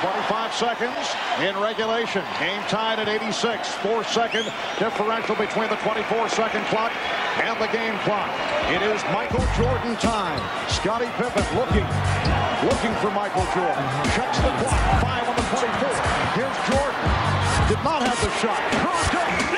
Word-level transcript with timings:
25 0.00 0.54
seconds 0.54 1.06
in 1.44 1.52
regulation. 1.60 2.24
Game 2.40 2.62
tied 2.72 2.98
at 2.98 3.08
86. 3.08 3.68
Four 3.84 4.02
second 4.04 4.48
differential 4.78 5.36
between 5.36 5.68
the 5.68 5.76
24 5.76 6.28
second 6.30 6.64
clock 6.72 6.92
and 7.36 7.60
the 7.60 7.68
game 7.68 7.92
clock. 8.08 8.32
It 8.72 8.80
is 8.80 9.04
Michael 9.12 9.44
Jordan 9.60 9.96
time. 9.96 10.40
Scottie 10.70 11.12
Pippen 11.20 11.44
looking, 11.52 11.84
looking 12.64 12.94
for 13.04 13.12
Michael 13.12 13.44
Jordan. 13.52 13.84
Checks 14.16 14.40
the 14.40 14.48
clock. 14.64 14.80
Five 15.04 15.28
on 15.28 15.36
the 15.36 15.44
24. 15.52 15.68
Here's 16.32 16.58
Jordan. 16.64 17.04
Did 17.68 17.84
not 17.84 18.00
have 18.00 18.16
the 18.24 18.30
shot. 18.40 19.49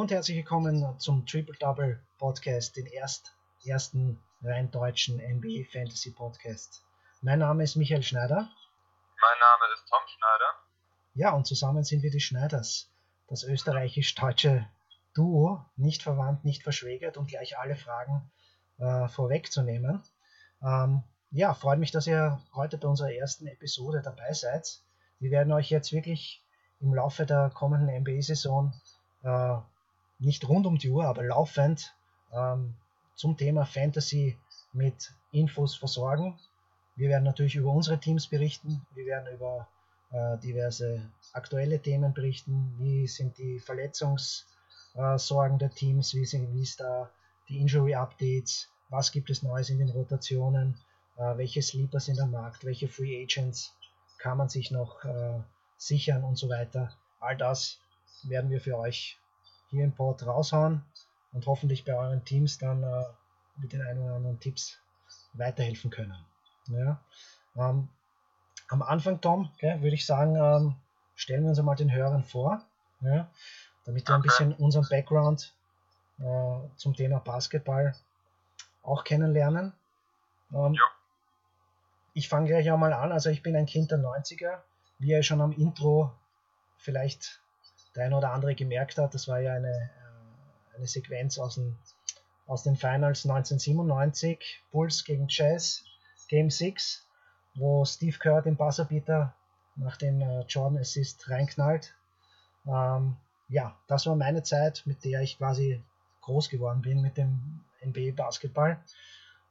Und 0.00 0.10
herzlich 0.10 0.38
willkommen 0.38 0.98
zum 0.98 1.26
Triple 1.26 1.56
Double 1.58 2.02
Podcast, 2.16 2.74
den 2.74 2.86
erst, 2.86 3.36
ersten 3.66 4.18
rein 4.42 4.70
deutschen 4.70 5.18
NBA 5.18 5.64
Fantasy 5.70 6.10
Podcast. 6.10 6.82
Mein 7.20 7.40
Name 7.40 7.64
ist 7.64 7.76
Michael 7.76 8.02
Schneider. 8.02 8.36
Mein 8.36 9.38
Name 9.38 9.74
ist 9.74 9.86
Tom 9.90 10.00
Schneider. 10.06 10.54
Ja, 11.12 11.32
und 11.32 11.46
zusammen 11.46 11.84
sind 11.84 12.02
wir 12.02 12.10
die 12.10 12.18
Schneiders, 12.18 12.90
das 13.28 13.42
österreichisch-deutsche 13.42 14.66
Duo, 15.12 15.66
nicht 15.76 16.02
verwandt, 16.02 16.46
nicht 16.46 16.62
verschwägert 16.62 17.18
und 17.18 17.28
gleich 17.28 17.58
alle 17.58 17.76
Fragen 17.76 18.30
äh, 18.78 19.06
vorwegzunehmen. 19.06 20.02
Ähm, 20.62 21.02
ja, 21.30 21.52
freut 21.52 21.78
mich, 21.78 21.90
dass 21.90 22.06
ihr 22.06 22.40
heute 22.54 22.78
bei 22.78 22.88
unserer 22.88 23.12
ersten 23.12 23.46
Episode 23.48 24.00
dabei 24.00 24.32
seid. 24.32 24.80
Wir 25.18 25.30
werden 25.30 25.52
euch 25.52 25.68
jetzt 25.68 25.92
wirklich 25.92 26.42
im 26.80 26.94
Laufe 26.94 27.26
der 27.26 27.50
kommenden 27.50 27.94
NBA-Saison 28.00 28.72
äh, 29.24 29.58
nicht 30.20 30.48
rund 30.48 30.66
um 30.66 30.78
die 30.78 30.90
Uhr, 30.90 31.04
aber 31.04 31.24
laufend 31.24 31.94
ähm, 32.32 32.74
zum 33.14 33.36
Thema 33.36 33.66
Fantasy 33.66 34.36
mit 34.72 35.12
Infos 35.32 35.74
versorgen. 35.74 36.38
Wir 36.96 37.08
werden 37.08 37.24
natürlich 37.24 37.56
über 37.56 37.70
unsere 37.70 37.98
Teams 37.98 38.26
berichten, 38.26 38.86
wir 38.94 39.06
werden 39.06 39.34
über 39.34 39.66
äh, 40.12 40.38
diverse 40.38 41.02
aktuelle 41.32 41.80
Themen 41.80 42.12
berichten, 42.12 42.74
wie 42.78 43.06
sind 43.06 43.38
die 43.38 43.58
Verletzungssorgen 43.58 45.58
der 45.58 45.70
Teams, 45.70 46.14
wie, 46.14 46.24
sind, 46.24 46.52
wie 46.52 46.62
ist 46.62 46.80
da 46.80 47.10
die 47.48 47.60
Injury 47.60 47.94
Updates, 47.94 48.68
was 48.88 49.12
gibt 49.12 49.30
es 49.30 49.42
Neues 49.42 49.70
in 49.70 49.78
den 49.78 49.90
Rotationen, 49.90 50.76
äh, 51.16 51.36
welche 51.36 51.62
Sleeper 51.62 52.00
sind 52.00 52.20
am 52.20 52.32
Markt, 52.32 52.64
welche 52.64 52.88
Free 52.88 53.22
Agents 53.22 53.74
kann 54.18 54.36
man 54.36 54.48
sich 54.48 54.70
noch 54.70 55.04
äh, 55.04 55.40
sichern 55.76 56.24
und 56.24 56.36
so 56.36 56.48
weiter. 56.48 56.92
All 57.20 57.36
das 57.36 57.78
werden 58.24 58.50
wir 58.50 58.60
für 58.60 58.76
euch 58.76 59.19
hier 59.70 59.84
im 59.84 59.92
Pod 59.92 60.24
raushauen 60.26 60.82
und 61.32 61.46
hoffentlich 61.46 61.84
bei 61.84 61.94
euren 61.94 62.24
Teams 62.24 62.58
dann 62.58 62.82
äh, 62.82 63.04
mit 63.56 63.72
den 63.72 63.82
ein 63.82 63.98
oder 63.98 64.14
anderen 64.14 64.40
Tipps 64.40 64.78
weiterhelfen 65.34 65.90
können. 65.90 66.14
Ja. 66.68 67.00
Ähm, 67.56 67.88
am 68.68 68.82
Anfang, 68.82 69.20
Tom, 69.20 69.50
okay, 69.54 69.80
würde 69.80 69.94
ich 69.94 70.06
sagen, 70.06 70.36
ähm, 70.36 70.74
stellen 71.14 71.42
wir 71.42 71.50
uns 71.50 71.58
einmal 71.58 71.76
den 71.76 71.92
Hörern 71.92 72.24
vor, 72.24 72.64
ja, 73.00 73.28
damit 73.84 74.08
wir 74.08 74.14
ein 74.14 74.22
bisschen 74.22 74.54
unseren 74.54 74.86
Background 74.88 75.52
äh, 76.18 76.58
zum 76.76 76.94
Thema 76.94 77.18
Basketball 77.18 77.94
auch 78.82 79.04
kennenlernen. 79.04 79.72
Ähm, 80.52 80.74
Ja. 80.74 80.82
ich 82.14 82.28
fange 82.28 82.48
gleich 82.48 82.70
einmal 82.70 82.92
an. 82.92 83.12
Also 83.12 83.30
ich 83.30 83.42
bin 83.42 83.56
ein 83.56 83.66
Kind 83.66 83.90
der 83.90 83.98
90er. 83.98 84.58
Wie 84.98 85.10
ihr 85.10 85.22
schon 85.22 85.40
am 85.40 85.52
Intro 85.52 86.12
vielleicht 86.76 87.40
der 87.94 88.04
ein 88.06 88.14
oder 88.14 88.32
andere 88.32 88.54
gemerkt 88.54 88.98
hat, 88.98 89.14
das 89.14 89.28
war 89.28 89.40
ja 89.40 89.54
eine, 89.54 89.70
äh, 89.70 90.76
eine 90.76 90.86
Sequenz 90.86 91.38
aus 91.38 91.56
den, 91.56 91.76
aus 92.46 92.62
den 92.62 92.76
Finals 92.76 93.24
1997, 93.24 94.62
Bulls 94.70 95.04
gegen 95.04 95.26
Jazz, 95.28 95.84
Game 96.28 96.50
6, 96.50 97.06
wo 97.54 97.84
Steve 97.84 98.16
Kerr 98.18 98.42
den 98.42 98.56
Buzzerbeater 98.56 99.34
nach 99.76 99.96
dem 99.96 100.20
äh, 100.20 100.40
Jordan 100.42 100.78
Assist 100.78 101.28
reinknallt. 101.28 101.94
Ähm, 102.66 103.16
ja, 103.48 103.76
das 103.88 104.06
war 104.06 104.14
meine 104.14 104.42
Zeit, 104.42 104.82
mit 104.84 105.04
der 105.04 105.22
ich 105.22 105.38
quasi 105.38 105.82
groß 106.22 106.48
geworden 106.48 106.82
bin 106.82 107.02
mit 107.02 107.16
dem 107.16 107.60
NBA 107.84 108.12
Basketball. 108.14 108.78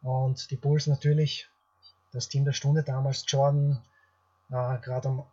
Und 0.01 0.49
die 0.51 0.55
Bulls 0.55 0.87
natürlich, 0.87 1.49
das 2.11 2.29
Team 2.29 2.45
der 2.45 2.53
Stunde 2.53 2.83
damals, 2.83 3.25
Jordan, 3.27 3.81
äh, 4.49 4.77
gerade 4.79 5.09
am 5.09 5.23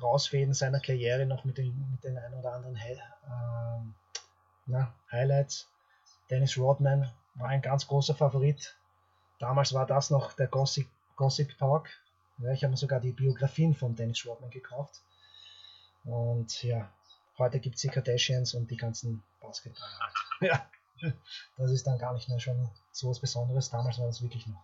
Rausfäden 0.00 0.54
seiner 0.54 0.80
Karriere 0.80 1.26
noch 1.26 1.44
mit 1.44 1.58
den, 1.58 1.90
mit 1.90 2.04
den 2.04 2.18
ein 2.18 2.34
oder 2.34 2.52
anderen 2.52 2.78
Hi 2.78 3.00
ähm, 3.28 3.94
na, 4.66 4.92
Highlights. 5.10 5.68
Dennis 6.30 6.58
Rodman 6.58 7.10
war 7.34 7.48
ein 7.48 7.62
ganz 7.62 7.86
großer 7.86 8.14
Favorit. 8.14 8.76
Damals 9.38 9.72
war 9.72 9.86
das 9.86 10.10
noch 10.10 10.32
der 10.32 10.48
Gossip, 10.48 10.88
Gossip 11.14 11.56
Talk. 11.58 11.88
Ja, 12.38 12.52
ich 12.52 12.62
habe 12.62 12.72
mir 12.72 12.76
sogar 12.76 13.00
die 13.00 13.12
Biografien 13.12 13.74
von 13.74 13.94
Dennis 13.94 14.26
Rodman 14.26 14.50
gekauft. 14.50 15.00
Und 16.04 16.62
ja, 16.62 16.90
heute 17.38 17.60
gibt 17.60 17.76
es 17.76 17.82
die 17.82 17.88
Kardashians 17.88 18.54
und 18.54 18.70
die 18.70 18.76
ganzen 18.76 19.22
Basketballer. 19.40 20.10
Ja, 20.40 20.66
das 21.56 21.70
ist 21.70 21.86
dann 21.86 21.98
gar 21.98 22.12
nicht 22.12 22.28
mehr 22.28 22.40
schon 22.40 22.70
so 22.92 23.08
was 23.08 23.20
Besonderes. 23.20 23.70
Damals 23.70 23.98
war 23.98 24.06
das 24.06 24.22
wirklich 24.22 24.46
noch 24.46 24.62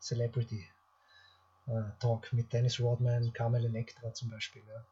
Celebrity 0.00 0.68
Talk 2.00 2.32
mit 2.32 2.52
Dennis 2.52 2.80
Rodman, 2.80 3.32
Carmel 3.32 3.64
Electra 3.64 4.12
zum 4.12 4.30
Beispiel. 4.30 4.62
Ja. 4.68 4.84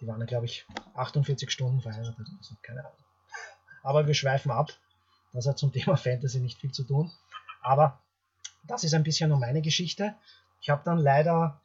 Die 0.00 0.06
waren, 0.06 0.24
glaube 0.26 0.46
ich, 0.46 0.66
48 0.94 1.50
Stunden 1.50 1.80
verheiratet 1.80 2.20
oder 2.20 2.42
so, 2.42 2.54
keine 2.62 2.80
Ahnung. 2.80 2.92
Aber 3.82 4.06
wir 4.06 4.14
schweifen 4.14 4.50
ab. 4.50 4.72
Das 5.32 5.46
hat 5.46 5.58
zum 5.58 5.72
Thema 5.72 5.96
Fantasy 5.96 6.40
nicht 6.40 6.58
viel 6.58 6.72
zu 6.72 6.84
tun. 6.84 7.10
Aber 7.62 8.00
das 8.64 8.84
ist 8.84 8.94
ein 8.94 9.02
bisschen 9.02 9.30
nur 9.30 9.38
meine 9.38 9.62
Geschichte. 9.62 10.14
Ich 10.60 10.70
habe 10.70 10.82
dann 10.84 10.98
leider 10.98 11.60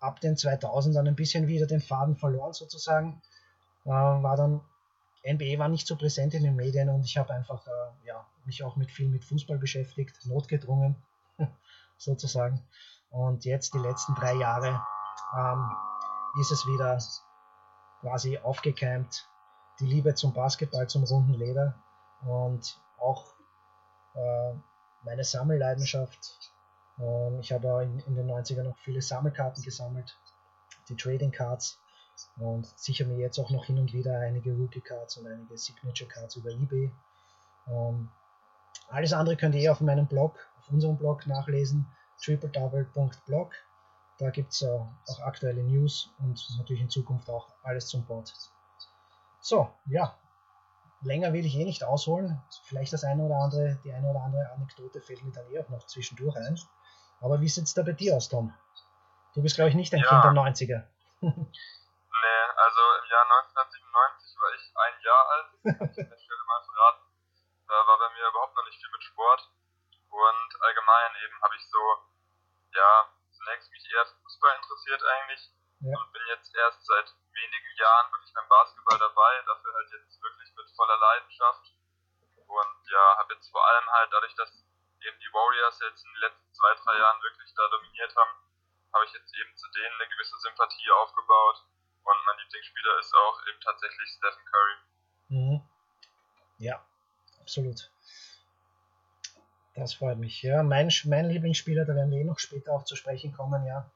ab 0.00 0.20
den 0.20 0.36
2000ern 0.36 1.06
ein 1.06 1.16
bisschen 1.16 1.46
wieder 1.46 1.66
den 1.66 1.80
Faden 1.80 2.16
verloren 2.16 2.52
sozusagen. 2.52 3.20
Äh, 3.84 3.90
war 3.90 4.36
dann 4.36 4.60
NBA 5.24 5.58
war 5.58 5.68
nicht 5.68 5.86
so 5.86 5.96
präsent 5.96 6.34
in 6.34 6.44
den 6.44 6.54
Medien 6.54 6.88
und 6.88 7.04
ich 7.04 7.16
habe 7.16 7.32
einfach 7.32 7.66
äh, 7.66 8.06
ja, 8.06 8.24
mich 8.44 8.62
auch 8.62 8.76
mit 8.76 8.90
viel 8.90 9.08
mit 9.08 9.24
Fußball 9.24 9.58
beschäftigt, 9.58 10.24
notgedrungen 10.26 10.96
sozusagen. 11.98 12.62
Und 13.16 13.46
jetzt 13.46 13.72
die 13.72 13.78
letzten 13.78 14.14
drei 14.14 14.34
Jahre 14.34 14.78
ähm, 15.34 15.70
ist 16.38 16.52
es 16.52 16.66
wieder 16.66 16.98
quasi 18.02 18.36
aufgekeimt, 18.36 19.26
die 19.80 19.86
Liebe 19.86 20.14
zum 20.14 20.34
Basketball, 20.34 20.86
zum 20.86 21.02
runden 21.04 21.32
Leder 21.32 21.74
und 22.26 22.78
auch 22.98 23.24
äh, 24.14 24.52
meine 25.02 25.24
Sammelleidenschaft. 25.24 26.52
Ähm, 26.98 27.40
ich 27.40 27.52
habe 27.52 27.84
in, 27.84 28.00
in 28.00 28.16
den 28.16 28.30
90ern 28.30 28.64
noch 28.64 28.76
viele 28.76 29.00
Sammelkarten 29.00 29.64
gesammelt, 29.64 30.18
die 30.90 30.96
Trading 30.96 31.30
Cards 31.30 31.80
und 32.36 32.66
sichere 32.78 33.08
mir 33.08 33.16
jetzt 33.16 33.38
auch 33.38 33.48
noch 33.48 33.64
hin 33.64 33.78
und 33.78 33.94
wieder 33.94 34.20
einige 34.20 34.52
Rookie 34.52 34.82
Cards 34.82 35.16
und 35.16 35.26
einige 35.26 35.56
Signature 35.56 36.10
Cards 36.10 36.36
über 36.36 36.50
eBay. 36.50 36.92
Ähm, 37.66 38.10
alles 38.90 39.14
andere 39.14 39.38
könnt 39.38 39.54
ihr 39.54 39.72
auf 39.72 39.80
meinem 39.80 40.06
Blog, 40.06 40.34
auf 40.58 40.68
unserem 40.68 40.98
Blog 40.98 41.26
nachlesen, 41.26 41.86
tripledouble.blog. 42.22 43.54
Da 44.18 44.30
gibt 44.30 44.52
es 44.52 44.62
auch 44.62 45.20
aktuelle 45.24 45.62
News 45.62 46.10
und 46.18 46.40
natürlich 46.58 46.82
in 46.82 46.90
Zukunft 46.90 47.28
auch 47.28 47.48
alles 47.62 47.86
zum 47.88 48.06
Bot. 48.06 48.32
So, 49.40 49.70
ja, 49.86 50.18
länger 51.02 51.32
will 51.32 51.44
ich 51.44 51.54
eh 51.56 51.64
nicht 51.64 51.84
ausholen. 51.84 52.42
Vielleicht 52.64 52.92
das 52.92 53.04
eine 53.04 53.22
oder 53.22 53.36
andere, 53.36 53.78
die 53.84 53.92
eine 53.92 54.08
oder 54.08 54.22
andere 54.22 54.50
Anekdote 54.52 55.02
fällt 55.02 55.22
mir 55.22 55.32
dann 55.32 55.46
eh 55.50 55.60
auch 55.60 55.68
noch 55.68 55.86
zwischendurch 55.86 56.36
ein. 56.36 56.58
Aber 57.20 57.40
wie 57.40 57.48
sieht 57.48 57.64
es 57.64 57.74
da 57.74 57.82
bei 57.82 57.92
dir 57.92 58.16
aus, 58.16 58.28
Tom? 58.28 58.54
Du 59.34 59.42
bist, 59.42 59.56
glaube 59.56 59.68
ich, 59.68 59.76
nicht 59.76 59.92
ein 59.92 60.00
Ja. 60.00 60.08
Kind 60.08 60.24
der 60.24 60.32
90er. 60.32 60.84
Nee, 62.16 62.42
also 62.56 62.80
im 63.04 63.06
Jahr 63.12 63.26
1997 63.28 64.40
war 64.40 64.52
ich 64.56 64.64
ein 64.72 64.96
Jahr 65.04 65.24
alt, 65.30 65.48
das 65.52 65.60
kann 65.76 65.90
ich 65.92 66.00
an 66.00 66.08
der 66.08 66.16
Stelle 66.24 66.44
mal 66.48 66.62
verraten. 66.64 67.04
Da 67.68 67.76
war 67.76 67.98
bei 68.00 68.08
mir 68.16 68.24
überhaupt 68.32 68.56
noch 68.56 68.64
nicht 68.64 68.80
viel 68.80 68.88
mit 68.90 69.04
Sport. 69.04 69.40
Und 70.08 70.48
allgemein 70.64 71.10
eben 71.20 71.36
habe 71.44 71.54
ich 71.60 71.64
so, 71.68 71.76
ja, 72.76 73.08
zunächst 73.32 73.70
mich 73.72 73.84
eher 73.90 74.06
Fußball 74.06 74.56
interessiert 74.56 75.02
eigentlich. 75.02 75.50
Ja. 75.80 75.98
Und 75.98 76.12
bin 76.12 76.22
jetzt 76.28 76.54
erst 76.54 76.86
seit 76.86 77.12
wenigen 77.32 77.72
Jahren 77.76 78.12
wirklich 78.12 78.32
beim 78.32 78.48
Basketball 78.48 78.98
dabei, 78.98 79.42
dafür 79.46 79.74
halt 79.74 79.90
jetzt 79.92 80.22
wirklich 80.22 80.54
mit 80.56 80.70
voller 80.76 80.96
Leidenschaft. 80.96 81.72
Und 82.46 82.80
ja, 82.90 83.16
habe 83.18 83.34
jetzt 83.34 83.50
vor 83.50 83.64
allem 83.66 83.90
halt 83.90 84.12
dadurch, 84.12 84.34
dass 84.36 84.64
eben 85.00 85.18
die 85.20 85.32
Warriors 85.32 85.78
jetzt 85.80 86.04
in 86.04 86.12
den 86.12 86.20
letzten 86.20 86.54
zwei, 86.54 86.74
drei 86.74 86.98
Jahren 86.98 87.22
wirklich 87.22 87.52
da 87.54 87.68
dominiert 87.68 88.14
haben, 88.16 88.30
habe 88.94 89.04
ich 89.04 89.12
jetzt 89.12 89.34
eben 89.36 89.56
zu 89.56 89.68
denen 89.72 89.94
eine 90.00 90.08
gewisse 90.08 90.38
Sympathie 90.38 90.90
aufgebaut. 91.02 91.64
Und 92.04 92.24
mein 92.24 92.38
Lieblingsspieler 92.38 92.98
ist 92.98 93.14
auch 93.14 93.46
eben 93.46 93.60
tatsächlich 93.60 94.08
Stephen 94.10 94.44
Curry. 94.46 94.76
Mhm. 95.28 95.68
Ja, 96.58 96.80
absolut. 97.40 97.90
Das 99.76 99.94
freut 99.94 100.18
mich. 100.18 100.42
Ja, 100.42 100.62
mein, 100.62 100.90
mein 101.04 101.26
Lieblingsspieler, 101.28 101.84
da 101.84 101.94
werden 101.94 102.10
wir 102.10 102.18
eh 102.18 102.24
noch 102.24 102.38
später 102.38 102.72
auch 102.72 102.84
zu 102.84 102.96
sprechen 102.96 103.32
kommen, 103.32 103.64
ja, 103.66 103.90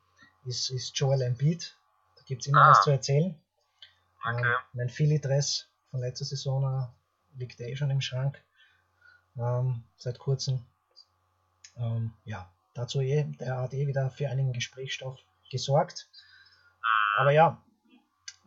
ist, 0.44 0.70
ist 0.70 0.96
Joel 0.98 1.22
Embiid. 1.22 1.74
Da 2.16 2.22
gibt 2.26 2.42
es 2.42 2.48
immer 2.48 2.62
Ah. 2.62 2.70
was 2.70 2.82
zu 2.82 2.90
erzählen. 2.90 3.34
Okay. 4.22 4.44
Ähm, 4.46 4.54
mein 4.74 4.88
Philly-Dress 4.90 5.68
von 5.90 6.00
letzter 6.00 6.26
Saison 6.26 6.62
äh, 7.34 7.38
liegt 7.38 7.58
eh 7.60 7.74
schon 7.76 7.90
im 7.90 8.00
Schrank. 8.00 8.42
ähm, 9.38 9.84
seit 9.96 10.18
kurzem. 10.18 10.64
Ähm, 11.78 12.12
ja, 12.24 12.50
dazu 12.74 13.00
eh, 13.00 13.24
der 13.40 13.56
hat 13.58 13.72
eh 13.72 13.86
wieder 13.86 14.10
für 14.10 14.28
einigen 14.28 14.52
Gesprächsstoff 14.52 15.18
gesorgt. 15.50 16.08
Aber 17.16 17.30
ja, 17.30 17.62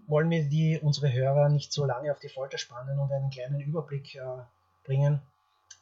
wollen 0.05 0.29
wir 0.29 0.47
die, 0.47 0.79
unsere 0.79 1.11
Hörer 1.11 1.49
nicht 1.49 1.71
so 1.73 1.85
lange 1.85 2.11
auf 2.11 2.19
die 2.19 2.29
Folter 2.29 2.57
spannen 2.59 2.99
und 2.99 3.11
einen 3.11 3.29
kleinen 3.31 3.59
Überblick 3.61 4.13
äh, 4.15 4.21
bringen, 4.83 5.21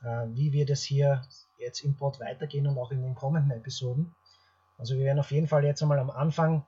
wie 0.01 0.51
wir 0.51 0.65
das 0.65 0.81
hier 0.81 1.21
jetzt 1.57 1.81
im 1.81 1.95
Pod 1.95 2.19
weitergehen 2.19 2.67
und 2.67 2.77
auch 2.77 2.91
in 2.91 3.01
den 3.01 3.15
kommenden 3.15 3.51
Episoden. 3.51 4.15
Also 4.77 4.95
wir 4.95 5.05
werden 5.05 5.19
auf 5.19 5.31
jeden 5.31 5.47
Fall 5.47 5.63
jetzt 5.63 5.81
einmal 5.81 5.99
am 5.99 6.09
Anfang 6.09 6.65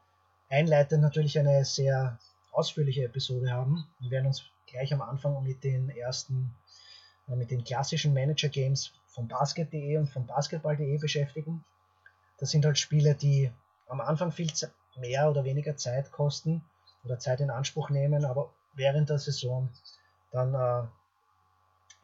einleitend 0.50 1.02
natürlich 1.02 1.40
eine 1.40 1.66
sehr 1.66 2.20
ausführliche 2.52 3.06
Episode 3.06 3.52
haben. 3.52 3.86
Wir 4.00 4.12
werden 4.12 4.28
uns 4.28 4.44
gleich 4.68 4.94
am 4.94 5.02
Anfang 5.02 5.42
mit 5.44 5.64
den 5.64 5.90
ersten, 5.90 6.56
äh, 7.28 7.36
mit 7.36 7.52
den 7.52 7.64
klassischen 7.64 8.14
Manager-Games 8.14 8.94
von 9.08 9.28
Basket.de 9.28 9.98
und 9.98 10.08
von 10.08 10.28
Basketball.de 10.28 10.98
beschäftigen. 11.00 11.66
Das 12.38 12.52
sind 12.52 12.66
halt 12.66 12.78
Spiele, 12.78 13.16
die 13.16 13.52
am 13.88 14.02
Anfang 14.02 14.32
viel 14.32 14.52
mehr 14.98 15.30
oder 15.30 15.44
weniger 15.44 15.76
Zeit 15.76 16.12
kosten 16.12 16.64
oder 17.04 17.20
Zeit 17.20 17.42
in 17.42 17.50
Anspruch 17.50 17.90
nehmen, 17.90 18.26
aber 18.26 18.54
während 18.74 19.10
der 19.10 19.20
Saison 19.20 19.70
dann 20.32 20.54
äh, 20.54 20.88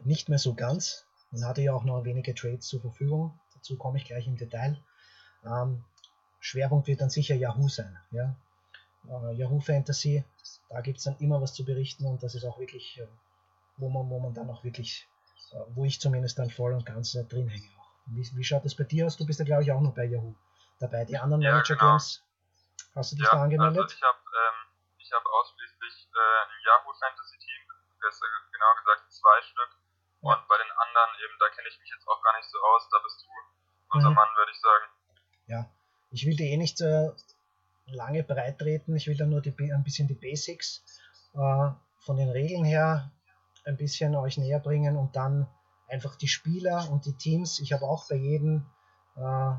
nicht 0.04 0.30
mehr 0.30 0.40
so 0.40 0.54
ganz. 0.54 1.06
Man 1.32 1.46
hatte 1.46 1.62
ja 1.62 1.74
auch 1.74 1.84
noch 1.84 2.04
wenige 2.04 2.34
Trades 2.34 2.68
zur 2.68 2.82
Verfügung. 2.82 3.40
Dazu 3.54 3.78
komme 3.78 3.98
ich 3.98 4.06
gleich 4.06 4.28
im 4.28 4.38
Detail. 4.38 4.82
Ähm, 5.46 5.84
Schwerpunkt 6.40 6.88
wird 6.88 7.02
dann 7.02 7.10
sicher 7.10 7.36
Yahoo 7.36 7.68
sein. 7.68 7.98
Ja? 8.12 8.36
Äh, 9.08 9.36
Yahoo 9.36 9.60
Fantasy, 9.60 10.24
da 10.70 10.82
gibt 10.82 10.98
es 10.98 11.04
dann 11.04 11.18
immer 11.18 11.42
was 11.42 11.54
zu 11.54 11.66
berichten 11.66 12.06
und 12.06 12.24
das 12.24 12.36
ist 12.36 12.46
auch 12.46 12.60
wirklich, 12.60 13.00
äh, 13.00 13.08
wo, 13.78 13.90
man, 13.90 14.10
wo 14.10 14.20
man 14.20 14.34
dann 14.34 14.50
auch 14.50 14.64
wirklich, 14.64 15.08
äh, 15.52 15.60
wo 15.76 15.86
ich 15.86 16.00
zumindest 16.00 16.40
dann 16.40 16.50
voll 16.50 16.74
und 16.74 16.86
ganz 16.86 17.16
äh, 17.16 17.24
drin 17.26 17.48
hänge. 17.48 17.68
Auch. 17.78 17.90
Wie, 18.08 18.28
wie 18.36 18.44
schaut 18.44 18.66
das 18.66 18.76
bei 18.76 18.84
dir 18.84 19.06
aus? 19.06 19.18
Du 19.18 19.26
bist 19.26 19.40
ja 19.40 19.46
glaube 19.46 19.64
ich 19.64 19.72
auch 19.72 19.82
noch 19.82 19.94
bei 19.94 20.06
Yahoo 20.06 20.36
dabei. 20.80 21.06
Die 21.06 21.18
anderen 21.18 21.42
ja, 21.42 21.52
Manager 21.52 21.76
genau. 21.76 21.92
Games, 21.92 22.24
hast 22.96 23.12
du 23.12 23.16
dich 23.18 23.26
ja, 23.26 23.32
da 23.32 23.44
angemeldet? 23.44 23.84
Also 23.84 23.96
ich 23.96 24.02
habe 24.02 24.18
ähm, 24.18 25.12
hab 25.12 25.26
ausschließlich 25.26 26.10
äh, 26.10 26.42
ein 26.46 26.62
Yahoo 26.66 26.94
Fantasy 27.00 27.38
Team, 27.38 27.62
besser 28.02 28.26
genau 28.52 28.72
gesagt 28.78 29.12
zwei 29.12 29.42
Stück. 29.42 29.80
Und 30.22 30.48
bei 30.48 30.58
den 30.58 30.69
eben, 31.20 31.36
da 31.40 31.48
kenne 31.56 31.68
ich 31.70 31.80
mich 31.80 31.90
jetzt 31.90 32.08
auch 32.08 32.22
gar 32.24 32.36
nicht 32.38 32.50
so 32.50 32.58
aus, 32.58 32.88
da 32.92 32.98
bist 33.04 33.22
du 33.22 33.28
unser 33.96 34.10
mhm. 34.10 34.16
Mann, 34.16 34.30
würde 34.38 34.52
ich 34.52 34.62
sagen. 34.62 34.86
Ja, 35.48 35.70
ich 36.12 36.26
will 36.26 36.36
die 36.36 36.52
eh 36.52 36.58
nicht 36.58 36.82
äh, 36.82 37.10
lange 37.86 38.24
breit 38.24 38.60
treten, 38.60 38.96
ich 38.96 39.08
will 39.08 39.18
da 39.18 39.26
nur 39.26 39.42
die, 39.42 39.54
ein 39.72 39.84
bisschen 39.84 40.08
die 40.08 40.16
Basics 40.16 40.84
äh, 41.34 41.70
von 42.00 42.18
den 42.18 42.30
Regeln 42.30 42.64
her 42.64 43.12
ein 43.66 43.78
bisschen 43.78 44.16
euch 44.16 44.38
näher 44.38 44.60
bringen 44.60 44.98
und 44.98 45.16
dann 45.16 45.48
einfach 45.88 46.16
die 46.16 46.28
Spieler 46.28 46.90
und 46.92 47.06
die 47.06 47.18
Teams. 47.18 47.60
Ich 47.60 47.74
habe 47.74 47.86
auch 47.86 48.08
bei 48.08 48.16
jedem, 48.16 48.66
äh, 49.16 49.52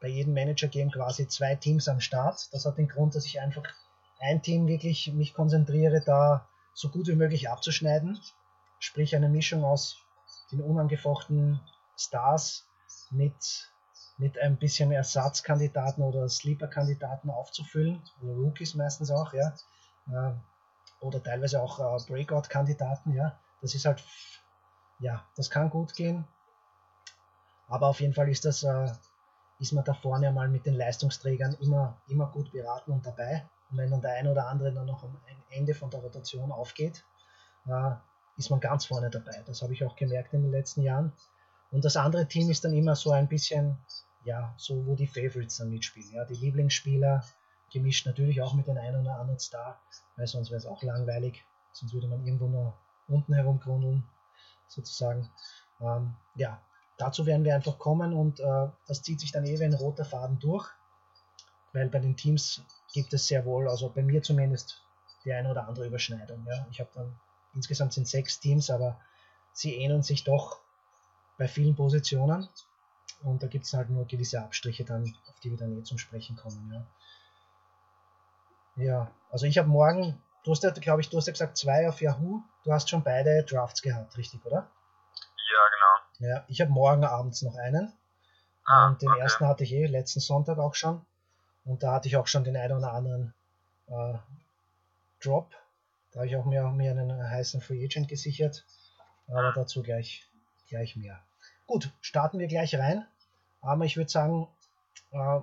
bei 0.00 0.08
jedem 0.08 0.34
Manager-Game 0.34 0.90
quasi 0.90 1.28
zwei 1.28 1.54
Teams 1.54 1.88
am 1.88 2.00
Start. 2.00 2.52
Das 2.52 2.64
hat 2.64 2.78
den 2.78 2.88
Grund, 2.88 3.14
dass 3.14 3.26
ich 3.26 3.40
einfach 3.40 3.64
ein 4.18 4.42
Team 4.42 4.66
wirklich 4.66 5.12
mich 5.12 5.34
konzentriere, 5.34 6.02
da 6.04 6.48
so 6.74 6.90
gut 6.90 7.06
wie 7.06 7.14
möglich 7.14 7.48
abzuschneiden. 7.48 8.18
Sprich 8.78 9.14
eine 9.14 9.28
Mischung 9.28 9.64
aus 9.64 9.98
den 10.52 10.62
unangefochten 10.62 11.60
Stars 11.96 12.66
mit 13.10 13.70
mit 14.18 14.36
ein 14.38 14.56
bisschen 14.56 14.90
Ersatzkandidaten 14.90 16.02
oder 16.02 16.28
Sleeper-Kandidaten 16.28 17.30
aufzufüllen, 17.30 18.02
oder 18.20 18.32
Rookies 18.32 18.74
meistens 18.74 19.12
auch, 19.12 19.32
ja, 19.32 19.54
äh, 20.10 20.34
oder 21.00 21.22
teilweise 21.22 21.62
auch 21.62 21.78
äh, 21.78 22.04
Breakout-Kandidaten, 22.06 23.14
ja, 23.14 23.38
das 23.62 23.76
ist 23.76 23.84
halt, 23.84 24.02
ja, 24.98 25.24
das 25.36 25.50
kann 25.50 25.70
gut 25.70 25.94
gehen, 25.94 26.26
aber 27.68 27.86
auf 27.86 28.00
jeden 28.00 28.14
Fall 28.14 28.28
ist 28.28 28.44
das, 28.44 28.64
äh, 28.64 28.92
ist 29.60 29.72
man 29.72 29.84
da 29.84 29.94
vorne 29.94 30.32
mal 30.32 30.48
mit 30.48 30.66
den 30.66 30.74
Leistungsträgern 30.74 31.54
immer, 31.60 32.00
immer 32.08 32.26
gut 32.26 32.50
beraten 32.52 32.92
und 32.92 33.04
dabei. 33.04 33.48
Und 33.70 33.78
wenn 33.78 33.90
dann 33.90 34.00
der 34.00 34.14
eine 34.14 34.30
oder 34.30 34.46
andere 34.46 34.72
dann 34.72 34.86
noch 34.86 35.02
am 35.02 35.20
Ende 35.50 35.74
von 35.74 35.90
der 35.90 36.00
Rotation 36.00 36.52
aufgeht, 36.52 37.04
ist 38.38 38.50
man 38.50 38.60
ganz 38.60 38.86
vorne 38.86 39.10
dabei. 39.10 39.42
Das 39.46 39.60
habe 39.62 39.74
ich 39.74 39.84
auch 39.84 39.96
gemerkt 39.96 40.32
in 40.32 40.42
den 40.42 40.52
letzten 40.52 40.82
Jahren. 40.82 41.12
Und 41.70 41.84
das 41.84 41.96
andere 41.96 42.26
Team 42.26 42.48
ist 42.50 42.64
dann 42.64 42.72
immer 42.72 42.96
so 42.96 43.10
ein 43.10 43.28
bisschen 43.28 43.76
ja, 44.28 44.54
so 44.56 44.86
wo 44.86 44.94
die 44.94 45.06
Favorites 45.06 45.56
dann 45.56 45.70
mitspielen. 45.70 46.12
Ja, 46.12 46.24
die 46.24 46.34
Lieblingsspieler 46.34 47.24
gemischt 47.72 48.06
natürlich 48.06 48.40
auch 48.42 48.54
mit 48.54 48.66
den 48.66 48.78
einen 48.78 49.00
oder 49.00 49.18
anderen 49.18 49.38
Star, 49.38 49.80
weil 50.16 50.26
sonst 50.26 50.50
wäre 50.50 50.58
es 50.58 50.66
auch 50.66 50.82
langweilig. 50.82 51.44
Sonst 51.72 51.92
würde 51.94 52.08
man 52.08 52.24
irgendwo 52.24 52.46
nur 52.46 52.74
unten 53.08 53.34
herumgrundeln, 53.34 54.04
sozusagen. 54.66 55.30
Ähm, 55.80 56.14
ja, 56.34 56.60
dazu 56.96 57.24
werden 57.26 57.44
wir 57.44 57.54
einfach 57.54 57.78
kommen 57.78 58.12
und 58.12 58.40
äh, 58.40 58.68
das 58.86 59.02
zieht 59.02 59.20
sich 59.20 59.32
dann 59.32 59.46
eh 59.46 59.62
ein 59.62 59.74
roter 59.74 60.04
Faden 60.04 60.38
durch, 60.38 60.68
weil 61.72 61.88
bei 61.88 61.98
den 61.98 62.16
Teams 62.16 62.62
gibt 62.92 63.12
es 63.12 63.26
sehr 63.26 63.44
wohl, 63.44 63.68
also 63.68 63.90
bei 63.90 64.02
mir 64.02 64.22
zumindest, 64.22 64.82
die 65.24 65.32
eine 65.32 65.50
oder 65.50 65.68
andere 65.68 65.86
Überschneidung. 65.86 66.46
Ja. 66.46 66.66
Ich 66.70 66.80
habe 66.80 66.90
dann, 66.94 67.18
insgesamt 67.58 67.92
sind 67.92 68.06
sechs 68.06 68.38
Teams, 68.38 68.70
aber 68.70 69.00
sie 69.52 69.74
ähneln 69.74 70.02
sich 70.02 70.22
doch 70.24 70.60
bei 71.36 71.48
vielen 71.48 71.74
Positionen. 71.74 72.48
Und 73.24 73.42
da 73.42 73.48
gibt 73.48 73.64
es 73.64 73.74
halt 73.74 73.90
nur 73.90 74.06
gewisse 74.06 74.40
Abstriche 74.40 74.84
dann, 74.84 75.12
auf 75.28 75.40
die 75.40 75.50
wir 75.50 75.58
dann 75.58 75.76
eh 75.76 75.82
zum 75.82 75.98
Sprechen 75.98 76.36
kommen. 76.36 76.86
Ja, 78.76 78.84
ja 78.84 79.10
also 79.30 79.46
ich 79.46 79.58
habe 79.58 79.68
morgen, 79.68 80.22
du 80.44 80.52
hast 80.52 80.62
ja, 80.62 80.70
glaube 80.70 81.00
ich, 81.00 81.10
du 81.10 81.16
hast 81.16 81.26
ja 81.26 81.32
gesagt, 81.32 81.56
zwei 81.56 81.88
auf 81.88 82.00
Yahoo. 82.00 82.42
Du 82.62 82.72
hast 82.72 82.88
schon 82.88 83.02
beide 83.02 83.42
Drafts 83.42 83.82
gehabt, 83.82 84.16
richtig, 84.16 84.44
oder? 84.46 84.70
Ja, 85.50 85.62
genau. 85.74 86.30
Ja, 86.30 86.44
ich 86.46 86.60
habe 86.60 86.70
morgen 86.70 87.04
abends 87.04 87.42
noch 87.42 87.56
einen. 87.56 87.92
Ah, 88.64 88.86
und 88.86 89.02
den 89.02 89.10
okay. 89.10 89.20
ersten 89.20 89.46
hatte 89.46 89.64
ich 89.64 89.72
eh 89.72 89.86
letzten 89.86 90.20
Sonntag 90.20 90.58
auch 90.58 90.74
schon. 90.74 91.04
Und 91.64 91.82
da 91.82 91.94
hatte 91.94 92.06
ich 92.06 92.16
auch 92.16 92.28
schon 92.28 92.44
den 92.44 92.56
einen 92.56 92.78
oder 92.78 92.92
anderen 92.92 93.34
äh, 93.88 94.14
Drop. 95.20 95.52
Da 96.12 96.20
habe 96.20 96.26
ich 96.28 96.36
auch 96.36 96.44
mir, 96.44 96.62
mir 96.70 96.90
einen 96.90 97.30
heißen 97.30 97.60
Free 97.60 97.84
Agent 97.84 98.08
gesichert. 98.08 98.64
Aber 99.26 99.52
dazu 99.52 99.82
gleich, 99.82 100.26
gleich 100.68 100.96
mehr. 100.96 101.22
Gut, 101.66 101.92
starten 102.00 102.38
wir 102.38 102.46
gleich 102.46 102.74
rein. 102.76 103.06
Aber 103.60 103.84
ich 103.84 103.96
würde 103.96 104.10
sagen, 104.10 104.48
äh, 105.10 105.40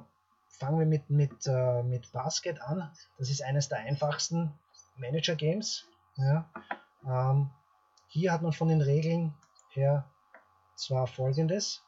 fangen 0.48 0.80
wir 0.80 0.86
mit, 0.86 1.10
mit, 1.10 1.46
äh, 1.46 1.84
mit 1.84 2.12
Basket 2.12 2.62
an. 2.62 2.92
Das 3.18 3.30
ist 3.30 3.44
eines 3.44 3.70
der 3.70 3.80
einfachsten 3.80 4.58
Manager-Games. 4.98 5.86
Ja. 6.18 6.50
Ähm, 7.06 7.52
hier 8.08 8.32
hat 8.32 8.42
man 8.42 8.54
von 8.54 8.70
den 8.70 8.82
Regeln 8.82 9.34
her 9.72 10.10
zwar 10.76 11.08
folgendes. 11.08 11.84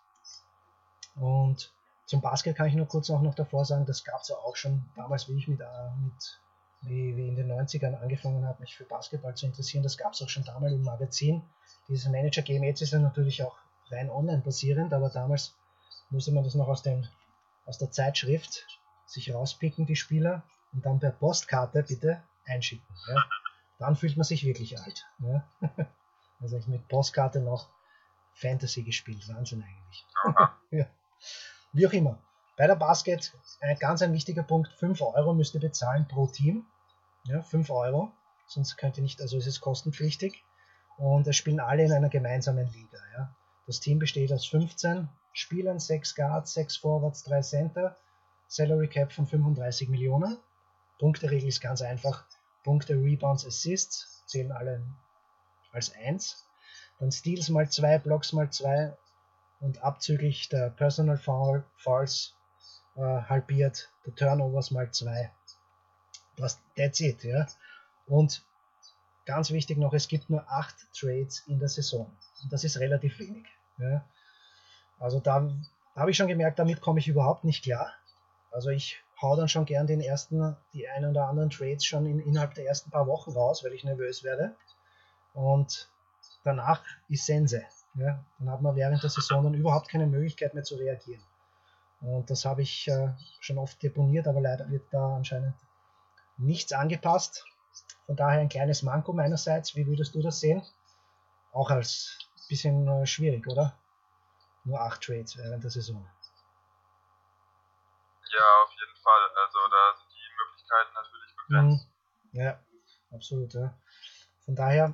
Und 1.16 1.74
zum 2.06 2.22
Basket 2.22 2.56
kann 2.56 2.68
ich 2.68 2.76
nur 2.76 2.88
kurz 2.88 3.10
auch 3.10 3.22
noch 3.22 3.36
davor 3.36 3.66
sagen, 3.66 3.86
das 3.86 4.04
gab 4.04 4.22
es 4.22 4.30
ja 4.30 4.36
auch 4.36 4.56
schon 4.56 4.86
damals, 4.96 5.28
wie 5.28 5.38
ich 5.38 5.48
mit, 5.48 5.62
äh, 5.62 5.90
mit 6.04 6.40
wie, 6.82 7.16
wie 7.16 7.28
in 7.28 7.36
den 7.36 7.52
90ern 7.52 7.96
angefangen 7.96 8.46
habe, 8.46 8.62
mich 8.62 8.76
für 8.76 8.86
Basketball 8.86 9.36
zu 9.36 9.46
interessieren. 9.46 9.84
Das 9.84 9.98
gab 9.98 10.14
es 10.14 10.22
auch 10.22 10.30
schon 10.30 10.44
damals 10.44 10.74
im 10.74 10.84
Magazin. 10.84 11.42
Dieses 11.88 12.08
Manager-Game 12.10 12.64
jetzt 12.64 12.82
ist 12.82 12.94
ja 12.94 13.00
natürlich 13.00 13.44
auch 13.44 13.58
rein 13.90 14.10
online 14.10 14.42
basierend, 14.42 14.94
aber 14.94 15.10
damals 15.10 15.56
musste 16.10 16.32
man 16.32 16.44
das 16.44 16.56
noch 16.56 16.68
aus, 16.68 16.84
dem, 16.84 17.08
aus 17.66 17.78
der 17.78 17.92
Zeitschrift 17.92 18.66
sich 19.06 19.34
rauspicken, 19.34 19.86
die 19.86 19.96
Spieler, 19.96 20.44
und 20.74 20.86
dann 20.86 21.00
per 21.00 21.12
Postkarte 21.12 21.84
bitte 21.84 22.22
einschicken. 22.46 22.86
Ja. 23.08 23.24
Dann 23.80 23.96
fühlt 23.96 24.18
man 24.18 24.24
sich 24.24 24.46
wirklich 24.46 24.80
alt. 24.80 25.06
Ja. 25.20 25.48
Also 26.40 26.56
ich 26.58 26.68
mit 26.68 26.88
Postkarte 26.88 27.40
noch 27.40 27.68
Fantasy 28.36 28.84
gespielt. 28.84 29.28
Wahnsinn 29.28 29.64
eigentlich. 29.64 30.06
ja. 30.70 30.86
Wie 31.74 31.88
auch 31.88 31.94
immer. 31.94 32.20
Bei 32.58 32.66
der 32.66 32.76
Basket 32.76 33.34
ein 33.62 33.78
ganz 33.78 34.02
ein 34.02 34.14
wichtiger 34.14 34.42
Punkt, 34.42 34.74
5 34.74 35.00
Euro 35.02 35.36
müsst 35.36 35.54
ihr 35.54 35.62
bezahlen 35.62 36.08
pro 36.08 36.26
Team. 36.26 36.66
Ja, 37.26 37.44
5 37.44 37.70
Euro. 37.70 38.12
Sonst 38.48 38.78
könnt 38.78 38.98
ihr 38.98 39.04
nicht, 39.04 39.22
also 39.22 39.38
ist 39.38 39.46
es 39.46 39.62
kostenpflichtig. 39.62 40.44
Und 40.98 41.28
es 41.28 41.36
spielen 41.36 41.60
alle 41.60 41.84
in 41.84 41.94
einer 41.94 42.10
gemeinsamen 42.10 42.68
Liga. 42.72 42.98
Ja. 43.16 43.36
Das 43.68 43.80
Team 43.80 44.00
besteht 44.00 44.34
aus 44.34 44.48
15 44.48 45.08
Spielern, 45.34 45.80
6 45.80 46.16
Guards, 46.16 46.54
6 46.56 46.78
Forwards, 46.78 47.24
3 47.26 47.42
Center, 47.42 47.96
Salary 48.48 48.88
Cap 48.88 49.12
von 49.12 49.28
35 49.28 49.90
Millionen. 49.90 50.38
Punkteregel 50.98 51.50
ist 51.50 51.62
ganz 51.62 51.84
einfach. 51.84 52.26
Punkte, 52.64 52.96
Rebounds, 52.96 53.46
Assists 53.46 54.24
zählen 54.26 54.52
alle 54.52 54.84
als 55.72 55.94
1. 55.94 56.48
Dann 57.00 57.12
Steals 57.12 57.50
mal 57.50 57.70
2, 57.70 58.00
Blocks 58.00 58.34
mal 58.34 58.50
2 58.50 58.98
und 59.60 59.84
abzüglich 59.84 60.50
der 60.50 60.72
Personal 60.72 61.18
Foul, 61.18 61.64
Fouls 61.76 62.37
äh, 62.98 63.02
halbiert, 63.02 63.90
der 64.06 64.16
Turnovers 64.16 64.72
mal 64.72 64.92
2. 64.92 65.32
Das, 66.36 66.60
that's 66.76 67.00
it, 67.00 67.24
ja. 67.24 67.48
Und 68.08 68.44
ganz 69.26 69.52
wichtig 69.52 69.78
noch, 69.78 69.94
es 69.94 70.08
gibt 70.08 70.30
nur 70.30 70.50
8 70.50 70.76
Trades 70.94 71.44
in 71.48 71.60
der 71.60 71.70
Saison. 71.70 72.12
Und 72.44 72.54
das 72.54 72.64
ist 72.64 72.80
relativ 72.80 73.20
wenig. 73.20 73.46
Ja. 73.78 74.04
Also 75.00 75.20
da 75.20 75.50
habe 75.96 76.12
ich 76.12 76.18
schon 76.18 76.28
gemerkt, 76.28 76.60
damit 76.60 76.82
komme 76.82 77.00
ich 77.00 77.08
überhaupt 77.08 77.44
nicht 77.44 77.64
klar. 77.64 77.94
Also 78.52 78.70
ich 78.70 79.04
hau 79.22 79.36
dann 79.36 79.50
schon 79.50 79.66
gern 79.66 79.88
den 79.88 80.02
ersten, 80.02 80.56
die 80.74 80.88
einen 80.88 81.12
oder 81.12 81.28
anderen 81.28 81.50
Trades 81.50 81.86
schon 81.86 82.06
in, 82.06 82.20
innerhalb 82.20 82.54
der 82.56 82.66
ersten 82.66 82.90
paar 82.90 83.08
Wochen 83.08 83.32
raus, 83.32 83.64
weil 83.64 83.74
ich 83.74 83.84
nervös 83.84 84.24
werde. 84.24 84.56
Und 85.34 85.90
danach 86.44 86.84
ist 87.10 87.26
Sense. 87.26 87.64
ja, 87.96 88.24
dann 88.40 88.50
hat 88.50 88.62
man 88.62 88.76
während 88.76 89.04
der 89.04 89.10
Saison 89.10 89.44
dann 89.44 89.54
überhaupt 89.54 89.90
keine 89.90 90.08
Möglichkeit 90.08 90.54
mehr 90.54 90.64
zu 90.64 90.76
reagieren. 90.76 91.22
Und 92.02 92.30
das 92.30 92.46
habe 92.46 92.62
ich 92.62 92.88
äh, 92.88 93.14
schon 93.40 93.58
oft 93.58 93.82
deponiert, 93.82 94.28
aber 94.28 94.42
leider 94.42 94.70
wird 94.70 94.86
da 94.92 95.16
anscheinend 95.16 95.56
nichts 96.38 96.72
angepasst. 96.72 97.44
Von 98.06 98.16
daher 98.16 98.40
ein 98.40 98.50
kleines 98.50 98.84
Manko 98.84 99.14
meinerseits. 99.14 99.76
Wie 99.76 99.88
würdest 99.88 100.16
du 100.16 100.22
das 100.22 100.40
sehen? 100.40 100.62
Auch 101.52 101.72
als 101.72 102.18
bisschen 102.48 102.88
äh, 102.88 103.06
schwierig, 103.06 103.48
oder? 103.48 103.78
Nur 104.64 104.80
acht 104.80 105.02
Trades 105.02 105.38
während 105.38 105.64
der 105.64 105.72
Saison. 105.72 106.08
Ja, 108.32 108.64
auf 108.64 108.72
jeden 108.72 108.96
Fall. 109.02 109.30
Also 109.44 109.58
da 109.72 109.98
sind 109.98 110.12
die 110.14 110.30
Möglichkeiten 110.38 110.94
natürlich 110.94 111.36
begrenzt. 111.36 111.88
Mhm. 112.32 112.40
Ja, 112.40 112.64
absolut. 113.12 113.54
Ja. 113.54 113.78
Von 114.46 114.56
daher 114.56 114.94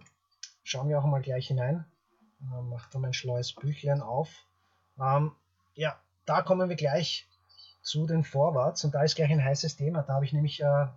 schauen 0.63 0.89
wir 0.89 0.99
auch 0.99 1.05
mal 1.05 1.21
gleich 1.21 1.47
hinein. 1.47 1.85
Äh, 2.41 2.61
macht 2.61 2.93
da 2.93 2.99
mein 2.99 3.13
schleues 3.13 3.53
Büchlein 3.53 4.01
auf. 4.01 4.29
Ähm, 4.99 5.35
ja, 5.75 5.99
da 6.25 6.41
kommen 6.41 6.69
wir 6.69 6.75
gleich 6.75 7.27
zu 7.81 8.07
den 8.07 8.23
Forwards 8.23 8.83
und 8.83 8.95
da 8.95 9.03
ist 9.03 9.15
gleich 9.15 9.31
ein 9.31 9.43
heißes 9.43 9.75
Thema. 9.75 10.03
Da 10.03 10.13
habe 10.13 10.25
ich 10.25 10.33
nämlich 10.33 10.61
äh, 10.61 10.87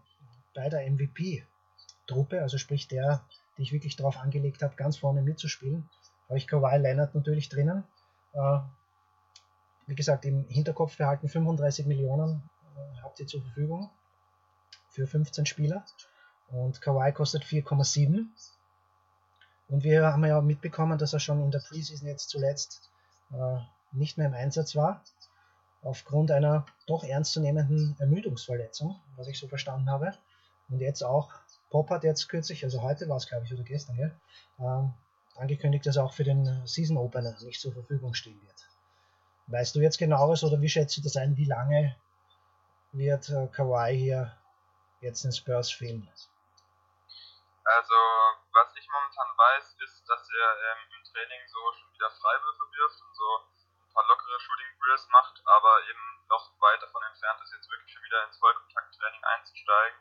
bei 0.54 0.68
der 0.68 0.88
MVP-Truppe, 0.90 2.40
also 2.40 2.58
sprich 2.58 2.88
der, 2.88 3.24
die 3.58 3.62
ich 3.62 3.72
wirklich 3.72 3.96
darauf 3.96 4.18
angelegt 4.18 4.62
habe, 4.62 4.76
ganz 4.76 4.96
vorne 4.96 5.22
mitzuspielen, 5.22 5.88
habe 6.28 6.38
ich 6.38 6.46
Kawhi 6.46 6.76
Leonard 6.78 7.14
natürlich 7.14 7.48
drinnen. 7.48 7.84
Äh, 8.32 8.58
wie 9.86 9.94
gesagt, 9.94 10.24
im 10.24 10.46
Hinterkopf 10.48 10.96
behalten 10.96 11.28
35 11.28 11.86
Millionen 11.86 12.48
äh, 12.76 13.02
habt 13.02 13.20
ihr 13.20 13.26
zur 13.26 13.42
Verfügung 13.42 13.90
für 14.90 15.06
15 15.06 15.46
Spieler 15.46 15.84
und 16.48 16.80
Kawhi 16.80 17.12
kostet 17.12 17.44
4,7. 17.44 18.26
Und 19.68 19.82
wir 19.82 20.06
haben 20.06 20.24
ja 20.24 20.40
mitbekommen, 20.40 20.96
dass 20.96 21.12
er 21.12 21.20
schon 21.20 21.42
in 21.42 21.50
der 21.50 21.58
Preseason 21.58 22.06
jetzt 22.06 22.30
zuletzt 22.30 22.88
äh, 23.32 23.58
nicht 23.92 24.16
mehr 24.16 24.28
im 24.28 24.34
Einsatz 24.34 24.76
war 24.76 25.02
aufgrund 25.86 26.30
einer 26.30 26.66
doch 26.86 27.04
ernstzunehmenden 27.04 27.96
Ermüdungsverletzung, 27.98 29.00
was 29.16 29.28
ich 29.28 29.38
so 29.38 29.46
verstanden 29.46 29.90
habe. 29.90 30.12
Und 30.68 30.80
jetzt 30.80 31.02
auch, 31.02 31.32
Pop 31.70 31.90
hat 31.90 32.02
jetzt 32.04 32.28
kürzlich, 32.28 32.64
also 32.64 32.82
heute 32.82 33.08
war 33.08 33.16
es 33.16 33.28
glaube 33.28 33.44
ich 33.44 33.52
oder 33.52 33.62
gestern, 33.62 33.96
gell, 33.96 34.14
ähm, 34.58 34.92
angekündigt, 35.36 35.86
dass 35.86 35.96
er 35.96 36.04
auch 36.04 36.12
für 36.12 36.24
den 36.24 36.66
Season 36.66 36.96
Opener 36.96 37.36
nicht 37.42 37.60
zur 37.60 37.72
Verfügung 37.72 38.14
stehen 38.14 38.40
wird. 38.42 38.68
Weißt 39.46 39.76
du 39.76 39.80
jetzt 39.80 39.98
genaueres 39.98 40.42
oder 40.42 40.60
wie 40.60 40.68
schätzt 40.68 40.96
du 40.96 41.02
das 41.02 41.16
ein? 41.16 41.36
Wie 41.36 41.44
lange 41.44 41.94
wird 42.92 43.28
äh, 43.28 43.46
Kawhi 43.46 43.96
hier 43.96 44.36
jetzt 45.00 45.24
in 45.24 45.32
Spurs 45.32 45.70
fehlen? 45.70 46.08
Also, 47.64 47.94
was 48.52 48.74
ich 48.76 48.88
momentan 48.90 49.26
weiß, 49.38 49.76
ist, 49.84 50.08
dass 50.08 50.28
er 50.30 50.48
ähm, 50.72 50.98
im 50.98 51.04
Training 51.04 51.42
so 51.46 51.58
schon 51.78 51.92
wieder 51.92 52.10
Freiwürfe 52.10 52.64
wirft 52.74 53.02
und 53.02 53.14
so 53.14 53.55
paar 53.96 54.04
lockere 54.04 54.38
Shooting 54.38 54.72
Drills 54.76 55.08
macht, 55.08 55.40
aber 55.48 55.72
eben 55.88 56.04
noch 56.28 56.52
weit 56.60 56.82
davon 56.82 57.02
entfernt 57.08 57.40
ist, 57.40 57.52
jetzt 57.56 57.70
wirklich 57.72 57.90
schon 57.92 58.04
wieder 58.04 58.20
ins 58.28 58.36
Vollkontakttraining 58.36 59.24
einzusteigen. 59.24 59.98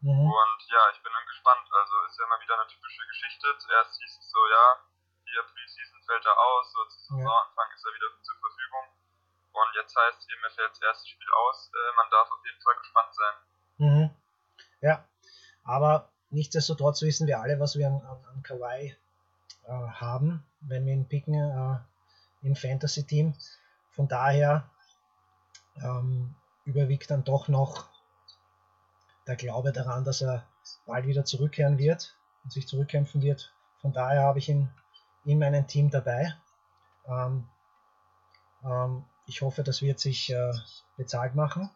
Mhm. 0.00 0.32
Und 0.32 0.60
ja, 0.72 0.82
ich 0.92 1.00
bin 1.04 1.12
dann 1.12 1.28
gespannt. 1.28 1.68
Also 1.68 1.92
ist 2.08 2.18
ja 2.18 2.24
immer 2.24 2.40
wieder 2.40 2.56
eine 2.56 2.68
typische 2.68 3.04
Geschichte. 3.06 3.46
Zuerst 3.58 4.00
hieß 4.00 4.16
es 4.16 4.30
so, 4.30 4.40
ja, 4.48 4.64
hier 5.28 5.42
Preseason 5.44 6.00
fällt 6.08 6.24
er 6.24 6.36
aus, 6.38 6.72
so 6.72 6.84
zum 6.84 7.20
Saisonanfang 7.20 7.68
ist 7.74 7.84
er 7.84 7.94
wieder 7.94 8.08
zur 8.22 8.36
Verfügung. 8.40 8.86
Und 9.52 9.70
jetzt 9.76 9.96
heißt 9.96 10.18
es 10.18 10.28
eben, 10.28 10.44
er 10.44 10.50
fällt 10.50 10.70
das 10.72 10.82
erste 10.82 11.08
Spiel 11.08 11.32
aus. 11.32 11.70
Äh, 11.72 11.96
man 11.96 12.10
darf 12.10 12.30
auf 12.30 12.44
jeden 12.44 12.60
Fall 12.60 12.76
gespannt 12.76 13.12
sein. 13.14 13.34
Mhm. 13.76 14.10
Ja, 14.80 15.04
aber 15.64 16.12
nichtsdestotrotz 16.30 17.02
wissen 17.02 17.26
wir 17.26 17.40
alle, 17.40 17.60
was 17.60 17.76
wir 17.76 17.86
an, 17.88 18.00
an, 18.04 18.24
an 18.24 18.42
Kawhi 18.42 18.96
äh, 19.64 19.88
haben, 20.00 20.44
wenn 20.60 20.84
wir 20.86 20.92
ihn 20.92 21.08
picken. 21.08 21.34
Äh, 21.34 21.93
im 22.44 22.54
Fantasy-Team. 22.54 23.34
Von 23.90 24.08
daher 24.08 24.70
ähm, 25.82 26.34
überwiegt 26.64 27.10
dann 27.10 27.24
doch 27.24 27.48
noch 27.48 27.88
der 29.26 29.36
Glaube 29.36 29.72
daran, 29.72 30.04
dass 30.04 30.20
er 30.20 30.46
bald 30.86 31.06
wieder 31.06 31.24
zurückkehren 31.24 31.78
wird 31.78 32.16
und 32.44 32.52
sich 32.52 32.68
zurückkämpfen 32.68 33.22
wird. 33.22 33.52
Von 33.80 33.92
daher 33.92 34.22
habe 34.22 34.38
ich 34.38 34.48
ihn 34.48 34.70
in 35.24 35.38
meinem 35.38 35.66
Team 35.66 35.90
dabei. 35.90 36.34
Ähm, 37.06 37.48
ähm, 38.64 39.04
ich 39.26 39.42
hoffe, 39.42 39.62
das 39.62 39.82
wird 39.82 39.98
sich 39.98 40.30
äh, 40.30 40.52
bezahlt 40.96 41.34
machen. 41.34 41.70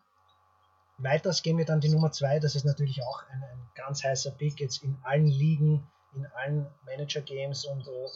Weiters 0.99 1.43
gehen 1.43 1.59
wir 1.59 1.65
dann 1.65 1.81
die 1.81 1.89
Nummer 1.89 2.13
2. 2.13 2.41
Das 2.41 2.55
ist 2.55 2.65
natürlich 2.65 3.03
auch 3.03 3.23
ein, 3.31 3.43
ein, 3.43 3.71
ganz 3.75 4.03
heißer 4.03 4.33
Pick 4.33 4.61
jetzt 4.61 4.83
in 4.83 4.99
allen 5.05 5.27
Ligen, 5.27 5.87
in 6.15 6.27
allen 6.27 6.67
Manager-Games 6.85 7.65
und 7.67 7.87
äh, 7.87 8.09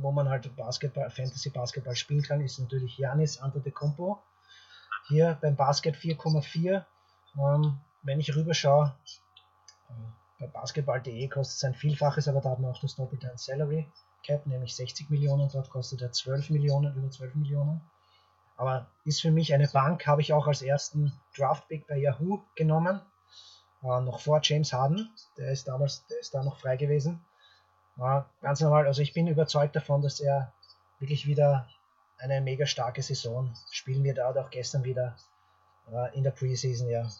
wo 0.00 0.12
man 0.12 0.28
halt 0.28 0.54
Basketball, 0.56 1.10
Fantasy 1.10 1.50
Basketball 1.50 1.96
spielen 1.96 2.22
kann, 2.22 2.40
ist 2.40 2.58
natürlich 2.58 2.98
Janis 2.98 3.38
Antetokounmpo. 3.38 4.18
Hier 5.08 5.38
beim 5.40 5.56
Basket 5.56 5.96
4,4. 5.96 6.84
Ähm, 7.36 7.80
wenn 8.02 8.20
ich 8.20 8.34
rüberschaue, 8.34 8.94
äh, 9.88 9.92
bei 10.40 10.46
basketball.de 10.46 11.28
kostet 11.28 11.56
es 11.56 11.64
ein 11.64 11.74
Vielfaches, 11.74 12.28
aber 12.28 12.40
da 12.40 12.50
hat 12.50 12.60
man 12.60 12.70
auch 12.70 12.80
das 12.80 12.94
Doppelte 12.94 13.30
an 13.30 13.36
Salary 13.36 13.86
Cap, 14.22 14.46
nämlich 14.46 14.74
60 14.76 15.10
Millionen. 15.10 15.48
Dort 15.52 15.70
kostet 15.70 16.02
er 16.02 16.12
12 16.12 16.50
Millionen, 16.50 16.94
über 16.94 17.10
12 17.10 17.34
Millionen. 17.34 17.80
Aber 18.56 18.88
ist 19.04 19.20
für 19.20 19.30
mich 19.30 19.54
eine 19.54 19.68
Bank, 19.68 20.06
habe 20.06 20.20
ich 20.20 20.32
auch 20.32 20.46
als 20.46 20.62
ersten 20.62 21.12
Draft-Pick 21.36 21.86
bei 21.86 21.96
Yahoo 21.96 22.40
genommen. 22.54 23.00
Äh, 23.82 24.00
noch 24.00 24.20
vor 24.20 24.40
James 24.42 24.72
Harden, 24.72 25.10
der 25.36 25.50
ist 25.50 25.68
damals, 25.68 26.06
der 26.06 26.18
ist 26.20 26.34
da 26.34 26.42
noch 26.42 26.58
frei 26.58 26.76
gewesen. 26.76 27.24
Ja, 27.98 28.30
ganz 28.40 28.60
normal. 28.60 28.86
Also 28.86 29.02
ich 29.02 29.12
bin 29.12 29.26
überzeugt 29.26 29.74
davon, 29.74 30.02
dass 30.02 30.20
er 30.20 30.52
wirklich 31.00 31.26
wieder 31.26 31.68
eine 32.18 32.40
mega 32.40 32.66
starke 32.66 33.02
Saison 33.02 33.52
spielen 33.70 34.04
wird. 34.04 34.18
Er 34.18 34.28
hat 34.28 34.38
auch 34.38 34.50
gestern 34.50 34.84
wieder 34.84 35.16
äh, 35.92 36.16
in 36.16 36.24
der 36.24 36.30
Preseason 36.30 36.88
ja 36.88 37.10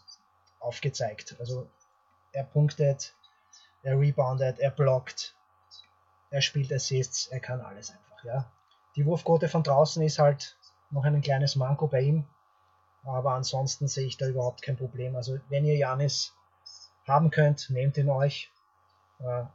aufgezeigt. 0.59 1.35
Also 1.39 1.69
er 2.31 2.43
punktet, 2.43 3.13
er 3.83 3.99
reboundet, 3.99 4.59
er 4.59 4.71
blockt, 4.71 5.35
er 6.29 6.41
spielt 6.41 6.71
Assists, 6.71 7.27
er 7.27 7.39
kann 7.39 7.61
alles 7.61 7.91
einfach. 7.91 8.23
Ja. 8.23 8.51
Die 8.95 9.05
Wurfquote 9.05 9.47
von 9.47 9.63
draußen 9.63 10.01
ist 10.03 10.19
halt 10.19 10.57
noch 10.91 11.03
ein 11.03 11.21
kleines 11.21 11.55
Manko 11.55 11.87
bei 11.87 12.01
ihm. 12.01 12.25
Aber 13.03 13.31
ansonsten 13.31 13.87
sehe 13.87 14.07
ich 14.07 14.17
da 14.17 14.27
überhaupt 14.27 14.61
kein 14.61 14.77
Problem. 14.77 15.15
Also 15.15 15.39
wenn 15.49 15.65
ihr 15.65 15.75
Janis 15.75 16.33
haben 17.07 17.31
könnt, 17.31 17.69
nehmt 17.69 17.97
ihn 17.97 18.09
euch. 18.09 18.51
Äh, 19.19 19.45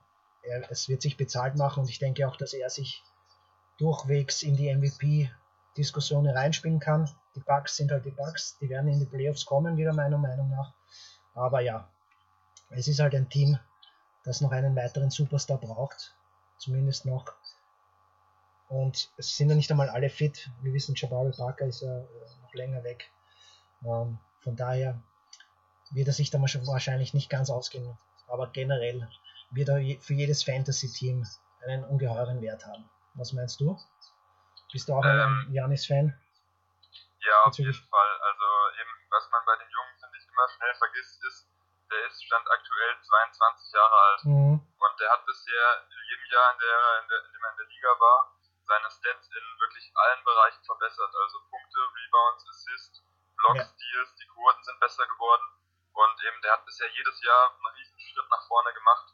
er, 0.45 0.71
es 0.71 0.89
wird 0.89 1.03
sich 1.03 1.17
bezahlt 1.17 1.57
machen 1.57 1.81
und 1.81 1.91
ich 1.91 1.99
denke 1.99 2.27
auch, 2.29 2.37
dass 2.37 2.53
er 2.53 2.71
sich 2.71 3.03
durchwegs 3.79 4.43
in 4.43 4.57
die 4.57 4.75
MVP-Diskussion 4.75 6.29
reinspielen 6.29 6.81
kann. 6.81 7.11
Die 7.35 7.41
Bugs 7.41 7.77
sind 7.77 7.91
halt 7.91 8.05
die 8.05 8.11
Bugs, 8.11 8.57
die 8.61 8.69
werden 8.69 8.89
in 8.89 9.01
die 9.01 9.07
Playoffs 9.07 9.45
kommen, 9.45 9.77
wieder 9.77 9.93
meiner 9.93 10.19
Meinung 10.19 10.51
nach. 10.51 10.73
Aber 11.35 11.61
ja, 11.61 11.89
es 12.71 12.89
ist 12.89 13.01
halt 13.01 13.15
ein 13.15 13.29
Team, 13.29 13.59
das 14.25 14.41
noch 14.41 14.53
einen 14.53 14.77
weiteren 14.77 15.11
Superstar 15.11 15.59
braucht, 15.59 16.15
zumindest 16.59 17.07
noch. 17.07 17.35
Und 18.69 19.11
es 19.17 19.37
sind 19.37 19.51
ja 19.51 19.57
nicht 19.57 19.71
einmal 19.71 19.91
alle 19.91 20.09
fit. 20.09 20.51
Wir 20.63 20.73
wissen, 20.73 20.95
Jabari 20.97 21.33
Parker 21.33 21.67
ist 21.67 21.83
ja 21.83 21.99
äh, 21.99 22.05
noch 22.43 22.55
länger 22.55 22.83
weg. 22.83 23.11
Ähm, 23.85 24.19
von 24.41 24.57
daher 24.57 25.01
wird 25.91 26.09
er 26.09 26.13
sich 26.15 26.31
da 26.31 26.41
wahrscheinlich 26.41 27.15
nicht 27.15 27.29
ganz 27.29 27.51
ausgehen. 27.51 27.97
Aber 28.27 28.49
generell 28.49 29.09
wird 29.51 29.69
er 29.69 29.79
für 30.01 30.15
jedes 30.15 30.45
Fantasy-Team 30.45 31.27
einen 31.67 31.85
ungeheuren 31.85 32.41
Wert 32.43 32.67
haben. 32.67 32.89
Was 33.15 33.33
meinst 33.33 33.61
du? 33.61 33.79
Bist 34.73 34.89
du 34.89 34.95
auch 34.95 35.05
ähm, 35.05 35.47
ein 35.49 35.53
Janis-Fan? 35.53 36.13
Ja, 37.25 37.37
auf 37.45 37.57
jeden 37.57 37.73
Fall. 37.73 38.13
Also 38.21 38.47
eben, 38.81 38.95
was 39.11 39.31
man 39.31 39.43
bei 39.47 39.57
den 39.57 39.71
Jungen, 39.71 39.95
finde 39.97 40.19
ich, 40.19 40.27
immer 40.29 40.49
schnell 40.51 40.75
vergisst, 40.75 41.25
ist, 41.25 41.49
der 41.91 42.07
ist 42.07 42.25
stand 42.25 42.45
aktuell 42.51 42.93
22 43.01 43.73
Jahre 43.73 43.97
alt. 43.97 44.25
Mhm. 44.25 44.55
Und 44.61 44.95
der 45.01 45.11
hat 45.11 45.25
bisher 45.25 45.67
in 45.89 46.01
jedem 46.11 46.27
Jahr, 46.33 46.53
in, 46.53 46.59
der, 46.59 46.79
in, 47.01 47.09
der, 47.09 47.19
in 47.25 47.33
dem 47.33 47.45
er 47.45 47.51
in 47.51 47.57
der 47.57 47.71
Liga 47.71 47.93
war, 48.01 48.35
seine 48.67 48.91
Stats 48.91 49.29
in 49.31 49.47
wirklich 49.61 49.87
allen 49.95 50.25
Bereichen 50.25 50.65
verbessert. 50.65 51.13
Also 51.15 51.39
Punkte, 51.49 51.81
Rebounds, 51.81 52.45
Assists, 52.49 53.05
Blocks, 53.37 53.59
ja. 53.59 53.71
Steals, 53.73 54.15
die 54.17 54.27
Quoten 54.27 54.63
sind 54.65 54.81
besser 54.81 55.07
geworden. 55.07 55.49
Und 55.95 56.17
eben, 56.27 56.43
der 56.43 56.53
hat 56.53 56.67
bisher 56.67 56.91
jedes 56.91 57.23
Jahr 57.23 57.55
einen 57.55 57.75
riesen 57.79 58.01
Schritt 58.01 58.29
nach 58.29 58.43
vorne 58.49 58.75
gemacht. 58.75 59.14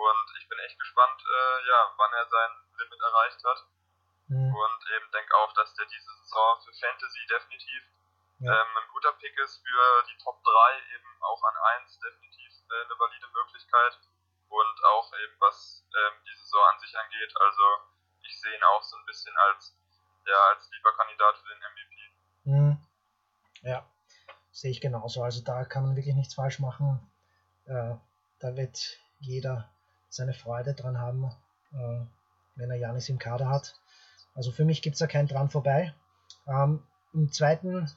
Und 0.00 0.26
ich 0.40 0.48
bin 0.48 0.58
echt 0.60 0.78
gespannt, 0.80 1.20
äh, 1.20 1.68
ja, 1.68 1.92
wann 1.96 2.12
er 2.14 2.26
sein 2.26 2.52
Limit 2.78 3.00
erreicht 3.00 3.44
hat. 3.44 3.60
Mhm. 4.28 4.54
Und 4.54 4.80
eben 4.96 5.10
denke 5.12 5.36
auch, 5.36 5.52
dass 5.52 5.74
der 5.74 5.84
diese 5.86 6.12
Saison 6.24 6.60
für 6.64 6.72
Fantasy 6.72 7.20
definitiv 7.28 7.82
ja. 8.40 8.48
ähm, 8.48 8.70
ein 8.80 8.88
guter 8.92 9.12
Pick 9.20 9.36
ist 9.44 9.60
für 9.60 10.04
die 10.08 10.16
Top 10.24 10.40
3, 10.42 10.96
eben 10.96 11.10
auch 11.20 11.42
an 11.44 11.56
1 11.84 12.00
definitiv 12.00 12.52
äh, 12.70 12.84
eine 12.84 12.96
valide 12.96 13.28
Möglichkeit. 13.28 14.00
Und 14.48 14.84
auch 14.96 15.12
eben 15.12 15.36
was 15.38 15.84
ähm, 15.92 16.16
die 16.24 16.34
Saison 16.34 16.64
an 16.72 16.80
sich 16.80 16.96
angeht. 16.96 17.32
Also 17.36 17.64
ich 18.22 18.40
sehe 18.40 18.56
ihn 18.56 18.64
auch 18.64 18.82
so 18.82 18.96
ein 18.96 19.04
bisschen 19.04 19.36
als, 19.36 19.76
ja, 20.26 20.38
als 20.48 20.70
lieber 20.72 20.96
Kandidat 20.96 21.36
für 21.38 21.48
den 21.48 21.60
MVP. 21.60 21.94
Mhm. 22.44 22.88
Ja, 23.62 23.86
sehe 24.50 24.70
ich 24.70 24.80
genauso. 24.80 25.22
Also 25.22 25.44
da 25.44 25.64
kann 25.66 25.84
man 25.84 25.94
wirklich 25.94 26.16
nichts 26.16 26.34
falsch 26.34 26.58
machen. 26.58 27.04
Äh, 27.66 27.94
da 28.40 28.56
wird 28.56 28.98
jeder 29.20 29.70
seine 30.10 30.34
Freude 30.34 30.74
dran 30.74 30.98
haben, 30.98 31.24
äh, 31.72 32.00
wenn 32.56 32.70
er 32.70 32.76
Janis 32.76 33.08
im 33.08 33.18
Kader 33.18 33.48
hat. 33.48 33.76
Also 34.34 34.52
für 34.52 34.64
mich 34.64 34.82
gibt 34.82 34.94
es 34.94 34.98
da 34.98 35.06
keinen 35.06 35.28
dran 35.28 35.48
vorbei. 35.48 35.94
Ähm, 36.46 36.82
Im 37.14 37.32
zweiten 37.32 37.90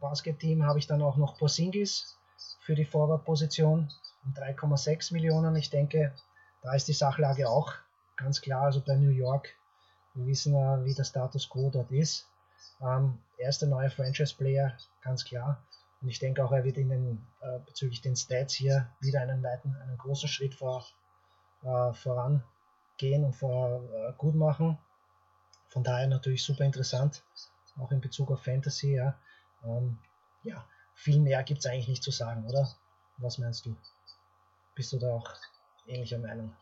Basket-Team 0.00 0.64
habe 0.64 0.78
ich 0.78 0.86
dann 0.86 1.02
auch 1.02 1.16
noch 1.16 1.38
Porzingis 1.38 2.18
für 2.60 2.74
die 2.74 2.84
Forward-Position 2.84 3.88
um 4.24 4.34
3,6 4.34 5.12
Millionen. 5.12 5.56
Ich 5.56 5.70
denke, 5.70 6.14
da 6.62 6.74
ist 6.74 6.88
die 6.88 6.92
Sachlage 6.92 7.48
auch 7.48 7.72
ganz 8.16 8.40
klar. 8.40 8.62
Also 8.62 8.80
bei 8.80 8.96
New 8.96 9.10
York, 9.10 9.54
wir 10.14 10.26
wissen 10.26 10.54
ja, 10.54 10.84
wie 10.84 10.94
der 10.94 11.04
Status 11.04 11.48
quo 11.48 11.70
dort 11.70 11.90
ist. 11.90 12.26
Ähm, 12.80 13.18
er 13.38 13.48
ist 13.48 13.62
der 13.62 13.68
neue 13.68 13.90
Franchise-Player, 13.90 14.76
ganz 15.02 15.24
klar. 15.24 15.62
Und 16.00 16.08
ich 16.08 16.18
denke 16.18 16.44
auch, 16.44 16.52
er 16.52 16.64
wird 16.64 16.76
in 16.76 16.88
den, 16.90 17.26
äh, 17.40 17.58
bezüglich 17.60 18.00
den 18.00 18.16
Stats 18.16 18.54
hier 18.54 18.88
wieder 19.00 19.20
einen 19.20 19.42
weiten, 19.42 19.76
einen 19.76 19.98
großen 19.98 20.28
Schritt 20.28 20.54
vor, 20.54 20.84
äh, 21.62 21.92
vorangehen 21.92 23.24
und 23.24 23.32
vor, 23.34 23.82
äh, 23.92 24.12
gut 24.16 24.34
machen. 24.34 24.78
Von 25.68 25.84
daher 25.84 26.06
natürlich 26.06 26.44
super 26.44 26.64
interessant, 26.64 27.22
auch 27.78 27.90
in 27.90 28.00
Bezug 28.00 28.30
auf 28.30 28.42
Fantasy. 28.44 28.94
Ja, 28.94 29.18
ähm, 29.64 29.98
ja 30.42 30.66
viel 30.94 31.20
mehr 31.20 31.42
gibt 31.42 31.60
es 31.60 31.66
eigentlich 31.66 31.88
nicht 31.88 32.02
zu 32.02 32.10
sagen, 32.10 32.46
oder? 32.48 32.66
Was 33.18 33.38
meinst 33.38 33.66
du? 33.66 33.76
Bist 34.74 34.92
du 34.92 34.98
da 34.98 35.08
auch 35.08 35.28
ähnlicher 35.86 36.18
Meinung? 36.18 36.56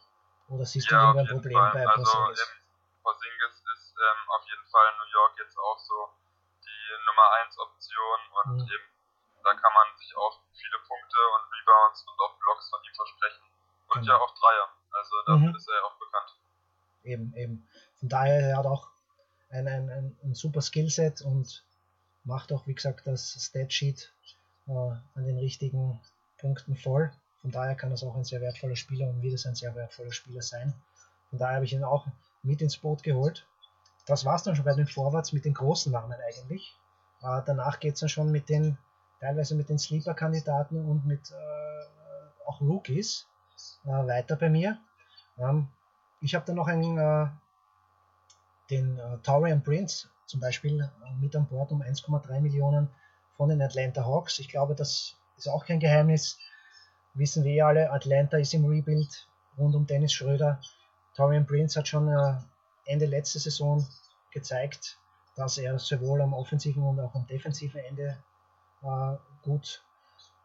Oder 0.49 0.65
siehst 0.65 0.91
ja, 0.91 1.13
du 1.13 1.19
irgendein 1.19 1.27
Problem 1.27 1.59
Fall. 1.59 1.73
bei 1.73 1.87
also, 1.87 2.03
Porzingis? 2.03 2.41
Ähm, 2.41 3.03
Porzingis 3.03 3.55
ist 3.77 3.95
ähm, 3.97 4.31
auf 4.31 4.45
jeden 4.49 4.67
Fall 4.71 4.87
in 4.93 4.97
New 4.99 5.11
York 5.13 5.35
jetzt 5.39 5.59
auch 5.59 5.79
so 5.79 5.95
die 6.65 6.83
Nummer 7.07 7.27
1 7.45 7.59
Option 7.59 8.19
und 8.41 8.63
Mhm. 8.63 8.69
eben 8.73 8.97
da 9.47 9.55
kann 9.55 9.73
man 9.73 9.87
sich 9.97 10.11
auch 10.17 10.43
viele 10.53 10.79
Punkte 10.89 11.19
und 11.39 11.43
Rebounds 11.55 12.03
und 12.03 12.19
auch 12.21 12.37
Blocks 12.39 12.69
von 12.69 12.83
ihm 12.83 12.95
versprechen. 12.95 13.47
Und 13.95 14.01
Genau. 14.03 14.13
ja 14.13 14.19
auch 14.19 14.35
Dreier. 14.35 14.76
Also 15.11 15.33
dafür 15.33 15.51
Mhm. 15.51 15.57
ist 15.57 15.69
er 15.69 15.75
ja 15.75 15.83
auch 15.83 15.99
bekannt. 15.99 16.31
Eben, 17.05 17.35
eben. 17.37 17.69
Von 18.01 18.09
daher, 18.09 18.41
er 18.51 18.57
hat 18.59 18.67
auch 18.67 18.89
ein, 19.51 19.69
ein, 19.69 19.89
ein, 19.91 20.17
ein 20.23 20.35
super 20.35 20.61
Skillset 20.61 21.23
und 21.23 21.65
macht 22.25 22.53
auch, 22.53 22.67
wie 22.67 22.75
gesagt, 22.75 23.07
das 23.07 23.37
Statsheet 23.41 24.13
äh, 24.67 24.73
an 24.73 25.25
den 25.25 25.39
richtigen 25.39 26.01
Punkten 26.39 26.77
voll. 26.77 27.13
Von 27.43 27.53
daher 27.53 27.77
kann 27.77 27.91
das 27.91 28.03
auch 28.03 28.17
ein 28.17 28.25
sehr 28.25 28.41
wertvoller 28.41 28.75
Spieler 28.77 29.09
und 29.09 29.23
wird 29.23 29.35
es 29.35 29.47
ein 29.47 29.55
sehr 29.55 29.75
wertvoller 29.75 30.13
Spieler 30.13 30.43
sein. 30.43 30.75
Von 31.31 31.39
daher 31.39 31.57
habe 31.57 31.65
ich 31.65 31.73
ihn 31.73 31.85
auch 31.85 32.07
mit 32.43 32.61
ins 32.61 32.77
Boot 32.79 33.03
geholt. 33.03 33.47
Das 34.07 34.25
war 34.25 34.35
es 34.37 34.43
dann 34.43 34.57
schon 34.57 34.65
bei 34.65 34.75
den 34.75 34.87
Forwards 34.87 35.33
mit 35.33 35.45
den 35.45 35.55
großen 35.55 35.93
Namen 35.93 36.19
eigentlich. 36.27 36.75
Äh, 37.23 37.43
danach 37.47 37.79
geht 37.79 37.95
es 37.95 38.01
dann 38.01 38.09
schon 38.09 38.31
mit 38.33 38.49
den, 38.49 38.79
teilweise 39.21 39.55
mit 39.55 39.69
den 39.69 39.79
Sleeper-Kandidaten 39.79 40.85
und 40.85 41.07
mit 41.07 41.31
äh, 41.31 42.47
auch 42.47 42.61
Rookies 42.61 43.27
äh, 43.85 43.89
weiter 43.89 44.37
bei 44.37 44.49
mir. 44.51 44.79
Ähm, 45.39 45.69
ich 46.21 46.35
habe 46.35 46.45
dann 46.47 46.57
noch 46.57 46.67
einen, 46.67 46.99
äh, 46.99 47.29
den 48.71 48.99
äh, 48.99 49.19
Taurian 49.23 49.63
Prince 49.63 50.09
zum 50.27 50.41
Beispiel 50.41 50.81
äh, 50.81 51.15
mit 51.21 51.37
an 51.37 51.47
Bord 51.47 51.73
um 51.73 51.83
1,3 51.83 52.41
Millionen 52.41 52.89
von 53.37 53.49
den 53.49 53.63
Atlanta 53.63 54.05
Hawks. 54.05 54.39
Ich 54.39 54.49
glaube, 54.49 54.75
das 54.75 55.17
ist 55.37 55.49
auch 55.49 55.65
kein 55.65 55.81
Geheimnis. 55.81 56.39
Wissen 57.15 57.45
wir 57.45 57.55
ja 57.55 57.69
alle, 57.69 57.91
Atlanta 57.91 58.37
ist 58.39 58.55
im 58.55 58.67
Rebuild 58.67 59.27
rund 59.59 59.75
um 59.75 59.87
Dennis 59.87 60.13
Schröder. 60.13 60.61
Taurian 61.15 61.47
Prince 61.47 61.79
hat 61.79 61.89
schon 61.89 62.09
äh, 62.09 62.39
Ende 62.85 63.07
letzter 63.07 63.41
Saison 63.41 63.87
gezeigt, 64.31 64.99
dass 65.35 65.59
er 65.59 65.79
sowohl 65.79 66.21
am 66.23 66.35
offensiven 66.35 66.83
und 66.83 67.01
auch 67.01 67.15
am 67.15 67.27
defensiven 67.27 67.81
Ende 67.81 68.19
äh, 68.83 69.17
gut, 69.43 69.83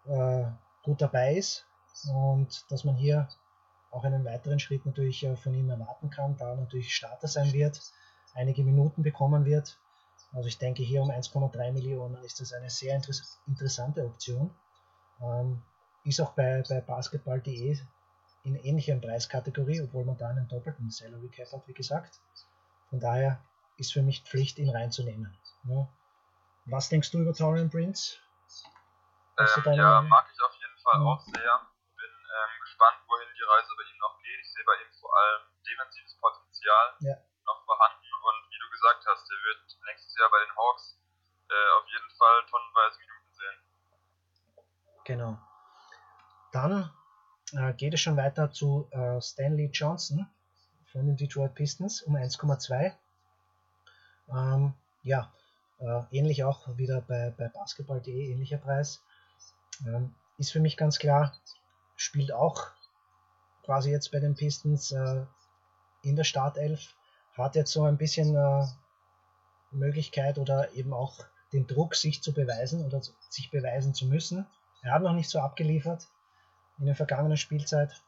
äh, 0.06 0.44
gut 0.84 1.02
dabei 1.02 1.36
ist 1.36 1.66
und 2.08 2.66
dass 2.72 2.84
man 2.84 2.96
hier 2.96 3.28
auch 3.92 4.04
einen 4.04 4.26
weiteren 4.26 4.60
Schritt 4.60 4.86
natürlich 4.86 5.24
äh, 5.24 5.36
von 5.36 5.54
ihm 5.54 5.70
erwarten 5.70 6.10
kann, 6.10 6.38
da 6.38 6.50
er 6.50 6.56
natürlich 6.56 6.94
Starter 6.96 7.28
sein 7.28 7.54
wird, 7.54 7.82
einige 8.34 8.64
Minuten 8.64 9.04
bekommen 9.04 9.46
wird. 9.46 9.78
Also 10.34 10.48
ich 10.48 10.58
denke 10.58 10.82
hier 10.84 11.02
um 11.02 11.12
1,3 11.12 11.72
Millionen 11.74 12.24
ist 12.24 12.40
das 12.40 12.54
eine 12.54 12.70
sehr 12.70 12.96
interess 12.96 13.42
interessante 13.48 14.06
Option. 14.06 14.56
Ähm, 15.22 15.62
ist 16.04 16.22
auch 16.22 16.32
bei, 16.34 16.64
bei 16.68 16.82
Basketball.de 16.82 17.78
in 18.44 18.56
ähnlicher 18.56 18.96
Preiskategorie, 18.96 19.82
obwohl 19.82 20.06
man 20.06 20.18
da 20.18 20.30
einen 20.30 20.48
doppelten 20.48 20.90
Salary 20.90 21.30
Cap 21.30 21.52
hat, 21.52 21.68
wie 21.68 21.74
gesagt. 21.74 22.20
Von 22.90 23.00
daher 23.00 23.44
ist 23.78 23.94
für 23.94 24.02
mich 24.02 24.24
Pflicht, 24.24 24.58
ihn 24.58 24.70
reinzunehmen. 24.70 25.38
Ja. 25.66 25.88
Was 26.66 26.90
denkst 26.90 27.12
du 27.12 27.20
über 27.20 27.34
Torian 27.34 27.70
Prince? 27.70 28.18
Ähm, 29.38 29.48
ja, 29.74 30.02
Meinung? 30.02 30.10
mag 30.10 30.26
ich 30.32 30.42
auf 30.42 30.54
jeden 30.54 30.78
Fall 30.82 31.00
Mhm. 31.00 31.08
auch 31.08 31.22
sehr. 31.22 31.54
Bin 31.98 32.14
ähm, 32.14 32.54
gespannt, 32.62 32.98
wohin 33.08 33.28
die 33.34 33.44
Reise 33.44 33.70
bei 33.78 33.84
ihm 33.84 34.00
noch 34.00 34.18
geht. 34.22 34.40
Ich 34.42 34.52
sehe 34.54 34.61
bei 34.72 34.80
ihm 34.80 34.92
vor 35.00 35.12
allem 35.12 35.42
defensives 35.68 36.16
Potenzial 36.16 36.88
Ja. 37.04 37.16
noch 37.46 37.60
vorhanden 37.66 38.08
und 38.08 38.40
wie 38.52 38.60
du 38.64 38.68
gesagt 38.72 39.04
hast, 39.06 39.28
er 39.28 39.40
wird 39.44 39.60
nächstes 39.92 40.16
Jahr 40.16 40.32
bei 40.32 40.40
den 40.48 40.56
Hawks 40.56 40.96
äh, 41.52 41.70
auf 41.78 41.88
jeden 41.92 42.12
Fall 42.16 42.38
tonnenweise 42.50 42.96
Minuten 43.04 43.32
sehen. 43.36 43.58
Genau. 45.04 45.38
Dann 46.54 46.92
äh, 47.54 47.74
geht 47.74 47.94
es 47.94 48.00
schon 48.00 48.16
weiter 48.16 48.52
zu 48.52 48.88
äh, 48.92 49.20
Stanley 49.20 49.70
Johnson 49.74 50.30
von 50.92 51.06
den 51.06 51.18
Detroit 51.18 51.54
Pistons 51.56 52.02
um 52.04 52.16
1,2. 52.16 52.96
Ähm, 54.30 54.74
ja, 55.04 55.34
äh, 55.80 56.04
ähnlich 56.12 56.44
auch 56.44 56.78
wieder 56.78 57.02
bei, 57.02 57.34
bei 57.38 57.50
Basketball.de, 57.50 58.32
ähnlicher 58.32 58.58
Preis. 58.58 59.04
Ähm, 59.86 60.16
ist 60.38 60.52
für 60.52 60.60
mich 60.60 60.78
ganz 60.78 61.00
klar, 61.00 61.36
spielt 61.96 62.32
auch 62.32 62.68
quasi 63.64 63.92
jetzt 63.92 64.12
bei 64.12 64.20
den 64.20 64.36
Pistons 64.36 64.92
äh, 64.92 65.26
in 66.04 66.16
der 66.16 66.24
Startelf, 66.24 66.96
hat 67.38 67.56
jetzt 67.56 67.72
so 67.72 67.84
ein 67.86 67.98
bisschen 67.98 68.36
äh, 68.36 68.66
Möglichkeit 69.72 70.38
oder 70.38 70.72
eben 70.74 70.94
auch 70.94 71.18
den 71.54 71.68
Druck, 71.68 71.96
sich 71.96 72.22
zu 72.22 72.34
beweisen 72.34 72.86
oder 72.86 73.02
sich 73.30 73.50
beweisen 73.52 73.94
zu 73.94 74.06
müssen. 74.06 74.48
Er 74.84 74.94
hat 74.94 75.02
noch 75.02 75.14
nicht 75.14 75.30
so 75.30 75.40
abgeliefert 75.40 76.08
in 76.80 76.86
der 76.86 76.96
vergangenen 76.96 77.38
Spielzeit. 77.38 78.02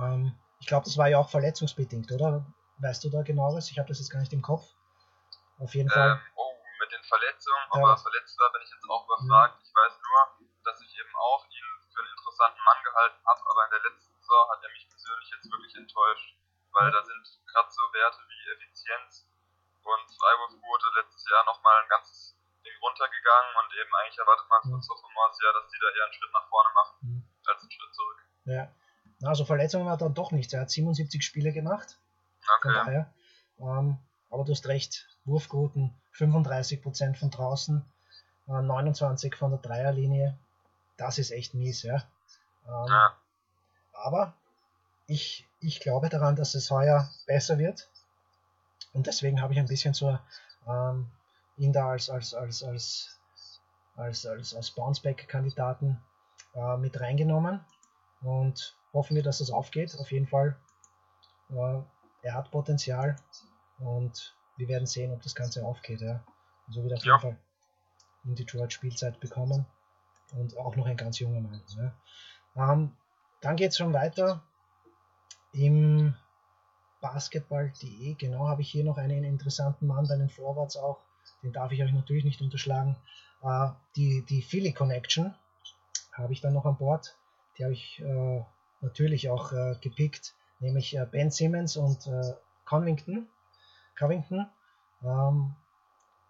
Ähm, 0.00 0.34
ich 0.60 0.66
glaube, 0.66 0.84
das 0.86 0.96
war 0.96 1.08
ja 1.08 1.18
auch 1.18 1.28
verletzungsbedingt, 1.30 2.10
oder? 2.12 2.44
Weißt 2.78 3.04
du 3.04 3.10
da 3.10 3.22
genaueres? 3.22 3.70
Ich 3.70 3.78
habe 3.78 3.88
das 3.88 3.98
jetzt 3.98 4.10
gar 4.10 4.20
nicht 4.20 4.32
im 4.32 4.42
Kopf. 4.42 4.66
Auf 5.58 5.74
jeden 5.74 5.90
Fall. 5.90 6.12
Ähm, 6.12 6.18
oh, 6.36 6.50
mit 6.80 6.90
den 6.90 7.02
Verletzungen, 7.04 7.64
ob 7.70 7.80
Ja. 7.82 7.90
er 7.92 7.98
verletzt 7.98 8.38
war, 8.40 8.50
bin 8.52 8.62
ich 8.62 8.70
jetzt 8.70 8.84
auch 8.90 9.04
überfragt. 9.06 9.60
Ich 9.62 9.70
weiß 9.74 9.92
nur, 10.00 10.48
dass 10.64 10.80
ich 10.80 10.90
eben 10.98 11.14
auch 11.14 11.44
ihn 11.46 11.68
für 11.92 12.00
einen 12.02 12.10
interessanten 12.18 12.62
Mann 12.64 12.80
gehalten 12.82 13.20
habe, 13.26 13.40
aber 13.50 13.60
in 13.66 13.70
der 13.70 13.82
letzten 13.90 14.13
Saison 14.34 14.50
hat 14.50 14.62
er 14.66 14.70
mich 14.74 14.88
persönlich 14.90 15.30
jetzt 15.30 15.46
wirklich 15.50 15.74
enttäuscht, 15.78 16.34
weil 16.74 16.90
da 16.90 17.02
sind 17.06 17.22
gerade 17.46 17.70
so 17.70 17.82
Werte 17.94 18.18
wie 18.26 18.50
Effizienz 18.50 19.30
und 19.86 20.04
Freiwurfquote 20.18 20.86
letztes 20.98 21.22
Jahr 21.30 21.44
nochmal 21.46 21.82
ein 21.82 21.88
ganzes 21.88 22.34
Ding 22.66 22.74
runtergegangen 22.82 23.52
und 23.62 23.70
eben 23.78 23.94
eigentlich 23.94 24.18
erwartet 24.18 24.46
man 24.50 24.62
von. 24.62 24.82
Sophomores 24.82 25.38
ja, 25.38 25.52
dass 25.54 25.70
die 25.70 25.78
da 25.78 25.86
eher 25.94 26.04
einen 26.04 26.14
Schritt 26.18 26.32
nach 26.32 26.48
vorne 26.48 26.70
machen 26.74 26.96
Mhm. 27.02 27.22
als 27.46 27.60
einen 27.62 27.70
Schritt 27.70 27.94
zurück. 27.94 28.20
Ja. 28.46 28.62
Also 29.22 29.44
Verletzungen 29.44 29.88
hat 29.88 30.02
er 30.02 30.10
doch 30.10 30.32
nichts. 30.32 30.52
Er 30.52 30.62
hat 30.62 30.70
77 30.70 31.22
Spiele 31.24 31.52
gemacht. 31.52 31.98
Von 32.42 32.56
Okay. 32.58 32.74
daher. 32.74 33.14
Ähm, 33.58 33.98
aber 34.30 34.44
du 34.44 34.50
hast 34.52 34.66
recht. 34.66 35.06
Wurfquoten 35.24 35.94
35% 36.12 37.16
von 37.16 37.30
draußen, 37.30 37.84
äh, 38.48 38.60
29 38.60 39.36
von 39.36 39.50
der 39.52 39.60
Dreierlinie. 39.60 40.36
Das 40.98 41.18
ist 41.18 41.30
echt 41.30 41.54
mies, 41.54 41.82
ja. 41.82 42.02
Ähm, 42.66 42.88
Ja. 42.88 43.16
Aber 43.94 44.34
ich, 45.06 45.46
ich 45.60 45.80
glaube 45.80 46.08
daran, 46.08 46.36
dass 46.36 46.54
es 46.54 46.70
heuer 46.70 47.10
besser 47.26 47.58
wird. 47.58 47.88
Und 48.92 49.06
deswegen 49.06 49.40
habe 49.40 49.52
ich 49.52 49.58
ein 49.58 49.66
bisschen 49.66 49.94
so 49.94 50.18
ähm, 50.68 51.10
ihn 51.56 51.72
da 51.72 51.90
als, 51.90 52.10
als, 52.10 52.34
als, 52.34 52.62
als, 52.62 53.18
als, 53.96 54.26
als, 54.26 54.54
als 54.54 54.70
Bounceback-Kandidaten 54.72 56.00
äh, 56.54 56.76
mit 56.76 57.00
reingenommen. 57.00 57.64
Und 58.22 58.76
hoffen 58.92 59.16
wir, 59.16 59.22
dass 59.22 59.38
das 59.38 59.50
aufgeht. 59.50 59.96
Auf 59.98 60.10
jeden 60.12 60.26
Fall. 60.26 60.56
Äh, 61.50 61.80
er 62.22 62.34
hat 62.34 62.50
Potenzial. 62.50 63.16
Und 63.78 64.34
wir 64.56 64.68
werden 64.68 64.86
sehen, 64.86 65.12
ob 65.12 65.22
das 65.22 65.34
Ganze 65.34 65.64
aufgeht. 65.64 66.00
Ja. 66.00 66.24
Also 66.68 66.82
wird 66.82 66.94
auf 66.94 67.04
jeden 67.04 67.14
Ja. 67.14 67.18
Fall 67.18 67.38
in 68.24 68.34
Detroit 68.34 68.72
Spielzeit 68.72 69.20
bekommen. 69.20 69.66
Und 70.32 70.56
auch 70.56 70.76
noch 70.76 70.86
ein 70.86 70.96
ganz 70.96 71.18
junger 71.18 71.40
Mann. 71.40 71.62
Ja. 71.76 72.72
Ähm, 72.72 72.96
dann 73.44 73.56
geht 73.56 73.72
es 73.72 73.76
schon 73.76 73.92
weiter 73.92 74.42
im 75.52 76.14
Basketball.de. 77.02 78.14
Genau 78.14 78.48
habe 78.48 78.62
ich 78.62 78.70
hier 78.70 78.84
noch 78.84 78.96
einen 78.96 79.22
interessanten 79.22 79.86
Mann 79.86 80.08
bei 80.08 80.16
den 80.16 80.30
Forwards 80.30 80.78
auch. 80.78 81.04
Den 81.42 81.52
darf 81.52 81.70
ich 81.70 81.82
euch 81.82 81.92
natürlich 81.92 82.24
nicht 82.24 82.40
unterschlagen. 82.40 82.96
Äh, 83.42 83.68
die, 83.96 84.24
die 84.26 84.40
Philly 84.40 84.72
Connection 84.72 85.34
habe 86.12 86.32
ich 86.32 86.40
dann 86.40 86.54
noch 86.54 86.64
an 86.64 86.78
Bord. 86.78 87.18
Die 87.58 87.64
habe 87.64 87.74
ich 87.74 88.00
äh, 88.00 88.42
natürlich 88.80 89.28
auch 89.28 89.52
äh, 89.52 89.76
gepickt, 89.80 90.34
nämlich 90.60 90.96
äh, 90.96 91.04
Ben 91.04 91.30
Simmons 91.30 91.76
und 91.76 92.06
äh, 92.06 92.34
Covington. 92.64 93.28
Covington 93.94 94.48
ähm, 95.02 95.54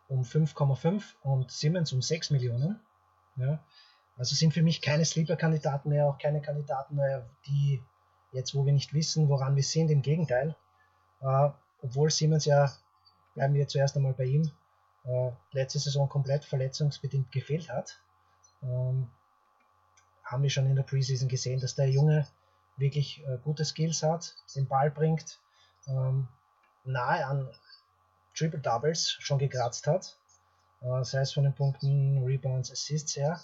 um 0.09 0.22
5,5 0.22 1.03
und 1.22 1.53
Simmons 1.53 1.92
um 1.92 2.03
6 2.03 2.31
Millionen. 2.31 2.81
Ja. 3.37 3.61
Also 4.16 4.35
sind 4.35 4.55
für 4.55 4.62
mich 4.62 4.81
keine 4.81 5.05
Sleeper-Kandidaten 5.05 5.88
mehr, 5.88 6.07
auch 6.07 6.18
keine 6.18 6.40
Kandidaten 6.40 6.96
mehr, 6.96 7.29
die 7.46 7.83
jetzt, 8.33 8.55
wo 8.55 8.64
wir 8.64 8.72
nicht 8.72 8.94
wissen, 8.94 9.29
woran 9.29 9.57
wir 9.57 9.62
sind, 9.62 9.90
im 9.90 10.03
Gegenteil. 10.03 10.57
Äh, 11.20 11.50
obwohl 11.83 12.11
Siemens 12.11 12.44
ja 12.44 12.72
bleiben 13.35 13.55
wir 13.55 13.68
zuerst 13.68 13.96
einmal 13.96 14.14
bei 14.14 14.24
ihm. 14.24 14.50
Äh, 15.05 15.33
letzte 15.53 15.79
Saison 15.79 16.09
komplett 16.09 16.44
verletzungsbedingt 16.44 17.31
gefehlt 17.31 17.68
hat. 17.68 18.00
Ähm, 18.62 19.11
haben 20.24 20.42
wir 20.42 20.50
schon 20.50 20.66
in 20.66 20.77
der 20.77 20.85
Preseason 20.85 21.29
gesehen, 21.29 21.61
dass 21.61 21.74
der 21.74 21.90
Junge 21.90 22.27
wirklich 22.77 23.22
äh, 23.27 23.38
gute 23.42 23.64
Skills 23.64 24.03
hat, 24.03 24.35
den 24.55 24.66
Ball 24.66 24.90
bringt, 24.90 25.38
ähm, 25.87 26.29
nahe 26.85 27.27
an 27.27 27.50
Triple 28.35 28.61
Doubles 28.61 29.11
schon 29.11 29.38
gekratzt 29.38 29.87
hat, 29.87 30.18
äh, 30.81 31.05
sei 31.05 31.20
es 31.20 31.33
von 31.33 31.44
den 31.44 31.55
Punkten 31.55 32.24
Rebounds, 32.24 32.72
Assists 32.72 33.16
her. 33.16 33.40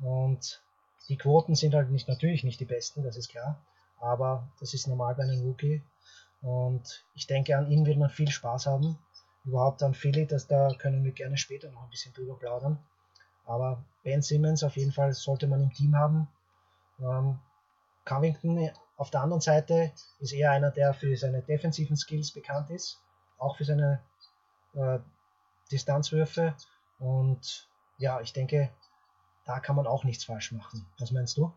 Und 0.00 0.62
die 1.08 1.16
Quoten 1.16 1.54
sind 1.54 1.74
halt 1.74 1.90
nicht 1.90 2.08
natürlich 2.08 2.44
nicht 2.44 2.60
die 2.60 2.64
besten, 2.64 3.02
das 3.02 3.16
ist 3.16 3.28
klar, 3.28 3.60
aber 4.00 4.48
das 4.60 4.74
ist 4.74 4.86
normal 4.86 5.14
bei 5.14 5.24
einem 5.24 5.42
Rookie. 5.42 5.82
Und 6.42 7.04
ich 7.14 7.26
denke, 7.26 7.56
an 7.56 7.70
ihn 7.70 7.86
wird 7.86 7.98
man 7.98 8.10
viel 8.10 8.30
Spaß 8.30 8.66
haben. 8.66 8.98
Überhaupt 9.44 9.82
an 9.82 9.94
Philly, 9.94 10.26
das 10.26 10.46
da 10.46 10.72
können 10.74 11.04
wir 11.04 11.12
gerne 11.12 11.36
später 11.36 11.70
noch 11.70 11.84
ein 11.84 11.90
bisschen 11.90 12.12
drüber 12.12 12.36
plaudern. 12.36 12.78
Aber 13.44 13.84
Ben 14.02 14.22
Simmons 14.22 14.62
auf 14.62 14.76
jeden 14.76 14.92
Fall 14.92 15.12
sollte 15.12 15.46
man 15.46 15.62
im 15.62 15.72
Team 15.72 15.96
haben. 15.96 16.28
Ähm, 17.00 17.38
Covington 18.04 18.70
auf 18.96 19.10
der 19.10 19.22
anderen 19.22 19.40
Seite 19.40 19.92
ist 20.20 20.32
eher 20.32 20.52
einer, 20.52 20.70
der 20.70 20.94
für 20.94 21.16
seine 21.16 21.42
defensiven 21.42 21.96
Skills 21.96 22.32
bekannt 22.32 22.70
ist, 22.70 23.00
auch 23.38 23.56
für 23.56 23.64
seine 23.64 24.00
äh, 24.74 24.98
Distanzwürfe. 25.70 26.54
Und 26.98 27.68
ja, 27.98 28.20
ich 28.20 28.32
denke, 28.32 28.70
da 29.44 29.60
kann 29.60 29.76
man 29.76 29.86
auch 29.86 30.04
nichts 30.04 30.24
falsch 30.24 30.52
machen. 30.52 30.86
Was 30.98 31.10
meinst 31.10 31.36
du? 31.36 31.52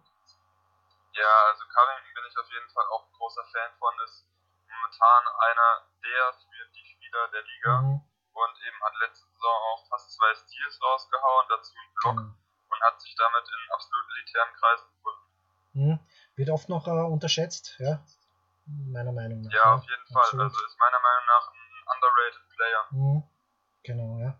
Ja, 1.13 1.33
also 1.49 1.63
Covington 1.65 2.13
bin 2.13 2.23
ich 2.29 2.37
auf 2.37 2.49
jeden 2.51 2.69
Fall 2.69 2.85
auch 2.91 3.05
ein 3.07 3.13
großer 3.13 3.43
Fan 3.51 3.71
von. 3.79 3.93
Ist 4.05 4.27
momentan 4.67 5.23
einer 5.49 5.87
der 6.03 6.23
3D-Spieler 6.33 7.27
der 7.31 7.41
Liga. 7.43 7.81
Mhm 7.81 8.01
und 8.35 8.53
eben 8.67 8.79
hat 8.83 8.93
letzte 8.99 9.25
Saison 9.27 9.57
auch 9.71 9.87
fast 9.87 10.11
zwei 10.11 10.35
Steals 10.35 10.79
rausgehauen, 10.81 11.45
dazu 11.49 11.73
einen 11.75 11.93
Block 11.95 12.15
mhm. 12.15 12.35
und 12.69 12.81
hat 12.81 13.01
sich 13.01 13.15
damit 13.15 13.47
in 13.47 13.71
absolut 13.71 14.05
elitären 14.15 14.53
Kreisen 14.59 14.87
gefunden. 14.91 15.25
Mhm. 15.73 15.99
Wird 16.35 16.49
oft 16.49 16.69
noch 16.69 16.87
äh, 16.87 16.91
unterschätzt, 16.91 17.75
ja, 17.79 18.03
meiner 18.65 19.13
Meinung 19.13 19.41
nach. 19.41 19.51
Ja, 19.51 19.63
ja. 19.63 19.73
auf 19.75 19.87
jeden 19.87 20.07
Fall. 20.11 20.23
Absolut. 20.23 20.51
Also 20.51 20.65
ist 20.65 20.79
meiner 20.79 20.99
Meinung 20.99 21.25
nach 21.25 21.51
ein 21.51 21.95
underrated 21.95 22.49
Player. 22.49 22.85
Mhm. 22.91 23.23
Genau, 23.83 24.19
ja. 24.19 24.37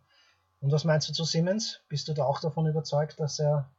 Und 0.65 0.71
was 0.71 0.83
meinst 0.83 1.07
du 1.07 1.13
zu 1.13 1.25
Simmons? 1.25 1.85
Bist 1.89 2.07
du 2.07 2.17
da 2.17 2.25
auch 2.25 2.41
davon 2.41 2.65
überzeugt, 2.65 3.19
dass 3.19 3.37
er 3.37 3.69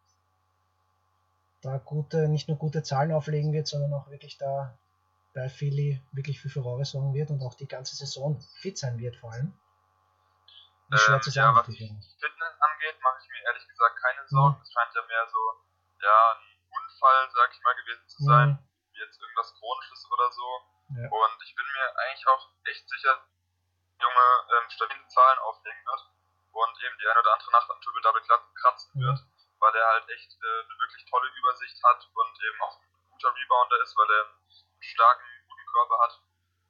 da 1.61 1.79
gute, 1.79 2.29
nicht 2.29 2.47
nur 2.47 2.59
gute 2.59 2.85
Zahlen 2.85 3.11
auflegen 3.11 3.53
wird, 3.53 3.67
sondern 3.67 3.93
auch 3.93 4.09
wirklich 4.09 4.39
da 4.39 4.79
bei 5.35 5.49
Philly 5.49 6.01
wirklich 6.13 6.41
für 6.41 6.49
Furore 6.49 6.85
sorgen 6.85 7.13
wird 7.13 7.31
und 7.31 7.43
auch 7.43 7.55
die 7.55 7.67
ganze 7.67 7.97
Saison 7.97 8.39
fit 8.63 8.79
sein 8.79 9.01
wird 9.01 9.17
vor 9.17 9.33
allem? 9.33 9.53
Wie 10.87 10.97
schwer 10.97 11.21
zu 11.21 11.31
sagen, 11.35 11.57
ja, 11.57 11.59
was 11.59 11.75
Fitness 11.75 12.55
angeht, 12.55 12.97
mache 13.03 13.19
ich 13.19 13.29
mir 13.35 13.43
ehrlich 13.51 13.67
gesagt 13.67 13.97
keine 13.99 14.23
Sorgen. 14.29 14.55
Es 14.63 14.71
mhm. 14.71 14.73
scheint 14.79 14.95
ja 14.95 15.03
mehr 15.11 15.27
so 15.27 15.43
ja, 16.07 16.39
ein 16.39 16.71
Unfall, 16.71 17.29
sag 17.35 17.51
ich 17.51 17.63
mal, 17.67 17.75
gewesen 17.83 18.07
zu 18.07 18.23
sein, 18.23 18.49
mhm. 18.51 18.59
wie 18.95 19.01
jetzt 19.03 19.21
irgendwas 19.21 19.53
Chronisches 19.59 20.07
oder 20.07 20.31
so. 20.31 20.47
Ja. 21.03 21.11
Und 21.11 21.37
ich 21.43 21.53
bin 21.57 21.67
mir 21.67 21.99
eigentlich 21.99 22.27
auch 22.29 22.47
echt 22.71 22.89
sicher, 22.89 23.27
Junge 23.99 24.27
ähm, 24.55 24.71
stabile 24.71 25.09
Zahlen 25.09 25.39
auflegen 25.41 25.83
wird 25.83 26.15
und 26.57 26.75
eben 26.83 26.97
die 26.99 27.09
eine 27.09 27.21
oder 27.21 27.33
andere 27.33 27.53
Nacht 27.53 27.71
am 27.71 27.81
Triple 27.81 28.03
Double 28.03 28.23
kratzen 28.23 28.91
mhm. 28.95 29.05
wird, 29.05 29.21
weil 29.61 29.75
er 29.77 29.87
halt 29.93 30.09
echt 30.09 30.33
äh, 30.33 30.61
eine 30.65 30.77
wirklich 30.81 31.05
tolle 31.05 31.29
Übersicht 31.29 31.77
hat 31.85 32.01
und 32.01 32.35
eben 32.41 32.61
auch 32.63 32.81
ein 32.81 33.11
guter 33.13 33.35
Rebounder 33.35 33.83
ist, 33.83 33.97
weil 33.97 34.11
er 34.11 34.25
einen 34.25 34.81
starken, 34.81 35.29
guten 35.49 35.67
Körper 35.67 35.99
hat. 36.01 36.21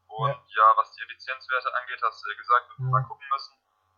Und 0.09 0.51
ja, 0.51 0.63
ja 0.63 0.77
was 0.77 0.93
die 0.93 1.03
Effizienzwerte 1.03 1.75
angeht, 1.75 2.03
hast 2.03 2.25
du 2.25 2.31
ja 2.31 2.37
gesagt, 2.37 2.67
wir 2.79 2.85
mhm. 2.85 2.91
mal 2.91 3.05
gucken 3.05 3.29
müssen 3.31 3.55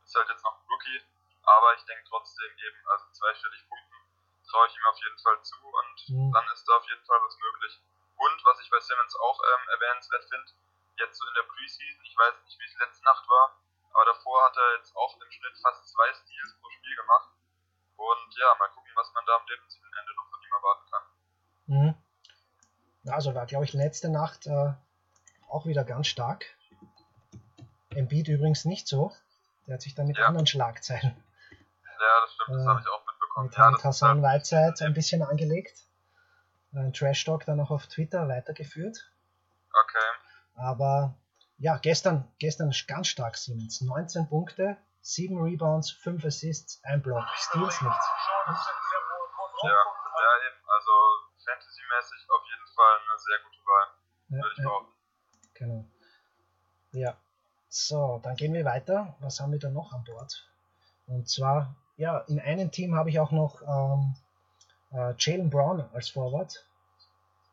ist 0.08 0.16
halt 0.16 0.28
jetzt 0.30 0.42
noch 0.42 0.56
ein 0.56 0.66
Rookie, 0.72 1.04
aber 1.44 1.74
ich 1.76 1.84
denke 1.84 2.04
trotzdem 2.08 2.50
eben, 2.56 2.80
also 2.88 3.04
zweistellig 3.12 3.60
Punkten 3.68 4.00
traue 4.48 4.66
ich 4.66 4.76
ihm 4.76 4.86
auf 4.88 4.98
jeden 5.04 5.18
Fall 5.18 5.42
zu 5.42 5.56
und 5.60 6.08
mhm. 6.08 6.32
dann 6.32 6.48
ist 6.48 6.64
da 6.64 6.76
auf 6.76 6.88
jeden 6.88 7.04
Fall 7.04 7.20
was 7.20 7.36
möglich. 7.36 7.78
Und 8.16 8.44
was 8.44 8.60
ich 8.60 8.70
bei 8.70 8.80
Simmons 8.80 9.14
auch 9.20 9.38
ähm, 9.44 9.68
erwähnenswert 9.68 10.24
finde, 10.24 10.50
jetzt 10.96 11.18
so 11.18 11.28
in 11.28 11.34
der 11.34 11.42
Preseason, 11.42 12.04
ich 12.04 12.16
weiß 12.16 12.34
nicht, 12.42 12.58
wie 12.58 12.64
es 12.64 12.78
letzte 12.78 13.04
Nacht 13.04 13.28
war, 13.28 13.60
aber 13.98 14.12
davor 14.12 14.44
hat 14.44 14.56
er 14.56 14.78
jetzt 14.78 14.94
auch 14.94 15.20
im 15.20 15.30
Schnitt 15.30 15.58
fast 15.60 15.88
zwei 15.88 16.06
Steals 16.14 16.54
pro 16.60 16.70
Spiel 16.70 16.94
gemacht. 16.94 17.30
Und 17.96 18.38
ja, 18.38 18.54
mal 18.56 18.68
gucken, 18.68 18.92
was 18.94 19.12
man 19.12 19.24
da 19.26 19.34
am 19.34 19.46
defensiven 19.46 19.90
Ende 19.98 20.14
noch 20.14 20.30
von 20.30 20.40
ihm 20.40 20.54
erwarten 20.54 20.90
kann. 20.90 21.02
Mhm. 21.66 23.12
Also 23.12 23.34
war, 23.34 23.46
glaube 23.46 23.64
ich, 23.64 23.72
letzte 23.72 24.08
Nacht 24.08 24.46
äh, 24.46 24.72
auch 25.48 25.66
wieder 25.66 25.82
ganz 25.82 26.06
stark. 26.06 26.44
Embiid 27.90 28.28
übrigens 28.28 28.64
nicht 28.64 28.86
so. 28.86 29.12
Der 29.66 29.74
hat 29.74 29.82
sich 29.82 29.96
dann 29.96 30.06
mit 30.06 30.16
ja. 30.16 30.26
anderen 30.26 30.46
Schlagzeilen. 30.46 31.24
Ja, 31.50 32.20
das 32.22 32.34
stimmt, 32.34 32.58
das 32.58 32.64
äh, 32.64 32.68
habe 32.68 32.80
ich 32.80 32.88
auch 32.88 33.04
mitbekommen. 33.04 33.46
Mit 33.48 33.56
ja, 33.56 33.84
Hassan 33.84 34.24
halt 34.24 34.44
Whiteside 34.44 34.74
ein 34.86 34.94
bisschen 34.94 35.22
angelegt. 35.22 35.76
Ein 36.72 36.92
Trash 36.92 37.24
Talk 37.24 37.44
dann 37.46 37.60
auch 37.60 37.72
auf 37.72 37.88
Twitter 37.88 38.28
weitergeführt. 38.28 39.10
Okay. 39.72 40.08
Aber 40.54 41.16
ja, 41.58 41.76
gestern, 41.78 42.30
gestern 42.38 42.72
ganz 42.86 43.08
stark 43.08 43.36
Siemens. 43.36 43.80
19 43.80 44.28
Punkte, 44.28 44.76
7 45.02 45.40
Rebounds, 45.40 45.90
5 45.90 46.24
Assists, 46.24 46.80
1 46.84 47.02
Block. 47.02 47.24
Steals 47.36 47.80
nicht. 47.80 48.00
Ja, 49.62 49.70
ja 49.70 50.32
eben. 50.46 50.64
Also 50.68 50.92
Fantasy-mäßig 51.44 52.26
auf 52.30 52.42
jeden 52.48 52.66
Fall 52.74 52.98
eine 53.08 53.18
sehr 53.18 53.38
gute 53.44 53.58
Wahl. 53.66 53.86
Ja, 54.28 54.36
würde 54.36 54.54
ich 54.56 54.62
behaupten. 54.62 54.92
Genau. 55.54 55.84
Ja, 56.92 57.16
so, 57.68 58.20
dann 58.22 58.36
gehen 58.36 58.54
wir 58.54 58.64
weiter. 58.64 59.16
Was 59.20 59.40
haben 59.40 59.52
wir 59.52 59.58
da 59.58 59.68
noch 59.68 59.92
an 59.92 60.04
Bord? 60.04 60.48
Und 61.06 61.28
zwar, 61.28 61.74
ja, 61.96 62.18
in 62.28 62.38
einem 62.38 62.70
Team 62.70 62.94
habe 62.94 63.10
ich 63.10 63.18
auch 63.18 63.32
noch 63.32 63.62
ähm, 63.62 64.14
äh, 64.92 65.14
Jalen 65.18 65.50
Brown 65.50 65.80
als 65.92 66.10
Vorwart. 66.10 66.67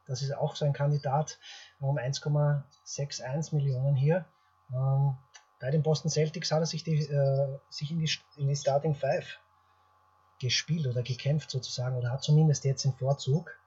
Das 0.07 0.21
ist 0.21 0.35
auch 0.35 0.55
so 0.55 0.65
ein 0.65 0.73
Kandidat 0.73 1.39
um 1.79 1.97
1,61 1.97 3.55
Millionen 3.55 3.95
hier. 3.95 4.25
Ähm, 4.73 5.17
bei 5.59 5.71
den 5.71 5.83
Boston 5.83 6.11
Celtics 6.11 6.51
hat 6.51 6.59
er 6.59 6.65
sich, 6.65 6.83
die, 6.83 6.99
äh, 6.99 7.59
sich 7.69 7.91
in, 7.91 7.99
die, 7.99 8.11
in 8.37 8.47
die 8.47 8.55
Starting 8.55 8.93
Five 8.93 9.39
gespielt 10.39 10.85
oder 10.87 11.01
gekämpft 11.01 11.49
sozusagen 11.49 11.95
oder 11.95 12.11
hat 12.11 12.23
zumindest 12.23 12.65
jetzt 12.65 12.83
den 12.83 12.93
Vorzug 12.93 13.57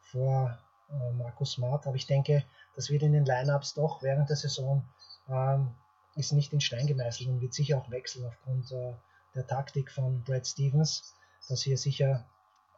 vor 0.00 0.58
äh, 0.90 1.12
Markus 1.12 1.52
Smart. 1.52 1.86
Aber 1.86 1.96
ich 1.96 2.06
denke, 2.06 2.44
das 2.76 2.90
wird 2.90 3.02
in 3.02 3.12
den 3.12 3.24
Lineups 3.24 3.74
doch 3.74 4.02
während 4.02 4.28
der 4.28 4.36
Saison 4.36 4.84
ähm, 5.28 5.74
ist 6.14 6.32
nicht 6.32 6.52
in 6.52 6.60
Stein 6.60 6.86
gemeißelt 6.86 7.28
und 7.28 7.40
wird 7.40 7.54
sicher 7.54 7.78
auch 7.78 7.90
wechseln 7.90 8.26
aufgrund 8.26 8.70
äh, 8.72 8.94
der 9.34 9.46
Taktik 9.46 9.90
von 9.90 10.22
Brad 10.22 10.46
Stevens, 10.46 11.14
dass 11.48 11.62
hier 11.62 11.76
sicher 11.76 12.24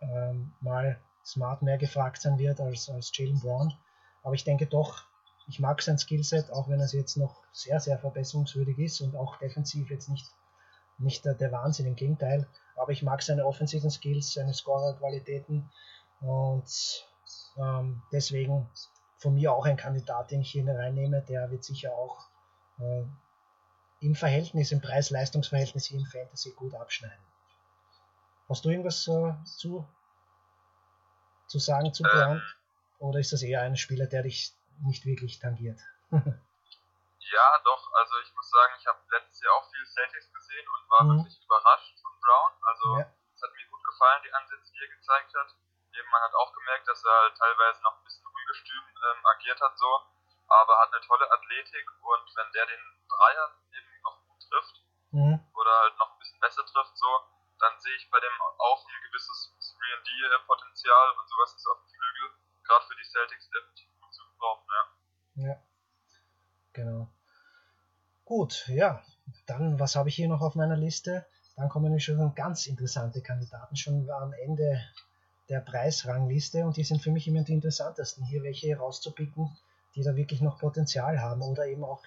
ähm, 0.00 0.52
mal 0.60 0.98
Smart 1.26 1.62
mehr 1.62 1.76
gefragt 1.76 2.22
sein 2.22 2.38
wird 2.38 2.60
als, 2.60 2.88
als 2.88 3.10
Jalen 3.12 3.40
Brown. 3.40 3.74
Aber 4.22 4.34
ich 4.34 4.44
denke 4.44 4.66
doch, 4.66 5.04
ich 5.48 5.58
mag 5.58 5.82
sein 5.82 5.98
Skillset, 5.98 6.50
auch 6.50 6.68
wenn 6.68 6.80
es 6.80 6.92
jetzt 6.92 7.16
noch 7.16 7.42
sehr, 7.52 7.80
sehr 7.80 7.98
verbesserungswürdig 7.98 8.78
ist 8.78 9.00
und 9.00 9.16
auch 9.16 9.36
defensiv 9.36 9.90
jetzt 9.90 10.08
nicht, 10.08 10.30
nicht 10.98 11.24
der, 11.24 11.34
der 11.34 11.52
Wahnsinn, 11.52 11.86
im 11.86 11.96
Gegenteil. 11.96 12.48
Aber 12.76 12.92
ich 12.92 13.02
mag 13.02 13.22
seine 13.22 13.44
offensiven 13.44 13.90
Skills, 13.90 14.34
seine 14.34 14.54
Scorerqualitäten 14.54 15.70
und 16.20 17.04
ähm, 17.56 18.02
deswegen 18.12 18.68
von 19.18 19.34
mir 19.34 19.52
auch 19.52 19.66
ein 19.66 19.76
Kandidat, 19.76 20.30
den 20.30 20.42
ich 20.42 20.50
hier 20.50 20.66
reinnehme, 20.66 21.22
der 21.22 21.50
wird 21.50 21.64
sicher 21.64 21.92
auch 21.94 22.28
äh, 22.78 23.02
im 24.00 24.14
Verhältnis, 24.14 24.72
im 24.72 24.80
Preis-Leistungs-Verhältnis 24.80 25.86
hier 25.86 25.98
im 25.98 26.06
Fantasy 26.06 26.50
gut 26.50 26.74
abschneiden. 26.74 27.24
Hast 28.48 28.64
du 28.64 28.70
irgendwas 28.70 29.08
äh, 29.08 29.32
zu, 29.44 29.86
zu 31.48 31.58
sagen 31.58 31.92
zu 31.92 32.02
Brown? 32.02 32.38
Ähm, 32.38 32.42
Oder 32.98 33.18
ist 33.20 33.32
das 33.32 33.42
eher 33.42 33.62
ein 33.62 33.76
Spieler, 33.76 34.06
der 34.06 34.22
dich 34.22 34.52
nicht 34.84 35.04
wirklich 35.04 35.38
tangiert? 35.38 35.78
ja, 36.10 37.48
doch. 37.64 37.92
Also 37.92 38.14
ich 38.22 38.34
muss 38.34 38.50
sagen, 38.50 38.74
ich 38.78 38.86
habe 38.86 38.98
letztes 39.10 39.42
Jahr 39.42 39.54
auch 39.54 39.70
viel 39.70 39.86
Celtics 39.86 40.32
gesehen 40.32 40.66
und 40.68 40.90
war 40.90 41.04
mhm. 41.04 41.18
wirklich 41.18 41.42
überrascht 41.44 41.98
von 42.00 42.12
Brown. 42.20 42.52
Also 42.62 42.98
ja. 42.98 43.06
es 43.34 43.42
hat 43.42 43.52
mir 43.52 43.66
gut 43.70 43.84
gefallen, 43.84 44.22
die 44.24 44.32
Ansätze, 44.32 44.72
die 44.72 44.82
er 44.82 44.88
gezeigt 44.88 45.34
hat. 45.34 45.54
Eben, 45.92 46.10
man 46.10 46.22
hat 46.22 46.34
auch 46.34 46.52
gemerkt, 46.52 46.88
dass 46.88 47.04
er 47.04 47.16
halt 47.22 47.36
teilweise 47.36 47.82
noch 47.82 47.96
ein 47.96 48.04
bisschen 48.04 48.26
ungestüm 48.26 48.82
ähm, 48.82 49.26
agiert 49.26 49.60
hat 49.60 49.78
so 49.78 50.06
aber 50.48 50.78
hat 50.78 50.92
eine 50.92 51.04
tolle 51.04 51.30
Athletik 51.30 51.86
und 52.02 52.36
wenn 52.36 52.52
der 52.52 52.66
den 52.66 52.80
Dreier 53.08 53.50
eben 53.72 54.02
noch 54.02 54.18
gut 54.26 54.40
trifft 54.48 54.82
mhm. 55.10 55.40
oder 55.54 55.72
halt 55.80 55.98
noch 55.98 56.12
ein 56.12 56.18
bisschen 56.18 56.40
besser 56.40 56.64
trifft, 56.66 56.96
so, 56.96 57.20
dann 57.58 57.78
sehe 57.80 57.96
ich 57.96 58.10
bei 58.10 58.20
dem 58.20 58.32
auch 58.58 58.86
ein 58.86 59.02
gewisses 59.10 59.55
3D-Potenzial 59.76 61.06
und 61.20 61.28
sowas 61.28 61.54
ist 61.54 61.66
auf 61.66 61.78
dem 61.80 61.88
Flügel, 61.88 62.28
gerade 62.64 62.84
für 62.86 62.96
die 62.96 63.08
Celtics 63.08 63.50
definitiv 63.50 63.88
gut 64.00 64.14
zu 64.14 64.22
gebrauchen, 64.32 64.66
ja. 64.72 65.48
Ja, 65.48 65.62
genau. 66.72 67.10
Gut, 68.24 68.66
ja, 68.68 69.02
dann, 69.46 69.78
was 69.78 69.94
habe 69.96 70.08
ich 70.08 70.16
hier 70.16 70.28
noch 70.28 70.40
auf 70.40 70.54
meiner 70.54 70.76
Liste? 70.76 71.26
Dann 71.56 71.68
kommen 71.68 71.92
wir 71.92 72.00
schon 72.00 72.34
ganz 72.34 72.66
interessante 72.66 73.22
Kandidaten, 73.22 73.76
schon 73.76 74.10
am 74.10 74.32
Ende 74.32 74.82
der 75.48 75.60
Preisrangliste 75.60 76.64
und 76.64 76.76
die 76.76 76.84
sind 76.84 77.02
für 77.02 77.10
mich 77.10 77.28
immer 77.28 77.42
die 77.42 77.52
interessantesten, 77.52 78.24
hier 78.24 78.42
welche 78.42 78.76
rauszupicken, 78.76 79.56
die 79.94 80.02
da 80.02 80.16
wirklich 80.16 80.40
noch 80.40 80.58
Potenzial 80.58 81.20
haben 81.20 81.42
oder 81.42 81.66
eben 81.66 81.84
auch 81.84 82.02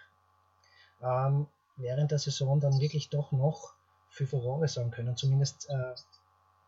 ähm, 1.02 1.48
während 1.78 2.12
der 2.12 2.20
Saison 2.20 2.60
dann 2.60 2.80
wirklich 2.80 3.10
doch 3.10 3.32
noch 3.32 3.74
für 4.10 4.28
Furore 4.28 4.68
sorgen 4.68 4.92
können, 4.92 5.16
zumindest 5.16 5.70
äh, 5.70 5.96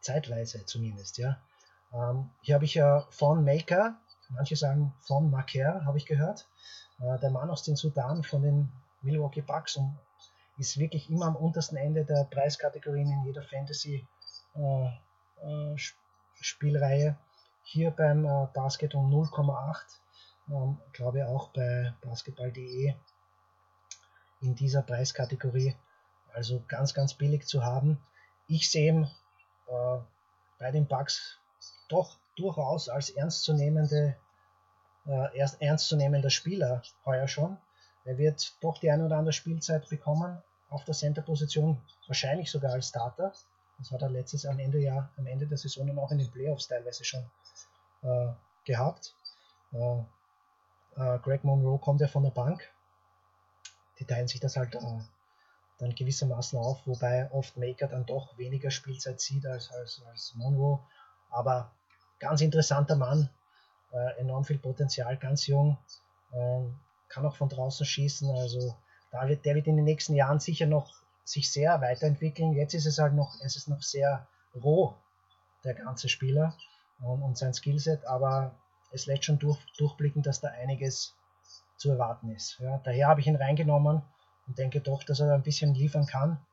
zeitweise 0.01 0.65
zumindest, 0.65 1.17
ja. 1.17 1.37
Ähm, 1.93 2.29
hier 2.41 2.55
habe 2.55 2.65
ich 2.65 2.75
ja 2.75 3.05
von 3.09 3.43
Maker, 3.43 3.95
manche 4.29 4.55
sagen 4.55 4.93
von 4.99 5.29
Maker, 5.29 5.85
habe 5.85 5.97
ich 5.97 6.05
gehört, 6.05 6.47
äh, 6.99 7.19
der 7.19 7.31
Mann 7.31 7.49
aus 7.49 7.63
dem 7.63 7.75
Sudan 7.75 8.23
von 8.23 8.41
den 8.41 8.71
Milwaukee 9.01 9.41
Bucks 9.41 9.75
und 9.77 9.97
ist 10.57 10.77
wirklich 10.77 11.09
immer 11.09 11.25
am 11.25 11.35
untersten 11.35 11.77
Ende 11.77 12.05
der 12.05 12.25
Preiskategorien 12.25 13.11
in 13.11 13.25
jeder 13.25 13.43
Fantasy 13.43 14.05
äh, 14.55 14.85
äh, 15.43 15.77
Spielreihe. 16.39 17.17
Hier 17.63 17.91
beim 17.91 18.25
äh, 18.25 18.47
Basket 18.53 18.93
um 18.95 19.11
0,8, 19.11 19.77
ähm, 20.49 20.77
glaube 20.93 21.27
auch 21.27 21.49
bei 21.49 21.93
basketball.de 22.01 22.93
in 24.41 24.55
dieser 24.55 24.81
Preiskategorie. 24.81 25.75
Also 26.33 26.63
ganz, 26.67 26.93
ganz 26.93 27.13
billig 27.13 27.45
zu 27.45 27.63
haben. 27.63 28.01
Ich 28.47 28.69
sehe 28.69 28.91
ihn 28.91 29.11
äh, 29.71 29.99
bei 30.59 30.71
den 30.71 30.87
Bugs 30.87 31.39
doch 31.89 32.17
durchaus 32.35 32.89
als 32.89 33.09
ernstzunehmende, 33.09 34.15
äh, 35.07 35.47
ernstzunehmender 35.59 36.29
Spieler 36.29 36.81
heuer 37.05 37.27
schon. 37.27 37.57
Er 38.05 38.17
wird 38.17 38.55
doch 38.61 38.77
die 38.77 38.89
eine 38.89 39.05
oder 39.05 39.17
andere 39.17 39.33
Spielzeit 39.33 39.89
bekommen 39.89 40.41
auf 40.69 40.85
der 40.85 40.93
Center-Position, 40.93 41.81
wahrscheinlich 42.07 42.49
sogar 42.49 42.73
als 42.73 42.89
Starter. 42.89 43.33
Das 43.77 43.91
hat 43.91 44.01
er 44.01 44.09
letztes 44.09 44.45
am 44.45 44.59
Ende, 44.59 44.79
Jahr, 44.79 45.09
am 45.17 45.27
Ende 45.27 45.47
der 45.47 45.57
Saison 45.57 45.89
und 45.89 45.99
auch 45.99 46.11
in 46.11 46.19
den 46.19 46.31
Playoffs 46.31 46.67
teilweise 46.67 47.03
schon 47.03 47.29
äh, 48.03 48.31
gehabt. 48.63 49.15
Äh, 49.73 49.99
äh, 50.95 51.19
Greg 51.19 51.43
Monroe 51.43 51.79
kommt 51.79 52.01
ja 52.01 52.07
von 52.07 52.23
der 52.23 52.31
Bank. 52.31 52.71
Die 53.99 54.05
teilen 54.05 54.27
sich 54.27 54.39
das 54.39 54.55
halt 54.55 54.75
äh, 54.75 54.99
dann 55.81 55.95
gewissermaßen 55.95 56.59
auf, 56.59 56.85
wobei 56.85 57.29
oft 57.31 57.57
Maker 57.57 57.87
dann 57.87 58.05
doch 58.05 58.37
weniger 58.37 58.69
Spielzeit 58.69 59.19
sieht 59.19 59.47
als, 59.47 59.71
als, 59.71 60.01
als 60.07 60.33
Monroe. 60.35 60.79
Aber 61.31 61.71
ganz 62.19 62.41
interessanter 62.41 62.95
Mann, 62.95 63.29
äh, 63.91 64.19
enorm 64.19 64.45
viel 64.45 64.59
Potenzial, 64.59 65.17
ganz 65.17 65.47
jung, 65.47 65.77
ähm, 66.33 66.79
kann 67.09 67.25
auch 67.25 67.35
von 67.35 67.49
draußen 67.49 67.85
schießen. 67.85 68.29
Also 68.29 68.77
da 69.11 69.27
wird, 69.27 69.43
der 69.43 69.55
wird 69.55 69.65
in 69.65 69.75
den 69.75 69.85
nächsten 69.85 70.13
Jahren 70.13 70.39
sicher 70.39 70.67
noch 70.67 70.93
sich 71.25 71.51
sehr 71.51 71.81
weiterentwickeln. 71.81 72.53
Jetzt 72.53 72.75
ist 72.75 72.85
es 72.85 72.99
halt 72.99 73.13
noch, 73.13 73.33
es 73.43 73.55
ist 73.55 73.67
noch 73.67 73.81
sehr 73.81 74.27
roh, 74.53 74.93
der 75.63 75.73
ganze 75.73 76.09
Spieler 76.09 76.55
und, 77.01 77.23
und 77.23 77.39
sein 77.39 77.55
Skillset, 77.55 78.05
aber 78.05 78.53
es 78.91 79.07
lässt 79.07 79.25
schon 79.25 79.39
durch, 79.39 79.59
durchblicken, 79.77 80.21
dass 80.21 80.41
da 80.41 80.49
einiges 80.49 81.15
zu 81.77 81.89
erwarten 81.89 82.29
ist. 82.29 82.59
Ja, 82.59 82.79
daher 82.83 83.07
habe 83.07 83.21
ich 83.21 83.27
ihn 83.27 83.35
reingenommen 83.35 84.03
und 84.47 84.57
denke 84.57 84.81
doch, 84.81 85.03
dass 85.03 85.19
er 85.19 85.33
ein 85.33 85.43
bisschen 85.43 85.73
liefern 85.73 86.05
kann. 86.05 86.45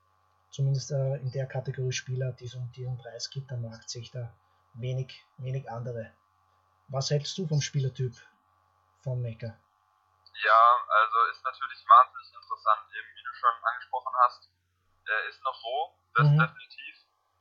Zumindest 0.51 0.91
äh, 0.93 1.17
in 1.17 1.31
der 1.31 1.47
Kategorie 1.47 1.93
Spieler, 1.93 2.33
die 2.33 2.47
es 2.47 2.55
um 2.55 2.71
diesen 2.73 2.97
Preis 2.97 3.31
gibt 3.31 3.53
am 3.53 3.63
Markt, 3.63 3.91
sehe 3.91 4.03
ich 4.03 4.11
da 4.11 4.33
wenig, 4.75 5.25
wenig 5.37 5.69
andere. 5.71 6.13
Was 6.89 7.11
hältst 7.11 7.37
du 7.37 7.47
vom 7.47 7.61
Spielertyp 7.61 8.15
von 9.03 9.21
Maker? 9.21 9.59
Ja, 10.45 10.61
also 10.89 11.17
ist 11.31 11.45
natürlich 11.45 11.85
wahnsinnig 11.89 12.33
interessant, 12.33 12.87
eben 12.95 13.09
wie 13.17 13.25
du 13.25 13.35
schon 13.35 13.55
angesprochen 13.63 14.15
hast. 14.25 14.51
Er 15.05 15.29
ist 15.29 15.43
noch 15.43 15.65
roh, 15.65 15.99
das 16.15 16.27
mhm. 16.29 16.39
definitiv, 16.39 16.95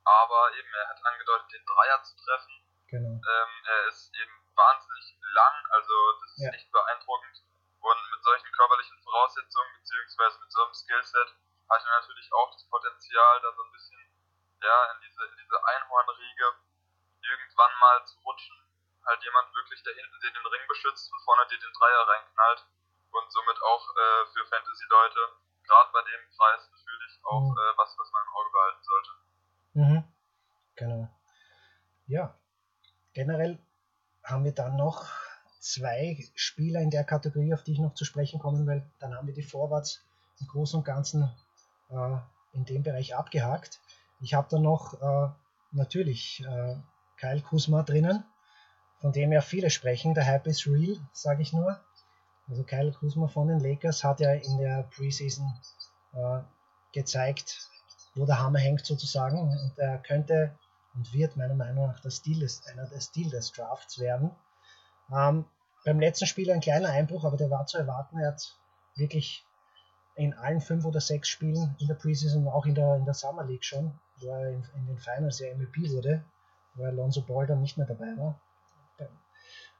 aber 0.04 0.52
eben 0.58 0.74
er 0.74 0.90
hat 0.90 1.06
angedeutet, 1.06 1.52
den 1.54 1.66
Dreier 1.66 2.04
zu 2.04 2.16
treffen. 2.18 2.56
Genau. 2.88 3.20
Ähm, 3.20 3.54
er 3.66 3.88
ist 3.88 4.12
eben 4.16 4.36
wahnsinnig 4.56 5.20
lang, 5.34 5.56
also 5.72 5.94
das 6.22 6.32
ist 6.32 6.44
ja. 6.44 6.52
echt 6.52 6.72
beeindruckend. 6.72 7.44
Und 7.88 8.00
mit 8.12 8.22
solchen 8.22 8.52
körperlichen 8.52 9.00
Voraussetzungen, 9.00 9.72
beziehungsweise 9.80 10.40
mit 10.40 10.52
so 10.52 10.64
einem 10.64 10.74
Skillset, 10.74 11.30
hat 11.70 11.84
er 11.86 12.00
natürlich 12.00 12.28
auch 12.34 12.52
das 12.52 12.68
Potenzial, 12.68 13.42
da 13.42 13.54
so 13.54 13.64
ein 13.64 13.72
bisschen 13.72 14.04
ja, 14.60 14.92
in 14.92 15.00
diese, 15.08 15.24
in 15.24 15.38
diese 15.40 15.56
Einhornriege 15.64 16.48
irgendwann 17.22 17.72
mal 17.80 18.06
zu 18.06 18.20
rutschen. 18.28 18.58
Halt 19.06 19.24
jemand 19.24 19.56
wirklich, 19.56 19.82
der 19.84 19.96
hinten 19.96 20.20
dir 20.20 20.34
den 20.34 20.46
Ring 20.48 20.68
beschützt 20.68 21.12
und 21.14 21.24
vorne 21.24 21.48
dir 21.48 21.60
den 21.60 21.72
Dreier 21.80 22.08
reinknallt. 22.08 22.66
Und 23.12 23.32
somit 23.32 23.62
auch 23.62 23.88
äh, 23.96 24.26
für 24.36 24.46
Fantasy-Leute, 24.48 25.20
gerade 25.64 25.92
bei 25.94 26.02
dem 26.04 26.22
Preis 26.36 26.70
natürlich 26.70 27.14
auch 27.24 27.40
mhm. 27.40 27.58
äh, 27.58 27.78
was, 27.78 27.96
was 27.98 28.12
man 28.12 28.24
im 28.28 28.34
Auge 28.36 28.52
behalten 28.52 28.84
sollte. 28.84 29.12
Mhm. 29.74 30.00
Genau. 30.76 31.08
Ja, 32.08 32.38
generell 33.14 33.64
haben 34.26 34.44
wir 34.44 34.54
dann 34.54 34.76
noch 34.76 35.08
zwei 35.72 36.18
Spieler 36.36 36.82
in 36.82 36.90
der 36.90 37.04
Kategorie, 37.04 37.54
auf 37.54 37.64
die 37.64 37.74
ich 37.74 37.80
noch 37.80 37.94
zu 37.94 38.06
sprechen 38.06 38.40
kommen 38.40 38.66
will. 38.68 38.84
Dann 39.00 39.14
haben 39.14 39.28
wir 39.28 39.34
die 39.34 39.44
Vorwärts 39.44 40.02
im 40.40 40.48
Großen 40.48 40.80
und 40.80 40.86
Ganzen 40.86 41.30
äh, 41.90 42.18
in 42.54 42.66
dem 42.66 42.84
Bereich 42.84 43.16
abgehakt. 43.16 43.80
Ich 44.20 44.34
habe 44.34 44.48
da 44.50 44.60
noch 44.60 45.02
äh, 45.02 45.30
natürlich 45.72 46.44
äh, 46.48 46.76
Kyle 47.18 47.42
Kuzma 47.42 47.84
drinnen, 47.84 48.24
von 49.00 49.12
dem 49.12 49.32
ja 49.32 49.42
viele 49.42 49.70
sprechen. 49.70 50.14
Der 50.14 50.26
Hype 50.26 50.48
ist 50.48 50.68
real, 50.68 50.98
sage 51.12 51.42
ich 51.42 51.54
nur. 51.54 51.80
Also 52.48 52.64
Kyle 52.64 52.92
Kuzma 52.92 53.28
von 53.28 53.48
den 53.48 53.60
Lakers 53.60 54.04
hat 54.04 54.20
ja 54.20 54.32
in 54.32 54.58
der 54.58 54.84
Preseason 54.96 55.54
äh, 56.14 56.40
gezeigt, 56.94 57.70
wo 58.16 58.26
der 58.26 58.40
Hammer 58.40 58.60
hängt 58.60 58.86
sozusagen. 58.86 59.40
Und 59.40 59.74
er 59.78 59.98
könnte 60.00 60.58
und 60.96 61.14
wird 61.14 61.36
meiner 61.36 61.56
Meinung 61.56 61.88
nach 61.88 62.00
der 62.00 62.10
Stil 62.10 62.40
des, 62.40 62.66
einer 62.68 62.88
der 62.88 63.02
Stil 63.02 63.30
des 63.30 63.52
Drafts 63.52 64.00
werden. 64.00 64.32
Ähm, 65.12 65.46
beim 65.88 66.02
letzten 66.02 66.26
Spiel 66.26 66.52
ein 66.52 66.60
kleiner 66.60 66.90
Einbruch, 66.90 67.24
aber 67.24 67.38
der 67.38 67.50
war 67.50 67.66
zu 67.66 67.78
erwarten. 67.78 68.20
Er 68.20 68.34
hat 68.34 68.58
wirklich 68.96 69.46
in 70.16 70.34
allen 70.34 70.60
fünf 70.60 70.84
oder 70.84 71.00
sechs 71.00 71.30
Spielen 71.30 71.78
in 71.80 71.88
der 71.88 71.96
Preseason, 71.96 72.46
auch 72.50 72.66
in 72.66 72.76
der, 72.76 72.98
in 72.98 73.06
der 73.06 73.14
Summer 73.14 73.46
League 73.46 73.64
schon, 73.64 73.98
wo 74.18 74.32
er 74.32 74.50
in, 74.50 74.66
in 74.76 74.86
den 74.86 74.98
Finals 74.98 75.40
ja 75.40 75.56
MVP 75.56 75.90
wurde, 75.94 76.26
wo 76.76 76.84
Alonso 76.84 77.22
Ball 77.22 77.48
dann 77.48 77.62
nicht 77.62 77.78
mehr 77.78 77.88
dabei 77.88 78.18
war, 78.18 78.38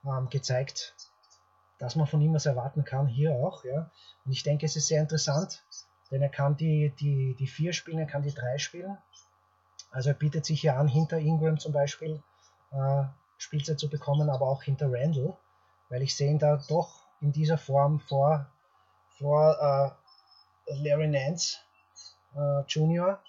ähm, 0.06 0.30
gezeigt, 0.30 0.96
dass 1.78 1.98
man 1.98 2.08
von 2.08 2.22
ihm 2.22 2.34
was 2.34 2.46
erwarten 2.46 2.86
kann, 2.86 3.08
hier 3.08 3.36
auch. 3.36 3.66
Ja. 3.66 3.92
Und 4.24 4.32
ich 4.32 4.44
denke, 4.44 4.66
es 4.66 4.78
ist 4.78 4.88
sehr 4.88 5.02
interessant, 5.02 5.62
denn 6.10 6.22
er 6.22 6.30
kann 6.30 6.56
die, 6.56 6.94
die, 7.02 7.36
die 7.38 7.48
vier 7.48 7.74
spielen, 7.74 8.00
er 8.00 8.08
kann 8.08 8.24
die 8.24 8.34
drei 8.34 8.58
spielen. 8.60 8.98
Also 9.92 10.12
er 10.12 10.16
bietet 10.16 10.46
sich 10.46 10.62
hier 10.62 10.78
an, 10.78 10.88
hinter 10.88 11.18
Ingram 11.18 11.60
zum 11.60 11.74
Beispiel 11.74 12.24
äh, 12.72 13.04
Spielzeit 13.38 13.78
zu 13.78 13.90
bekommen, 13.90 14.30
aber 14.30 14.48
auch 14.48 14.64
hinter 14.64 14.88
Randall, 14.90 15.36
weil 15.90 16.02
ich 16.02 16.16
sehe 16.16 16.30
ihn 16.30 16.40
da 16.40 16.58
doch 16.68 17.04
in 17.22 17.32
dieser 17.32 17.58
Form 17.58 18.00
vor, 18.00 18.48
vor 19.18 19.96
äh, 20.68 20.74
Larry 20.74 21.08
Nance 21.08 21.58
äh, 22.36 22.62
Jr. 22.68 23.20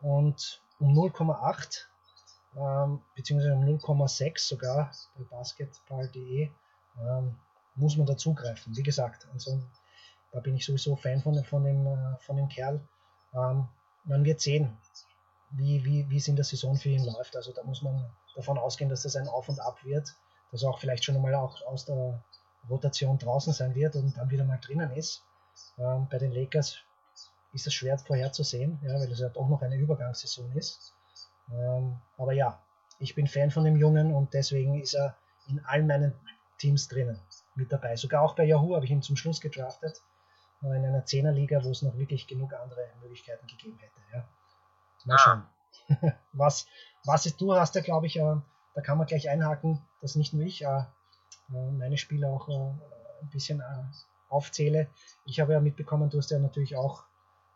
und 0.00 0.62
um 0.78 0.94
0,8 0.94 1.86
ähm, 2.56 3.00
beziehungsweise 3.14 3.54
um 3.54 3.64
0,6 3.64 4.38
sogar 4.38 4.90
bei 5.16 5.24
basketball.de 5.24 6.50
ähm, 7.00 7.36
muss 7.76 7.96
man 7.96 8.06
dazugreifen. 8.06 8.76
Wie 8.76 8.82
gesagt, 8.82 9.28
also, 9.32 9.60
da 10.32 10.40
bin 10.40 10.56
ich 10.56 10.64
sowieso 10.64 10.96
Fan 10.96 11.20
von, 11.20 11.42
von, 11.44 11.64
dem, 11.64 11.86
äh, 11.86 12.16
von 12.18 12.36
dem 12.36 12.48
Kerl. 12.48 12.80
Ähm, 13.34 13.68
man 14.04 14.24
wird 14.24 14.40
sehen, 14.40 14.76
wie, 15.50 15.84
wie, 15.84 16.08
wie 16.08 16.16
es 16.16 16.28
in 16.28 16.36
der 16.36 16.44
Saison 16.44 16.76
für 16.76 16.88
ihn 16.88 17.04
läuft. 17.04 17.36
Also 17.36 17.52
da 17.52 17.62
muss 17.62 17.82
man 17.82 18.04
davon 18.34 18.58
ausgehen, 18.58 18.90
dass 18.90 19.02
das 19.02 19.16
ein 19.16 19.28
Auf 19.28 19.48
und 19.48 19.60
Ab 19.60 19.84
wird, 19.84 20.14
dass 20.50 20.62
er 20.62 20.70
auch 20.70 20.78
vielleicht 20.78 21.04
schon 21.04 21.16
einmal 21.16 21.34
auch 21.34 21.60
aus 21.66 21.84
der 21.84 22.22
Rotation 22.68 23.18
draußen 23.18 23.52
sein 23.52 23.74
wird 23.74 23.96
und 23.96 24.16
dann 24.16 24.30
wieder 24.30 24.44
mal 24.44 24.58
drinnen 24.58 24.90
ist. 24.92 25.22
Ähm, 25.78 26.08
bei 26.10 26.18
den 26.18 26.32
Lakers 26.32 26.78
ist 27.52 27.66
es 27.66 27.74
schwer 27.74 27.98
vorherzusehen, 27.98 28.78
ja, 28.82 28.94
weil 28.94 29.10
es 29.10 29.20
ja 29.20 29.28
doch 29.28 29.48
noch 29.48 29.62
eine 29.62 29.76
Übergangssaison 29.76 30.52
ist. 30.52 30.94
Ähm, 31.50 32.00
aber 32.16 32.32
ja, 32.32 32.62
ich 32.98 33.14
bin 33.14 33.26
Fan 33.26 33.50
von 33.50 33.64
dem 33.64 33.76
Jungen 33.76 34.14
und 34.14 34.34
deswegen 34.34 34.80
ist 34.80 34.94
er 34.94 35.16
in 35.48 35.64
all 35.64 35.82
meinen 35.82 36.14
Teams 36.58 36.88
drinnen 36.88 37.18
mit 37.54 37.72
dabei. 37.72 37.96
Sogar 37.96 38.22
auch 38.22 38.34
bei 38.34 38.44
Yahoo 38.44 38.74
habe 38.74 38.84
ich 38.84 38.90
ihn 38.90 39.02
zum 39.02 39.16
Schluss 39.16 39.40
gedraftet, 39.40 40.02
in 40.62 40.84
einer 40.84 41.06
Zehnerliga, 41.06 41.64
wo 41.64 41.70
es 41.70 41.82
noch 41.82 41.96
wirklich 41.96 42.26
genug 42.26 42.52
andere 42.52 42.86
Möglichkeiten 43.00 43.46
gegeben 43.46 43.78
hätte. 43.78 44.00
Ja. 44.12 44.28
Mal 45.06 45.18
schauen. 45.18 45.44
was, 46.32 46.66
was 47.04 47.26
ist, 47.26 47.40
du 47.40 47.54
hast 47.54 47.74
ja, 47.74 47.80
glaube 47.80 48.06
ich, 48.06 48.16
äh, 48.16 48.36
da 48.74 48.80
kann 48.80 48.98
man 48.98 49.06
gleich 49.06 49.28
einhaken, 49.28 49.80
dass 50.00 50.16
nicht 50.16 50.32
nur 50.32 50.44
ich 50.44 50.62
äh, 50.62 50.84
äh 51.52 51.70
meine 51.72 51.98
Spiele 51.98 52.28
auch 52.28 52.48
äh, 52.48 53.22
ein 53.22 53.30
bisschen 53.30 53.60
äh, 53.60 53.84
aufzähle. 54.28 54.88
Ich 55.24 55.40
habe 55.40 55.52
ja 55.52 55.60
mitbekommen, 55.60 56.10
du 56.10 56.18
hast 56.18 56.30
ja 56.30 56.38
natürlich 56.38 56.76
auch 56.76 57.04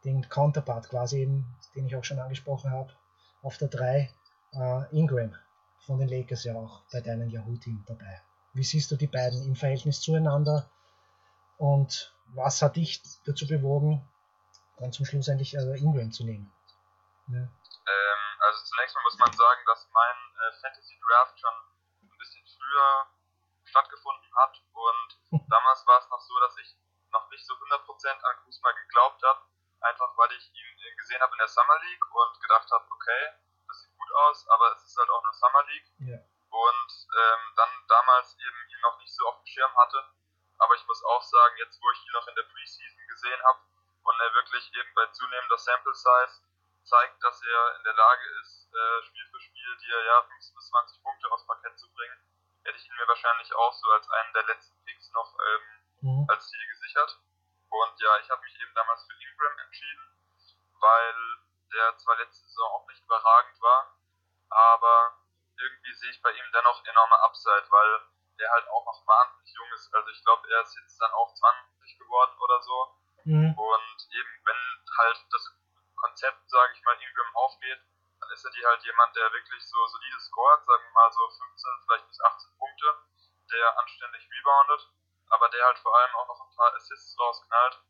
den 0.04 0.28
Counterpart 0.28 0.88
quasi 0.90 1.20
eben, 1.20 1.46
den 1.74 1.86
ich 1.86 1.96
auch 1.96 2.04
schon 2.04 2.18
angesprochen 2.18 2.70
habe, 2.70 2.92
auf 3.42 3.56
der 3.58 3.68
3 3.68 4.10
äh, 4.52 4.96
Ingram 4.96 5.34
von 5.78 5.98
den 5.98 6.08
Lakers 6.08 6.44
ja 6.44 6.54
auch 6.54 6.82
bei 6.92 7.00
deinem 7.00 7.30
Yahoo-Team 7.30 7.84
dabei. 7.86 8.20
Wie 8.52 8.64
siehst 8.64 8.90
du 8.90 8.96
die 8.96 9.06
beiden 9.06 9.42
im 9.44 9.56
Verhältnis 9.56 10.00
zueinander 10.00 10.68
und 11.58 12.14
was 12.34 12.62
hat 12.62 12.76
dich 12.76 13.02
dazu 13.24 13.46
bewogen, 13.46 14.02
dann 14.78 14.92
zum 14.92 15.04
Schluss 15.04 15.28
endlich 15.28 15.56
äh, 15.56 15.78
Ingram 15.78 16.10
zu 16.12 16.24
nehmen? 16.24 16.50
Ja. 17.28 17.38
Ähm, 17.38 17.48
also 18.54 18.64
zunächst 18.70 18.94
mal 18.94 19.02
muss 19.02 19.18
man 19.18 19.32
sagen, 19.32 19.62
dass 19.66 19.88
mein 19.90 20.16
äh, 20.38 20.52
Fantasy 20.62 20.94
Draft 21.02 21.38
schon 21.40 21.54
ein 22.02 22.18
bisschen 22.18 22.46
früher 22.46 23.10
stattgefunden 23.64 24.30
hat 24.36 24.62
und 24.72 25.08
damals 25.50 25.84
war 25.86 25.98
es 25.98 26.08
noch 26.08 26.20
so, 26.20 26.38
dass 26.38 26.56
ich 26.58 26.76
noch 27.10 27.28
nicht 27.30 27.44
so 27.44 27.54
100% 27.54 28.22
an 28.22 28.36
Kuzma 28.44 28.70
geglaubt 28.70 29.22
habe, 29.24 29.42
einfach 29.80 30.16
weil 30.16 30.30
ich 30.32 30.54
ihn 30.54 30.96
gesehen 30.96 31.20
habe 31.20 31.32
in 31.32 31.38
der 31.38 31.48
Summer 31.48 31.78
League 31.82 32.14
und 32.14 32.40
gedacht 32.40 32.70
habe, 32.70 32.86
okay, 32.90 33.22
das 33.66 33.82
sieht 33.82 33.96
gut 33.98 34.12
aus, 34.12 34.48
aber 34.48 34.70
es 34.76 34.84
ist 34.84 34.96
halt 34.98 35.10
auch 35.10 35.24
eine 35.24 35.34
Summer 35.34 35.62
League. 35.64 35.90
Ja. 35.98 36.18
Und 36.50 36.90
ähm, 37.18 37.52
dann 37.56 37.70
damals 37.88 38.38
eben 38.38 38.70
ihn 38.70 38.80
noch 38.82 38.98
nicht 38.98 39.12
so 39.12 39.26
auf 39.26 39.42
dem 39.42 39.46
Schirm 39.46 39.74
hatte. 39.76 39.98
Aber 40.58 40.74
ich 40.76 40.86
muss 40.86 41.02
auch 41.04 41.22
sagen, 41.22 41.56
jetzt 41.58 41.80
wo 41.82 41.90
ich 41.90 42.06
ihn 42.06 42.12
noch 42.12 42.28
in 42.28 42.34
der 42.36 42.44
Preseason 42.44 43.06
gesehen 43.08 43.42
habe 43.42 43.58
und 44.04 44.20
er 44.20 44.34
wirklich 44.34 44.72
eben 44.74 44.94
bei 44.94 45.06
zunehmender 45.06 45.58
Sample 45.58 45.94
Size 45.94 46.46
zeigt, 46.84 47.22
dass 47.22 47.42
er 47.42 47.76
in 47.76 47.84
der 47.84 47.94
Lage 47.94 48.26
ist, 48.40 48.68
äh, 48.72 49.02
Spiel 49.06 49.26
für 49.30 49.40
Spiel 49.40 49.76
dir 49.78 50.04
ja 50.04 50.22
15 50.22 50.54
bis 50.54 50.68
20 50.68 51.02
Punkte 51.02 51.30
aufs 51.32 51.46
Parkett 51.46 51.78
zu 51.78 51.90
bringen, 51.92 52.18
hätte 52.64 52.78
ich 52.78 52.86
ihn 52.86 52.96
mir 52.96 53.08
wahrscheinlich 53.08 53.54
auch 53.54 53.72
so 53.72 53.90
als 53.90 54.08
einen 54.10 54.32
der 54.34 54.42
letzten 54.44 54.84
Picks 54.84 55.10
noch 55.12 55.34
ähm, 55.40 55.80
Mhm. 56.04 56.26
als 56.28 56.48
Ziel 56.50 56.66
gesichert. 56.68 57.18
Und 57.70 58.00
ja, 58.00 58.18
ich 58.18 58.28
habe 58.28 58.42
mich 58.42 58.54
eben 58.60 58.74
damals 58.74 59.06
für 59.06 59.14
Ingram 59.14 59.58
entschieden, 59.58 60.04
weil 60.78 61.16
der 61.72 61.96
zwar 61.96 62.16
letzte 62.16 62.44
Saison 62.46 62.70
auch 62.72 62.86
nicht 62.88 63.02
überragend 63.02 63.60
war, 63.62 63.96
aber 64.50 65.16
irgendwie 65.56 65.94
sehe 65.94 66.10
ich 66.10 66.20
bei 66.20 66.30
ihm 66.32 66.44
dennoch 66.52 66.84
enorme 66.84 67.18
Upside, 67.22 67.66
weil 67.70 68.00
er 68.36 68.50
halt 68.50 68.68
auch 68.68 68.84
noch 68.84 69.06
wahnsinnig 69.06 69.50
jung 69.54 69.72
ist. 69.72 69.94
Also 69.94 70.10
ich 70.10 70.22
glaube, 70.22 70.46
er 70.50 70.60
ist 70.60 70.76
jetzt 70.76 71.00
dann 71.00 71.12
auch 71.12 71.32
20 71.32 71.98
geworden 71.98 72.36
oder 72.38 72.60
so. 72.62 72.98
Mhm. 73.24 73.54
Und 73.56 73.96
eben, 74.12 74.42
wenn 74.44 74.84
halt 74.98 75.24
das 75.30 75.56
Konzept, 76.04 76.50
sage 76.50 76.72
ich 76.76 76.82
mal, 76.84 77.00
Ingram 77.00 77.36
aufgeht, 77.36 77.80
dann 78.20 78.30
ist 78.30 78.44
er 78.44 78.50
die 78.52 78.66
halt 78.66 78.82
jemand, 78.84 79.16
der 79.16 79.32
wirklich 79.32 79.62
so 79.66 79.86
solide 79.86 80.20
scoret, 80.20 80.64
sagen 80.64 80.84
wir 80.84 80.92
mal 80.92 81.12
so 81.12 81.28
15, 81.28 81.80
vielleicht 81.84 82.08
bis 82.08 82.20
18 82.20 82.58
Punkte, 82.58 82.88
der 83.50 83.78
anständig 83.78 84.28
reboundet, 84.30 84.92
aber 85.30 85.48
der 85.48 85.64
halt 85.64 85.78
vor 85.78 85.96
allem 85.96 86.14
auch 86.16 86.28
noch 86.28 86.40
ein 86.44 86.56
paar 86.56 86.74
Assists 86.74 87.18
rausknallt. 87.18 87.80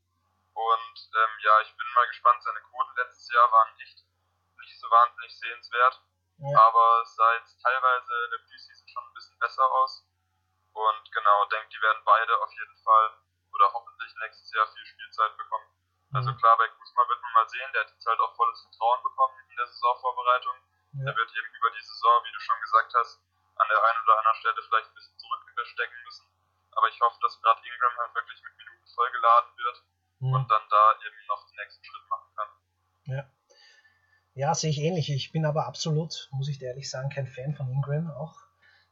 Und 0.55 0.97
ähm, 1.19 1.33
ja, 1.43 1.61
ich 1.63 1.77
bin 1.77 1.87
mal 1.95 2.07
gespannt, 2.07 2.43
seine 2.43 2.61
Quoten 2.63 2.95
letztes 2.97 3.33
Jahr 3.35 3.51
waren 3.51 3.75
echt 3.83 3.99
nicht 4.59 4.81
so 4.81 4.89
wahnsinnig 4.91 5.39
sehenswert, 5.39 6.01
Ja. 6.39 6.59
aber 6.59 7.03
es 7.03 7.15
sah 7.17 7.35
jetzt 7.35 7.61
teilweise 7.61 8.15
in 8.25 8.31
der 8.31 8.39
Preseason 8.39 8.89
schon 8.89 9.05
ein 9.05 9.15
bisschen 9.15 9.39
besser 9.39 9.67
aus. 9.73 10.07
Und 10.73 11.13
genau, 11.13 11.45
denke, 11.47 11.69
die 11.69 11.83
werden 11.83 12.03
beide 12.05 12.39
auf 12.43 12.53
jeden 12.53 12.77
Fall 12.83 13.19
oder 13.53 13.73
hoffentlich 13.73 14.15
nächstes 14.23 14.53
Jahr 14.53 14.67
viel 14.67 14.87
Spielzeit 14.87 15.37
bekommen. 15.37 15.69
Also 16.15 16.31
Mhm. 16.31 16.39
klar, 16.39 16.57
bei 16.59 16.69
mal 17.35 17.49
sehen, 17.49 17.69
der 17.75 17.83
hat 17.85 17.91
jetzt 17.93 18.07
halt 18.07 18.21
auch 18.21 18.35
volles 18.39 18.61
Vertrauen 18.63 19.03
bekommen 19.03 19.35
in 19.51 19.57
der 19.57 19.67
Saisonvorbereitung. 19.67 20.57
Ja. 20.95 21.05
Der 21.11 21.15
wird 21.19 21.31
eben 21.35 21.51
über 21.59 21.71
die 21.75 21.83
Saison, 21.85 22.15
wie 22.25 22.33
du 22.33 22.41
schon 22.41 22.61
gesagt 22.63 22.95
hast, 22.95 23.21
an 23.59 23.67
der 23.69 23.79
einen 23.83 24.01
oder 24.07 24.15
anderen 24.19 24.39
Stelle 24.39 24.61
vielleicht 24.63 24.89
ein 24.91 24.95
bisschen 24.95 25.19
zurückstecken 25.19 25.99
müssen. 26.07 26.27
Aber 26.75 26.89
ich 26.89 26.99
hoffe, 27.01 27.19
dass 27.23 27.41
gerade 27.43 27.61
Ingram 27.67 27.95
halt 27.99 28.15
wirklich 28.15 28.41
mit 28.43 28.55
Minuten 28.59 28.87
vollgeladen 28.95 29.51
wird 29.59 29.79
Mhm. 30.23 30.33
und 30.35 30.47
dann 30.51 30.63
da 30.71 30.83
eben 31.05 31.21
noch 31.27 31.43
den 31.51 31.57
nächsten 31.59 31.85
Schritt 31.85 32.07
machen 32.09 32.31
kann. 32.37 33.31
Ja, 34.35 34.55
sehe 34.55 34.71
ich 34.71 34.79
ähnlich. 34.79 35.11
Ich 35.11 35.31
bin 35.33 35.47
aber 35.47 35.67
absolut, 35.67 36.29
muss 36.33 36.49
ich 36.49 36.59
dir 36.59 36.69
ehrlich 36.69 36.91
sagen, 36.91 37.09
kein 37.11 37.29
Fan 37.29 37.55
von 37.55 37.71
Ingram 37.71 38.11
auch. 38.11 38.35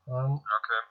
Ähm, 0.07 0.39
Okay. 0.39 0.83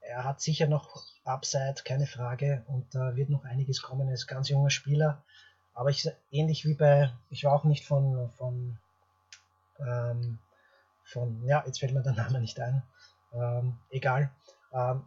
er 0.00 0.24
hat 0.24 0.40
sicher 0.40 0.66
noch 0.68 1.04
Upside, 1.24 1.82
keine 1.84 2.06
Frage, 2.06 2.64
und 2.68 2.94
da 2.94 3.16
wird 3.16 3.30
noch 3.30 3.44
einiges 3.44 3.82
kommen. 3.82 4.06
Er 4.08 4.14
ist 4.14 4.26
ganz 4.28 4.48
junger 4.48 4.70
Spieler. 4.70 5.24
Aber 5.74 5.90
ich 5.90 6.08
ähnlich 6.30 6.64
wie 6.64 6.74
bei, 6.74 7.12
ich 7.30 7.44
war 7.44 7.52
auch 7.52 7.64
nicht 7.64 7.84
von, 7.84 8.30
von, 8.30 8.78
ähm, 9.80 10.38
von, 11.02 11.44
ja, 11.44 11.62
jetzt 11.66 11.80
fällt 11.80 11.92
mir 11.92 12.02
der 12.02 12.12
Name 12.12 12.40
nicht 12.40 12.58
ein. 12.60 12.82
Ähm, 13.32 13.76
egal. 13.90 14.30
Ähm, 14.72 15.04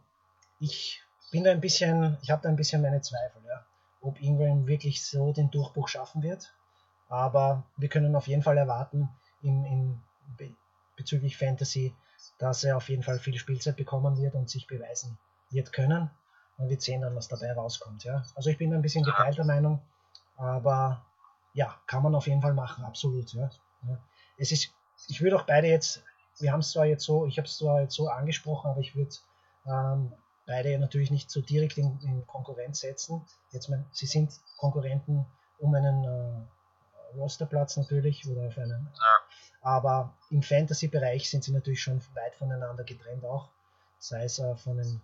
ich 0.60 1.02
bin 1.32 1.44
da 1.44 1.52
ein 1.52 1.62
bisschen, 1.62 2.18
ich 2.22 2.32
habe 2.32 2.42
da 2.42 2.50
ein 2.50 2.56
bisschen 2.56 2.82
meine 2.82 3.02
Zweifel, 3.02 3.42
ja, 3.48 3.66
ob 4.02 4.22
Ingram 4.22 4.68
wirklich 4.68 5.06
so 5.06 5.32
den 5.32 5.50
Durchbruch 5.52 5.88
schaffen 5.88 6.22
wird. 6.22 6.54
Aber 7.10 7.64
wir 7.78 7.88
können 7.88 8.16
auf 8.16 8.28
jeden 8.28 8.44
Fall 8.44 8.58
erwarten, 8.58 9.10
im, 9.42 9.66
im, 9.66 10.02
be, 10.38 10.54
bezüglich 10.98 11.38
Fantasy, 11.38 11.96
dass 12.40 12.64
er 12.64 12.76
auf 12.76 12.90
jeden 12.90 13.04
Fall 13.04 13.20
viel 13.20 13.38
Spielzeit 13.38 13.78
bekommen 13.78 14.18
wird 14.18 14.36
und 14.36 14.50
sich 14.50 14.68
beweisen 14.68 15.18
wird 15.50 15.72
können. 15.72 16.10
Und 16.58 16.70
wir 16.70 16.82
sehen 16.82 17.02
dann, 17.02 17.16
was 17.16 17.28
dabei 17.28 17.54
rauskommt. 17.54 18.04
Ja? 18.04 18.26
Also 18.36 18.50
ich 18.50 18.58
bin 18.58 18.74
ein 18.74 18.82
bisschen 18.82 19.04
geteilter 19.04 19.46
Meinung, 19.46 19.82
aber 20.38 21.06
ja, 21.54 21.76
kann 21.88 22.04
man 22.04 22.16
auf 22.16 22.28
jeden 22.28 22.42
Fall 22.42 22.54
machen, 22.54 22.86
absolut. 22.86 23.34
Ja? 23.34 23.50
Es 24.38 24.52
ist, 24.52 24.72
ich 25.08 25.22
würde 25.22 25.36
auch 25.36 25.44
beide 25.44 25.68
jetzt, 25.68 26.04
wir 26.40 26.52
haben 26.52 26.60
es 26.60 26.72
zwar 26.72 26.86
jetzt 26.86 27.04
so, 27.04 27.26
ich 27.26 27.38
habe 27.38 27.48
es 27.48 27.58
zwar 27.58 27.82
jetzt 27.82 27.96
so 27.96 28.10
angesprochen, 28.10 28.70
aber 28.70 28.80
ich 28.80 28.96
würde 28.96 29.16
ähm, 29.66 30.14
beide 30.46 30.78
natürlich 30.80 31.12
nicht 31.12 31.30
so 31.30 31.42
direkt 31.42 31.78
in, 31.78 32.00
in 32.02 32.26
Konkurrenz 32.28 32.80
setzen. 32.80 33.26
Jetzt, 33.52 33.70
mein, 33.70 33.86
sie 33.92 34.06
sind 34.06 34.40
Konkurrenten 34.58 35.26
um 35.60 35.74
einen 35.74 36.04
äh, 36.04 37.18
Rosterplatz 37.18 37.78
natürlich 37.78 38.28
oder 38.28 38.48
auf 38.48 38.58
einen. 38.58 38.90
Aber 39.62 40.14
im 40.30 40.44
Fantasy-Bereich 40.44 41.30
sind 41.30 41.44
sie 41.44 41.52
natürlich 41.52 41.82
schon 41.82 42.02
weit 42.14 42.36
voneinander 42.36 42.84
getrennt 42.84 43.26
auch, 43.26 43.50
sei 44.00 44.24
es 44.24 44.40
äh, 44.40 44.56
von, 44.56 44.78
den, 44.78 45.02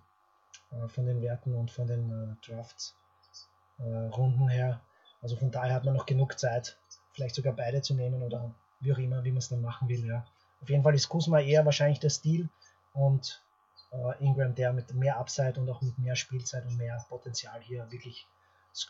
äh, 0.71 0.87
von 0.87 1.05
den 1.05 1.21
Werten 1.21 1.55
und 1.55 1.71
von 1.71 1.87
den 1.87 2.11
äh, 2.11 2.45
Draft-Runden 2.45 4.49
her. 4.49 4.79
Also 5.23 5.37
von 5.37 5.51
daher 5.51 5.73
hat 5.73 5.85
man 5.85 5.95
noch 5.95 6.05
genug 6.05 6.37
Zeit, 6.37 6.77
vielleicht 7.13 7.35
sogar 7.35 7.53
beide 7.53 7.81
zu 7.81 7.93
nehmen 7.95 8.21
oder 8.23 8.53
wie 8.81 8.93
auch 8.93 8.97
immer, 8.97 9.23
wie 9.23 9.31
man 9.31 9.39
es 9.39 9.49
dann 9.49 9.61
machen 9.61 9.87
will. 9.87 10.05
Ja. 10.05 10.25
Auf 10.61 10.69
jeden 10.69 10.83
Fall 10.83 10.93
ist 10.95 11.09
Kuzma 11.09 11.39
eher 11.39 11.65
wahrscheinlich 11.65 11.99
der 11.99 12.09
Stil 12.09 12.49
und 12.93 13.41
äh, 13.91 14.23
Ingram 14.23 14.53
der 14.55 14.73
mit 14.73 14.93
mehr 14.93 15.17
Upside 15.17 15.59
und 15.59 15.69
auch 15.69 15.81
mit 15.81 15.97
mehr 15.97 16.15
Spielzeit 16.15 16.65
und 16.65 16.77
mehr 16.77 17.03
Potenzial 17.09 17.61
hier 17.61 17.89
wirklich 17.91 18.27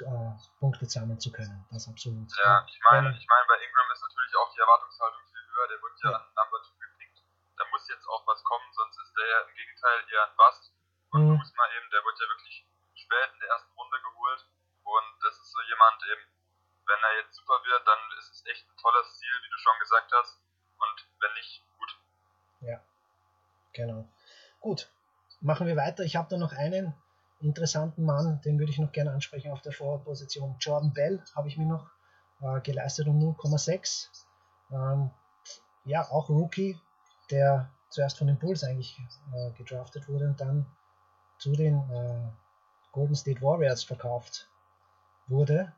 äh, 0.01 0.31
Punkte 0.59 0.85
sammeln 0.89 1.19
zu 1.19 1.31
können. 1.31 1.65
Das 1.71 1.87
absolut. 1.87 2.31
Ja, 2.43 2.65
ich 2.67 2.79
meine, 2.89 3.09
ich 3.13 3.27
meine, 3.29 3.45
bei 3.47 3.57
Ingram 3.61 3.87
ist 3.93 4.01
natürlich 4.01 4.33
auch 4.41 4.49
die 4.55 4.59
Erwartungshaltung 4.61 5.21
viel 5.29 5.43
höher. 5.53 5.67
Der 5.69 5.79
wird 5.81 5.93
ja, 6.03 6.09
Ja. 6.11 6.17
an 6.17 6.25
Number 6.33 6.59
2 6.63 6.73
gepickt. 6.87 7.17
Da 7.57 7.63
muss 7.69 7.83
jetzt 7.89 8.07
auch 8.09 8.23
was 8.25 8.41
kommen, 8.43 8.65
sonst 8.73 8.97
ist 8.97 9.13
der 9.17 9.27
ja 9.27 9.37
im 9.45 9.53
Gegenteil 9.53 9.97
eher 10.09 10.23
ein 10.25 10.35
Bust. 10.39 10.63
Und 11.13 11.21
Mhm. 11.29 11.37
Kuzma 11.37 11.63
eben, 11.77 11.87
der 11.93 12.01
wird 12.01 12.17
ja 12.17 12.27
wirklich 12.31 12.55
spät 12.97 13.29
in 13.35 13.39
der 13.43 13.49
ersten 13.53 13.71
Runde 13.77 13.97
geholt. 14.01 14.41
So 15.53 15.61
jemand 15.69 16.01
eben, 16.09 16.25
wenn 16.89 16.97
er 16.97 17.21
jetzt 17.21 17.35
super 17.37 17.61
wird, 17.63 17.85
dann 17.85 18.01
ist 18.17 18.33
es 18.33 18.45
echt 18.49 18.65
ein 18.65 18.77
tolles 18.77 19.07
Ziel, 19.19 19.29
wie 19.45 19.51
du 19.53 19.57
schon 19.61 19.77
gesagt 19.79 20.11
hast. 20.11 20.41
Und 20.81 20.97
wenn 21.21 21.33
nicht, 21.37 21.61
gut. 21.77 21.91
Genau. 23.73 24.09
Gut, 24.59 24.89
machen 25.41 25.67
wir 25.67 25.75
weiter. 25.75 26.03
Ich 26.03 26.15
habe 26.15 26.29
da 26.29 26.37
noch 26.37 26.53
einen 26.53 26.93
interessanten 27.39 28.05
Mann, 28.05 28.41
den 28.41 28.57
würde 28.57 28.71
ich 28.71 28.79
noch 28.79 28.91
gerne 28.91 29.11
ansprechen 29.11 29.51
auf 29.51 29.61
der 29.61 29.73
Forward-Position. 29.73 30.57
Jordan 30.59 30.93
Bell 30.93 31.23
habe 31.35 31.49
ich 31.49 31.57
mir 31.57 31.65
noch 31.65 31.89
äh, 32.41 32.61
geleistet 32.61 33.07
um 33.07 33.19
0,6. 33.19 34.09
Ähm, 34.71 35.11
ja, 35.85 36.09
auch 36.09 36.29
Rookie, 36.29 36.79
der 37.29 37.69
zuerst 37.89 38.17
von 38.17 38.27
den 38.27 38.39
Bulls 38.39 38.63
eigentlich 38.63 38.97
äh, 39.33 39.51
gedraftet 39.51 40.07
wurde 40.07 40.25
und 40.25 40.39
dann 40.39 40.65
zu 41.37 41.51
den 41.51 41.77
äh, 41.91 42.31
Golden 42.91 43.15
State 43.15 43.41
Warriors 43.41 43.83
verkauft 43.83 44.49
wurde. 45.27 45.73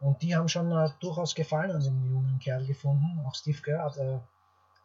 Und 0.00 0.22
die 0.22 0.36
haben 0.36 0.48
schon 0.48 0.70
äh, 0.70 0.90
durchaus 1.00 1.34
Gefallen 1.34 1.72
an 1.72 1.82
dem 1.82 2.04
jungen 2.04 2.38
Kerl 2.38 2.66
gefunden. 2.66 3.24
Auch 3.26 3.34
Steve 3.34 3.60
Kerr 3.62 3.82
hat, 3.84 3.96
äh, 3.96 4.18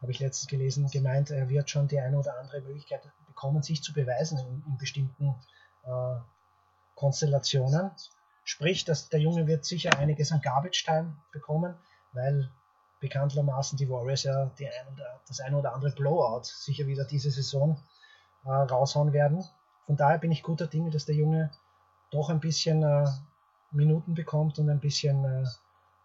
habe 0.01 0.11
ich 0.11 0.19
letztens 0.19 0.49
gelesen, 0.49 0.89
gemeint, 0.89 1.29
er 1.29 1.49
wird 1.49 1.69
schon 1.69 1.87
die 1.87 1.99
eine 1.99 2.17
oder 2.17 2.39
andere 2.39 2.61
Möglichkeit 2.61 3.01
bekommen, 3.27 3.61
sich 3.61 3.83
zu 3.83 3.93
beweisen 3.93 4.39
in, 4.39 4.63
in 4.67 4.77
bestimmten 4.77 5.35
äh, 5.83 6.15
Konstellationen. 6.95 7.91
Sprich, 8.43 8.85
dass 8.85 9.09
der 9.09 9.19
Junge 9.19 9.47
wird 9.47 9.65
sicher 9.65 9.97
einiges 9.97 10.31
an 10.31 10.41
Garbage 10.41 10.83
Time 10.83 11.15
bekommen, 11.31 11.75
weil 12.11 12.49
bekanntermaßen 12.99 13.77
die 13.77 13.89
Warriors 13.89 14.23
ja 14.23 14.45
die 14.57 14.67
ein 14.67 14.93
oder, 14.93 15.19
das 15.27 15.39
ein 15.41 15.53
oder 15.53 15.73
andere 15.73 15.91
Blowout 15.91 16.43
sicher 16.43 16.87
wieder 16.87 17.05
diese 17.05 17.31
Saison 17.31 17.77
äh, 18.45 18.49
raushauen 18.49 19.13
werden. 19.13 19.43
Von 19.85 19.97
daher 19.97 20.17
bin 20.17 20.31
ich 20.31 20.43
guter 20.43 20.67
Dinge, 20.67 20.89
dass 20.89 21.05
der 21.05 21.15
Junge 21.15 21.51
doch 22.11 22.29
ein 22.29 22.39
bisschen 22.39 22.83
äh, 22.83 23.05
Minuten 23.73 24.13
bekommt 24.13 24.59
und 24.59 24.69
ein 24.69 24.79
bisschen, 24.79 25.23
äh, 25.25 25.45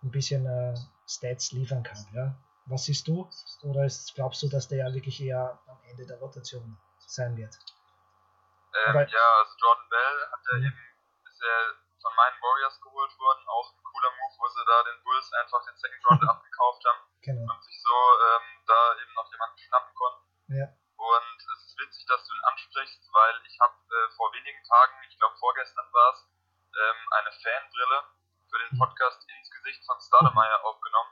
ein 0.03 0.11
bisschen 0.11 0.47
äh, 0.47 0.75
Stats 1.07 1.53
liefern 1.53 1.83
kann. 1.83 2.05
Ja? 2.13 2.35
Was 2.67 2.85
siehst 2.85 3.07
du? 3.09 3.29
Oder 3.63 3.85
ist, 3.85 4.15
glaubst 4.15 4.43
du, 4.43 4.49
dass 4.49 4.69
der 4.69 4.79
ja 4.89 4.95
wirklich 4.95 5.21
eher 5.21 5.59
am 5.67 5.81
Ende 5.89 6.07
der 6.07 6.19
Rotation 6.19 6.77
sein 7.07 7.37
wird? 7.37 7.55
Ähm, 8.75 8.91
Aber- 8.91 9.09
ja, 9.09 9.27
also 9.41 9.53
Jordan 9.61 9.89
Bell 9.89 10.17
hat 10.33 10.41
ja 10.53 10.57
eben, 10.59 10.79
ist 11.25 11.41
ja 11.41 11.57
von 12.03 12.13
meinen 12.15 12.37
Warriors 12.43 12.81
geholt 12.81 13.13
worden. 13.19 13.43
Auch 13.49 13.73
ein 13.73 13.83
cooler 13.83 14.13
Move, 14.13 14.35
wo 14.39 14.47
sie 14.49 14.65
da 14.69 14.77
den 14.85 15.03
Bulls 15.03 15.33
einfach 15.33 15.65
den 15.65 15.77
Second 15.77 16.05
Round 16.11 16.23
abgekauft 16.29 16.83
haben. 16.85 17.01
Genau. 17.23 17.53
und 17.53 17.63
sich 17.65 17.77
so 17.83 17.93
ähm, 17.93 18.47
da 18.69 18.79
eben 19.03 19.13
noch 19.15 19.29
jemanden 19.33 19.59
schnappen 19.59 19.93
konnten. 19.97 20.25
Ja. 20.55 20.67
Und 20.97 21.39
es 21.57 21.61
ist 21.67 21.77
witzig, 21.79 22.07
dass 22.07 22.25
du 22.27 22.33
ihn 22.33 22.45
ansprichst, 22.53 23.03
weil 23.13 23.35
ich 23.45 23.57
habe 23.61 23.75
äh, 23.75 24.09
vor 24.17 24.33
wenigen 24.33 24.63
Tagen, 24.65 24.95
ich 25.09 25.19
glaube 25.19 25.37
vorgestern 25.37 25.89
war 25.93 26.13
es, 26.15 26.21
ähm, 26.79 26.99
eine 27.13 27.33
Fanbrille 27.33 27.99
für 28.51 28.59
den. 28.59 28.79
Podcast 28.79 29.21
ins 29.29 29.51
Gesicht 29.51 29.85
von 29.85 29.99
Stademeyer 30.01 30.65
aufgenommen. 30.65 31.11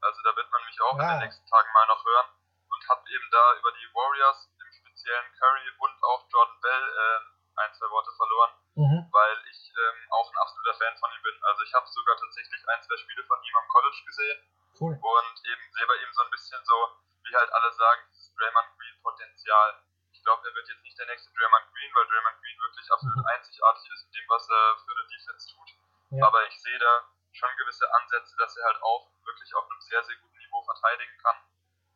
Also 0.00 0.20
da 0.22 0.34
wird 0.36 0.50
man 0.50 0.64
mich 0.66 0.80
auch 0.82 0.94
in 0.94 1.00
Ah. 1.00 1.10
den 1.16 1.20
nächsten 1.28 1.46
Tagen 1.46 1.70
mal 1.72 1.86
noch 1.86 2.04
hören 2.04 2.28
und 2.68 2.88
habe 2.88 3.02
eben 3.10 3.28
da 3.30 3.54
über 3.58 3.72
die 3.72 3.88
Warriors, 3.94 4.50
im 4.60 4.70
speziellen 4.72 5.28
Curry 5.38 5.66
und 5.78 5.96
auch 6.04 6.26
Jordan 6.30 6.60
Bell 6.60 6.84
äh, 6.84 7.20
ein, 7.62 7.72
zwei 7.74 7.88
Worte 7.90 8.10
verloren 8.16 8.52
Mhm. 8.76 9.08
weil 9.10 9.36
ich 9.48 9.72
ähm, 9.72 9.98
auch 10.12 10.28
ein 10.30 10.36
absoluter 10.36 10.74
Fan 10.76 10.96
von 11.00 11.08
ihm 11.12 11.22
bin. 11.22 11.36
Also 11.44 11.62
ich 11.62 11.72
habe 11.72 11.86
sogar 11.88 12.16
tatsächlich 12.18 12.60
ein, 12.68 12.82
zwei 12.82 12.96
Spiele 12.98 13.24
von 13.24 13.42
ihm 13.42 13.56
am 13.56 13.68
College 13.68 14.02
gesehen. 14.04 14.38
Cool. 14.78 14.92
Und 15.00 15.34
eben 15.48 15.64
bei 15.88 15.96
ihm 15.96 16.12
so 16.12 16.22
ein 16.22 16.30
bisschen 16.30 16.60
so, 16.66 16.76
wie 17.24 17.34
halt 17.34 17.50
alle 17.52 17.72
sagen, 17.72 18.02
dieses 18.12 18.34
Draymond 18.34 18.68
Green 18.76 19.00
Potenzial. 19.02 19.80
Ich 19.80 19.85
glaube, 20.26 20.42
er 20.48 20.54
wird 20.58 20.68
jetzt 20.68 20.82
nicht 20.82 20.98
der 20.98 21.06
nächste 21.06 21.30
Draymond 21.32 21.70
Green, 21.72 21.90
weil 21.94 22.06
Draymond 22.10 22.36
Green 22.42 22.58
wirklich 22.58 22.86
absolut 22.90 23.16
Mhm. 23.22 23.26
einzigartig 23.30 23.84
ist 23.94 24.02
in 24.06 24.12
dem, 24.12 24.26
was 24.28 24.44
er 24.50 24.64
für 24.84 24.92
eine 24.92 25.06
Defense 25.06 25.44
tut. 25.54 25.70
Ja. 26.10 26.26
Aber 26.26 26.40
ich 26.46 26.56
sehe 26.60 26.78
da 26.78 26.92
schon 27.32 27.50
gewisse 27.58 27.86
Ansätze, 27.94 28.34
dass 28.36 28.56
er 28.56 28.64
halt 28.66 28.82
auch 28.82 29.10
wirklich 29.24 29.54
auf 29.54 29.70
einem 29.70 29.80
sehr, 29.80 30.02
sehr 30.02 30.16
guten 30.16 30.38
Niveau 30.38 30.62
verteidigen 30.64 31.16
kann. 31.22 31.38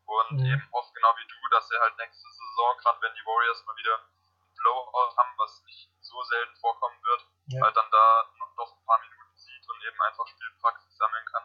Und 0.06 0.30
Mhm. 0.38 0.46
eben 0.46 0.64
hoffe 0.72 0.92
genau 0.94 1.12
wie 1.18 1.26
du, 1.26 1.38
dass 1.50 1.70
er 1.70 1.80
halt 1.80 1.96
nächste 1.98 2.28
Saison, 2.30 2.76
gerade 2.78 2.98
wenn 3.02 3.14
die 3.14 3.26
Warriors 3.26 3.64
mal 3.66 3.76
wieder 3.76 3.94
ein 3.98 4.54
Blowout 4.56 5.16
haben, 5.16 5.34
was 5.38 5.62
nicht 5.64 5.90
so 6.00 6.22
selten 6.24 6.54
vorkommen 6.56 6.98
wird, 7.02 7.26
Ja. 7.46 7.62
halt 7.64 7.76
dann 7.76 7.90
da 7.90 8.30
noch 8.38 8.54
noch 8.56 8.76
ein 8.76 8.84
paar 8.84 9.00
Minuten 9.00 9.36
sieht 9.38 9.64
und 9.68 9.82
eben 9.84 10.00
einfach 10.02 10.26
Spielpraxis 10.26 10.96
sammeln 10.96 11.24
kann. 11.32 11.44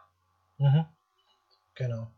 Mhm. 0.58 0.98
Genau. 1.76 2.12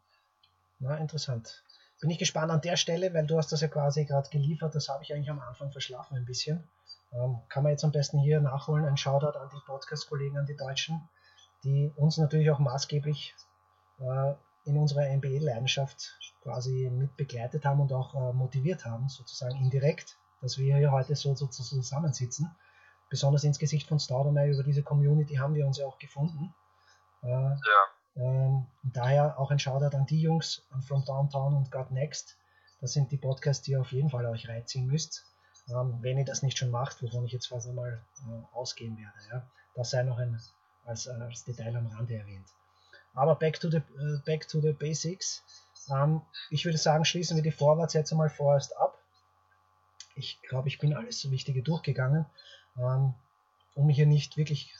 Na, 0.80 0.98
interessant. 0.98 1.64
Bin 2.00 2.10
ich 2.12 2.20
gespannt 2.20 2.52
an 2.52 2.62
der 2.62 2.78
Stelle, 2.78 3.14
weil 3.14 3.26
du 3.26 3.38
hast 3.38 3.52
das 3.52 3.62
ja 3.62 3.68
quasi 3.68 4.06
gerade 4.06 4.30
geliefert, 4.30 4.76
das 4.76 4.88
habe 4.90 5.04
ich 5.04 5.14
eigentlich 5.14 5.30
am 5.30 5.40
Anfang 5.40 5.72
verschlafen 5.72 6.16
ein 6.16 6.26
bisschen. 6.26 6.64
Ähm, 7.12 7.40
kann 7.50 7.64
man 7.64 7.72
jetzt 7.72 7.84
am 7.84 7.92
besten 7.92 8.20
hier 8.20 8.40
nachholen, 8.40 8.86
ein 8.86 8.98
Shoutout 8.98 9.38
an 9.38 9.50
die 9.52 9.62
Podcast-Kollegen, 9.66 10.38
an 10.38 10.46
die 10.46 10.56
Deutschen, 10.56 11.08
die 11.64 11.92
uns 11.96 12.18
natürlich 12.18 12.52
auch 12.52 12.60
maßgeblich 12.60 13.34
äh, 14.00 14.34
in 14.66 14.78
unserer 14.78 15.08
NBA-Leidenschaft 15.08 16.18
quasi 16.44 16.90
mit 16.92 17.16
begleitet 17.18 17.66
haben 17.66 17.80
und 17.80 17.92
auch 17.94 18.14
äh, 18.14 18.34
motiviert 18.34 18.86
haben, 18.86 19.10
sozusagen 19.10 19.56
indirekt, 19.58 20.18
dass 20.42 20.58
wir 20.58 20.76
hier 20.78 20.92
heute 20.92 21.16
so, 21.16 21.34
so, 21.34 21.48
so 21.50 21.64
zusammensitzen. 21.64 22.56
Besonders 23.10 23.46
ins 23.46 23.58
Gesicht 23.58 23.88
von 23.88 24.00
Staudenay 24.00 24.52
über 24.52 24.64
diese 24.64 24.84
Community 24.84 25.36
haben 25.36 25.56
wir 25.56 25.66
uns 25.66 25.78
ja 25.78 25.86
auch 25.88 25.98
gefunden. 25.98 26.54
Äh, 27.24 27.28
Ja, 27.30 27.58
ähm, 28.18 28.66
daher 28.84 29.40
auch 29.40 29.52
ein 29.52 29.60
Shoutout 29.60 29.96
an 29.96 30.06
die 30.06 30.22
Jungs 30.22 30.64
From 30.88 31.06
Downtown 31.06 31.56
und 31.56 31.72
God 31.72 31.92
Next. 31.92 32.38
Das 32.82 32.94
sind 32.94 33.12
die 33.12 33.18
Podcasts, 33.18 33.64
die 33.64 33.72
ihr 33.72 33.82
auf 33.82 33.92
jeden 33.92 34.10
Fall 34.10 34.26
euch 34.26 34.48
reinziehen 34.48 34.88
müsst. 34.88 35.26
Ähm, 35.70 35.98
wenn 36.02 36.18
ihr 36.18 36.26
das 36.26 36.44
nicht 36.44 36.58
schon 36.58 36.72
macht, 36.72 37.02
wovon 37.04 37.26
ich 37.26 37.32
jetzt 37.32 37.48
fast 37.48 37.68
einmal 37.68 38.02
äh, 38.28 38.56
ausgehen 38.56 38.98
werde. 38.98 39.18
Ja? 39.32 39.48
Das 39.76 39.92
sei 39.92 40.04
noch 40.04 40.18
ein, 40.18 40.40
als, 40.86 41.08
äh, 41.08 41.12
als 41.12 41.44
Detail 41.44 41.76
am 41.76 41.88
Rande 41.88 42.16
erwähnt. 42.16 42.48
Aber 43.14 43.36
back 43.36 43.60
to 43.60 43.70
the, 43.70 43.78
äh, 43.78 44.20
back 44.26 44.48
to 44.48 44.62
the 44.62 44.72
basics. 44.72 45.44
Ähm, 45.90 46.22
ich 46.50 46.66
würde 46.66 46.78
sagen, 46.78 47.06
schließen 47.06 47.36
wir 47.36 47.44
die 47.44 47.52
Vorwärts 47.52 47.94
jetzt 47.94 48.12
einmal 48.12 48.30
vorerst 48.30 48.78
ab. 48.78 48.98
Ich 50.16 50.42
glaube, 50.42 50.68
ich 50.68 50.80
bin 50.80 50.96
alles 50.96 51.22
so 51.22 51.30
Wichtige 51.30 51.62
durchgegangen, 51.62 52.26
ähm, 52.78 53.14
um 53.76 53.90
hier 53.90 54.08
nicht 54.08 54.38
wirklich, 54.38 54.74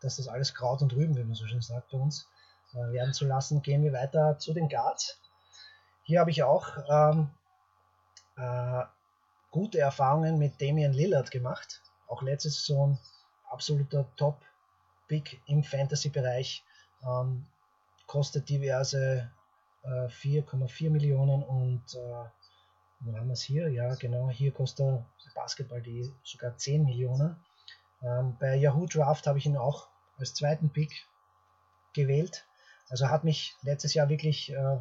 dass 0.00 0.16
das 0.16 0.28
alles 0.28 0.54
Kraut 0.54 0.80
und 0.80 0.94
Rüben, 0.94 1.16
wie 1.16 1.24
man 1.24 1.34
so 1.34 1.46
schön 1.46 1.60
sagt 1.60 1.90
bei 1.90 1.98
uns, 1.98 2.28
werden 2.72 3.14
zu 3.14 3.26
lassen, 3.26 3.62
gehen 3.62 3.82
wir 3.82 3.92
weiter 3.92 4.38
zu 4.38 4.52
den 4.52 4.68
Guards. 4.68 5.18
Hier 6.04 6.20
habe 6.20 6.30
ich 6.30 6.42
auch 6.42 6.76
ähm, 6.88 7.30
äh, 8.36 8.84
gute 9.50 9.78
Erfahrungen 9.78 10.38
mit 10.38 10.60
Damian 10.60 10.92
Lillard 10.92 11.30
gemacht. 11.30 11.82
Auch 12.06 12.22
letzte 12.22 12.50
Saison 12.50 12.98
absoluter 13.50 14.06
Top-Pick 14.16 15.40
im 15.46 15.62
Fantasy-Bereich. 15.62 16.64
Ähm, 17.04 17.46
kostet 18.06 18.48
diverse 18.48 19.30
äh, 19.82 20.06
4,4 20.06 20.90
Millionen 20.90 21.42
und 21.42 21.82
äh, 21.94 22.24
wo 23.00 23.16
haben 23.16 23.28
wir 23.28 23.34
es 23.34 23.42
hier? 23.42 23.68
Ja, 23.68 23.94
genau, 23.94 24.28
hier 24.30 24.52
kostet 24.52 25.04
Basketball.de 25.34 26.10
sogar 26.24 26.56
10 26.56 26.84
Millionen. 26.84 27.36
Ähm, 28.02 28.36
bei 28.40 28.56
Yahoo 28.56 28.86
Draft 28.86 29.26
habe 29.26 29.38
ich 29.38 29.46
ihn 29.46 29.56
auch 29.56 29.88
als 30.16 30.34
zweiten 30.34 30.70
Pick 30.70 31.06
gewählt. 31.92 32.47
Also 32.90 33.08
hat 33.08 33.24
mich 33.24 33.56
letztes 33.62 33.94
Jahr 33.94 34.08
wirklich 34.08 34.52
äh, 34.52 34.78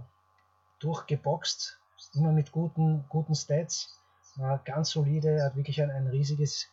durchgeboxt, 0.80 1.80
immer 2.14 2.32
mit 2.32 2.52
guten, 2.52 3.06
guten 3.10 3.36
Stats, 3.36 4.02
äh, 4.38 4.58
ganz 4.66 4.92
solide, 4.92 5.44
hat 5.44 5.56
wirklich 5.56 5.82
ein, 5.82 5.92
ein 5.92 6.08
riesiges, 6.08 6.68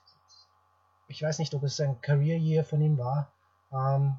ich 1.09 1.23
weiß 1.23 1.39
nicht, 1.39 1.55
ob 1.55 1.63
es 1.65 1.81
ein 1.81 2.01
Career 2.01 2.39
Year 2.39 2.65
von 2.65 2.81
ihm 2.81 2.99
war, 2.99 3.33
ähm, 3.73 4.17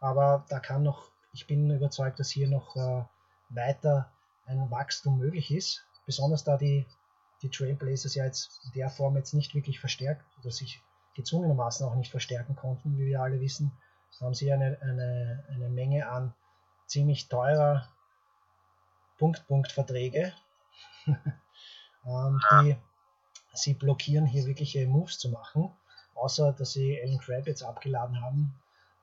aber 0.00 0.44
da 0.48 0.60
kann 0.60 0.82
noch, 0.82 1.10
ich 1.32 1.46
bin 1.46 1.70
überzeugt, 1.70 2.18
dass 2.20 2.30
hier 2.30 2.48
noch 2.48 2.74
äh, 2.76 3.04
weiter 3.50 4.10
ein 4.46 4.70
Wachstum 4.70 5.18
möglich 5.18 5.50
ist, 5.50 5.84
besonders 6.06 6.44
da 6.44 6.56
die, 6.56 6.86
die 7.42 7.50
Trailblazers 7.50 8.14
ja 8.14 8.24
jetzt 8.24 8.60
in 8.64 8.72
der 8.72 8.88
Form 8.88 9.16
jetzt 9.16 9.34
nicht 9.34 9.54
wirklich 9.54 9.78
verstärkt 9.78 10.24
oder 10.40 10.50
sich 10.50 10.80
gezwungenermaßen 11.14 11.86
auch 11.86 11.94
nicht 11.96 12.10
verstärken 12.10 12.56
konnten, 12.56 12.96
wie 12.96 13.06
wir 13.06 13.20
alle 13.20 13.40
wissen, 13.40 13.72
haben 14.20 14.34
sie 14.34 14.52
eine, 14.52 14.78
eine, 14.80 15.44
eine 15.50 15.68
Menge 15.68 16.08
an 16.08 16.34
ziemlich 16.86 17.28
teurer 17.28 17.88
Punkt-Punkt-Verträge, 19.18 20.32
ähm, 21.06 22.40
die 22.52 22.76
sie 23.54 23.74
blockieren, 23.74 24.26
hier 24.26 24.46
wirkliche 24.46 24.86
Moves 24.86 25.18
zu 25.18 25.30
machen. 25.30 25.70
Außer, 26.14 26.52
dass 26.52 26.72
sie 26.72 27.00
Alan 27.02 27.18
Crab 27.18 27.46
jetzt 27.46 27.62
abgeladen 27.62 28.20
haben, 28.20 28.54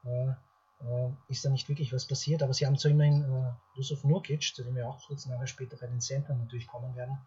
äh, 0.06 0.30
äh, 0.30 1.12
ist 1.28 1.46
da 1.46 1.50
nicht 1.50 1.70
wirklich 1.70 1.94
was 1.94 2.06
passiert. 2.06 2.44
Aber 2.44 2.54
sie 2.54 2.66
haben 2.66 2.78
zu 2.78 2.90
immerhin 2.90 3.24
äh, 3.24 3.78
Yusuf 3.78 4.04
Nurkic, 4.04 4.56
zu 4.56 4.64
dem 4.64 4.76
wir 4.76 4.88
auch 4.88 5.06
kurz 5.06 5.26
nachher 5.26 5.48
später 5.48 5.78
bei 5.78 5.88
den 5.88 6.02
Centern 6.02 6.40
natürlich 6.40 6.68
kommen 6.68 6.96
werden, 6.96 7.18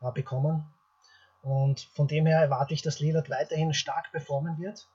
äh, 0.00 0.10
bekommen. 0.12 0.64
Und 1.42 1.80
von 1.80 2.08
dem 2.08 2.26
her 2.26 2.40
erwarte 2.40 2.74
ich, 2.74 2.82
dass 2.82 3.00
Lillard 3.00 3.30
weiterhin 3.30 3.72
stark 3.72 4.10
performen 4.10 4.58
wird 4.58 4.88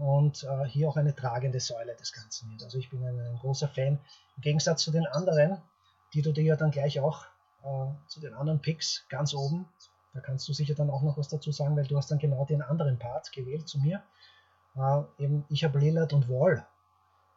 und 0.00 0.44
äh, 0.44 0.64
hier 0.64 0.88
auch 0.88 0.96
eine 0.96 1.14
tragende 1.14 1.60
Säule 1.60 1.94
des 1.94 2.12
Ganzen 2.12 2.50
wird. 2.50 2.62
Also 2.62 2.78
ich 2.78 2.88
bin 2.88 3.04
ein, 3.04 3.20
ein, 3.20 3.38
großer 3.38 3.68
Fan. 3.68 3.98
Im 4.36 4.42
Gegensatz 4.42 4.82
zu 4.82 4.90
den 4.90 5.06
anderen, 5.06 5.58
die 6.14 6.22
du 6.22 6.32
dir 6.32 6.42
ja 6.42 6.56
dann 6.56 6.70
gleich 6.70 7.00
auch 7.00 7.26
äh, 7.62 7.86
zu 8.08 8.18
den 8.18 8.32
anderen 8.32 8.60
Picks 8.60 9.04
ganz 9.10 9.34
oben, 9.34 9.68
da 10.14 10.20
kannst 10.20 10.48
du 10.48 10.54
sicher 10.54 10.74
dann 10.74 10.88
auch 10.88 11.02
noch 11.02 11.18
was 11.18 11.28
dazu 11.28 11.52
sagen, 11.52 11.76
weil 11.76 11.86
du 11.86 11.98
hast 11.98 12.10
dann 12.10 12.18
genau 12.18 12.46
den 12.46 12.62
anderen 12.62 12.98
Part 12.98 13.30
gewählt 13.32 13.68
zu 13.68 13.78
mir. 13.78 14.02
Äh, 14.74 15.02
eben 15.22 15.44
ich 15.50 15.64
habe 15.64 15.78
Lillard 15.78 16.14
und 16.14 16.30
Wall 16.30 16.66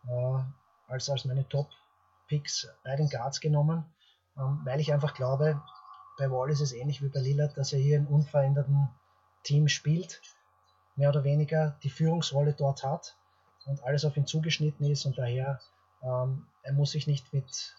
äh, 0.07 0.43
als, 0.87 1.09
als 1.09 1.25
meine 1.25 1.47
Top-Picks 1.49 2.69
bei 2.85 2.95
den 2.95 3.09
Guards 3.09 3.41
genommen, 3.41 3.83
ähm, 4.37 4.61
weil 4.63 4.79
ich 4.79 4.93
einfach 4.93 5.13
glaube, 5.13 5.61
bei 6.17 6.31
Wall 6.31 6.49
ist 6.49 6.61
es 6.61 6.71
ähnlich 6.71 7.01
wie 7.01 7.09
bei 7.09 7.19
Lillard, 7.19 7.57
dass 7.57 7.73
er 7.73 7.79
hier 7.79 7.97
im 7.97 8.07
unveränderten 8.07 8.87
Team 9.43 9.67
spielt 9.67 10.21
mehr 10.95 11.09
oder 11.09 11.23
weniger 11.23 11.77
die 11.83 11.89
Führungsrolle 11.89 12.53
dort 12.53 12.83
hat 12.83 13.15
und 13.65 13.83
alles 13.83 14.05
auf 14.05 14.17
ihn 14.17 14.27
zugeschnitten 14.27 14.85
ist 14.89 15.05
und 15.05 15.17
daher 15.17 15.59
ähm, 16.03 16.45
er 16.63 16.73
muss 16.73 16.91
sich 16.91 17.07
nicht 17.07 17.33
mit 17.33 17.75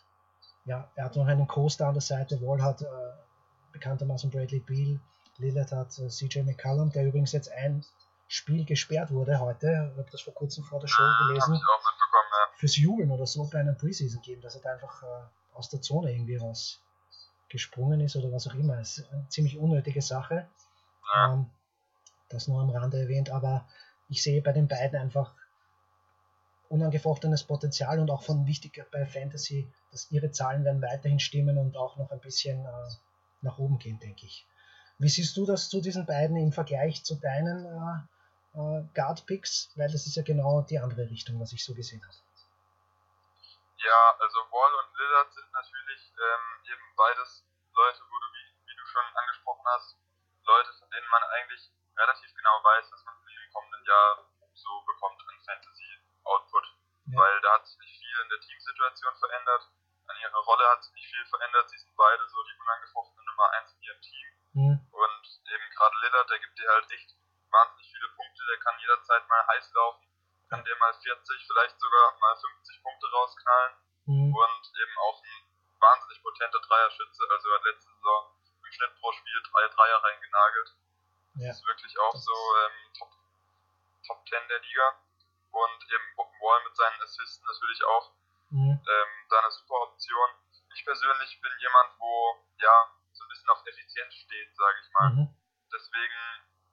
ja, 0.67 0.89
er 0.95 1.05
hat 1.05 1.17
noch 1.17 1.27
einen 1.27 1.47
Co-Star 1.47 1.89
an 1.89 1.95
der 1.95 2.01
Seite, 2.01 2.41
Wall 2.41 2.63
hat 2.63 2.81
äh, 2.83 2.87
bekanntermaßen 3.73 4.31
Bradley 4.31 4.61
Beal, 4.61 4.99
Lillard 5.39 5.73
hat 5.73 5.99
äh, 5.99 6.09
CJ 6.09 6.41
McCallum, 6.41 6.91
der 6.91 7.07
übrigens 7.07 7.33
jetzt 7.33 7.53
ein 7.53 7.85
Spiel 8.29 8.65
gesperrt 8.65 9.11
wurde 9.11 9.39
heute, 9.39 9.91
ich 9.93 9.99
habe 9.99 10.11
das 10.11 10.23
vor 10.23 10.35
kurzem 10.35 10.65
vor 10.65 10.81
der 10.81 10.89
Show 10.89 11.03
gelesen, 11.29 11.61
fürs 12.57 12.77
Jubeln 12.77 13.11
oder 13.11 13.27
so 13.27 13.45
bei 13.51 13.61
einem 13.61 13.77
Preseason-Game, 13.77 14.41
dass 14.41 14.55
er 14.55 14.63
da 14.63 14.73
einfach 14.73 15.03
äh, 15.03 15.07
aus 15.55 15.69
der 15.69 15.83
Zone 15.83 16.13
irgendwie 16.13 16.37
rausgesprungen 16.37 18.01
ist 18.01 18.17
oder 18.17 18.33
was 18.33 18.47
auch 18.47 18.55
immer. 18.55 18.79
Es 18.79 18.99
ist 18.99 19.13
eine 19.13 19.29
ziemlich 19.29 19.59
unnötige 19.59 20.01
Sache. 20.01 20.49
Ja. 21.15 21.35
Ähm, 21.35 21.51
das 22.29 22.49
nur 22.49 22.61
am 22.61 22.71
Rande 22.71 23.01
erwähnt, 23.01 23.31
aber 23.31 23.67
ich 24.09 24.23
sehe 24.23 24.43
bei 24.43 24.53
den 24.53 24.69
beiden 24.69 24.99
einfach 24.99 25.35
unangefochtenes 26.69 27.45
Potenzial 27.45 28.01
und 28.01 28.11
auch 28.11 28.23
von 28.23 28.47
wichtig 28.47 28.85
bei 28.91 29.07
Fantasy, 29.07 29.73
dass 29.93 30.11
ihre 30.11 30.31
Zahlen 30.31 30.65
werden 30.65 30.83
weiterhin 30.83 31.21
stimmen 31.21 31.59
und 31.59 31.77
auch 31.77 31.97
noch 31.97 32.11
ein 32.11 32.21
bisschen 32.21 32.65
äh, 32.65 32.89
nach 33.43 33.59
oben 33.59 33.79
gehen, 33.79 33.99
denke 34.01 34.27
ich. 34.27 34.47
Wie 34.99 35.09
siehst 35.09 35.37
du 35.37 35.47
das 35.47 35.69
zu 35.69 35.81
diesen 35.81 36.07
beiden 36.07 36.37
im 36.37 36.53
Vergleich 36.53 37.05
zu 37.05 37.17
deinen 37.17 37.67
äh, 37.67 38.59
äh, 38.59 38.85
Guard-Picks? 38.95 39.73
Weil 39.77 39.91
das 39.91 40.07
ist 40.07 40.17
ja 40.17 40.23
genau 40.23 40.63
die 40.63 40.79
andere 40.79 41.11
Richtung, 41.11 41.41
was 41.41 41.53
ich 41.53 41.65
so 41.65 41.75
gesehen 41.75 42.03
habe. 42.03 42.17
Ja, 43.79 44.17
also 44.19 44.39
Wall 44.51 44.73
und 44.81 44.99
Lillard 44.99 45.35
sind 45.35 45.53
natürlich 45.53 46.13
ähm, 46.17 46.73
eben 46.73 46.87
beides 46.97 47.45
Leute, 47.75 48.01
wo 48.01 48.17
du, 48.19 48.27
wie, 48.33 48.71
wie 48.71 48.77
du 48.77 48.87
schon 48.87 49.05
angesprochen 49.15 49.67
hast, 49.77 49.97
Leute, 50.47 50.73
von 50.79 50.89
denen 50.91 51.11
man 51.11 51.23
eigentlich 51.37 51.71
relativ 51.97 52.35
genau 52.35 52.57
weiß, 52.65 52.91
dass 52.91 53.05
man 53.05 53.15
den 53.27 53.53
kommenden 53.53 53.85
Jahr 53.85 54.25
so 54.55 54.81
bekommt 54.87 55.21
an 55.29 55.41
Fantasy-Output. 55.45 56.67
Ja. 57.07 57.19
Weil 57.21 57.41
da 57.41 57.53
hat 57.55 57.67
sich 57.67 57.79
nicht 57.79 57.99
viel 57.99 58.21
in 58.23 58.29
der 58.31 58.41
Teamsituation 58.41 59.17
verändert, 59.19 59.69
an 60.07 60.17
ihrer 60.21 60.39
Rolle 60.41 60.69
hat 60.71 60.83
sich 60.85 60.93
nicht 60.95 61.11
viel 61.11 61.27
verändert, 61.27 61.69
sie 61.71 61.79
sind 61.79 61.97
beide 61.97 62.27
so 62.29 62.43
die 62.45 62.59
unangefochtene 62.61 63.25
Nummer 63.25 63.51
1 63.53 63.73
in 63.75 63.83
ihrem 63.83 64.01
Team. 64.01 64.27
Mhm. 64.55 64.77
Und 64.93 65.25
eben 65.49 65.71
gerade 65.71 65.97
Lillard, 66.01 66.31
der 66.31 66.39
gibt 66.39 66.59
dir 66.59 66.69
halt 66.69 66.91
echt 66.91 67.11
wahnsinnig 67.51 67.89
viele 67.91 68.09
Punkte, 68.17 68.43
der 68.47 68.59
kann 68.61 68.79
jederzeit 68.81 69.29
mal 69.29 69.47
heiß 69.49 69.73
laufen, 69.73 70.07
kann 70.49 70.65
dir 70.65 70.77
mal 70.77 70.93
40, 70.95 71.47
vielleicht 71.47 71.81
sogar 71.81 72.19
mal 72.21 72.37
50 72.37 72.83
Punkte 72.83 73.07
rausknallen 73.13 73.75
Mhm. 74.07 74.35
und 74.37 74.63
eben 74.77 74.99
auch 74.99 75.23
ein 75.23 75.81
wahnsinnig 75.81 76.23
potenter 76.23 76.61
Dreierschütze, 76.61 77.23
also 77.31 77.49
er 77.49 77.55
hat 77.57 77.65
letzte 77.65 77.89
Saison 77.91 78.37
im 78.65 78.73
Schnitt 78.73 78.95
pro 79.01 79.13
Spiel 79.13 79.43
drei 79.51 79.69
Dreier 79.69 80.03
reingenagelt. 80.05 80.77
Ja. 81.37 81.49
Das 81.49 81.59
ist 81.59 81.67
wirklich 81.67 81.99
auch 81.99 82.17
so 82.17 82.33
ähm, 82.33 82.93
Top, 82.99 83.11
Top 84.07 84.29
10 84.29 84.49
der 84.49 84.61
Liga. 84.61 84.99
und 85.51 85.81
eben 85.93 86.15
Wall 86.45 86.61
mit 86.69 86.77
seinen 86.77 87.01
Assisten 87.01 87.45
natürlich 87.49 87.83
auch 87.85 88.13
mhm. 88.53 88.77
ähm, 88.77 89.13
da 89.31 89.41
eine 89.41 89.51
super 89.51 89.81
Option. 89.89 90.29
Ich 90.77 90.85
persönlich 90.85 91.41
bin 91.41 91.53
jemand, 91.59 91.99
wo 91.99 92.45
ja 92.61 92.77
so 93.13 93.25
ein 93.25 93.29
bisschen 93.29 93.49
auf 93.49 93.65
Effizienz 93.65 94.15
steht, 94.15 94.55
sage 94.55 94.79
ich 94.85 94.91
mal. 94.93 95.11
Mhm. 95.11 95.27
Deswegen 95.73 96.21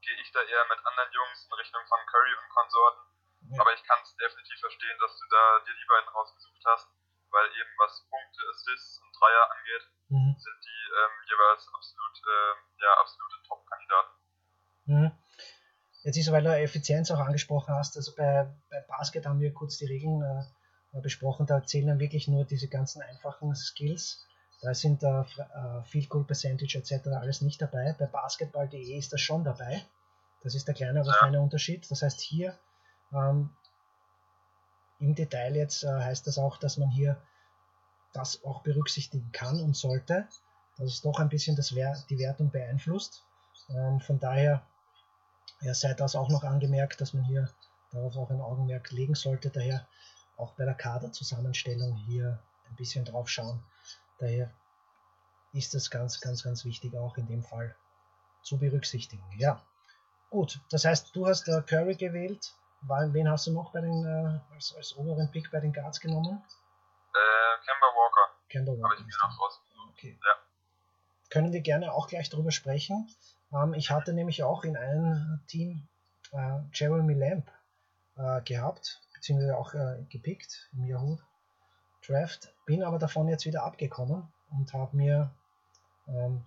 gehe 0.01 0.19
ich 0.19 0.31
da 0.31 0.41
eher 0.41 0.65
mit 0.67 0.85
anderen 0.85 1.11
Jungs 1.13 1.47
in 1.47 1.53
Richtung 1.53 1.81
von 1.87 1.99
Curry 2.05 2.33
und 2.35 2.49
Konsorten. 2.49 3.01
Ja. 3.49 3.61
Aber 3.61 3.73
ich 3.73 3.83
kann 3.83 3.99
es 4.03 4.15
definitiv 4.17 4.59
verstehen, 4.59 4.97
dass 4.99 5.17
du 5.17 5.25
da 5.29 5.59
dir 5.65 5.73
die 5.73 5.87
beiden 5.87 6.09
rausgesucht 6.09 6.61
hast, 6.65 6.89
weil 7.31 7.47
eben 7.55 7.73
was 7.77 8.05
Punkte, 8.09 8.41
Assists 8.49 8.99
und 9.01 9.11
Dreier 9.19 9.51
angeht, 9.51 9.85
mhm. 10.09 10.35
sind 10.37 10.59
die 10.65 10.83
ähm, 10.91 11.15
jeweils 11.25 11.67
absolut, 11.73 12.15
äh, 12.27 12.53
ja, 12.83 12.93
absolute 12.99 13.41
Top-Kandidaten. 13.47 14.20
Mhm. 14.91 15.11
Jetzt 16.03 16.17
ist, 16.17 16.31
weil 16.31 16.43
du 16.43 16.49
Effizienz 16.49 17.11
auch 17.11 17.19
angesprochen 17.19 17.75
hast, 17.75 17.95
also 17.95 18.13
bei, 18.15 18.47
bei 18.69 18.81
Basket 18.81 19.25
haben 19.25 19.39
wir 19.39 19.53
kurz 19.53 19.77
die 19.77 19.85
Regeln 19.85 20.21
äh, 20.21 21.01
besprochen, 21.01 21.45
da 21.45 21.63
zählen 21.63 21.99
wirklich 21.99 22.27
nur 22.27 22.43
diese 22.43 22.67
ganzen 22.67 23.01
einfachen 23.01 23.55
Skills. 23.55 24.25
Da 24.61 24.73
sind 24.73 25.03
äh, 25.03 25.21
äh, 25.21 25.83
Field 25.85 26.09
Goal 26.09 26.25
Percentage 26.25 26.77
etc. 26.77 27.07
alles 27.07 27.41
nicht 27.41 27.61
dabei. 27.61 27.95
Bei 27.97 28.05
Basketball.de 28.05 28.97
ist 28.97 29.13
das 29.13 29.21
schon 29.21 29.43
dabei. 29.43 29.83
Das 30.43 30.55
ist 30.55 30.67
der 30.67 30.75
kleine, 30.75 31.01
aber 31.01 31.13
feine 31.13 31.39
Unterschied. 31.39 31.89
Das 31.89 32.01
heißt, 32.01 32.19
hier 32.19 32.57
ähm, 33.13 33.51
im 34.99 35.15
Detail 35.15 35.55
jetzt 35.55 35.83
äh, 35.83 35.87
heißt 35.87 36.27
das 36.27 36.37
auch, 36.37 36.57
dass 36.57 36.77
man 36.77 36.89
hier 36.89 37.21
das 38.13 38.43
auch 38.43 38.61
berücksichtigen 38.61 39.31
kann 39.31 39.61
und 39.61 39.75
sollte, 39.75 40.27
dass 40.77 40.87
es 40.87 41.01
doch 41.01 41.19
ein 41.19 41.29
bisschen 41.29 41.55
das 41.55 41.75
Wer 41.75 41.95
die 42.09 42.19
Wertung 42.19 42.51
beeinflusst. 42.51 43.23
Ähm, 43.69 43.99
von 43.99 44.19
daher 44.19 44.65
ja, 45.61 45.73
sei 45.73 45.93
das 45.93 46.15
auch 46.15 46.29
noch 46.29 46.43
angemerkt, 46.43 47.01
dass 47.01 47.13
man 47.13 47.23
hier 47.23 47.49
darauf 47.91 48.17
auch 48.17 48.29
ein 48.29 48.41
Augenmerk 48.41 48.91
legen 48.91 49.15
sollte. 49.15 49.49
Daher 49.49 49.87
auch 50.37 50.53
bei 50.53 50.65
der 50.65 50.73
Kaderzusammenstellung 50.73 51.95
hier 51.95 52.41
ein 52.69 52.75
bisschen 52.75 53.05
drauf 53.05 53.29
schauen. 53.29 53.63
Daher 54.19 54.51
ist 55.53 55.73
das 55.73 55.89
ganz, 55.89 56.19
ganz, 56.21 56.43
ganz 56.43 56.65
wichtig 56.65 56.95
auch 56.95 57.17
in 57.17 57.27
dem 57.27 57.43
Fall 57.43 57.75
zu 58.41 58.57
berücksichtigen. 58.57 59.23
Ja, 59.37 59.61
gut. 60.29 60.59
Das 60.69 60.85
heißt, 60.85 61.15
du 61.15 61.27
hast 61.27 61.47
äh, 61.47 61.61
Curry 61.61 61.95
gewählt. 61.95 62.53
Wen 62.81 63.29
hast 63.29 63.45
du 63.45 63.51
noch 63.51 63.71
bei 63.71 63.81
den, 63.81 64.05
äh, 64.05 64.53
als, 64.55 64.73
als 64.75 64.95
oberen 64.95 65.29
Pick 65.29 65.51
bei 65.51 65.59
den 65.59 65.71
Guards 65.71 65.99
genommen? 65.99 66.41
Äh, 67.13 67.65
Kemba 67.65 67.87
Walker. 67.95 68.35
Kemba 68.49 68.71
Walker. 68.71 68.83
Habe 68.83 68.95
ich 68.95 69.05
mir 69.05 69.27
noch 69.29 69.39
rausgesucht. 69.39 69.89
Okay. 69.91 70.19
Ja. 70.23 70.31
Können 71.29 71.53
wir 71.53 71.61
gerne 71.61 71.93
auch 71.93 72.07
gleich 72.07 72.29
darüber 72.29 72.51
sprechen. 72.51 73.07
Ähm, 73.53 73.73
ich 73.73 73.91
hatte 73.91 74.13
nämlich 74.13 74.43
auch 74.43 74.63
in 74.63 74.77
einem 74.77 75.41
Team 75.47 75.87
äh, 76.31 76.59
Jeremy 76.73 77.13
Lamb 77.13 77.49
äh, 78.17 78.41
gehabt, 78.41 79.01
beziehungsweise 79.13 79.57
auch 79.57 79.73
äh, 79.73 80.03
gepickt 80.09 80.69
im 80.73 80.85
Yahoo 80.85 81.17
Draft, 82.05 82.53
bin 82.65 82.83
aber 82.83 82.97
davon 82.97 83.27
jetzt 83.27 83.45
wieder 83.45 83.63
abgekommen 83.63 84.23
und 84.49 84.73
habe 84.73 84.97
mir, 84.97 85.31
ähm, 86.07 86.43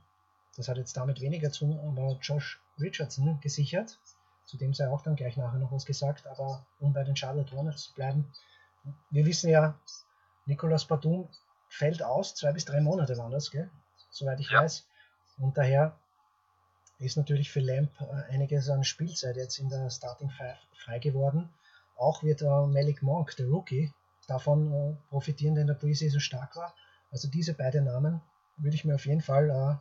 das 0.56 0.68
hat 0.68 0.78
jetzt 0.78 0.96
damit 0.96 1.20
weniger 1.20 1.52
zu 1.52 1.66
tun, 1.66 1.78
aber 1.78 2.18
Josh 2.20 2.60
Richardson 2.80 3.38
gesichert. 3.40 4.00
Zu 4.46 4.58
dem 4.58 4.74
sei 4.74 4.88
auch 4.88 5.02
dann 5.02 5.16
gleich 5.16 5.36
nachher 5.36 5.58
noch 5.58 5.72
was 5.72 5.86
gesagt, 5.86 6.26
aber 6.26 6.66
um 6.80 6.92
bei 6.92 7.04
den 7.04 7.16
Charlotte 7.16 7.54
Hornets 7.54 7.84
zu 7.84 7.94
bleiben, 7.94 8.30
wir 9.10 9.24
wissen 9.24 9.48
ja, 9.48 9.78
Nicolas 10.44 10.84
Batum 10.84 11.28
fällt 11.68 12.02
aus, 12.02 12.34
zwei 12.34 12.52
bis 12.52 12.64
drei 12.64 12.80
Monate 12.80 13.16
waren 13.16 13.30
das, 13.30 13.50
gell? 13.50 13.70
soweit 14.10 14.40
ich 14.40 14.50
ja. 14.50 14.60
weiß. 14.60 14.86
Und 15.38 15.56
daher 15.56 15.98
ist 17.04 17.16
natürlich 17.16 17.50
für 17.50 17.60
Lamp 17.60 17.90
äh, 18.00 18.32
einiges 18.32 18.68
an 18.68 18.84
Spielzeit 18.84 19.36
jetzt 19.36 19.58
in 19.58 19.68
der 19.68 19.90
Starting 19.90 20.30
Five 20.30 20.58
frei 20.72 20.98
geworden. 20.98 21.48
Auch 21.96 22.22
wird 22.22 22.42
äh, 22.42 22.66
Malik 22.66 23.02
Monk, 23.02 23.36
der 23.36 23.46
Rookie, 23.46 23.92
davon 24.26 24.72
äh, 24.72 24.96
profitieren, 25.10 25.54
der 25.54 25.62
in 25.62 25.68
der 25.68 25.74
Preseason 25.74 26.20
stark 26.20 26.56
war. 26.56 26.74
Also 27.10 27.28
diese 27.28 27.54
beiden 27.54 27.84
Namen 27.84 28.20
würde 28.56 28.74
ich 28.76 28.84
mir 28.84 28.94
auf 28.94 29.06
jeden 29.06 29.20
Fall 29.20 29.80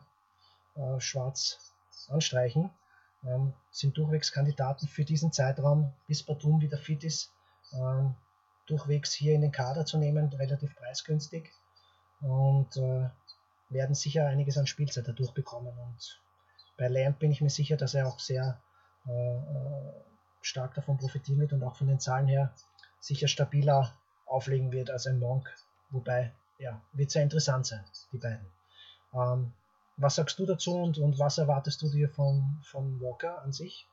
schwarz 0.98 1.72
anstreichen. 2.08 2.70
Ähm, 3.24 3.54
sind 3.70 3.96
durchwegs 3.96 4.32
Kandidaten 4.32 4.86
für 4.86 5.04
diesen 5.04 5.32
Zeitraum, 5.32 5.92
bis 6.06 6.22
Batum 6.22 6.60
wieder 6.60 6.78
fit 6.78 7.04
ist, 7.04 7.32
ähm, 7.72 8.14
durchwegs 8.66 9.12
hier 9.12 9.34
in 9.34 9.40
den 9.40 9.52
Kader 9.52 9.84
zu 9.84 9.98
nehmen, 9.98 10.32
relativ 10.32 10.74
preisgünstig. 10.76 11.52
Und 12.20 12.76
werden 13.68 13.94
sicher 13.94 14.26
einiges 14.26 14.56
an 14.56 14.66
Spielzeit 14.66 15.06
dadurch 15.06 15.32
bekommen. 15.32 15.76
Und 15.76 16.20
bei 16.76 16.88
Lamp 16.88 17.18
bin 17.18 17.30
ich 17.30 17.40
mir 17.40 17.50
sicher, 17.50 17.76
dass 17.76 17.94
er 17.94 18.06
auch 18.06 18.18
sehr 18.18 18.60
äh, 19.06 19.10
äh, 19.10 20.04
stark 20.42 20.74
davon 20.74 20.96
profitieren 20.98 21.40
wird 21.40 21.52
und 21.52 21.62
auch 21.62 21.76
von 21.76 21.86
den 21.86 22.00
Zahlen 22.00 22.26
her 22.26 22.54
sicher 23.00 23.28
stabiler 23.28 23.96
auflegen 24.26 24.72
wird 24.72 24.90
als 24.90 25.06
ein 25.06 25.18
Monk. 25.18 25.54
Wobei, 25.90 26.34
ja, 26.58 26.80
wird 26.92 27.10
sehr 27.10 27.22
interessant 27.22 27.66
sein, 27.66 27.84
die 28.12 28.18
beiden. 28.18 28.50
Ähm, 29.12 29.52
was 29.96 30.16
sagst 30.16 30.38
du 30.38 30.46
dazu 30.46 30.74
und, 30.74 30.98
und 30.98 31.18
was 31.18 31.38
erwartest 31.38 31.80
du 31.82 31.90
dir 31.90 32.08
von, 32.08 32.60
von 32.64 33.00
Walker 33.00 33.42
an 33.42 33.52
sich? 33.52 33.86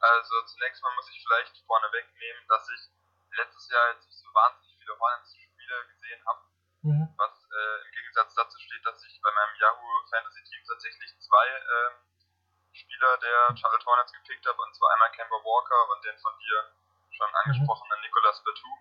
Also 0.00 0.34
zunächst 0.46 0.82
mal 0.82 0.94
muss 0.96 1.08
ich 1.14 1.22
vielleicht 1.22 1.56
vorneweg 1.64 2.06
nehmen, 2.18 2.42
dass 2.48 2.66
ich 2.74 2.90
letztes 3.38 3.70
Jahr 3.70 3.94
jetzt 3.94 4.06
nicht 4.06 4.18
so 4.18 4.26
wahnsinnig 4.34 4.76
viele 4.78 4.98
Hornets-Spiele 4.98 5.76
gesehen 5.94 6.20
habe, 6.26 6.40
mhm. 6.82 7.08
was 7.16 7.46
äh, 7.46 7.81
Gegensatz 8.12 8.34
dazu 8.34 8.58
steht, 8.60 8.84
dass 8.84 9.02
ich 9.04 9.20
bei 9.22 9.32
meinem 9.32 9.56
Yahoo 9.56 10.04
Fantasy 10.10 10.44
Team 10.44 10.60
tatsächlich 10.68 11.18
zwei 11.18 11.48
äh, 11.48 12.76
Spieler 12.76 13.16
der 13.16 13.56
Charlotte 13.56 13.86
Hornets 13.86 14.12
gepickt 14.12 14.46
habe, 14.46 14.60
und 14.60 14.76
zwar 14.76 14.92
einmal 14.92 15.12
Kemba 15.12 15.36
Walker 15.36 15.90
und 15.92 16.04
den 16.04 16.18
von 16.18 16.36
dir 16.38 16.76
schon 17.08 17.28
mhm. 17.30 17.36
angesprochenen 17.36 17.98
mhm. 17.98 18.04
Nicolas 18.04 18.44
Batum, 18.44 18.78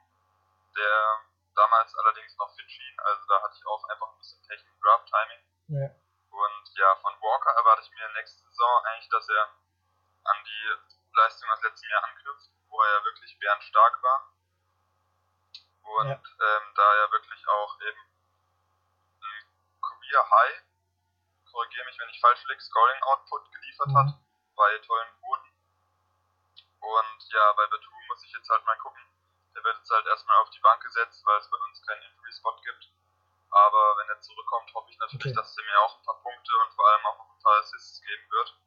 der 0.76 1.24
damals 1.56 1.96
allerdings 1.96 2.36
noch 2.36 2.54
fit 2.56 2.70
schien, 2.70 3.00
also 3.00 3.24
da 3.28 3.42
hatte 3.42 3.56
ich 3.56 3.66
auch 3.68 3.84
einfach 3.88 4.12
ein 4.12 4.18
bisschen 4.18 4.42
Pech 4.48 4.66
im 4.68 4.80
Draft-Timing. 4.82 5.44
Ja. 5.80 5.88
Und 6.32 6.64
ja, 6.76 6.96
von 6.98 7.16
Walker 7.22 7.52
erwarte 7.56 7.84
ich 7.84 7.92
mir 7.92 8.10
nächste 8.12 8.44
Saison 8.44 8.86
eigentlich, 8.86 9.10
dass 9.10 9.30
er 9.30 9.48
an 10.26 10.38
die 10.44 10.76
Leistung 11.16 11.50
aus 11.52 11.64
letztem 11.64 11.90
Jahr 11.90 12.04
anknüpft, 12.04 12.52
wo 12.68 12.82
er 12.82 13.00
ja 13.00 13.04
wirklich 13.06 13.40
bärenstark 13.40 14.04
war. 14.04 14.34
Und 15.84 16.10
ja. 16.10 16.16
ähm, 16.20 16.74
da 16.76 16.96
er 16.96 17.12
wirklich 17.12 17.48
auch 17.48 17.80
eben 17.80 18.11
Career 20.12 20.28
High, 20.30 20.62
korrigiere 21.50 21.86
mich, 21.86 21.98
wenn 22.00 22.10
ich 22.10 22.20
falsch 22.20 22.44
liege, 22.48 22.62
Scoring 22.62 23.02
Output 23.04 23.52
geliefert 23.52 23.88
mhm. 23.88 23.98
hat, 23.98 24.10
bei 24.56 24.78
tollen 24.80 25.08
Quoten. 25.20 25.50
Und 26.82 27.20
ja, 27.32 27.54
bei 27.54 27.68
Batum 27.68 28.08
muss 28.08 28.24
ich 28.24 28.32
jetzt 28.34 28.50
halt 28.50 28.66
mal 28.66 28.78
gucken. 28.78 29.02
Der 29.56 29.64
wird 29.64 29.78
jetzt 29.78 29.90
halt 29.90 30.06
erstmal 30.08 30.38
auf 30.42 30.50
die 30.50 30.60
Bank 30.60 30.82
gesetzt, 30.84 31.24
weil 31.26 31.40
es 31.40 31.50
bei 31.50 31.58
uns 31.58 31.82
keinen 31.86 32.02
Injury-Spot 32.04 32.56
gibt. 32.64 32.92
Aber 33.52 33.98
wenn 33.98 34.10
er 34.10 34.22
zurückkommt, 34.22 34.74
hoffe 34.74 34.90
ich 34.92 34.98
natürlich, 35.00 35.26
okay. 35.26 35.36
dass 35.36 35.58
er 35.58 35.64
mir 35.64 35.80
auch 35.80 35.98
ein 35.98 36.04
paar 36.04 36.22
Punkte 36.22 36.52
und 36.64 36.74
vor 36.74 36.88
allem 36.88 37.06
auch 37.06 37.18
noch 37.18 37.30
ein 37.32 37.40
paar 37.44 37.60
Assists 37.60 38.02
geben 38.02 38.32
wird. 38.32 38.58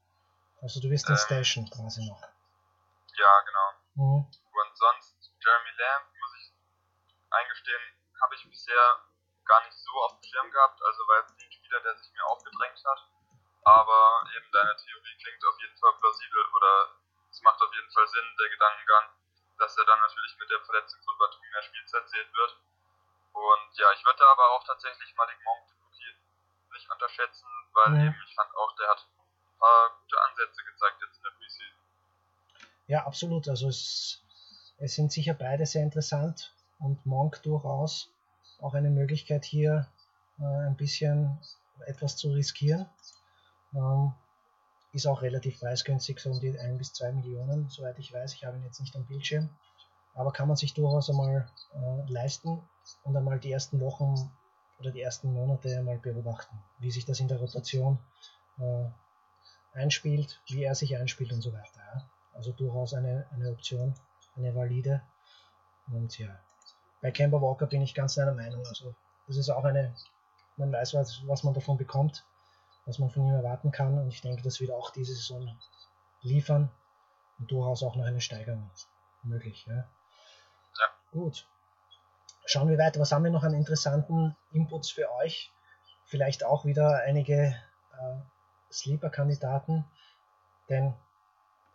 Also 0.63 0.81
du 0.81 0.89
den 0.89 0.97
ähm, 0.97 1.17
Station 1.17 1.69
quasi 1.71 2.05
noch. 2.09 2.21
Ja, 2.21 3.41
genau. 3.45 3.69
Mhm. 3.95 4.21
Und 4.29 4.77
sonst, 4.77 5.33
Jeremy 5.41 5.71
Lamb, 5.77 6.07
muss 6.21 6.33
ich 6.41 6.53
eingestehen, 7.31 7.83
habe 8.21 8.35
ich 8.35 8.49
bisher 8.49 9.01
gar 9.45 9.65
nicht 9.65 9.77
so 9.77 9.93
auf 10.05 10.21
dem 10.21 10.23
Schirm 10.23 10.51
gehabt, 10.51 10.81
also 10.83 11.01
war 11.09 11.25
Spieler, 11.75 11.83
der 11.83 11.97
sich 11.99 12.13
mir 12.13 12.27
aufgedrängt 12.27 12.83
hat. 12.85 13.01
Aber 13.65 14.25
eben 14.37 14.47
deine 14.53 14.77
Theorie 14.77 15.17
klingt 15.19 15.45
auf 15.47 15.59
jeden 15.61 15.77
Fall 15.79 15.93
plausibel 15.99 16.45
oder 16.55 16.95
es 17.31 17.41
macht 17.43 17.61
auf 17.61 17.75
jeden 17.75 17.91
Fall 17.91 18.07
Sinn, 18.07 18.37
der 18.39 18.49
Gedankengang, 18.51 19.05
dass 19.59 19.77
er 19.77 19.85
dann 19.87 19.99
natürlich 19.99 20.37
mit 20.39 20.51
der 20.51 20.61
Verletzung 20.61 21.01
von 21.03 21.19
Batum 21.19 21.43
mehr 21.51 21.63
Spielzeit 21.63 22.09
sehen 22.09 22.31
wird. 22.35 22.53
Und 23.33 23.79
ja, 23.79 23.91
ich 23.93 24.05
würde 24.05 24.23
aber 24.29 24.51
auch 24.51 24.65
tatsächlich 24.65 25.15
Malik 25.17 25.43
Monk 25.45 25.65
nicht 26.73 26.91
unterschätzen, 26.91 27.47
weil 27.73 27.91
mhm. 27.91 28.07
eben 28.07 28.23
ich 28.27 28.35
fand 28.35 28.51
auch, 28.57 28.75
der 28.77 28.89
hat 28.91 28.99
ein 28.99 29.59
paar 29.59 29.99
gute 30.01 30.21
Ansätze 30.23 30.65
gezeigt 30.65 31.03
jetzt 31.03 31.17
in 31.17 31.23
der 31.23 31.31
Preseason. 31.31 31.79
Ja, 32.87 33.07
absolut. 33.07 33.49
Also 33.49 33.69
es, 33.69 34.23
es 34.79 34.95
sind 34.95 35.13
sicher 35.13 35.35
beide 35.35 35.67
sehr 35.67 35.83
interessant 35.83 36.53
und 36.81 37.07
Monk 37.07 37.43
durchaus 37.45 38.13
auch 38.61 38.75
eine 38.75 38.91
Möglichkeit 38.91 39.45
hier 39.45 39.89
äh, 40.41 40.67
ein 40.67 40.77
bisschen 40.77 41.39
etwas 41.87 42.17
zu 42.17 42.31
riskieren. 42.31 42.87
Ähm, 43.75 44.13
ist 44.93 45.07
auch 45.07 45.23
relativ 45.23 45.59
preisgünstig, 45.59 46.21
so 46.21 46.31
um 46.31 46.41
die 46.41 46.57
1 46.57 46.79
bis 46.79 46.93
2 46.93 47.13
Millionen, 47.13 47.69
soweit 47.69 47.99
ich 47.99 48.13
weiß. 48.13 48.35
Ich 48.35 48.45
habe 48.45 48.57
ihn 48.57 48.65
jetzt 48.65 48.81
nicht 48.81 48.95
am 48.95 49.05
Bildschirm. 49.07 49.51
Aber 50.15 50.33
kann 50.33 50.47
man 50.47 50.57
sich 50.57 50.75
durchaus 50.75 51.11
einmal 51.11 51.49
äh, 51.75 52.13
leisten 52.13 52.63
und 53.03 53.17
einmal 53.17 53.41
die 53.41 53.51
ersten 53.51 53.81
Wochen 53.81 54.31
oder 54.79 54.93
die 54.93 55.01
ersten 55.01 55.33
Monate 55.33 55.77
einmal 55.77 55.99
beobachten, 55.99 56.57
wie 56.79 56.93
sich 56.93 57.05
das 57.05 57.19
in 57.19 57.27
der 57.27 57.39
Rotation 57.39 57.99
äh, 58.59 58.85
einspielt, 59.73 60.41
wie 60.47 60.63
er 60.63 60.75
sich 60.77 60.97
einspielt 60.97 61.33
und 61.33 61.43
so 61.43 61.53
weiter. 61.53 61.81
Ja. 61.93 62.09
Also 62.33 62.53
durchaus 62.53 62.95
eine, 62.95 63.27
eine 63.33 63.51
Option, 63.51 63.95
eine 64.37 64.55
valide. 64.55 65.03
Und 65.93 66.17
ja, 66.19 66.39
bei 67.01 67.11
Kemba 67.11 67.41
Walker 67.41 67.67
bin 67.67 67.83
ich 67.83 67.95
ganz 67.95 68.17
einer 68.19 68.35
Meinung. 68.35 68.65
Also 68.67 68.95
das 69.27 69.37
ist 69.37 69.51
auch 69.51 69.65
eine, 69.65 69.95
man 70.57 70.73
weiß, 70.73 70.95
was, 70.95 71.27
was 71.27 71.43
man 71.45 71.55
davon 71.55 71.77
bekommt, 71.77 72.25
was 72.87 72.99
man 72.99 73.11
von 73.11 73.27
ihm 73.27 73.35
erwarten 73.35 73.71
kann. 73.73 73.99
Und 73.99 74.09
ich 74.09 74.21
denke, 74.21 74.43
das 74.43 74.61
wird 74.61 74.71
auch 74.71 74.91
diese 74.91 75.15
Saison 75.15 75.57
liefern 76.23 76.71
und 77.39 77.51
durchaus 77.51 77.83
auch 77.83 77.97
noch 77.97 78.05
eine 78.05 78.21
Steigerung 78.21 78.71
möglich. 79.23 79.65
Ja. 79.67 79.75
Ja. 79.75 80.87
Gut. 81.11 81.47
Schauen 82.47 82.69
wir 82.69 82.79
weiter. 82.79 83.01
Was 83.01 83.13
haben 83.13 83.25
wir 83.25 83.31
noch 83.31 83.45
an 83.45 83.55
interessanten 83.55 84.37
Inputs 84.53 84.91
für 84.91 85.11
euch? 85.13 85.51
Vielleicht 86.05 86.45
auch 86.45 86.65
wieder 86.65 87.03
einige 87.03 87.57
äh, 87.93 88.17
Sleeper-Kandidaten, 88.71 89.85
denn 90.69 90.95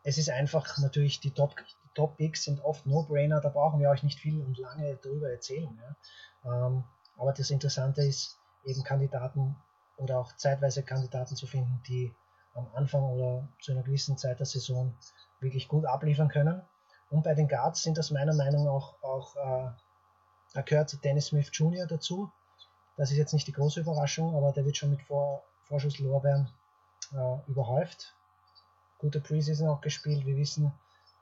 es 0.03 0.17
ist 0.17 0.29
einfach 0.29 0.77
natürlich 0.77 1.19
die 1.19 1.31
Top, 1.31 1.55
die 1.57 1.89
Top 1.93 2.17
Picks 2.17 2.43
sind 2.43 2.63
oft 2.63 2.85
No-Brainer, 2.85 3.41
da 3.41 3.49
brauchen 3.49 3.79
wir 3.79 3.89
euch 3.89 4.03
nicht 4.03 4.19
viel 4.19 4.41
und 4.41 4.57
lange 4.57 4.95
darüber 4.97 5.29
erzählen. 5.29 5.79
Ja. 6.43 6.67
Ähm, 6.67 6.83
aber 7.17 7.33
das 7.33 7.49
Interessante 7.49 8.03
ist, 8.03 8.38
eben 8.63 8.83
Kandidaten 8.83 9.55
oder 9.97 10.19
auch 10.19 10.35
zeitweise 10.35 10.83
Kandidaten 10.83 11.35
zu 11.35 11.47
finden, 11.47 11.81
die 11.87 12.13
am 12.53 12.67
Anfang 12.73 13.03
oder 13.03 13.47
zu 13.61 13.71
einer 13.71 13.83
gewissen 13.83 14.17
Zeit 14.17 14.39
der 14.39 14.45
Saison 14.45 14.95
wirklich 15.39 15.67
gut 15.67 15.85
abliefern 15.85 16.29
können. 16.29 16.61
Und 17.09 17.23
bei 17.23 17.33
den 17.33 17.47
Guards 17.47 17.83
sind 17.83 17.97
das 17.97 18.11
meiner 18.11 18.33
Meinung 18.33 18.65
nach 18.65 18.71
auch, 18.71 19.03
auch 19.03 19.35
äh, 19.35 19.71
da 20.53 20.61
gehört 20.61 21.03
Dennis 21.03 21.27
Smith 21.27 21.49
Jr. 21.53 21.87
dazu. 21.87 22.31
Das 22.97 23.11
ist 23.11 23.17
jetzt 23.17 23.33
nicht 23.33 23.47
die 23.47 23.53
große 23.53 23.79
Überraschung, 23.79 24.35
aber 24.35 24.51
der 24.51 24.65
wird 24.65 24.77
schon 24.77 24.91
mit 24.91 25.01
Vor 25.03 25.43
Vorschusslorbeeren 25.63 26.49
äh, 27.13 27.37
überhäuft. 27.47 28.15
Gute 28.97 29.21
Preseason 29.21 29.69
auch 29.69 29.81
gespielt. 29.81 30.25
Wir 30.25 30.35
wissen, 30.35 30.73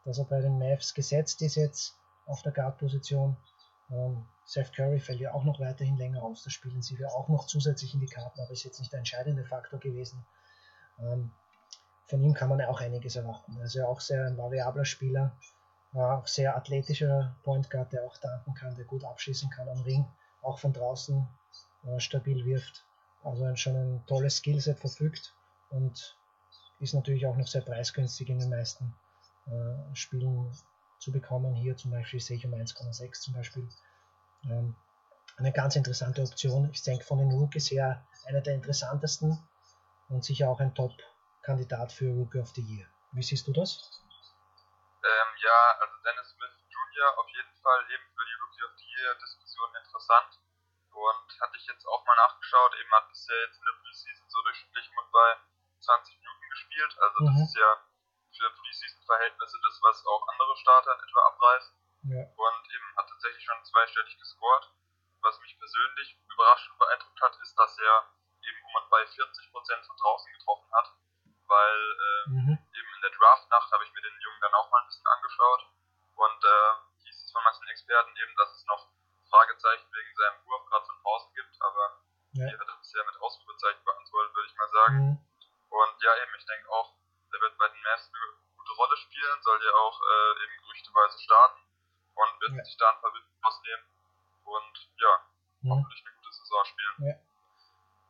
dass 0.06 0.18
er 0.18 0.26
bei 0.26 0.42
den 0.42 0.58
Mavs 0.58 0.94
gesetzt 0.94 1.42
ist 1.42 1.56
jetzt 1.56 1.98
auf 2.26 2.42
der 2.42 2.54
Guard-Position. 2.54 3.36
Ähm, 3.92 4.26
Seth 4.48 4.72
Curry 4.72 5.00
fällt 5.02 5.20
ja 5.20 5.34
auch 5.34 5.43
noch 5.43 5.60
weiterhin 5.60 5.98
länger 5.98 6.24
aus. 6.24 6.43
Da 6.43 6.50
spielen 6.50 6.82
sie 6.82 6.95
ja 6.95 7.10
auch 7.10 7.28
noch 7.28 7.48
zusätzlich 7.48 7.93
in 7.93 8.00
die 8.00 8.08
Karten, 8.08 8.39
aber 8.39 8.52
ist 8.52 8.64
jetzt 8.64 8.80
nicht 8.80 8.93
der 8.93 9.00
entscheidende 9.00 9.43
Faktor 9.43 9.78
gewesen. 9.78 10.26
Ähm, 11.00 11.32
von 12.06 12.24
ihm 12.24 12.34
kann 12.34 12.48
man 12.48 12.60
ja 12.60 12.70
auch 12.70 12.80
einiges 12.80 13.18
erwarten. 13.18 13.58
Also 13.60 13.86
auch 13.86 14.00
sehr 14.00 14.26
ein 14.26 14.38
variabler 14.38 14.86
Spieler, 14.86 15.36
auch 15.91 16.28
sehr 16.28 16.56
athletischer 16.56 17.36
Point 17.43 17.70
Guard, 17.70 17.91
der 17.91 18.06
auch 18.06 18.18
danken 18.18 18.54
kann, 18.54 18.74
der 18.76 18.86
gut 18.86 19.04
abschießen 19.04 19.50
kann 19.50 19.68
am 19.68 19.82
Ring, 19.82 20.06
auch 20.41 20.60
von 20.60 20.72
draußen 20.72 21.28
äh, 21.86 22.00
stabil 22.00 22.45
wirft. 22.45 22.86
Also 23.24 23.54
schon 23.58 23.76
ein 23.76 24.06
tolles 24.06 24.38
Skillset 24.38 24.80
verfügt 24.80 25.36
und 25.70 26.18
ist 26.80 26.93
natürlich 26.93 27.28
auch 27.28 27.36
noch 27.36 27.48
sehr 27.48 27.62
preisgünstig 27.64 28.30
in 28.30 28.39
den 28.39 28.50
meisten 28.50 28.95
äh, 29.48 29.93
Spielen 29.93 30.50
zu 31.00 31.12
bekommen. 31.12 31.54
Hier 31.54 31.76
zum 31.76 31.91
Beispiel 31.91 32.22
sehe 32.22 32.38
ich 32.38 32.45
um 32.45 32.54
1,6 32.54 33.12
zum 33.20 33.34
Beispiel. 33.34 33.68
Ähm, 34.50 34.76
eine 35.38 35.54
ganz 35.54 35.76
interessante 35.76 36.22
Option. 36.22 36.70
Ich 36.72 36.84
denke 36.84 37.06
von 37.06 37.20
den 37.20 37.32
Rookies 37.32 37.70
her 37.70 38.08
einer 38.28 38.41
der 38.41 38.56
interessantesten 38.56 39.38
und 40.10 40.26
sicher 40.26 40.50
auch 40.50 40.60
ein 40.60 40.74
Top-Kandidat 40.74 41.91
für 41.91 42.10
Rookie 42.10 42.39
of 42.39 42.50
the 42.56 42.62
Year. 42.62 42.88
Wie 43.12 43.24
siehst 43.24 43.48
du 43.48 43.54
das? 43.54 44.02
Ähm, 45.04 45.30
ja, 45.43 45.60
also 45.80 45.93
Dennis 46.04 46.30
Smith 46.34 46.58
Jr. 46.68 47.20
auf 47.20 47.30
jeden 47.30 47.56
Fall 47.62 47.82
eben 47.93 48.04
für 48.16 48.26
die 48.26 48.38
Rookie 48.41 48.64
of 48.66 48.74
the 48.78 48.88
Year 48.98 49.16
Diskussion 49.16 49.70
interessant. 49.76 50.41
Und 50.98 51.30
hatte 51.41 51.58
ich 51.58 51.68
jetzt 51.68 51.86
auch 51.86 52.04
mal 52.06 52.16
nachgeschaut, 52.16 52.74
eben 52.82 52.91
hat 52.91 53.08
bisher 53.10 53.38
jetzt 53.45 53.60
in 53.60 53.66
der 53.70 53.78
Preseason 53.78 54.28
so 54.30 54.41
durchschnittlich 54.41 54.89
mit 54.89 55.12
bei 55.12 55.30
20 55.86 56.18
Minuten 56.18 56.50
gespielt. 56.50 56.98
Also 56.98 57.18
das 57.22 57.36
mhm. 57.38 57.43
ist 57.45 57.56
ja 57.56 57.70
für 58.34 58.50
Preseason-Verhältnisse 58.50 59.58
das, 59.62 59.78
was 59.86 60.06
auch 60.06 60.28
andere 60.28 60.58
Starter 60.58 60.98
in 60.98 61.02
etwa 61.06 61.22
abreißen. 61.30 61.74
Ja. 62.10 62.24
Und 62.24 62.62
eben 62.74 62.88
hat 62.98 63.10
tatsächlich 63.10 63.43
schon 63.43 63.62
zweistellig 63.98 64.18
gescored. 64.20 64.66
Was 65.22 65.39
mich 65.41 65.58
persönlich 65.58 66.18
überraschend 66.30 66.78
beeindruckt 66.78 67.22
hat, 67.22 67.36
ist, 67.41 67.58
dass 67.58 67.78
er 67.80 68.06
eben 68.45 68.62
um 68.70 68.76
und 68.84 68.89
bei 68.89 69.02
40% 69.04 69.86
von 69.86 69.98
draußen 69.98 70.32
getroffen 70.32 70.72
hat. 70.74 70.93
Weil 71.48 71.80
äh, 71.80 72.30
mhm. 72.30 72.54
eben 72.54 72.91
in 72.95 73.02
der 73.02 73.12
Draft-Nacht 73.12 73.72
habe 73.72 73.84
ich 73.84 73.93
mir 73.93 74.02
den 74.02 74.20
Jungen 74.22 74.41
dann 74.41 74.54
auch 74.54 74.70
mal 74.70 74.82
ein 74.82 74.88
bisschen 74.88 75.08
angeschaut. 75.08 75.66
Und 76.16 76.43
äh, 76.43 76.72
hieß 77.04 77.24
es 77.24 77.32
von 77.32 77.43
manchen 77.43 77.68
Experten 77.68 78.14
eben, 78.18 78.36
dass 78.38 78.52
es 78.54 78.66
noch 78.68 78.88
Fragezeichen 79.30 79.88
wegen 79.91 80.16
seinem 80.16 80.45
Wurf 80.45 80.66
gerade 80.66 80.86
von 80.86 80.98
draußen 81.02 81.34
gibt. 81.34 81.62
Aber 81.62 82.04
ja. 82.34 82.45
die 82.45 82.58
hat 82.58 82.68
er 82.68 82.78
bisher 82.78 83.04
mit 83.06 83.18
Ausrufezeichen 83.18 83.84
beantwortet, 83.84 84.36
würde 84.36 84.50
ich 84.50 84.58
mal 84.58 84.70
sagen. 84.70 84.98
Mhm. 84.98 85.18
Und 85.70 86.04
ja, 86.04 86.14
eben, 86.22 86.36
ich 86.38 86.45
denke 86.45 86.70
auch, 86.70 86.93
der 87.34 87.41
wird 87.41 87.58
bei 87.58 87.68
den 87.68 87.82
Mavs 87.82 88.12
eine 88.14 88.38
gute 88.56 88.74
Rolle 88.74 88.98
spielen, 88.98 89.41
soll 89.41 89.60
ja 89.64 89.74
auch 89.74 89.98
äh, 90.00 90.43
eben 90.45 90.58
gerüchteweise 90.62 91.20
starten 91.20 91.68
und 92.18 92.41
wird 92.41 92.54
ja. 92.58 92.64
sich 92.64 92.78
da 92.78 92.89
ein 92.89 93.02
paar 93.02 93.14
Winden 93.14 93.38
rausnehmen 93.43 93.86
und 94.43 94.76
ja, 94.98 95.14
mhm. 95.62 95.70
hoffentlich 95.72 96.04
eine 96.06 96.16
gute 96.18 96.34
Saison 96.34 96.66
spielen. 96.66 96.95
Ja. 97.10 97.16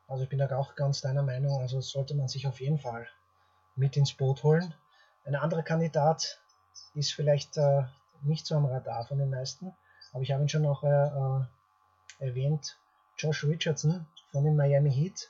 Also 0.08 0.24
ich 0.24 0.30
bin 0.30 0.40
da 0.40 0.48
auch 0.56 0.76
ganz 0.88 1.02
deiner 1.02 1.22
Meinung, 1.22 1.60
also 1.60 1.82
sollte 1.82 2.16
man 2.16 2.30
sich 2.30 2.48
auf 2.48 2.62
jeden 2.62 2.80
Fall 2.80 3.06
mit 3.76 3.98
ins 3.98 4.14
Boot 4.14 4.42
holen. 4.44 4.74
Ein 5.26 5.36
anderer 5.36 5.62
Kandidat 5.62 6.40
ist 6.94 7.12
vielleicht 7.12 7.58
äh, 7.58 7.84
nicht 8.22 8.46
so 8.46 8.56
am 8.56 8.68
Radar 8.68 9.06
von 9.06 9.18
den 9.18 9.30
meisten, 9.30 9.76
aber 10.14 10.22
ich 10.22 10.32
habe 10.32 10.44
ihn 10.44 10.48
schon 10.48 10.62
noch 10.62 10.86
äh, 10.86 10.88
äh, 10.88 12.26
erwähnt, 12.26 12.78
Josh 13.18 13.44
Richardson 13.44 14.08
von 14.32 14.46
den 14.46 14.56
Miami 14.56 14.90
Heat. 14.90 15.30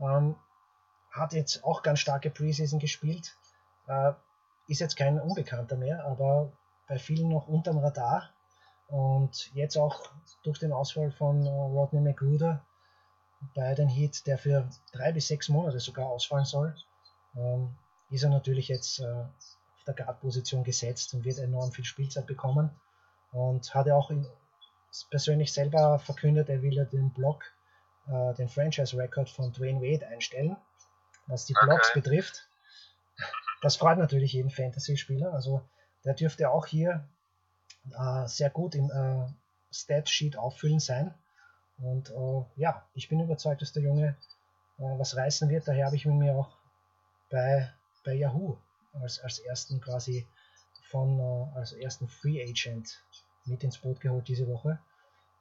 Ähm, 0.00 0.34
hat 1.12 1.32
jetzt 1.32 1.62
auch 1.62 1.84
ganz 1.84 2.00
starke 2.00 2.30
Preseason 2.30 2.80
gespielt. 2.80 3.36
Äh, 3.86 4.14
ist 4.66 4.80
jetzt 4.80 4.96
kein 4.96 5.20
Unbekannter 5.20 5.76
mehr, 5.76 6.04
aber 6.06 6.50
bei 6.88 6.98
vielen 6.98 7.28
noch 7.28 7.46
unterm 7.46 7.78
Radar. 7.78 8.30
Und 8.88 9.54
jetzt 9.54 9.76
auch 9.76 10.10
durch 10.42 10.58
den 10.58 10.72
Ausfall 10.72 11.12
von 11.12 11.46
äh, 11.46 11.48
Rodney 11.48 12.00
McGruder 12.00 12.64
bei 13.54 13.74
den 13.74 13.88
Heat, 13.88 14.26
der 14.26 14.38
für 14.38 14.68
drei 14.92 15.12
bis 15.12 15.28
sechs 15.28 15.48
Monate 15.48 15.80
sogar 15.80 16.06
ausfallen 16.08 16.44
soll, 16.44 16.74
ähm, 17.36 17.76
ist 18.10 18.24
er 18.24 18.30
natürlich 18.30 18.68
jetzt 18.68 19.00
äh, 19.00 19.04
auf 19.04 19.84
der 19.86 19.94
Guard-Position 19.94 20.64
gesetzt 20.64 21.14
und 21.14 21.24
wird 21.24 21.38
enorm 21.38 21.72
viel 21.72 21.84
Spielzeit 21.84 22.26
bekommen. 22.26 22.70
Und 23.32 23.74
hat 23.74 23.86
er 23.86 23.96
auch 23.96 24.10
persönlich 25.10 25.52
selber 25.52 25.98
verkündet, 25.98 26.48
er 26.48 26.62
will 26.62 26.72
ja 26.72 26.84
den 26.84 27.10
Block, 27.12 27.44
äh, 28.08 28.34
den 28.34 28.48
Franchise-Record 28.48 29.28
von 29.28 29.52
Dwayne 29.52 29.80
Wade 29.80 30.06
einstellen 30.06 30.56
was 31.28 31.44
die 31.44 31.54
Blocks 31.62 31.90
okay. 31.90 32.00
betrifft. 32.00 32.48
Das 33.60 33.76
freut 33.76 33.98
natürlich 33.98 34.32
jeden 34.32 34.50
Fantasy-Spieler. 34.50 35.32
Also 35.32 35.62
der 36.04 36.14
dürfte 36.14 36.50
auch 36.50 36.66
hier 36.66 37.08
äh, 37.96 38.26
sehr 38.26 38.50
gut 38.50 38.74
im 38.74 38.90
äh, 38.90 39.26
Stat-Sheet 39.72 40.36
auffüllen 40.36 40.80
sein. 40.80 41.14
Und 41.78 42.10
äh, 42.10 42.44
ja, 42.56 42.88
ich 42.94 43.08
bin 43.08 43.20
überzeugt, 43.20 43.62
dass 43.62 43.72
der 43.72 43.82
Junge 43.82 44.16
äh, 44.78 44.98
was 44.98 45.16
reißen 45.16 45.48
wird. 45.48 45.68
Daher 45.68 45.86
habe 45.86 45.96
ich 45.96 46.06
mir 46.06 46.34
auch 46.34 46.56
bei, 47.30 47.72
bei 48.04 48.14
Yahoo 48.14 48.58
als, 49.00 49.20
als 49.20 49.38
ersten 49.38 49.80
quasi 49.80 50.26
von 50.90 51.18
äh, 51.20 51.58
als 51.58 51.72
ersten 51.72 52.08
Free 52.08 52.42
Agent 52.42 53.02
mit 53.44 53.62
ins 53.62 53.78
Boot 53.78 54.00
geholt 54.00 54.26
diese 54.28 54.48
Woche. 54.48 54.78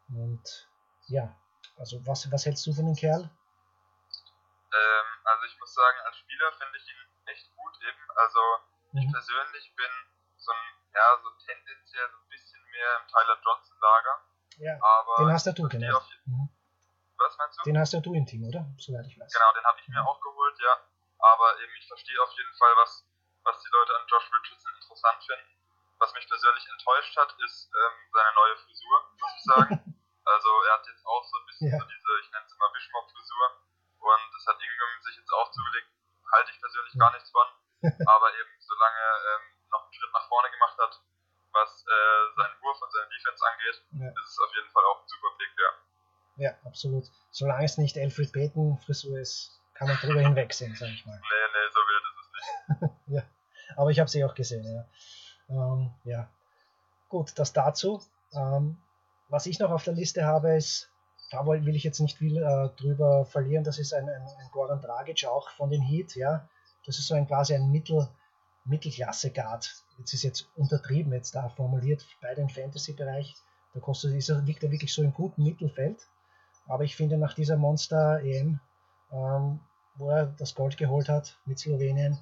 Und 0.09 0.67
ja, 1.07 1.35
also 1.77 2.05
was, 2.05 2.31
was 2.31 2.45
hältst 2.45 2.65
du 2.67 2.73
von 2.73 2.85
dem 2.85 2.95
Kerl? 2.95 3.29
Also 5.27 5.43
ich 5.43 5.59
muss 5.59 5.73
sagen, 5.73 5.97
als 6.05 6.17
Spieler 6.17 6.51
finde 6.53 6.77
ich 6.77 6.87
ihn 6.87 7.03
echt 7.25 7.55
gut 7.55 7.73
eben. 7.83 8.11
Also 8.15 8.39
mhm. 8.93 9.01
ich 9.01 9.11
persönlich 9.11 9.75
bin 9.75 9.91
so 10.37 10.51
ein, 10.51 10.65
ja, 10.95 11.19
so 11.21 11.29
tendenziell 11.43 12.07
so 12.09 12.17
ein 12.17 12.29
bisschen 12.29 12.63
mehr 12.71 13.01
im 13.01 13.07
Tyler 13.11 13.37
Johnson 13.43 13.77
Lager. 13.81 14.26
Ja, 14.57 14.73
aber 14.81 15.25
den 15.25 15.33
hast 15.33 15.45
ja 15.45 15.53
du, 15.53 15.67
genau. 15.69 16.01
Mhm. 16.25 16.49
Was 17.17 17.37
meinst 17.37 17.57
du? 17.57 17.63
Den 17.63 17.77
hast 17.77 17.93
ja 17.93 17.99
du 17.99 18.13
im 18.13 18.25
Team, 18.25 18.45
oder? 18.45 18.65
Soweit 18.77 19.05
ich 19.05 19.17
weiß. 19.17 19.31
Genau, 19.33 19.51
den 19.53 19.65
habe 19.65 19.79
ich 19.79 19.87
mir 19.87 20.01
auch 20.05 20.19
geholt, 20.21 20.57
ja. 20.59 20.73
Aber 21.17 21.59
eben, 21.61 21.73
ich 21.77 21.87
verstehe 21.87 22.21
auf 22.21 22.31
jeden 22.33 22.53
Fall, 22.57 22.73
was, 22.77 23.05
was 23.43 23.57
die 23.61 23.69
Leute 23.73 23.95
an 23.97 24.05
Josh 24.07 24.29
Richardson 24.33 24.73
interessant 24.77 25.23
finden. 25.25 25.49
Was 25.97 26.13
mich 26.13 26.29
persönlich 26.29 26.65
enttäuscht 26.69 27.17
hat, 27.17 27.33
ist 27.41 27.69
ähm, 27.73 27.95
seine 28.13 28.33
neue 28.35 28.55
Frisur, 28.57 28.97
muss 29.17 29.33
ich 29.33 29.43
sagen. 29.43 29.73
also 30.25 30.49
er 30.69 30.73
hat 30.77 30.85
jetzt 30.85 31.05
auch 31.05 31.23
so 31.25 31.37
ein 31.41 31.45
bisschen 31.47 31.71
ja. 31.73 31.77
so 31.79 31.85
diese, 31.89 32.11
ich 32.21 32.29
nenne 32.31 32.45
es 32.45 32.53
immer 32.53 32.69
Wischmopp-Frisur. 32.73 33.45
Und 33.97 34.25
das 34.33 34.45
hat 34.45 34.61
Ingram 34.61 35.01
sich 35.01 35.17
jetzt 35.17 35.33
auch 35.33 35.49
zugelegt, 35.49 35.89
halte 36.31 36.51
ich 36.51 36.59
persönlich 36.61 36.93
gar 36.97 37.11
nichts 37.13 37.29
von. 37.33 37.47
Aber 37.81 38.29
eben, 38.33 38.53
solange 38.61 38.97
er 38.97 39.17
ähm, 39.33 39.43
noch 39.71 39.83
einen 39.83 39.93
Schritt 39.93 40.13
nach 40.13 40.27
vorne 40.29 40.51
gemacht 40.51 40.77
hat, 40.77 41.01
was 41.57 41.83
äh, 41.83 42.23
seinen 42.37 42.55
Wurf 42.61 42.81
und 42.81 42.91
seine 42.93 43.09
Defense 43.09 43.41
angeht, 43.41 43.77
ja. 43.97 44.09
ist 44.21 44.31
es 44.31 44.39
auf 44.39 44.53
jeden 44.55 44.69
Fall 44.69 44.83
auch 44.85 45.01
ein 45.01 45.07
super 45.07 45.31
Pick, 45.37 45.53
ja. 45.57 45.71
Ja, 46.37 46.51
absolut. 46.65 47.05
Solange 47.31 47.65
es 47.65 47.77
nicht 47.77 47.97
Alfred 47.97 48.31
Payton 48.31 48.77
Frisur 48.77 49.19
ist, 49.19 49.59
kann 49.73 49.87
man 49.87 49.97
drüber 49.97 50.21
hinwegsehen, 50.21 50.75
sag 50.75 50.89
ich 50.89 51.05
mal. 51.05 51.19
Nee, 51.21 51.45
nee, 51.53 51.67
so 51.73 51.79
wild 51.89 52.03
ist 52.09 52.19
es 52.21 52.29
nicht. 52.33 52.91
ja, 53.17 53.23
aber 53.75 53.89
ich 53.89 53.99
habe 53.99 54.09
sie 54.09 54.23
auch 54.23 54.35
gesehen, 54.35 54.63
ja. 54.63 54.85
Ähm, 55.49 55.91
ja. 56.03 56.29
Gut, 57.09 57.37
das 57.39 57.53
dazu. 57.53 58.03
Ähm, 58.33 58.77
was 59.29 59.45
ich 59.45 59.59
noch 59.59 59.71
auf 59.71 59.83
der 59.83 59.93
Liste 59.93 60.25
habe, 60.25 60.55
ist 60.55 60.89
da 61.29 61.45
will 61.45 61.75
ich 61.75 61.83
jetzt 61.83 61.99
nicht 61.99 62.17
viel 62.17 62.37
äh, 62.37 62.69
drüber 62.81 63.25
verlieren. 63.25 63.63
Das 63.63 63.79
ist 63.79 63.93
ein, 63.93 64.07
ein, 64.07 64.21
ein 64.21 64.49
Goran 64.51 64.81
Dragic 64.81 65.25
auch 65.25 65.49
von 65.51 65.69
den 65.69 65.81
Heat, 65.81 66.15
ja. 66.15 66.47
Das 66.85 66.99
ist 66.99 67.07
so 67.07 67.15
ein 67.15 67.27
quasi 67.27 67.53
ein 67.53 67.69
Mittel, 67.69 68.07
Mittelklasse-Guard. 68.65 69.83
Jetzt 69.97 70.13
ist 70.13 70.23
jetzt 70.23 70.49
untertrieben 70.55 71.13
jetzt 71.13 71.35
da 71.35 71.49
formuliert 71.49 72.05
bei 72.21 72.33
dem 72.35 72.49
Fantasy-Bereich. 72.49 73.35
Da 73.73 73.79
kostet 73.79 74.13
dieser, 74.13 74.41
liegt 74.41 74.63
er 74.63 74.71
wirklich 74.71 74.93
so 74.93 75.01
im 75.01 75.13
guten 75.13 75.43
Mittelfeld. 75.43 76.07
Aber 76.67 76.83
ich 76.83 76.95
finde 76.95 77.17
nach 77.17 77.33
dieser 77.33 77.57
Monster-EM, 77.57 78.59
ähm, 79.11 79.59
wo 79.95 80.09
er 80.09 80.27
das 80.27 80.53
Gold 80.53 80.77
geholt 80.77 81.09
hat 81.09 81.37
mit 81.45 81.59
Slowenien, 81.59 82.19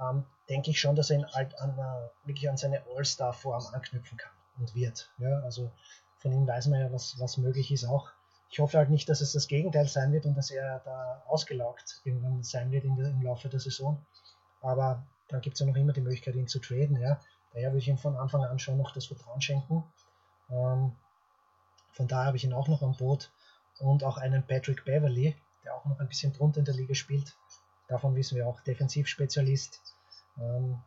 ähm, 0.00 0.24
denke 0.48 0.70
ich 0.70 0.80
schon, 0.80 0.96
dass 0.96 1.10
er 1.10 1.26
halt 1.32 1.58
an, 1.60 1.78
uh, 1.78 2.26
wirklich 2.26 2.48
an 2.48 2.56
seine 2.56 2.82
All-Star-Form 2.94 3.66
anknüpfen 3.72 4.16
kann 4.16 4.32
und 4.58 4.74
wird. 4.74 5.10
Ja, 5.18 5.40
also 5.40 5.70
von 6.18 6.32
ihm 6.32 6.46
weiß 6.46 6.68
man 6.68 6.80
ja, 6.80 6.92
was, 6.92 7.18
was 7.18 7.36
möglich 7.36 7.70
ist 7.70 7.84
auch. 7.84 8.10
Ich 8.50 8.60
hoffe 8.60 8.78
halt 8.78 8.90
nicht, 8.90 9.08
dass 9.08 9.20
es 9.20 9.32
das 9.32 9.46
Gegenteil 9.46 9.88
sein 9.88 10.12
wird 10.12 10.24
und 10.24 10.34
dass 10.34 10.50
er 10.50 10.80
da 10.84 11.22
ausgelaugt 11.26 12.00
irgendwann 12.04 12.42
sein 12.42 12.70
wird 12.70 12.84
der, 12.84 13.08
im 13.08 13.22
Laufe 13.22 13.48
der 13.48 13.60
Saison. 13.60 14.04
Aber 14.60 15.04
dann 15.28 15.40
gibt 15.40 15.54
es 15.54 15.60
ja 15.60 15.66
noch 15.66 15.76
immer 15.76 15.92
die 15.92 16.00
Möglichkeit, 16.00 16.34
ihn 16.34 16.48
zu 16.48 16.58
traden. 16.58 17.00
Ja. 17.00 17.20
Daher 17.52 17.70
würde 17.70 17.78
ich 17.78 17.88
ihm 17.88 17.98
von 17.98 18.16
Anfang 18.16 18.44
an 18.44 18.58
schon 18.58 18.78
noch 18.78 18.92
das 18.92 19.06
Vertrauen 19.06 19.40
schenken. 19.40 19.84
Ähm, 20.50 20.92
von 21.92 22.08
daher 22.08 22.26
habe 22.26 22.36
ich 22.36 22.44
ihn 22.44 22.52
auch 22.52 22.68
noch 22.68 22.82
am 22.82 22.96
Boot 22.96 23.30
und 23.78 24.04
auch 24.04 24.18
einen 24.18 24.46
Patrick 24.46 24.84
Beverly, 24.84 25.36
der 25.64 25.74
auch 25.74 25.84
noch 25.84 26.00
ein 26.00 26.08
bisschen 26.08 26.32
drunter 26.32 26.60
in 26.60 26.64
der 26.64 26.74
Liga 26.74 26.94
spielt. 26.94 27.36
Davon 27.88 28.14
wissen 28.14 28.36
wir 28.36 28.46
auch, 28.46 28.60
Defensivspezialist, 28.60 29.80
ähm, 30.38 30.80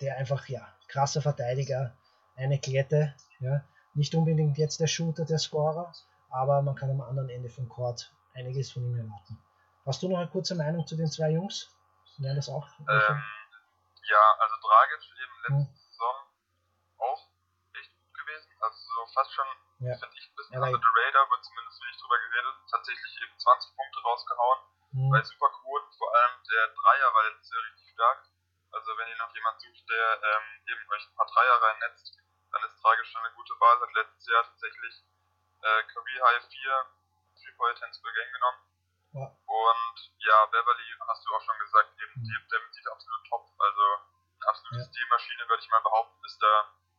der 0.00 0.16
einfach, 0.16 0.48
ja, 0.48 0.66
krasser 0.88 1.22
Verteidiger, 1.22 1.94
eine 2.36 2.58
Klette, 2.58 3.14
ja, 3.40 3.64
nicht 3.94 4.14
unbedingt 4.14 4.58
jetzt 4.58 4.80
der 4.80 4.86
Shooter, 4.86 5.24
der 5.24 5.38
Scorer, 5.38 5.92
aber 6.30 6.62
man 6.62 6.74
kann 6.74 6.90
am 6.90 7.00
anderen 7.00 7.28
Ende 7.30 7.48
vom 7.48 7.68
Court 7.68 8.12
einiges 8.34 8.70
von 8.70 8.84
ihm 8.84 8.96
erwarten. 8.96 9.38
Hast 9.84 10.02
du 10.02 10.08
noch 10.08 10.18
eine 10.18 10.28
kurze 10.28 10.54
Meinung 10.54 10.86
zu 10.86 10.96
den 10.96 11.08
zwei 11.08 11.30
Jungs? 11.30 11.70
Wären 12.18 12.36
das 12.36 12.48
auch? 12.48 12.66
Ähm, 12.82 13.22
ja, 14.02 14.24
also 14.42 14.54
Dragic 14.58 15.02
eben 15.22 15.36
letzte 15.46 15.70
hm. 15.70 15.78
Saison 15.78 16.16
auch 16.98 17.22
echt 17.78 17.92
gut 17.94 18.14
gewesen. 18.14 18.50
Also 18.58 18.76
so 18.76 19.06
fast 19.14 19.32
schon, 19.32 19.46
ja. 19.86 19.94
finde 19.94 20.16
ich, 20.18 20.26
ein 20.26 20.34
bisschen 20.34 20.58
ja, 20.58 20.66
under 20.66 20.82
the 20.82 20.92
radar, 20.98 21.30
wird 21.30 21.44
zumindest 21.44 21.78
wenig 21.78 21.96
drüber 21.98 22.18
geredet. 22.18 22.54
Tatsächlich 22.70 23.12
eben 23.22 23.38
20 23.38 23.76
Punkte 23.76 24.00
rausgehauen. 24.02 24.60
Hm. 24.98 25.10
Bei 25.14 25.22
super 25.22 25.50
Quoten, 25.62 25.92
vor 25.94 26.10
allem 26.10 26.34
der 26.50 26.64
Dreier 26.74 27.14
war 27.14 27.24
jetzt 27.30 27.46
sehr 27.46 27.62
richtig 27.70 27.86
stark. 27.94 28.18
Also 28.72 28.98
wenn 28.98 29.08
ihr 29.08 29.18
noch 29.22 29.34
jemand 29.34 29.60
sucht, 29.60 29.84
der 29.88 30.06
ähm, 30.18 30.46
eben 30.66 30.84
euch 30.90 31.06
ein 31.06 31.14
paar 31.14 31.30
Dreier 31.30 31.56
reinnetzt, 31.62 32.18
dann 32.50 32.62
ist 32.64 32.82
Dragic 32.82 33.06
schon 33.06 33.22
eine 33.22 33.34
gute 33.34 33.54
Wahl. 33.60 33.80
Hat 33.80 33.94
letztes 33.94 34.26
Jahr 34.26 34.42
tatsächlich 34.42 35.04
äh, 35.62 35.82
Career 35.86 36.22
High 36.34 36.44
4 36.50 36.86
Three-Point 37.38 37.76
Attempts 37.76 38.02
per 38.02 38.12
Game 38.12 38.32
genommen. 38.32 38.58
Ja. 39.12 39.24
Und 39.24 39.96
ja, 40.18 40.36
Beverly, 40.52 40.88
hast 41.08 41.24
du 41.24 41.34
auch 41.34 41.42
schon 41.42 41.58
gesagt, 41.58 41.90
eben 41.96 42.20
mhm. 42.20 42.24
die, 42.24 42.36
der 42.50 42.60
sieht 42.72 42.88
absolut 42.88 43.22
top. 43.28 43.44
Also 43.58 43.84
eine 44.38 44.48
absolute 44.48 44.84
ja. 44.84 44.88
Stilmaschine, 44.92 45.48
würde 45.48 45.62
ich 45.62 45.70
mal 45.70 45.82
behaupten, 45.82 46.24
ist 46.24 46.38
da, 46.40 46.52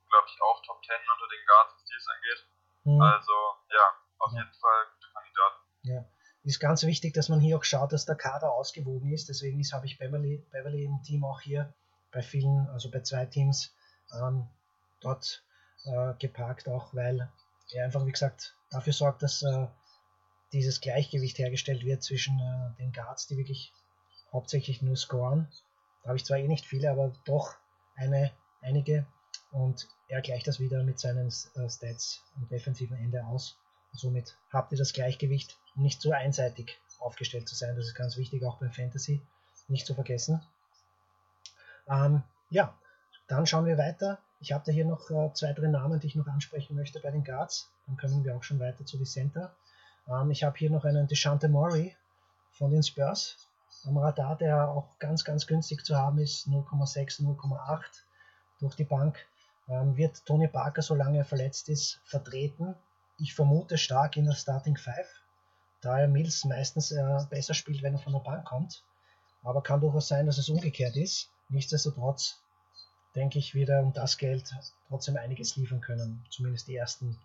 glaube 0.09 0.27
ich, 0.27 0.41
auch 0.41 0.61
Top 0.65 0.83
10 0.83 0.95
unter 0.95 1.27
den 1.29 1.45
Guards, 1.45 1.73
was 1.75 1.81
Stils 1.85 2.07
angeht. 2.07 2.41
Mhm. 2.83 3.01
Also 3.01 3.35
ja, 3.69 3.85
auf 4.19 4.31
ja. 4.33 4.39
jeden 4.39 4.53
Fall 4.57 4.79
gute 4.95 5.09
Kandidat. 5.13 5.53
Ja. 5.83 5.99
Ist 6.43 6.59
ganz 6.59 6.83
wichtig, 6.83 7.13
dass 7.13 7.29
man 7.29 7.39
hier 7.39 7.57
auch 7.57 7.63
schaut, 7.63 7.91
dass 7.91 8.05
der 8.05 8.15
Kader 8.15 8.51
ausgewogen 8.51 9.11
ist. 9.11 9.29
Deswegen 9.29 9.61
habe 9.73 9.85
ich 9.85 9.99
Beverly, 9.99 10.45
Beverly 10.51 10.85
im 10.85 11.03
Team 11.03 11.23
auch 11.25 11.41
hier 11.41 11.73
bei 12.11 12.21
vielen, 12.21 12.69
also 12.69 12.89
bei 12.89 13.01
zwei 13.01 13.25
Teams, 13.25 13.75
ähm, 14.13 14.49
dort 15.01 15.43
äh, 15.85 16.13
geparkt, 16.15 16.67
auch 16.67 16.93
weil 16.93 17.31
er 17.71 17.85
einfach, 17.85 18.05
wie 18.05 18.11
gesagt, 18.11 18.55
dafür 18.71 18.93
sorgt, 18.93 19.21
dass 19.21 19.43
äh, 19.43 19.67
dieses 20.53 20.81
Gleichgewicht 20.81 21.37
hergestellt 21.37 21.83
wird 21.85 22.03
zwischen 22.03 22.39
äh, 22.39 22.77
den 22.79 22.91
Guards, 22.91 23.27
die 23.27 23.37
wirklich 23.37 23.71
hauptsächlich 24.31 24.81
nur 24.81 24.95
scoren. 24.95 25.47
Da 26.01 26.09
habe 26.09 26.17
ich 26.17 26.25
zwar 26.25 26.37
eh 26.37 26.47
nicht 26.47 26.65
viele, 26.65 26.91
aber 26.91 27.13
doch 27.25 27.55
eine, 27.95 28.31
einige. 28.61 29.05
Und 29.51 29.87
er 30.07 30.21
gleicht 30.21 30.47
das 30.47 30.59
wieder 30.59 30.83
mit 30.83 30.99
seinen 30.99 31.27
äh, 31.27 31.69
Stats 31.69 32.23
am 32.35 32.47
defensiven 32.49 32.97
Ende 32.97 33.25
aus. 33.25 33.57
Und 33.91 33.99
somit 33.99 34.37
habt 34.51 34.71
ihr 34.71 34.77
das 34.77 34.93
Gleichgewicht, 34.93 35.57
um 35.75 35.83
nicht 35.83 36.01
so 36.01 36.11
einseitig 36.11 36.77
aufgestellt 36.99 37.47
zu 37.47 37.55
sein. 37.55 37.75
Das 37.75 37.85
ist 37.85 37.95
ganz 37.95 38.17
wichtig, 38.17 38.43
auch 38.43 38.57
beim 38.57 38.71
Fantasy 38.71 39.21
nicht 39.67 39.85
zu 39.85 39.93
vergessen. 39.93 40.41
Ähm, 41.87 42.23
ja, 42.49 42.77
dann 43.27 43.45
schauen 43.45 43.65
wir 43.65 43.77
weiter. 43.77 44.19
Ich 44.41 44.51
habe 44.51 44.63
da 44.65 44.71
hier 44.71 44.85
noch 44.85 45.09
äh, 45.09 45.33
zwei, 45.33 45.53
drei 45.53 45.67
Namen, 45.67 45.99
die 45.99 46.07
ich 46.07 46.15
noch 46.15 46.27
ansprechen 46.27 46.75
möchte 46.75 46.99
bei 46.99 47.11
den 47.11 47.23
Guards. 47.23 47.69
Dann 47.87 47.97
kommen 47.97 48.23
wir 48.23 48.35
auch 48.35 48.43
schon 48.43 48.59
weiter 48.59 48.85
zu 48.85 48.97
den 48.97 49.05
Center. 49.05 49.55
Ähm, 50.09 50.31
ich 50.31 50.43
habe 50.43 50.57
hier 50.57 50.69
noch 50.69 50.85
einen 50.85 51.07
Deshante 51.07 51.47
Murray 51.47 51.95
von 52.51 52.71
den 52.71 52.83
Spurs 52.83 53.37
am 53.85 53.97
Radar, 53.97 54.35
der 54.35 54.69
auch 54.69 54.87
ganz, 54.99 55.23
ganz 55.23 55.47
günstig 55.47 55.85
zu 55.85 55.95
haben 55.95 56.19
ist. 56.19 56.47
0,6, 56.47 57.21
0,8 57.21 57.81
durch 58.59 58.75
die 58.75 58.83
Bank. 58.83 59.25
Ähm, 59.67 59.95
wird 59.95 60.25
Tony 60.25 60.47
Parker, 60.47 60.81
solange 60.81 61.19
er 61.19 61.25
verletzt 61.25 61.69
ist, 61.69 61.99
vertreten. 62.03 62.75
Ich 63.19 63.35
vermute 63.35 63.77
stark 63.77 64.17
in 64.17 64.25
der 64.25 64.33
Starting 64.33 64.77
5, 64.77 64.95
da 65.81 65.99
er 65.99 66.07
Mills 66.07 66.45
meistens 66.45 66.91
äh, 66.91 67.19
besser 67.29 67.53
spielt, 67.53 67.83
wenn 67.83 67.93
er 67.93 67.99
von 67.99 68.13
der 68.13 68.19
Bank 68.19 68.45
kommt. 68.45 68.83
Aber 69.43 69.61
kann 69.61 69.79
durchaus 69.79 70.07
sein, 70.07 70.25
dass 70.25 70.37
es 70.37 70.49
umgekehrt 70.49 70.95
ist. 70.97 71.29
Nichtsdestotrotz 71.49 72.41
denke 73.15 73.39
ich, 73.39 73.55
wird 73.55 73.69
er 73.69 73.81
um 73.81 73.93
das 73.93 74.17
Geld 74.17 74.53
trotzdem 74.87 75.17
einiges 75.17 75.55
liefern 75.55 75.81
können. 75.81 76.25
Zumindest 76.29 76.67
die 76.67 76.75
ersten 76.75 77.17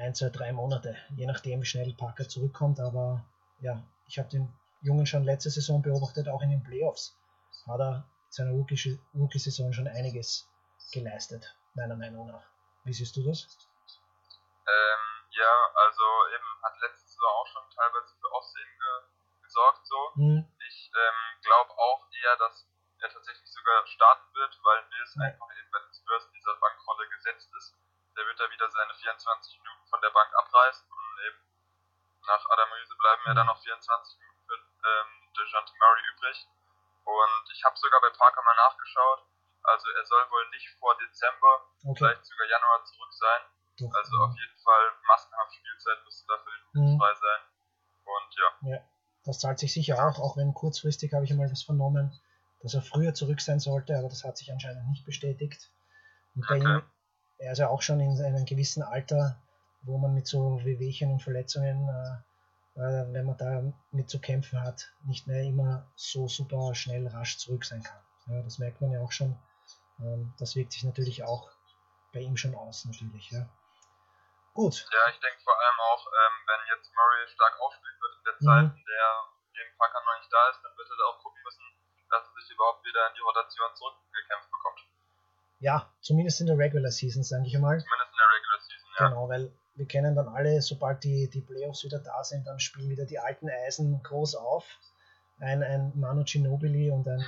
ein, 0.00 0.14
zwei, 0.14 0.30
drei 0.30 0.52
Monate, 0.52 0.96
je 1.16 1.26
nachdem, 1.26 1.60
wie 1.60 1.66
schnell 1.66 1.94
Parker 1.94 2.26
zurückkommt. 2.28 2.80
Aber 2.80 3.24
ja, 3.60 3.82
ich 4.06 4.18
habe 4.18 4.28
den 4.28 4.48
Jungen 4.80 5.06
schon 5.06 5.24
letzte 5.24 5.50
Saison 5.50 5.82
beobachtet, 5.82 6.28
auch 6.28 6.42
in 6.42 6.50
den 6.50 6.62
Playoffs. 6.62 7.16
Hat 7.66 7.80
er 7.80 8.04
seiner 8.30 8.52
Rookie-Saison 8.52 9.72
schon 9.72 9.88
einiges 9.88 10.48
geleistet, 10.92 11.54
meiner 11.74 11.96
Meinung 11.96 12.26
nach. 12.26 12.42
Wie 12.84 12.92
siehst 12.92 13.14
du 13.16 13.22
das? 13.22 13.44
Ähm, 14.66 15.04
ja, 15.30 15.52
also 15.74 16.04
eben 16.34 16.48
hat 16.62 16.74
letzte 16.80 17.06
Saison 17.06 17.30
auch 17.36 17.46
schon 17.46 17.62
teilweise 17.76 18.14
für 18.16 18.32
Aufsehen 18.32 18.72
ge 18.78 19.42
gesorgt. 19.42 19.86
So. 19.86 20.14
Hm. 20.14 20.46
Ich 20.68 20.90
ähm, 20.94 21.40
glaube 21.42 21.70
auch 21.76 22.06
eher, 22.10 22.36
dass 22.38 22.66
er 23.00 23.10
tatsächlich 23.10 23.50
sogar 23.50 23.86
starten 23.86 24.34
wird, 24.34 24.58
weil 24.62 24.88
Mills 24.88 25.16
einfach 25.18 25.50
eben 25.58 25.70
bei 25.72 25.80
den 25.80 25.92
Spurs 25.92 26.24
in 26.26 26.32
dieser 26.32 26.56
Bankrolle 26.56 27.08
gesetzt 27.08 27.50
ist. 27.58 27.74
Der 28.16 28.26
wird 28.26 28.40
da 28.40 28.50
wieder 28.50 28.70
seine 28.70 28.94
24 28.94 29.58
Minuten 29.58 29.79
abreißen 30.60 30.88
und 30.88 31.14
eben 31.24 31.40
nach 32.26 32.44
Adam 32.50 32.72
Riese 32.72 32.94
bleiben 33.00 33.22
ja 33.26 33.34
dann 33.34 33.46
noch 33.46 33.60
24 33.62 34.18
Minuten 34.20 34.44
für 34.44 34.56
ähm, 34.60 35.08
DeJounte 35.36 35.72
Murray 35.80 36.04
übrig. 36.12 36.36
Und 37.04 37.44
ich 37.52 37.64
habe 37.64 37.76
sogar 37.76 38.00
bei 38.00 38.10
Parker 38.10 38.42
mal 38.44 38.56
nachgeschaut. 38.68 39.24
Also 39.62 39.88
er 39.90 40.04
soll 40.04 40.24
wohl 40.30 40.48
nicht 40.50 40.68
vor 40.78 40.96
Dezember, 40.96 41.64
okay. 41.84 41.96
vielleicht 41.98 42.24
sogar 42.24 42.46
Januar 42.46 42.84
zurück 42.84 43.12
sein. 43.12 43.40
Doch, 43.80 43.92
also 43.94 44.16
auf 44.24 44.36
jeden 44.36 44.58
Fall 44.60 44.84
massenhaft 45.06 45.54
Spielzeit 45.54 46.04
müsste 46.04 46.26
da 46.28 46.38
für 46.38 46.50
den 46.50 46.94
mhm. 46.94 46.98
frei 46.98 47.14
sein. 47.14 47.40
Und 48.04 48.30
ja. 48.36 48.76
ja. 48.76 48.78
Das 49.24 49.38
zahlt 49.38 49.58
sich 49.58 49.72
sicher 49.72 49.96
auch, 50.00 50.18
auch 50.18 50.36
wenn 50.36 50.54
kurzfristig 50.54 51.12
habe 51.12 51.24
ich 51.24 51.30
einmal 51.30 51.50
was 51.50 51.62
vernommen, 51.62 52.18
dass 52.62 52.74
er 52.74 52.82
früher 52.82 53.12
zurück 53.12 53.40
sein 53.40 53.60
sollte, 53.60 53.96
aber 53.96 54.08
das 54.08 54.24
hat 54.24 54.38
sich 54.38 54.50
anscheinend 54.50 54.88
nicht 54.88 55.04
bestätigt. 55.04 55.70
Und 56.34 56.46
bei 56.46 56.56
ihm, 56.56 56.82
er 57.38 57.52
ist 57.52 57.58
ja 57.58 57.68
auch 57.68 57.82
schon 57.82 58.00
in 58.00 58.18
einem 58.22 58.44
gewissen 58.44 58.82
Alter, 58.82 59.40
wo 59.82 59.98
man 59.98 60.14
mit 60.14 60.26
so 60.26 60.60
Wehwehchen 60.64 61.10
und 61.10 61.22
Verletzungen, 61.22 61.88
äh, 61.88 62.80
äh, 62.80 63.12
wenn 63.12 63.26
man 63.26 63.36
da 63.36 63.62
mit 63.90 64.10
zu 64.10 64.20
kämpfen 64.20 64.62
hat, 64.62 64.92
nicht 65.04 65.26
mehr 65.26 65.42
immer 65.42 65.86
so 65.96 66.28
super 66.28 66.74
schnell 66.74 67.06
rasch 67.08 67.38
zurück 67.38 67.64
sein 67.64 67.82
kann. 67.82 68.00
Ja, 68.26 68.42
das 68.42 68.58
merkt 68.58 68.80
man 68.80 68.92
ja 68.92 69.00
auch 69.00 69.12
schon. 69.12 69.36
Ähm, 70.00 70.32
das 70.38 70.56
wirkt 70.56 70.72
sich 70.72 70.84
natürlich 70.84 71.24
auch 71.24 71.50
bei 72.12 72.20
ihm 72.20 72.36
schon 72.36 72.54
aus, 72.54 72.84
natürlich. 72.84 73.30
Ja. 73.30 73.48
Gut. 74.54 74.86
Ja, 74.90 75.10
ich 75.10 75.20
denke 75.20 75.40
vor 75.42 75.54
allem 75.54 75.78
auch, 75.92 76.06
ähm, 76.06 76.36
wenn 76.46 76.76
jetzt 76.76 76.90
Murray 76.94 77.28
stark 77.28 77.54
aufspielen 77.60 77.98
wird 78.00 78.14
in 78.16 78.24
der 78.24 78.38
Zeit, 78.38 78.66
mhm. 78.72 78.78
in 78.78 78.86
der 78.86 79.06
eben 79.62 79.76
Parker 79.78 80.00
noch 80.04 80.18
nicht 80.18 80.32
da 80.32 80.50
ist, 80.50 80.60
dann 80.62 80.76
wird 80.76 80.88
er 80.90 80.96
da 80.96 81.04
auch 81.04 81.18
gucken 81.22 81.40
müssen, 81.44 81.64
dass 82.10 82.26
er 82.26 82.34
sich 82.42 82.50
überhaupt 82.50 82.84
wieder 82.84 83.06
in 83.08 83.14
die 83.14 83.20
Rotation 83.20 83.70
zurückgekämpft 83.74 84.50
bekommt. 84.50 84.80
Ja, 85.60 85.92
zumindest 86.00 86.40
in 86.40 86.46
der 86.48 86.58
Regular 86.58 86.90
Season, 86.90 87.22
sage 87.22 87.46
ich 87.46 87.54
einmal. 87.54 87.78
Zumindest 87.78 88.10
in 88.10 88.18
der 88.18 88.30
Regular 88.30 88.60
Season, 88.60 88.90
ja. 88.98 89.08
Genau, 89.08 89.28
weil 89.28 89.44
wir 89.80 89.86
kennen 89.86 90.14
dann 90.14 90.28
alle, 90.28 90.60
sobald 90.60 91.02
die, 91.04 91.30
die 91.30 91.40
Playoffs 91.40 91.84
wieder 91.84 92.00
da 92.00 92.22
sind, 92.22 92.46
dann 92.46 92.60
spielen 92.60 92.90
wieder 92.90 93.06
die 93.06 93.18
alten 93.18 93.48
Eisen 93.48 94.02
groß 94.02 94.34
auf. 94.34 94.66
Ein, 95.38 95.62
ein 95.62 95.92
Manu 95.94 96.22
Ginobili 96.22 96.90
und 96.90 97.08
ein 97.08 97.24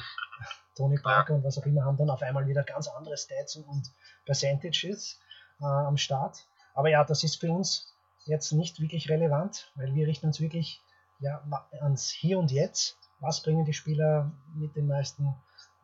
Tony 0.76 0.98
Parker 0.98 1.34
und 1.34 1.44
was 1.44 1.56
auch 1.56 1.64
immer 1.64 1.86
haben 1.86 1.96
dann 1.96 2.10
auf 2.10 2.20
einmal 2.20 2.46
wieder 2.46 2.62
ganz 2.62 2.88
andere 2.88 3.16
Stats 3.16 3.56
und 3.56 3.90
Percentages 4.26 5.18
äh, 5.60 5.64
am 5.64 5.96
Start. 5.96 6.46
Aber 6.74 6.90
ja, 6.90 7.02
das 7.04 7.24
ist 7.24 7.40
für 7.40 7.50
uns 7.50 7.94
jetzt 8.26 8.52
nicht 8.52 8.80
wirklich 8.80 9.08
relevant, 9.08 9.72
weil 9.74 9.94
wir 9.94 10.06
richten 10.06 10.26
uns 10.26 10.38
wirklich 10.38 10.82
ja, 11.20 11.42
ans 11.80 12.10
Hier 12.10 12.38
und 12.38 12.50
Jetzt 12.50 12.98
was 13.22 13.40
bringen 13.40 13.64
die 13.64 13.72
Spieler 13.72 14.32
mit 14.52 14.74
den 14.74 14.88
meisten, 14.88 15.34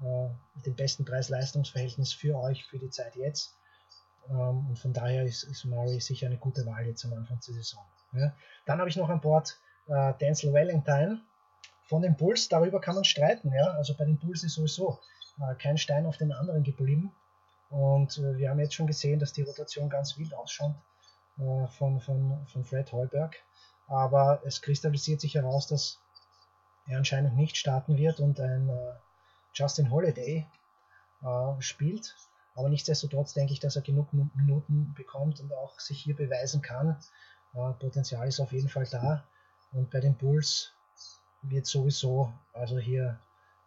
äh, 0.01 0.29
mit 0.57 0.67
dem 0.67 0.75
besten 0.75 1.05
Preis-Leistungs-Verhältnis 1.05 2.13
für 2.13 2.37
euch 2.37 2.67
für 2.67 2.79
die 2.79 2.91
Zeit 2.91 3.15
jetzt. 3.15 3.57
Ähm, 4.31 4.67
und 4.69 4.79
von 4.79 4.93
daher 4.93 5.25
ist, 5.25 5.45
ist 5.45 5.65
Murray 5.65 6.01
sicher 6.01 6.27
eine 6.27 6.37
gute 6.37 6.65
Wahl 6.67 6.87
jetzt 6.87 7.05
am 7.05 7.13
Anfang 7.15 7.39
der 7.47 7.55
Saison. 7.55 7.83
Ja. 8.13 8.33
Dann 8.67 8.79
habe 8.79 8.89
ich 8.89 8.97
noch 8.97 9.09
an 9.09 9.21
Bord 9.21 9.59
äh, 9.89 10.13
Denzel 10.21 10.53
Valentine 10.53 11.21
von 11.85 12.03
den 12.03 12.17
Bulls. 12.17 12.49
Darüber 12.49 12.81
kann 12.81 12.95
man 12.95 13.05
streiten. 13.05 13.53
Ja. 13.53 13.73
Also 13.73 13.95
bei 13.97 14.05
den 14.05 14.19
Bulls 14.19 14.45
ist 14.45 14.55
sowieso 14.55 14.99
äh, 15.41 15.55
kein 15.55 15.79
Stein 15.79 16.07
auf 16.07 16.17
den 16.17 16.33
anderen 16.33 16.63
geblieben. 16.63 17.13
Und 17.71 18.19
äh, 18.19 18.37
wir 18.39 18.51
haben 18.51 18.61
jetzt 18.61 18.75
schon 18.75 18.87
gesehen, 18.87 19.19
dass 19.19 19.33
die 19.33 19.43
Rotation 19.43 19.89
ganz 19.89 20.17
wild 20.19 20.35
ausschaut 20.35 20.75
äh, 21.39 21.67
von, 21.69 22.01
von, 22.01 22.47
von 22.47 22.65
Fred 22.65 22.93
Heuberg. 22.93 23.37
Aber 23.87 24.43
es 24.45 24.61
kristallisiert 24.61 25.21
sich 25.21 25.35
heraus, 25.35 25.67
dass 25.67 25.99
er 26.87 26.99
anscheinend 26.99 27.37
nicht 27.37 27.57
starten 27.57 27.97
wird 27.97 28.21
und 28.21 28.41
ein 28.41 28.69
äh, 28.69 28.93
Justin 29.55 29.91
Holiday 29.91 30.47
äh, 31.23 31.61
spielt. 31.61 32.15
Aber 32.59 32.69
nichtsdestotrotz 32.69 33.35
denke 33.35 33.53
ich, 33.53 33.61
dass 33.61 33.77
er 33.77 33.83
genug 33.83 34.13
Minuten 34.13 34.93
bekommt 34.95 35.39
und 35.39 35.53
auch 35.55 35.79
sich 35.79 36.03
hier 36.03 36.17
beweisen 36.17 36.61
kann. 36.61 36.99
Äh, 37.55 37.73
Potenzial 37.75 38.27
ist 38.27 38.41
auf 38.41 38.51
jeden 38.51 38.69
Fall 38.69 38.87
da. 38.91 39.25
Und 39.73 39.91
bei 39.91 40.01
den 40.01 40.17
Bulls 40.17 40.73
wird 41.43 41.67
sowieso 41.67 42.33
also 42.53 42.79
hier 42.79 43.21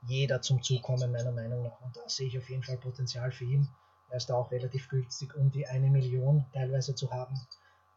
jeder 0.07 0.41
zum 0.41 0.61
Zug 0.61 0.81
kommen, 0.81 1.09
meiner 1.09 1.31
Meinung 1.31 1.63
nach. 1.63 1.79
Und 1.79 1.95
da 1.95 2.01
sehe 2.09 2.27
ich 2.27 2.37
auf 2.37 2.49
jeden 2.49 2.63
Fall 2.63 2.75
Potenzial 2.75 3.31
für 3.31 3.45
ihn. 3.45 3.69
Er 4.09 4.17
ist 4.17 4.29
da 4.29 4.35
auch 4.35 4.51
relativ 4.51 4.89
günstig, 4.89 5.33
um 5.35 5.49
die 5.51 5.65
eine 5.65 5.89
Million 5.89 6.45
teilweise 6.51 6.93
zu 6.93 7.13
haben. 7.13 7.39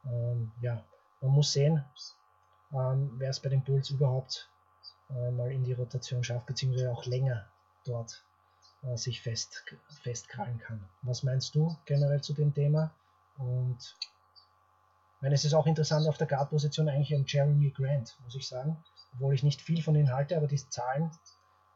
Ähm, 0.07 0.53
ja, 0.61 0.85
man 1.21 1.33
muss 1.33 1.51
sehen, 1.53 1.85
ähm, 2.73 3.11
wer 3.19 3.31
es 3.31 3.41
bei 3.41 3.49
den 3.49 3.65
Bulls 3.65 3.91
überhaupt 3.91 4.49
äh, 5.11 5.33
mal 5.33 5.51
in 5.51 5.65
die 5.65 5.73
Rotation 5.73 6.23
schafft, 6.23 6.47
beziehungsweise 6.47 6.93
auch 6.93 7.05
länger 7.05 7.49
dort 7.85 8.23
äh, 8.87 8.97
sich 8.97 9.21
fest, 9.21 9.65
festkrallen 10.03 10.59
kann. 10.59 10.89
Was 11.03 11.23
meinst 11.23 11.55
du 11.55 11.77
generell 11.85 12.21
zu 12.21 12.33
dem 12.33 12.55
Thema? 12.55 12.95
Und 13.39 13.79
ich 15.17 15.23
meine, 15.23 15.35
es 15.35 15.45
ist 15.45 15.55
auch 15.55 15.67
interessant 15.67 16.07
auf 16.07 16.19
der 16.19 16.27
Guard-Position 16.27 16.89
eigentlich 16.89 17.15
ein 17.15 17.25
Jeremy 17.27 17.71
Grant, 17.71 18.17
muss 18.25 18.35
ich 18.35 18.47
sagen. 18.47 18.83
Obwohl 19.15 19.35
ich 19.35 19.43
nicht 19.43 19.63
viel 19.63 19.83
von 19.83 19.95
ihm 19.95 20.11
halte, 20.11 20.37
aber 20.37 20.47
die 20.47 20.69
Zahlen 20.69 21.11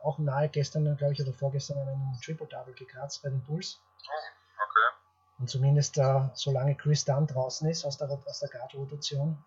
auch 0.00 0.18
nahe 0.18 0.48
gestern, 0.48 0.96
glaube 0.96 1.12
ich, 1.12 1.22
oder 1.22 1.32
vorgestern 1.32 1.78
an 1.78 1.88
einem 1.88 2.20
Triple-Double 2.22 2.74
gekratzt 2.74 3.22
bei 3.22 3.30
den 3.30 3.42
Bulls. 3.42 3.80
Oh, 4.06 4.62
okay. 4.62 4.98
Und 5.38 5.50
zumindest 5.50 5.98
äh, 5.98 6.28
solange 6.34 6.76
Chris 6.76 7.04
Dunn 7.04 7.26
draußen 7.26 7.68
ist 7.68 7.84
aus 7.84 7.96
der, 7.96 8.10
aus 8.10 8.40
der 8.40 8.48
Guard-Rotation, 8.48 9.42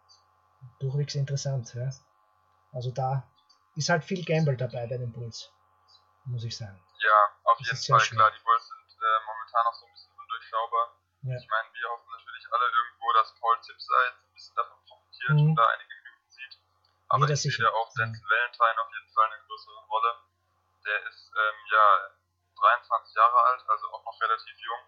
durchwegs 0.80 1.16
interessant. 1.16 1.74
Ja. 1.74 1.89
Also 2.72 2.91
da 2.91 3.24
ist 3.76 3.89
halt 3.89 4.03
viel 4.03 4.24
Gamble 4.24 4.57
dabei 4.57 4.88
bei 4.88 4.97
den 4.97 5.12
Bulls, 5.12 5.51
muss 6.26 6.43
ich 6.43 6.55
sagen. 6.55 6.80
Ja, 6.99 7.41
auf 7.52 7.58
das 7.60 7.68
jeden 7.68 7.99
Fall, 7.99 8.08
klar. 8.08 8.32
Die 8.32 8.43
Bulls 8.43 8.68
sind 8.68 8.89
äh, 8.95 9.20
momentan 9.28 9.64
noch 9.66 9.76
so 9.76 9.86
ein 9.86 9.91
bisschen 9.91 10.14
undurchschaubar. 10.16 10.86
Ja. 11.22 11.38
Ich 11.38 11.47
meine, 11.47 11.68
wir 11.74 11.89
hoffen 11.89 12.10
natürlich 12.12 12.45
alle 12.52 12.66
irgendwo, 12.66 13.08
dass 13.14 13.36
Paul 13.36 13.62
Zipser 13.62 13.99
jetzt 14.10 14.24
ein 14.26 14.34
bisschen 14.34 14.56
davon 14.56 14.80
profitiert 14.88 15.38
mhm. 15.38 15.49
und 15.52 15.56
da 15.56 15.68
einige 15.68 15.93
Minuten 16.02 16.30
sieht. 16.30 16.54
Aber 17.10 17.30
ich 17.30 17.41
sehe 17.41 17.74
auch 17.74 17.89
Denzel 17.93 18.24
Valentine 18.24 18.82
auf 18.82 18.91
jeden 18.91 19.12
Fall 19.14 19.26
eine 19.28 19.39
größere 19.45 19.80
Rolle. 19.86 20.12
Der 20.86 20.99
ist 21.06 21.30
ähm, 21.30 21.60
ja 21.70 21.86
23 22.58 23.16
Jahre 23.16 23.39
alt, 23.54 23.62
also 23.70 23.86
auch 23.93 24.04
noch 24.06 24.18
relativ 24.22 24.58
jung 24.58 24.84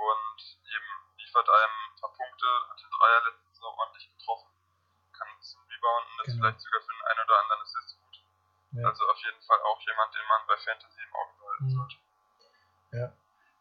und 0.00 0.40
eben 0.64 0.90
liefert 1.16 1.48
einem 1.48 1.76
ein 1.92 2.00
paar 2.00 2.12
Punkte, 2.12 2.46
hat 2.68 2.80
den 2.80 2.90
Dreier 2.90 3.20
letztens 3.28 3.62
auch 3.62 3.76
ordentlich 3.76 4.08
getroffen, 4.16 4.48
kann 5.12 5.28
ein 5.28 5.36
bisschen 5.36 5.60
rebounden, 5.60 6.14
ist 6.20 6.26
genau. 6.26 6.40
vielleicht 6.40 6.60
sogar 6.60 6.80
für 6.80 6.92
den 6.92 7.04
einen 7.04 7.20
oder 7.20 7.40
anderen 7.40 7.62
Assist. 7.62 7.99
Ja. 8.72 8.88
Also 8.88 9.04
auf 9.04 9.18
jeden 9.24 9.42
Fall 9.42 9.58
auch 9.64 9.80
jemand, 9.80 10.14
den 10.14 10.22
man 10.28 10.40
bei 10.46 10.56
Fantasy 10.56 11.00
im 11.02 11.14
Auge 11.14 11.32
behalten 11.38 11.64
mhm. 11.64 11.70
sollte. 11.70 11.96
Ja, 12.92 13.12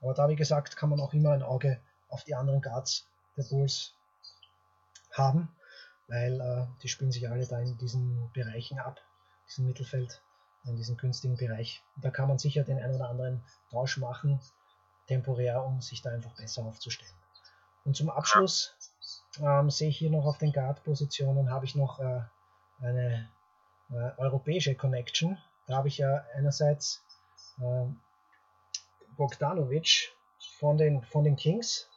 aber 0.02 0.14
da 0.14 0.30
wie 0.30 0.36
gesagt 0.36 0.76
kann 0.76 0.90
man 0.90 1.00
auch 1.00 1.14
immer 1.14 1.32
ein 1.32 1.44
Auge 1.44 1.82
auf 2.10 2.24
die 2.24 2.36
anderen 2.36 2.62
Guards 2.62 3.08
der 3.38 3.44
Bulls 3.44 3.94
haben, 5.14 5.56
weil 6.08 6.40
äh, 6.40 6.68
die 6.82 6.90
spielen 6.90 7.12
sich 7.12 7.30
alle 7.30 7.46
da 7.46 7.60
in 7.60 7.78
diesen 7.78 8.32
Bereichen 8.34 8.80
ab, 8.80 9.00
diesem 9.48 9.68
Mittelfeld, 9.68 10.22
in 10.66 10.76
diesem 10.76 10.98
günstigen 10.98 11.38
Bereich. 11.38 11.84
Da 11.98 12.12
kann 12.12 12.28
man 12.28 12.40
sicher 12.40 12.64
den 12.64 12.80
einen 12.80 12.96
oder 12.96 13.10
anderen 13.10 13.44
Tausch 13.72 13.98
machen, 13.98 14.40
temporär, 15.08 15.64
um 15.64 15.82
sich 15.82 16.02
da 16.02 16.12
einfach 16.12 16.36
besser 16.36 16.64
aufzustellen. 16.64 17.14
Und 17.86 17.96
zum 17.96 18.10
Abschluss 18.10 18.76
ähm, 19.40 19.70
sehe 19.70 19.90
ich 19.90 19.98
hier 19.98 20.12
noch 20.12 20.26
auf 20.26 20.38
den 20.38 20.52
Guard-Positionen 20.52 21.50
habe 21.50 21.66
ich 21.66 21.76
noch 21.76 22.00
äh, 22.00 22.22
eine 22.82 23.30
äh, 23.92 24.12
europäische 24.18 24.76
Connection. 24.76 25.38
Da 25.68 25.76
habe 25.76 25.88
ich 25.88 25.98
ja 25.98 26.26
einerseits 26.36 27.04
äh, 27.60 27.86
Bogdanovic 29.18 30.12
von 30.60 30.78
den, 30.78 31.04
von 31.04 31.24
den 31.24 31.36
Kings. 31.36 31.90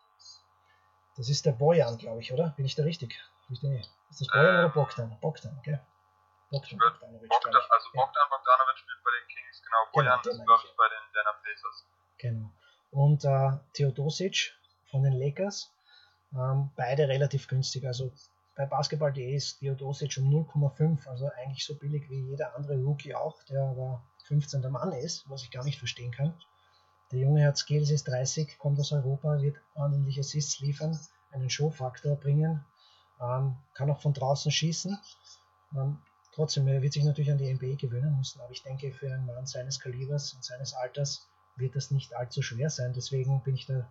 Das 1.16 1.28
ist 1.28 1.45
der 1.47 1.53
Bojan, 1.53 1.99
glaube 1.99 2.20
ich, 2.20 2.32
oder? 2.32 2.51
Bin 2.57 2.64
ich 2.64 2.74
da 2.74 2.82
richtig? 2.82 3.18
Ist 3.51 3.62
das 4.20 4.28
Bojan 4.28 4.59
oder 4.59 4.68
Bogdan? 4.70 5.18
Bogdan, 5.20 5.61
gell? 5.62 5.80
Bogdan 6.51 6.78
Bogdanovic. 6.78 7.28
Bogdan, 7.28 7.62
also 7.70 7.88
Bogdan 7.95 8.28
Bogdanovic 8.30 8.78
spielt 8.78 9.05
bei 9.05 9.11
den 9.11 9.28
Kings, 9.28 9.62
genau. 9.62 9.78
Bojan 9.93 10.20
genau, 10.22 10.34
ist, 10.34 10.47
glaube 10.47 10.62
ich, 10.64 10.76
bei 10.76 10.88
den 10.88 11.12
Denver 11.14 11.40
Pacers. 11.43 11.86
Genau. 12.18 12.51
Und 12.90 13.24
äh, 13.24 13.59
Theodosic 13.72 14.55
von 14.90 15.03
den 15.03 15.14
Lakers. 15.14 15.72
Ähm, 16.34 16.70
beide 16.76 17.09
relativ 17.09 17.49
günstig. 17.49 17.84
Also 17.86 18.12
bei 18.55 18.66
Basketball.de 18.66 19.34
ist 19.34 19.61
Theodosic 19.61 20.18
um 20.18 20.28
0,5, 20.30 21.07
also 21.09 21.30
eigentlich 21.36 21.64
so 21.64 21.74
billig 21.74 22.09
wie 22.11 22.20
jeder 22.20 22.55
andere 22.57 22.76
Rookie 22.76 23.14
auch, 23.14 23.42
der 23.44 23.62
aber 23.62 24.03
15. 24.24 24.61
Mann 24.70 24.92
ist, 24.92 25.28
was 25.28 25.42
ich 25.42 25.50
gar 25.50 25.64
nicht 25.64 25.78
verstehen 25.78 26.12
kann. 26.12 26.34
Der 27.12 27.20
Junge 27.20 27.46
hat 27.46 27.59
Skills, 27.59 27.90
ist 27.90 28.09
30, 28.09 28.59
kommt 28.59 28.78
aus 28.80 28.92
Europa, 28.92 29.40
wird 29.40 29.57
ordentlich 29.74 30.18
Assists 30.18 30.61
liefern, 30.61 30.98
einen 31.30 31.50
Showfaktor 31.50 32.16
bringen, 32.16 32.64
ähm, 33.20 33.57
kann 33.74 33.90
auch 33.90 34.00
von 34.00 34.14
draußen 34.14 34.50
schießen. 34.50 34.98
Ähm, 35.76 35.98
trotzdem, 36.34 36.66
er 36.68 36.82
wird 36.82 36.92
sich 36.92 37.05
natürlich 37.05 37.30
an 37.30 37.38
die 37.38 37.53
NBA 37.53 37.76
gewöhnen 37.76 38.16
müssen, 38.16 38.40
aber 38.40 38.53
ich 38.53 38.62
denke, 38.62 38.92
für 38.92 39.12
einen 39.12 39.26
Mann 39.26 39.46
seines 39.46 39.80
Kalibers 39.80 40.32
und 40.34 40.44
seines 40.44 40.74
Alters 40.74 41.28
wird 41.57 41.76
das 41.76 41.90
nicht 41.90 42.14
allzu 42.14 42.42
schwer 42.42 42.70
sein. 42.70 42.92
Deswegen 42.94 43.42
bin 43.42 43.55
ich 43.55 43.66
da 43.66 43.86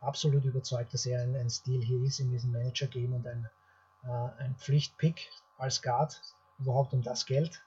absolut 0.00 0.44
überzeugt, 0.44 0.94
dass 0.94 1.06
er 1.06 1.22
ein, 1.22 1.36
ein 1.36 1.50
Stil 1.50 1.82
hier 1.82 2.02
ist 2.02 2.20
in 2.20 2.30
diesem 2.30 2.52
Manager-Game 2.52 3.12
und 3.12 3.26
ein, 3.26 3.48
ein 4.10 4.56
Pflichtpick 4.56 5.30
als 5.58 5.82
Guard, 5.82 6.20
überhaupt 6.58 6.92
um 6.92 7.02
das 7.02 7.26
Geld. 7.26 7.62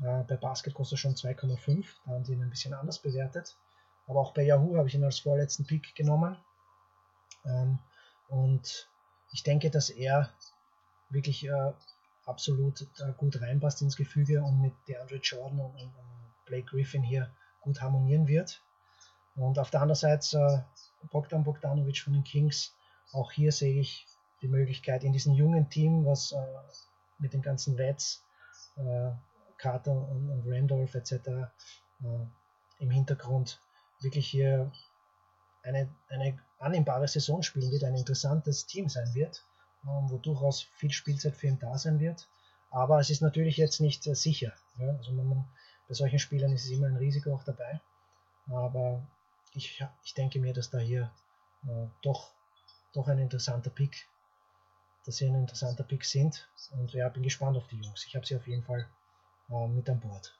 Äh, 0.00 0.24
bei 0.24 0.36
Basket 0.36 0.74
kostet 0.74 0.98
er 0.98 1.00
schon 1.00 1.14
2,5, 1.14 1.86
da 2.04 2.12
haben 2.12 2.24
die 2.24 2.32
ihn 2.32 2.42
ein 2.42 2.50
bisschen 2.50 2.74
anders 2.74 2.98
bewertet. 2.98 3.56
Aber 4.06 4.20
auch 4.20 4.32
bei 4.32 4.42
Yahoo 4.42 4.76
habe 4.76 4.88
ich 4.88 4.94
ihn 4.94 5.04
als 5.04 5.20
vorletzten 5.20 5.66
Pick 5.66 5.94
genommen. 5.94 6.36
Ähm, 7.44 7.78
und 8.28 8.88
ich 9.32 9.42
denke, 9.42 9.70
dass 9.70 9.90
er 9.90 10.30
wirklich 11.10 11.46
äh, 11.46 11.72
absolut 12.26 12.82
äh, 12.98 13.12
gut 13.16 13.40
reinpasst 13.40 13.82
ins 13.82 13.96
Gefüge 13.96 14.42
und 14.42 14.60
mit 14.60 14.72
DeAndre 14.88 15.16
Jordan 15.16 15.60
und, 15.60 15.92
Blake 16.46 16.66
Griffin 16.66 17.04
hier 17.04 17.30
gut 17.60 17.80
harmonieren 17.80 18.26
wird. 18.26 18.60
Und 19.36 19.58
auf 19.60 19.70
der 19.70 19.82
anderen 19.82 19.96
Seite 19.96 20.66
äh, 21.02 21.06
Bogdan 21.12 21.44
Bogdanovic 21.44 21.98
von 21.98 22.12
den 22.12 22.24
Kings. 22.24 22.74
Auch 23.12 23.30
hier 23.30 23.52
sehe 23.52 23.80
ich 23.80 24.06
die 24.42 24.48
Möglichkeit 24.48 25.04
in 25.04 25.12
diesem 25.12 25.34
jungen 25.34 25.68
Team, 25.68 26.04
was 26.04 26.32
äh, 26.32 26.36
mit 27.18 27.32
den 27.32 27.42
ganzen 27.42 27.76
Reds, 27.76 28.24
äh, 28.76 29.10
Carter 29.58 29.92
und, 29.92 30.30
und 30.30 30.44
Randolph 30.46 30.94
etc. 30.94 31.12
Äh, 31.12 31.48
im 32.78 32.90
Hintergrund 32.90 33.60
wirklich 34.00 34.26
hier 34.26 34.72
eine, 35.62 35.88
eine 36.08 36.38
annehmbare 36.58 37.08
Saison 37.08 37.42
spielen 37.42 37.70
wird, 37.70 37.84
ein 37.84 37.96
interessantes 37.96 38.66
Team 38.66 38.88
sein 38.88 39.14
wird, 39.14 39.44
ähm, 39.84 40.10
wo 40.10 40.18
durchaus 40.18 40.62
viel 40.62 40.90
Spielzeit 40.90 41.36
für 41.36 41.48
ihn 41.48 41.58
da 41.58 41.76
sein 41.76 42.00
wird. 42.00 42.28
Aber 42.70 43.00
es 43.00 43.10
ist 43.10 43.20
natürlich 43.20 43.56
jetzt 43.56 43.80
nicht 43.80 44.06
äh, 44.06 44.14
sicher. 44.14 44.52
Ja? 44.78 44.94
Also 44.96 45.12
man, 45.12 45.46
bei 45.88 45.94
solchen 45.94 46.18
Spielern 46.18 46.52
ist 46.52 46.64
es 46.64 46.70
immer 46.70 46.86
ein 46.86 46.96
Risiko 46.96 47.34
auch 47.34 47.44
dabei. 47.44 47.80
Aber 48.48 49.06
ich, 49.54 49.84
ich 50.04 50.14
denke 50.14 50.38
mir, 50.38 50.52
dass 50.52 50.70
da 50.70 50.78
hier 50.78 51.10
äh, 51.64 51.86
doch, 52.02 52.32
doch 52.92 53.08
ein 53.08 53.18
interessanter 53.18 53.70
Pick, 53.70 54.08
dass 55.04 55.16
sie 55.16 55.26
ein 55.26 55.34
interessanter 55.34 55.84
Pick 55.84 56.04
sind. 56.04 56.48
Und 56.72 56.92
ja, 56.92 57.08
bin 57.08 57.22
gespannt 57.22 57.56
auf 57.56 57.66
die 57.68 57.80
Jungs. 57.80 58.04
Ich 58.06 58.14
habe 58.14 58.26
sie 58.26 58.36
auf 58.36 58.46
jeden 58.46 58.64
Fall 58.64 58.88
äh, 59.50 59.66
mit 59.68 59.88
an 59.88 60.00
Bord. 60.00 60.34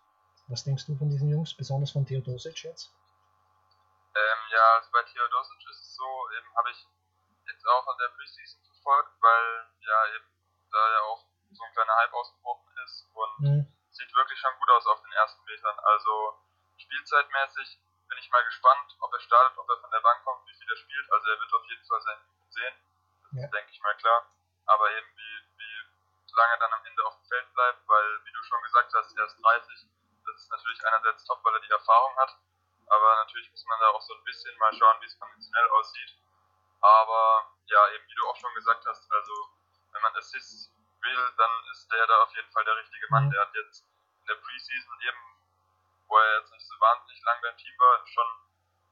Was 0.48 0.64
denkst 0.64 0.86
du 0.86 0.96
von 0.96 1.08
diesen 1.08 1.28
Jungs, 1.30 1.54
besonders 1.54 1.92
von 1.92 2.06
Theodosic 2.06 2.64
jetzt? 2.64 2.92
Ähm, 4.14 4.40
ja, 4.50 4.66
also 4.78 4.90
bei 4.92 5.02
Theodosic 5.04 5.60
ist 5.70 5.80
es 5.80 5.94
so, 5.94 6.08
eben 6.36 6.56
habe 6.56 6.70
ich 6.70 6.86
jetzt 7.46 7.66
auch 7.66 7.86
an 7.86 7.96
der 8.02 8.08
Preseason 8.16 8.60
verfolgt, 8.64 9.12
weil 9.20 9.66
ja 9.86 10.16
eben 10.16 10.26
da 10.70 10.78
ja 10.78 11.00
auch 11.12 11.24
so 11.52 11.62
ein 11.62 11.72
kleiner 11.72 11.96
Hype 12.02 12.12
ausgebrochen 12.12 12.72
ist 12.84 13.06
und 13.14 13.46
mhm 13.46 13.80
sieht 14.00 14.14
wirklich 14.14 14.38
schon 14.38 14.56
gut 14.58 14.70
aus 14.70 14.86
auf 14.86 15.02
den 15.02 15.12
ersten 15.12 15.44
Metern. 15.44 15.78
Also 15.80 16.38
spielzeitmäßig 16.76 17.78
bin 18.08 18.18
ich 18.18 18.30
mal 18.30 18.44
gespannt, 18.44 18.96
ob 19.00 19.12
er 19.12 19.20
startet, 19.20 19.58
ob 19.58 19.68
er 19.68 19.78
von 19.78 19.90
der 19.90 20.00
Bank 20.00 20.24
kommt, 20.24 20.46
wie 20.46 20.54
viel 20.54 20.70
er 20.70 20.76
spielt. 20.76 21.12
Also 21.12 21.28
er 21.28 21.38
wird 21.38 21.52
auf 21.52 21.64
jeden 21.66 21.84
Fall 21.84 22.00
seine 22.00 22.20
Minuten 22.22 22.50
sehen. 22.50 22.74
Das 23.32 23.42
ja. 23.42 23.48
denke 23.48 23.70
ich 23.70 23.80
mal 23.80 23.96
klar. 23.96 24.26
Aber 24.70 24.86
eben 24.92 25.10
wie, 25.16 25.34
wie 25.58 26.34
lange 26.34 26.52
er 26.52 26.58
dann 26.58 26.72
am 26.72 26.84
Ende 26.84 27.04
auf 27.06 27.16
dem 27.16 27.26
Feld 27.26 27.52
bleibt, 27.54 27.82
weil 27.88 28.24
wie 28.24 28.32
du 28.32 28.42
schon 28.44 28.62
gesagt 28.62 28.94
hast, 28.94 29.18
er 29.18 29.24
ist 29.24 29.36
30. 29.42 29.86
Das 30.26 30.36
ist 30.36 30.50
natürlich 30.50 30.86
einerseits 30.86 31.24
top, 31.24 31.44
weil 31.44 31.54
er 31.54 31.60
die 31.60 31.74
Erfahrung 31.74 32.16
hat. 32.18 32.38
Aber 32.86 33.16
natürlich 33.16 33.50
muss 33.50 33.64
man 33.66 33.80
da 33.80 33.88
auch 33.88 34.02
so 34.02 34.14
ein 34.14 34.24
bisschen 34.24 34.56
mal 34.58 34.72
schauen, 34.74 35.00
wie 35.00 35.06
es 35.06 35.18
konventionell 35.18 35.68
aussieht. 35.70 36.14
Aber 36.80 37.50
ja, 37.66 37.88
eben 37.94 38.06
wie 38.08 38.14
du 38.14 38.28
auch 38.28 38.36
schon 38.36 38.54
gesagt 38.54 38.86
hast, 38.86 39.12
also 39.12 39.34
wenn 39.92 40.02
man 40.02 40.16
Assists 40.16 40.70
will, 41.02 41.32
dann 41.36 41.50
ist 41.72 41.90
der 41.90 42.06
da 42.06 42.22
auf 42.22 42.34
jeden 42.34 42.50
Fall 42.52 42.64
der 42.64 42.76
richtige 42.76 43.06
Mann. 43.10 43.26
Mhm. 43.26 43.30
Der 43.30 43.40
hat 43.40 43.54
jetzt 43.54 43.82
in 44.20 44.26
der 44.26 44.34
Preseason 44.36 45.00
eben, 45.02 45.22
wo 46.06 46.18
er 46.18 46.40
jetzt 46.40 46.52
nicht 46.52 46.66
so 46.66 46.74
wahnsinnig 46.78 47.22
lang 47.24 47.38
beim 47.42 47.56
Team 47.56 47.74
war, 47.78 48.06
schon 48.06 48.26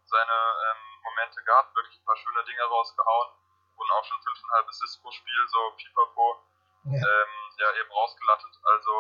seine 0.07 0.33
ähm, 0.33 1.03
Momente 1.03 1.43
gehabt, 1.45 1.75
wirklich 1.77 1.99
ein 1.99 2.05
paar 2.05 2.17
schöne 2.17 2.45
Dinge 2.45 2.63
rausgehauen 2.65 3.48
und 3.79 3.91
auch 3.93 4.05
schon 4.05 4.19
5,5 4.19 4.69
Assists 4.69 4.99
pro 5.01 5.11
Spiel, 5.11 5.47
so 5.49 5.59
pipapo, 5.77 6.43
ja. 6.85 6.93
Ähm, 6.93 7.35
ja, 7.59 7.67
eben 7.81 7.91
rausgelattet. 7.91 8.55
Also, 8.63 8.91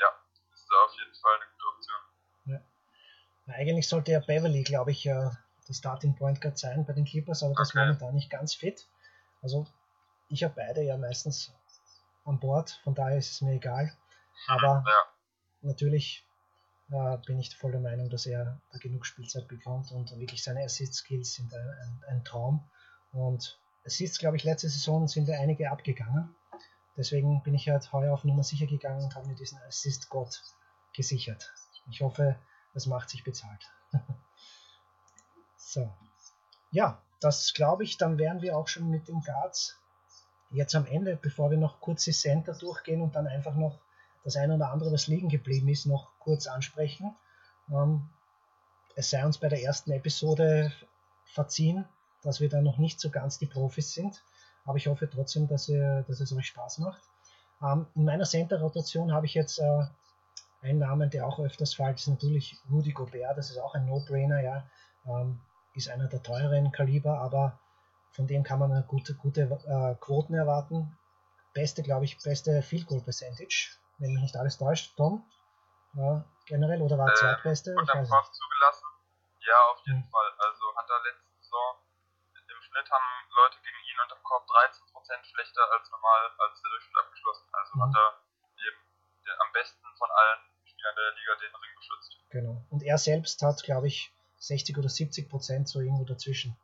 ja, 0.00 0.08
ist 0.52 0.66
da 0.70 0.76
auf 0.84 0.94
jeden 0.98 1.14
Fall 1.14 1.34
eine 1.36 1.50
gute 1.52 1.66
Option. 1.74 2.00
Ja. 2.44 3.54
eigentlich 3.54 3.88
sollte 3.88 4.12
ja 4.12 4.20
Beverly, 4.20 4.62
glaube 4.62 4.92
ich, 4.92 5.06
äh, 5.06 5.30
der 5.68 5.74
Starting 5.74 6.16
Point 6.16 6.40
Guard 6.40 6.58
sein 6.58 6.84
bei 6.86 6.92
den 6.92 7.04
Clippers, 7.04 7.42
aber 7.42 7.54
das 7.54 7.70
okay. 7.70 7.80
momentan 7.80 8.14
nicht 8.14 8.30
ganz 8.30 8.54
fit. 8.54 8.86
Also 9.42 9.66
ich 10.28 10.44
habe 10.44 10.54
beide 10.54 10.82
ja 10.82 10.96
meistens 10.96 11.52
an 12.24 12.40
Bord, 12.40 12.80
von 12.84 12.94
daher 12.94 13.18
ist 13.18 13.30
es 13.30 13.40
mir 13.40 13.54
egal. 13.54 13.96
Aber 14.46 14.84
ja. 14.86 15.12
natürlich 15.62 16.24
äh, 16.90 17.16
bin 17.26 17.38
ich 17.38 17.54
voll 17.56 17.72
der 17.72 17.80
Meinung, 17.80 18.08
dass 18.10 18.26
er 18.26 18.60
da 18.70 18.78
genug 18.78 19.06
Spielzeit 19.06 19.48
bekommt 19.48 19.90
und 19.92 20.10
wirklich 20.18 20.42
seine 20.42 20.64
Assist-Skills 20.64 21.34
sind 21.34 21.52
ein, 21.52 21.68
ein, 21.68 22.04
ein, 22.08 22.24
Traum. 22.24 22.68
Und 23.12 23.58
Assists, 23.84 24.18
glaube 24.18 24.36
ich, 24.36 24.44
letzte 24.44 24.68
Saison 24.68 25.08
sind 25.08 25.28
da 25.28 25.34
einige 25.34 25.70
abgegangen. 25.70 26.34
Deswegen 26.96 27.42
bin 27.42 27.54
ich 27.54 27.68
halt 27.68 27.92
heuer 27.92 28.12
auf 28.12 28.24
Nummer 28.24 28.42
sicher 28.42 28.66
gegangen 28.66 29.04
und 29.04 29.14
habe 29.14 29.28
mir 29.28 29.36
diesen 29.36 29.58
Assist-Gott 29.68 30.42
gesichert. 30.92 31.52
Ich 31.90 32.00
hoffe, 32.00 32.36
das 32.74 32.86
macht 32.86 33.08
sich 33.08 33.24
bezahlt. 33.24 33.64
so. 35.56 35.92
Ja, 36.70 37.00
das 37.20 37.54
glaube 37.54 37.84
ich, 37.84 37.96
dann 37.98 38.18
wären 38.18 38.42
wir 38.42 38.56
auch 38.56 38.68
schon 38.68 38.90
mit 38.90 39.08
den 39.08 39.20
Guards 39.20 39.78
jetzt 40.50 40.74
am 40.74 40.86
Ende, 40.86 41.16
bevor 41.16 41.50
wir 41.50 41.58
noch 41.58 41.80
kurz 41.80 42.04
die 42.04 42.12
Center 42.12 42.54
durchgehen 42.54 43.00
und 43.00 43.14
dann 43.14 43.26
einfach 43.26 43.54
noch 43.54 43.78
das 44.24 44.36
eine 44.36 44.54
oder 44.54 44.70
andere, 44.70 44.92
was 44.92 45.06
liegen 45.06 45.28
geblieben 45.28 45.68
ist, 45.68 45.86
noch 45.86 46.10
kurz 46.18 46.46
ansprechen. 46.46 47.14
Ähm, 47.70 48.08
es 48.96 49.10
sei 49.10 49.24
uns 49.24 49.38
bei 49.38 49.48
der 49.48 49.62
ersten 49.62 49.92
Episode 49.92 50.72
verziehen, 51.24 51.86
dass 52.22 52.40
wir 52.40 52.48
da 52.48 52.60
noch 52.60 52.78
nicht 52.78 53.00
so 53.00 53.10
ganz 53.10 53.38
die 53.38 53.46
Profis 53.46 53.92
sind, 53.92 54.22
aber 54.64 54.76
ich 54.76 54.86
hoffe 54.86 55.08
trotzdem, 55.08 55.48
dass, 55.48 55.68
ihr, 55.68 56.04
dass 56.08 56.20
es 56.20 56.32
euch 56.32 56.46
Spaß 56.46 56.78
macht. 56.78 57.02
Ähm, 57.62 57.86
in 57.94 58.04
meiner 58.04 58.24
Center-Rotation 58.24 59.12
habe 59.12 59.26
ich 59.26 59.34
jetzt 59.34 59.58
äh, 59.58 59.84
einen 60.62 60.78
Namen, 60.78 61.10
der 61.10 61.26
auch 61.26 61.38
öfters 61.38 61.74
fällt, 61.74 61.98
ist 61.98 62.08
natürlich 62.08 62.58
Rudy 62.70 62.92
Gobert, 62.92 63.38
das 63.38 63.50
ist 63.50 63.58
auch 63.58 63.74
ein 63.74 63.86
No-Brainer, 63.86 64.40
ja. 64.40 64.68
Ähm, 65.06 65.40
ist 65.74 65.88
einer 65.88 66.08
der 66.08 66.22
teureren 66.22 66.72
Kaliber, 66.72 67.20
aber 67.20 67.58
von 68.12 68.26
dem 68.26 68.42
kann 68.42 68.58
man 68.58 68.84
gute, 68.88 69.14
gute 69.14 69.42
äh, 69.42 69.94
Quoten 70.00 70.34
erwarten. 70.34 70.98
Beste, 71.54 71.82
glaube 71.82 72.04
ich, 72.04 72.18
beste 72.22 72.62
Field 72.62 72.86
Goal 72.86 73.00
Percentage, 73.00 73.70
wenn 73.98 74.12
mich 74.12 74.22
nicht 74.22 74.36
alles 74.36 74.58
täuscht, 74.58 74.96
Tom. 74.96 75.24
Ja, 75.94 76.24
generell 76.46 76.82
oder 76.82 76.98
war 76.98 77.08
äh, 77.08 77.14
zweitbeste? 77.14 77.70
Ich 77.70 77.94
weiß 77.94 78.10
nicht. 78.10 78.34
zugelassen? 78.34 78.86
Ja, 79.46 79.54
auf 79.72 79.86
jeden 79.86 80.02
hm. 80.02 80.10
Fall. 80.10 80.30
13% 84.58 85.24
schlechter 85.24 85.62
als 85.72 85.90
normal, 85.90 86.30
als 86.38 86.62
der 86.62 86.70
Durchschnitt 86.70 86.98
abgeschlossen. 86.98 87.46
Also 87.52 87.70
mhm. 87.76 87.82
hat 87.82 87.94
er 87.94 88.08
eben 88.66 88.80
den, 89.24 89.36
am 89.38 89.52
besten 89.52 89.86
von 89.96 90.10
allen 90.10 90.40
Spielern 90.64 90.94
der 90.96 91.14
Liga 91.14 91.32
den 91.36 91.54
Ring 91.54 91.74
geschützt. 91.76 92.18
Genau. 92.30 92.66
Und 92.70 92.82
er 92.82 92.98
selbst 92.98 93.42
hat, 93.42 93.62
glaube 93.62 93.86
ich, 93.86 94.12
60 94.38 94.78
oder 94.78 94.88
70 94.88 95.28
Prozent 95.28 95.68
so 95.68 95.80
irgendwo 95.80 96.04
dazwischen. 96.04 96.56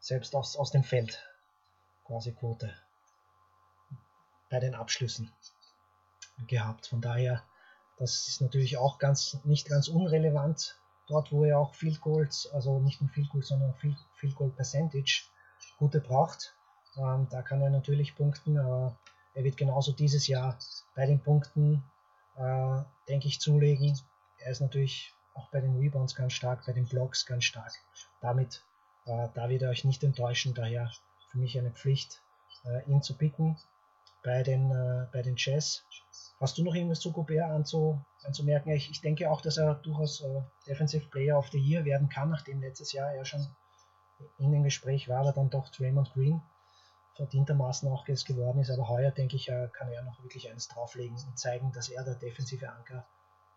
Selbst 0.00 0.34
aus, 0.34 0.56
aus 0.56 0.70
dem 0.70 0.84
Feld. 0.84 1.22
Quasi 2.04 2.32
Quote. 2.34 2.74
Bei 4.50 4.60
den 4.60 4.74
Abschlüssen 4.74 5.32
gehabt. 6.46 6.86
Von 6.86 7.00
daher, 7.00 7.44
das 7.98 8.28
ist 8.28 8.40
natürlich 8.40 8.78
auch 8.78 8.98
ganz, 8.98 9.38
nicht 9.44 9.68
ganz 9.68 9.88
unrelevant. 9.88 10.78
Dort, 11.08 11.32
wo 11.32 11.44
er 11.44 11.58
auch 11.58 11.74
Field 11.74 12.00
Goals, 12.00 12.48
also 12.52 12.78
nicht 12.80 13.00
nur 13.00 13.10
Field 13.10 13.30
Goals, 13.30 13.48
sondern 13.48 13.74
Field, 13.74 13.96
Field 14.14 14.36
Goal 14.36 14.50
Percentage 14.50 15.24
gute 15.78 16.00
braucht. 16.00 16.54
Ähm, 16.98 17.28
da 17.30 17.42
kann 17.42 17.62
er 17.62 17.70
natürlich 17.70 18.16
punkten, 18.16 18.58
aber 18.58 18.96
er 19.34 19.44
wird 19.44 19.56
genauso 19.56 19.92
dieses 19.92 20.26
Jahr 20.26 20.58
bei 20.94 21.06
den 21.06 21.20
Punkten, 21.20 21.84
äh, 22.36 22.82
denke 23.08 23.28
ich, 23.28 23.40
zulegen. 23.40 23.98
Er 24.38 24.50
ist 24.50 24.60
natürlich 24.60 25.14
auch 25.34 25.48
bei 25.50 25.60
den 25.60 25.78
Rebounds 25.78 26.14
ganz 26.14 26.32
stark, 26.32 26.66
bei 26.66 26.72
den 26.72 26.86
Blocks 26.86 27.24
ganz 27.24 27.44
stark. 27.44 27.72
Damit 28.20 28.64
äh, 29.06 29.28
da 29.34 29.48
wird 29.48 29.62
er 29.62 29.70
euch 29.70 29.84
nicht 29.84 30.02
enttäuschen, 30.04 30.54
daher 30.54 30.90
für 31.30 31.38
mich 31.38 31.58
eine 31.58 31.70
Pflicht, 31.70 32.20
äh, 32.64 32.90
ihn 32.90 33.02
zu 33.02 33.16
picken 33.16 33.56
bei 34.22 34.42
den, 34.42 34.70
äh, 34.70 35.06
bei 35.12 35.22
den 35.22 35.34
Jazz. 35.36 35.84
Hast 36.40 36.58
du 36.58 36.64
noch 36.64 36.74
irgendwas 36.74 37.00
zu 37.00 37.12
Gobert 37.12 37.50
anzu, 37.50 38.04
anzumerken? 38.24 38.72
Ich, 38.72 38.90
ich 38.90 39.00
denke 39.00 39.30
auch, 39.30 39.40
dass 39.40 39.56
er 39.56 39.74
durchaus 39.76 40.20
äh, 40.20 40.42
Defensive 40.66 41.06
Player 41.08 41.38
of 41.38 41.48
the 41.48 41.58
Year 41.58 41.84
werden 41.84 42.08
kann, 42.08 42.30
nachdem 42.30 42.60
letztes 42.60 42.92
Jahr 42.92 43.12
er 43.12 43.24
schon 43.24 43.46
in 44.38 44.50
dem 44.50 44.64
Gespräch 44.64 45.08
war, 45.08 45.20
aber 45.20 45.32
dann 45.32 45.50
doch 45.50 45.68
Draymond 45.68 46.12
Green 46.12 46.42
verdientermaßen 47.18 47.90
auch 47.90 48.06
es 48.06 48.24
geworden 48.24 48.62
ist. 48.62 48.70
Aber 48.70 48.88
heuer, 48.88 49.10
denke 49.10 49.36
ich, 49.36 49.50
äh, 49.50 49.68
kann 49.74 49.90
er 49.90 50.02
noch 50.02 50.22
wirklich 50.22 50.48
eines 50.48 50.68
drauflegen 50.68 51.18
und 51.18 51.36
zeigen, 51.38 51.72
dass 51.72 51.90
er 51.90 52.04
der 52.04 52.14
defensive 52.14 52.70
Anker 52.70 53.04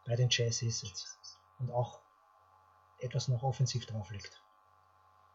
bei 0.06 0.16
den 0.18 0.30
Jazz 0.30 0.62
ist 0.66 0.82
jetzt. 0.82 1.40
Und 1.60 1.70
auch 1.72 2.02
etwas 2.98 3.30
noch 3.30 3.44
offensiv 3.44 3.86
drauflegt. 3.86 4.34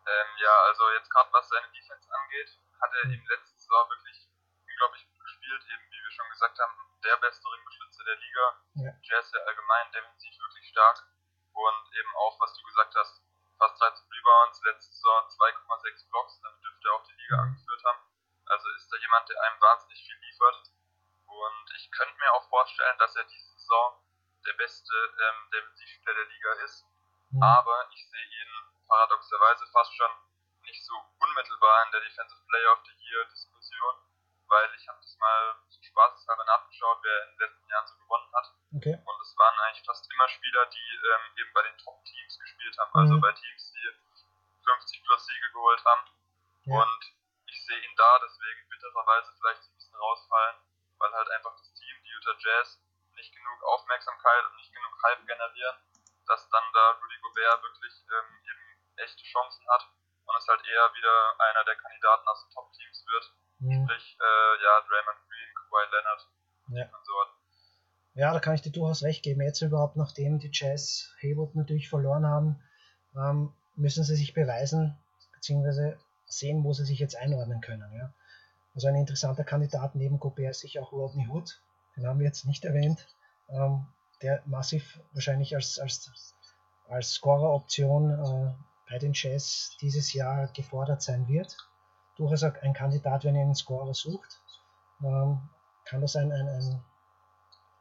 Ähm, 0.06 0.30
ja, 0.42 0.54
also 0.68 0.82
jetzt 0.98 1.10
gerade 1.10 1.30
was 1.32 1.48
seine 1.48 1.70
Defense 1.70 2.06
angeht, 2.10 2.50
hat 2.82 2.90
er 2.94 3.10
eben 3.10 3.26
letztes 3.30 3.62
Jahr 3.70 3.88
wirklich 3.88 4.28
unglaublich 4.58 5.06
gut 5.06 5.22
gespielt, 5.22 5.62
eben 5.70 5.86
wie 5.86 6.02
wir 6.02 6.10
schon 6.10 6.30
gesagt 6.30 6.58
haben, 6.58 6.74
der 7.02 7.16
beste 7.22 7.46
Ringbeschützer 7.46 8.04
der 8.04 8.18
Liga. 8.18 8.44
Ja. 8.74 8.92
Jazz 9.02 9.30
ja 9.32 9.40
allgemein 9.46 9.86
defensiv 9.94 10.34
wirklich 10.34 10.66
stark 10.68 10.98
und 11.54 11.84
eben 11.94 12.12
auch, 12.26 12.38
was 12.42 12.54
du 12.54 12.62
gesagt 12.66 12.94
hast, 12.94 13.22
fast 13.58 13.80
13 13.80 14.02
Rebounds, 14.10 14.62
letztes 14.66 15.02
Jahr 15.02 15.26
2,6 15.30 16.10
Blocks, 16.10 16.40
damit 16.42 16.62
dürfte 16.62 16.88
er 16.88 16.94
auch 16.94 17.06
die 17.06 17.18
Liga 17.22 17.36
mhm. 17.36 17.42
angeführt 17.42 17.84
haben. 17.86 18.05
Also 18.47 18.68
ist 18.70 18.88
da 18.92 18.97
jemand, 18.99 19.28
der 19.28 19.42
einem 19.42 19.61
wahnsinnig 19.61 20.01
viel 20.05 20.18
liefert. 20.20 20.70
Und 21.26 21.66
ich 21.76 21.90
könnte 21.90 22.16
mir 22.18 22.32
auch 22.32 22.49
vorstellen, 22.49 22.99
dass 22.99 23.14
er 23.16 23.24
diese 23.24 23.53
Saison 23.59 24.01
der 24.47 24.55
beste 24.55 24.94
ähm, 24.94 25.51
Defensivspieler 25.51 26.14
der 26.14 26.26
Liga 26.26 26.53
ist. 26.64 26.86
Mhm. 27.30 27.42
Aber 27.42 27.88
ich 27.92 28.09
sehe 28.09 28.24
ihn 28.24 28.53
paradoxerweise 28.86 29.66
fast 29.72 29.94
schon 29.97 30.11
nicht 30.62 30.84
so 30.84 30.94
unmittelbar 31.18 31.86
in 31.86 31.92
der 31.92 32.01
Defensive 32.01 32.42
Player 32.49 32.72
of 32.72 32.80
the 32.86 32.94
Year 33.07 33.24
Diskussion, 33.26 33.94
weil 34.49 34.68
ich 34.74 34.86
habe 34.88 34.99
das 35.01 35.16
mal 35.18 35.57
zum 35.68 35.82
Spaßeshalber 35.82 36.44
nachgeschaut, 36.44 36.99
wer 37.03 37.22
in 37.24 37.30
den 37.30 37.38
letzten 37.38 37.68
Jahren 37.68 37.86
so 37.86 37.94
gewonnen 37.97 38.32
hat. 38.34 38.47
Okay. 38.74 38.94
Und 38.94 39.20
es 39.22 39.36
waren 39.38 39.59
eigentlich 39.61 39.86
fast 39.86 40.07
immer 40.12 40.28
Spieler, 40.28 40.66
die 40.66 40.90
ähm, 40.94 41.38
eben 41.38 41.53
bei 41.53 41.62
den 41.62 41.78
Top-Teams 41.78 42.38
gespielt 42.38 42.78
haben, 42.78 42.94
also 42.94 43.14
mhm. 43.14 43.20
bei 43.20 43.32
Teams, 43.32 43.72
die 43.72 43.86
50 44.64 45.05
plus 45.05 45.26
Siege 45.26 45.51
geholt 45.53 45.84
haben. 45.84 46.05
Ja. 46.64 46.82
Und 46.82 47.15
sehe 47.66 47.82
ihn 47.82 47.96
da 47.96 48.18
deswegen 48.22 48.68
bittererweise 48.70 49.34
vielleicht 49.36 49.62
ein 49.66 49.74
bisschen 49.74 49.96
rausfallen, 49.96 50.56
weil 50.98 51.12
halt 51.12 51.30
einfach 51.30 51.54
das 51.58 51.72
Team, 51.74 51.96
die 52.02 52.12
Utah 52.14 52.38
Jazz, 52.38 52.80
nicht 53.14 53.34
genug 53.34 53.58
Aufmerksamkeit 53.64 54.44
und 54.46 54.56
nicht 54.56 54.72
genug 54.72 54.94
Hype 55.02 55.26
generieren, 55.26 55.76
dass 56.26 56.48
dann 56.50 56.66
da 56.72 56.90
Rudy 57.02 57.18
Gobert 57.22 57.62
wirklich 57.62 57.94
ähm, 58.12 58.30
eben 58.44 58.64
echte 58.96 59.24
Chancen 59.24 59.66
hat 59.68 59.88
und 60.26 60.36
es 60.36 60.46
halt 60.48 60.62
eher 60.66 60.86
wieder 60.94 61.16
einer 61.38 61.64
der 61.64 61.76
Kandidaten 61.76 62.28
aus 62.28 62.42
den 62.44 62.50
Top-Teams 62.54 63.04
wird. 63.06 63.24
Mhm. 63.58 63.84
Sprich, 63.84 64.18
äh, 64.20 64.62
ja, 64.62 64.80
Draymond 64.86 65.20
Green, 65.28 65.50
Kawhi 65.54 65.84
Leonard 65.90 66.22
ja. 66.68 66.84
und 66.84 67.04
so. 67.04 67.12
Ja, 68.14 68.32
da 68.32 68.40
kann 68.40 68.54
ich 68.54 68.62
dir 68.62 68.72
durchaus 68.72 69.02
recht 69.02 69.22
geben. 69.22 69.42
Jetzt 69.42 69.60
überhaupt, 69.60 69.96
nachdem 69.96 70.38
die 70.38 70.50
Jazz 70.52 71.12
Haywood 71.20 71.54
natürlich 71.54 71.88
verloren 71.88 72.26
haben, 72.26 72.62
ähm, 73.14 73.54
müssen 73.76 74.04
sie 74.04 74.16
sich 74.16 74.32
beweisen, 74.32 74.98
beziehungsweise 75.34 75.98
sehen, 76.39 76.64
wo 76.64 76.72
sie 76.72 76.84
sich 76.84 76.99
jetzt 76.99 77.16
einordnen 77.16 77.61
können. 77.61 77.91
Ja. 77.95 78.12
Also 78.74 78.89
ein 78.89 78.95
interessanter 78.95 79.45
Kandidat 79.45 79.95
neben 79.95 80.18
Gobert 80.18 80.51
ist 80.51 80.61
sicher 80.61 80.82
auch 80.82 80.93
Rodney 80.93 81.26
Hood, 81.28 81.61
den 81.97 82.07
haben 82.07 82.18
wir 82.18 82.26
jetzt 82.26 82.47
nicht 82.47 82.64
erwähnt, 82.64 83.07
ähm, 83.49 83.87
der 84.22 84.43
massiv 84.47 85.01
wahrscheinlich 85.12 85.55
als, 85.55 85.78
als, 85.78 86.34
als 86.89 87.12
Scorer-Option 87.12 88.11
äh, 88.11 88.55
bei 88.91 88.99
den 88.99 89.12
Jazz 89.14 89.76
dieses 89.80 90.12
Jahr 90.12 90.49
gefordert 90.49 91.03
sein 91.03 91.26
wird. 91.28 91.57
Durchaus 92.16 92.43
ein 92.45 92.72
Kandidat, 92.72 93.24
wenn 93.24 93.34
ihr 93.34 93.43
einen 93.43 93.55
Scorer 93.55 93.95
sucht, 93.95 94.41
ähm, 95.03 95.41
kann 95.84 96.01
das 96.01 96.16
ein, 96.16 96.32
ein, 96.32 96.49
ein 96.49 96.84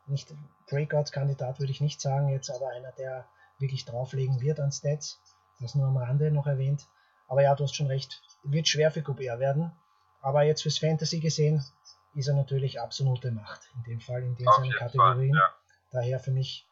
nicht 0.07 0.33
Breakout-Kandidat 0.69 1.59
würde 1.59 1.71
ich 1.71 1.81
nicht 1.81 2.01
sagen 2.01 2.29
jetzt, 2.29 2.49
aber 2.49 2.69
einer, 2.69 2.91
der 2.91 3.25
wirklich 3.59 3.85
drauflegen 3.85 4.41
wird 4.41 4.59
an 4.59 4.71
Stats. 4.71 5.19
Das 5.59 5.75
nur 5.75 5.87
am 5.87 5.97
Rande 5.97 6.31
noch 6.31 6.47
erwähnt. 6.47 6.87
Aber 7.27 7.41
ja, 7.41 7.55
du 7.55 7.63
hast 7.63 7.75
schon 7.75 7.87
recht, 7.87 8.21
wird 8.43 8.67
schwer 8.67 8.91
für 8.91 9.01
Gobert 9.01 9.39
werden. 9.39 9.71
Aber 10.21 10.43
jetzt 10.43 10.63
fürs 10.63 10.77
Fantasy 10.77 11.19
gesehen 11.19 11.63
ist 12.15 12.27
er 12.27 12.33
natürlich 12.33 12.79
absolute 12.79 13.31
Macht. 13.31 13.61
In 13.75 13.83
dem 13.83 13.99
Fall, 13.99 14.23
in 14.23 14.35
den 14.35 14.45
seinen 14.45 14.71
Kategorien. 14.71 15.33
Fall, 15.33 15.41
ja. 15.41 15.55
Daher 15.91 16.19
für 16.19 16.31
mich 16.31 16.65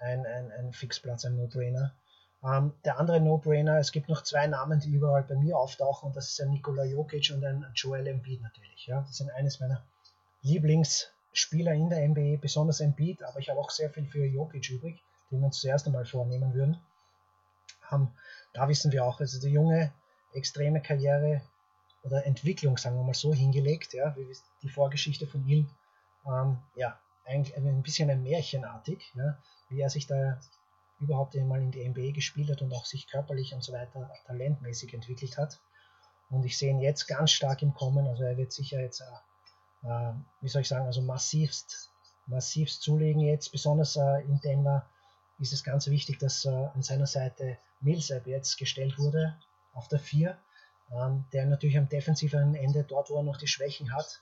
ein, 0.00 0.24
ein, 0.26 0.52
ein 0.52 0.72
Fixplatz, 0.72 1.24
ein 1.24 1.36
No-Brainer. 1.36 1.94
Ähm, 2.42 2.72
der 2.84 2.98
andere 2.98 3.20
No-Brainer, 3.20 3.78
es 3.78 3.92
gibt 3.92 4.08
noch 4.08 4.22
zwei 4.22 4.46
Namen, 4.46 4.80
die 4.80 4.90
überall 4.90 5.24
bei 5.24 5.34
mir 5.34 5.58
auftauchen 5.58 6.08
und 6.08 6.16
das 6.16 6.30
ist 6.30 6.40
ein 6.40 6.50
Nikola 6.50 6.84
Jokic 6.84 7.30
und 7.34 7.44
ein 7.44 7.66
Joel 7.74 8.06
Embiid 8.06 8.40
natürlich. 8.42 8.86
Ja. 8.86 9.00
Das 9.02 9.16
sind 9.16 9.30
eines 9.30 9.60
meiner 9.60 9.82
Lieblingsspieler 10.42 11.72
in 11.72 11.90
der 11.90 12.08
NBA, 12.08 12.38
besonders 12.40 12.80
Embiid, 12.80 13.22
aber 13.22 13.40
ich 13.40 13.50
habe 13.50 13.60
auch 13.60 13.70
sehr 13.70 13.90
viel 13.90 14.06
für 14.06 14.24
Jokic 14.24 14.70
übrig, 14.70 15.02
den 15.30 15.40
wir 15.40 15.46
uns 15.46 15.60
zuerst 15.60 15.86
einmal 15.86 16.06
vornehmen 16.06 16.54
würden. 16.54 16.80
Ähm, 17.92 18.08
da 18.54 18.68
wissen 18.68 18.90
wir 18.92 19.04
auch, 19.04 19.20
also 19.20 19.38
die 19.40 19.52
junge, 19.52 19.92
extreme 20.32 20.80
Karriere 20.80 21.42
oder 22.02 22.24
Entwicklung, 22.26 22.76
sagen 22.76 22.96
wir 22.96 23.04
mal 23.04 23.14
so, 23.14 23.34
hingelegt, 23.34 23.92
ja, 23.92 24.14
wie 24.16 24.26
die 24.62 24.68
Vorgeschichte 24.68 25.26
von 25.26 25.46
ihm, 25.46 25.68
ähm, 26.26 26.58
ja, 26.76 26.98
eigentlich 27.24 27.56
ein 27.56 27.82
bisschen 27.82 28.10
ein 28.10 28.22
Märchenartig, 28.22 29.12
ja, 29.14 29.38
wie 29.68 29.80
er 29.80 29.90
sich 29.90 30.06
da 30.06 30.40
überhaupt 30.98 31.36
einmal 31.36 31.62
in 31.62 31.70
die 31.70 31.86
NBA 31.86 32.12
gespielt 32.12 32.50
hat 32.50 32.62
und 32.62 32.72
auch 32.72 32.84
sich 32.84 33.06
körperlich 33.06 33.54
und 33.54 33.62
so 33.62 33.72
weiter 33.72 34.10
talentmäßig 34.26 34.92
entwickelt 34.94 35.38
hat. 35.38 35.60
Und 36.28 36.44
ich 36.44 36.58
sehe 36.58 36.70
ihn 36.70 36.80
jetzt 36.80 37.06
ganz 37.06 37.32
stark 37.32 37.62
im 37.62 37.74
Kommen. 37.74 38.06
Also 38.06 38.22
er 38.24 38.36
wird 38.36 38.52
sicher 38.52 38.80
jetzt, 38.80 39.00
äh, 39.00 39.88
äh, 39.88 40.12
wie 40.40 40.48
soll 40.48 40.62
ich 40.62 40.68
sagen, 40.68 40.86
also 40.86 41.00
massivst, 41.00 41.90
massivst 42.26 42.82
zulegen 42.82 43.22
jetzt. 43.22 43.50
Besonders 43.50 43.96
äh, 43.96 44.20
in 44.22 44.40
Denver 44.40 44.86
ist 45.38 45.52
es 45.52 45.64
ganz 45.64 45.86
wichtig, 45.88 46.18
dass 46.18 46.44
äh, 46.44 46.50
an 46.50 46.82
seiner 46.82 47.06
Seite 47.06 47.56
Millsap 47.80 48.26
jetzt 48.26 48.58
gestellt 48.58 48.98
wurde 48.98 49.36
auf 49.72 49.88
der 49.88 49.98
4, 49.98 50.36
ähm, 50.92 51.24
der 51.32 51.46
natürlich 51.46 51.78
am 51.78 51.88
defensiven 51.88 52.54
Ende, 52.54 52.84
dort 52.84 53.10
wo 53.10 53.16
er 53.16 53.22
noch 53.22 53.36
die 53.36 53.46
Schwächen 53.46 53.94
hat, 53.94 54.20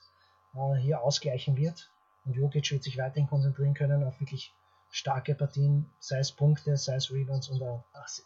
äh, 0.55 0.75
hier 0.75 1.01
ausgleichen 1.01 1.57
wird. 1.57 1.91
Und 2.25 2.35
Jokic 2.35 2.71
wird 2.71 2.83
sich 2.83 2.97
weiterhin 2.97 3.27
konzentrieren 3.27 3.73
können 3.73 4.03
auf 4.03 4.19
wirklich 4.19 4.53
starke 4.91 5.35
Partien, 5.35 5.89
sei 5.99 6.19
es 6.19 6.31
Punkte, 6.31 6.77
sei 6.77 6.95
es 6.95 7.11
Rebounds 7.11 7.49
und 7.49 7.61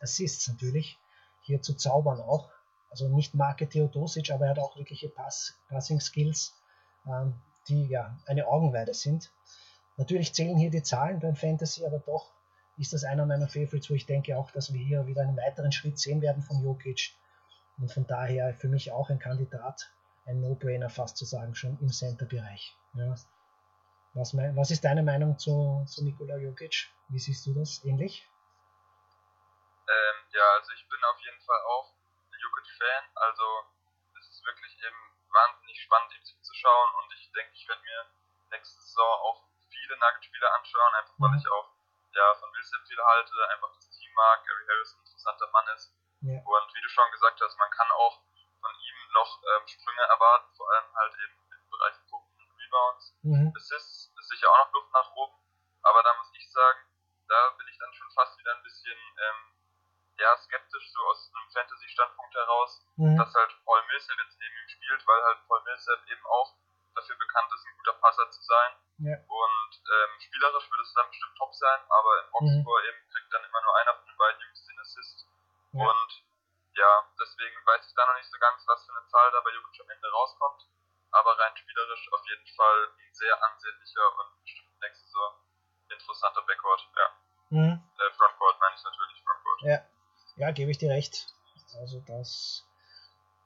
Assists 0.02 0.48
natürlich, 0.48 0.98
hier 1.42 1.62
zu 1.62 1.74
zaubern 1.74 2.20
auch. 2.20 2.50
Also 2.90 3.08
nicht 3.08 3.34
Marke 3.34 3.68
Theodosic, 3.68 4.32
aber 4.32 4.46
er 4.46 4.52
hat 4.52 4.60
auch 4.60 4.78
wirkliche 4.78 5.10
Pass, 5.10 5.56
Passing 5.68 6.00
Skills, 6.00 6.54
ähm, 7.08 7.34
die 7.68 7.88
ja 7.88 8.18
eine 8.26 8.48
Augenweide 8.48 8.94
sind. 8.94 9.32
Natürlich 9.98 10.34
zählen 10.34 10.58
hier 10.58 10.70
die 10.70 10.84
Zahlen 10.84 11.20
beim 11.20 11.36
Fantasy, 11.36 11.86
aber 11.86 12.00
doch 12.00 12.33
ist 12.78 12.94
das 12.94 13.04
einer 13.04 13.26
meiner 13.26 13.48
Favorites, 13.48 13.90
wo 13.90 13.94
ich 13.94 14.06
denke 14.06 14.38
auch, 14.38 14.52
dass 14.52 14.74
wir 14.74 14.84
hier 14.84 15.06
wieder 15.06 15.22
einen 15.22 15.38
weiteren 15.38 15.72
Schritt 15.72 16.00
sehen 16.00 16.22
werden 16.22 16.42
von 16.42 16.64
Jokic. 16.64 17.16
Und 17.78 17.92
von 17.92 18.06
daher 18.08 18.54
für 18.54 18.68
mich 18.68 18.92
auch 18.92 19.10
ein 19.10 19.20
Kandidat, 19.20 19.92
ein 20.26 20.42
No-Brainer 20.42 20.90
fast 20.90 21.18
zu 21.18 21.26
sagen, 21.26 21.56
schon 21.56 21.78
im 21.80 21.92
Center-Bereich. 21.92 22.76
Ja. 22.96 23.16
Was, 24.14 24.38
was, 24.38 24.70
ist 24.70 24.86
deine 24.86 25.02
Meinung 25.02 25.40
zu, 25.40 25.84
zu 25.88 26.04
Nikola 26.04 26.38
Jokic? 26.38 26.90
Wie 27.10 27.20
siehst 27.20 27.46
du 27.48 27.54
das? 27.54 27.84
Ähnlich? 27.84 28.30
Ähm, 29.90 30.18
ja, 30.32 30.46
also 30.60 30.72
ich 30.74 30.88
bin 30.88 31.00
auf 31.04 31.20
jeden 31.20 31.42
Fall 31.42 31.62
auch 31.66 31.94
Jokic-Fan. 32.30 33.04
Also 33.16 33.44
es 34.20 34.30
ist 34.30 34.46
wirklich 34.46 34.78
eben 34.86 35.02
wahnsinnig 35.34 35.82
spannend, 35.82 36.14
ihm 36.14 36.24
zuzuschauen. 36.24 36.90
Und 37.02 37.14
ich 37.18 37.32
denke, 37.34 37.52
ich 37.54 37.68
werde 37.68 37.82
mir 37.82 38.06
nächste 38.52 38.82
Saison 38.82 39.12
auch 39.26 39.50
viele 39.70 39.98
Nugget-Spiele 39.98 40.54
anschauen, 40.54 40.94
einfach 41.02 41.16
weil 41.18 41.32
mhm. 41.32 41.38
ich 41.38 41.48
auch 41.50 41.73
ja, 42.14 42.36
von 42.36 42.52
Millsap 42.52 42.82
viel 42.88 43.02
halte, 43.02 43.34
einfach 43.50 43.72
das 43.74 43.90
Team 43.90 44.14
mag, 44.14 44.46
Gary 44.46 44.66
Harris 44.68 44.94
ein 44.94 45.00
interessanter 45.00 45.48
Mann 45.52 45.68
ist. 45.76 45.94
Ja. 46.22 46.40
Und 46.40 46.74
wie 46.74 46.82
du 46.82 46.90
schon 46.90 47.12
gesagt 47.12 47.42
hast, 47.42 47.58
man 47.58 47.70
kann 47.72 47.92
auch 47.92 48.22
von 48.62 48.72
ihm 48.72 48.98
noch 49.14 49.42
ähm, 49.44 49.68
Sprünge 49.68 50.04
erwarten, 50.04 50.56
vor 50.56 50.72
allem 50.72 50.96
halt 50.96 51.14
eben 51.20 51.36
im 51.52 51.70
Bereich 51.70 51.96
Punkten 52.10 52.40
und 52.40 52.52
Rebounds. 52.58 53.16
Mhm. 53.24 53.54
Assists 53.56 54.14
ist 54.16 54.30
sicher 54.30 54.50
auch 54.50 54.66
noch 54.66 54.74
Luft 54.74 54.94
nach 54.94 55.12
oben, 55.16 55.36
aber 55.82 56.04
da 56.04 56.14
muss 56.16 56.32
ich 56.34 56.50
sagen, 56.52 56.80
da 57.28 57.50
bin 57.58 57.68
ich 57.68 57.78
dann 57.78 57.94
schon 57.94 58.12
fast 58.12 58.38
wieder 58.38 58.56
ein 58.56 58.64
bisschen 58.64 58.98
ähm, 58.98 59.54
ja, 60.18 60.38
skeptisch, 60.38 60.92
so 60.92 61.02
aus 61.10 61.32
einem 61.34 61.50
Fantasy-Standpunkt 61.52 62.36
heraus, 62.36 62.86
mhm. 62.96 63.18
dass 63.18 63.34
halt 63.34 63.52
Paul 63.66 63.84
Millsap 63.88 64.18
jetzt 64.20 64.40
neben 64.40 64.56
ihm 64.56 64.70
spielt, 64.70 65.08
weil 65.08 65.24
halt 65.24 65.48
Paul 65.48 65.62
Millsap 65.64 66.00
eben 66.08 66.26
auch 66.28 66.56
dafür 66.96 67.16
bekannt 67.18 67.52
ist, 67.54 67.66
ein 67.66 67.78
guter 67.78 67.94
Passer 67.94 68.30
zu 68.30 68.42
sein. 68.44 68.72
Ja. 69.02 69.18
Und 69.26 69.74
ähm, 69.74 70.12
spielerisch 70.22 70.70
würde 70.70 70.84
es 70.84 70.94
dann 70.94 71.10
bestimmt 71.10 71.36
top 71.38 71.54
sein, 71.56 71.82
aber 71.90 72.12
im 72.22 72.30
Boxscore 72.30 72.82
mhm. 72.82 72.90
eben 72.90 73.02
kriegt 73.10 73.34
dann 73.34 73.44
immer 73.44 73.62
nur 73.62 73.74
einer 73.82 73.96
von 73.98 74.06
den 74.06 74.18
beiden 74.18 74.42
Jungs 74.42 74.66
den 74.66 74.80
Assist. 74.80 75.18
Ja. 75.74 75.82
Und 75.82 76.12
ja, 76.78 76.92
deswegen 77.18 77.58
weiß 77.66 77.82
ich 77.88 77.94
da 77.96 78.06
noch 78.06 78.18
nicht 78.18 78.30
so 78.30 78.38
ganz, 78.38 78.62
was 78.68 78.86
für 78.86 78.94
eine 78.94 79.06
Zahl 79.08 79.32
da 79.32 79.42
bei 79.42 79.50
Jokic 79.50 79.82
am 79.82 79.90
Ende 79.90 80.10
rauskommt. 80.12 80.62
Aber 81.14 81.38
rein 81.38 81.58
spielerisch 81.58 82.10
auf 82.12 82.26
jeden 82.26 82.50
Fall 82.58 82.80
ein 82.90 83.14
sehr 83.14 83.34
ansehnlicher 83.38 84.06
und 84.18 84.42
bestimmt 84.42 84.80
nächste 84.82 85.06
Saison 85.06 85.34
interessanter 85.90 86.42
Backcourt, 86.42 86.90
ja. 86.98 87.08
Mhm. 87.50 87.78
Äh, 87.78 88.12
Frontcourt 88.18 88.58
meine 88.60 88.76
ich 88.76 88.84
natürlich, 88.84 89.22
Frontcourt. 89.22 89.62
Ja. 89.62 89.80
ja, 90.38 90.52
gebe 90.52 90.72
ich 90.72 90.80
dir 90.80 90.90
recht. 90.90 91.28
Also 91.78 92.02
das 92.08 92.66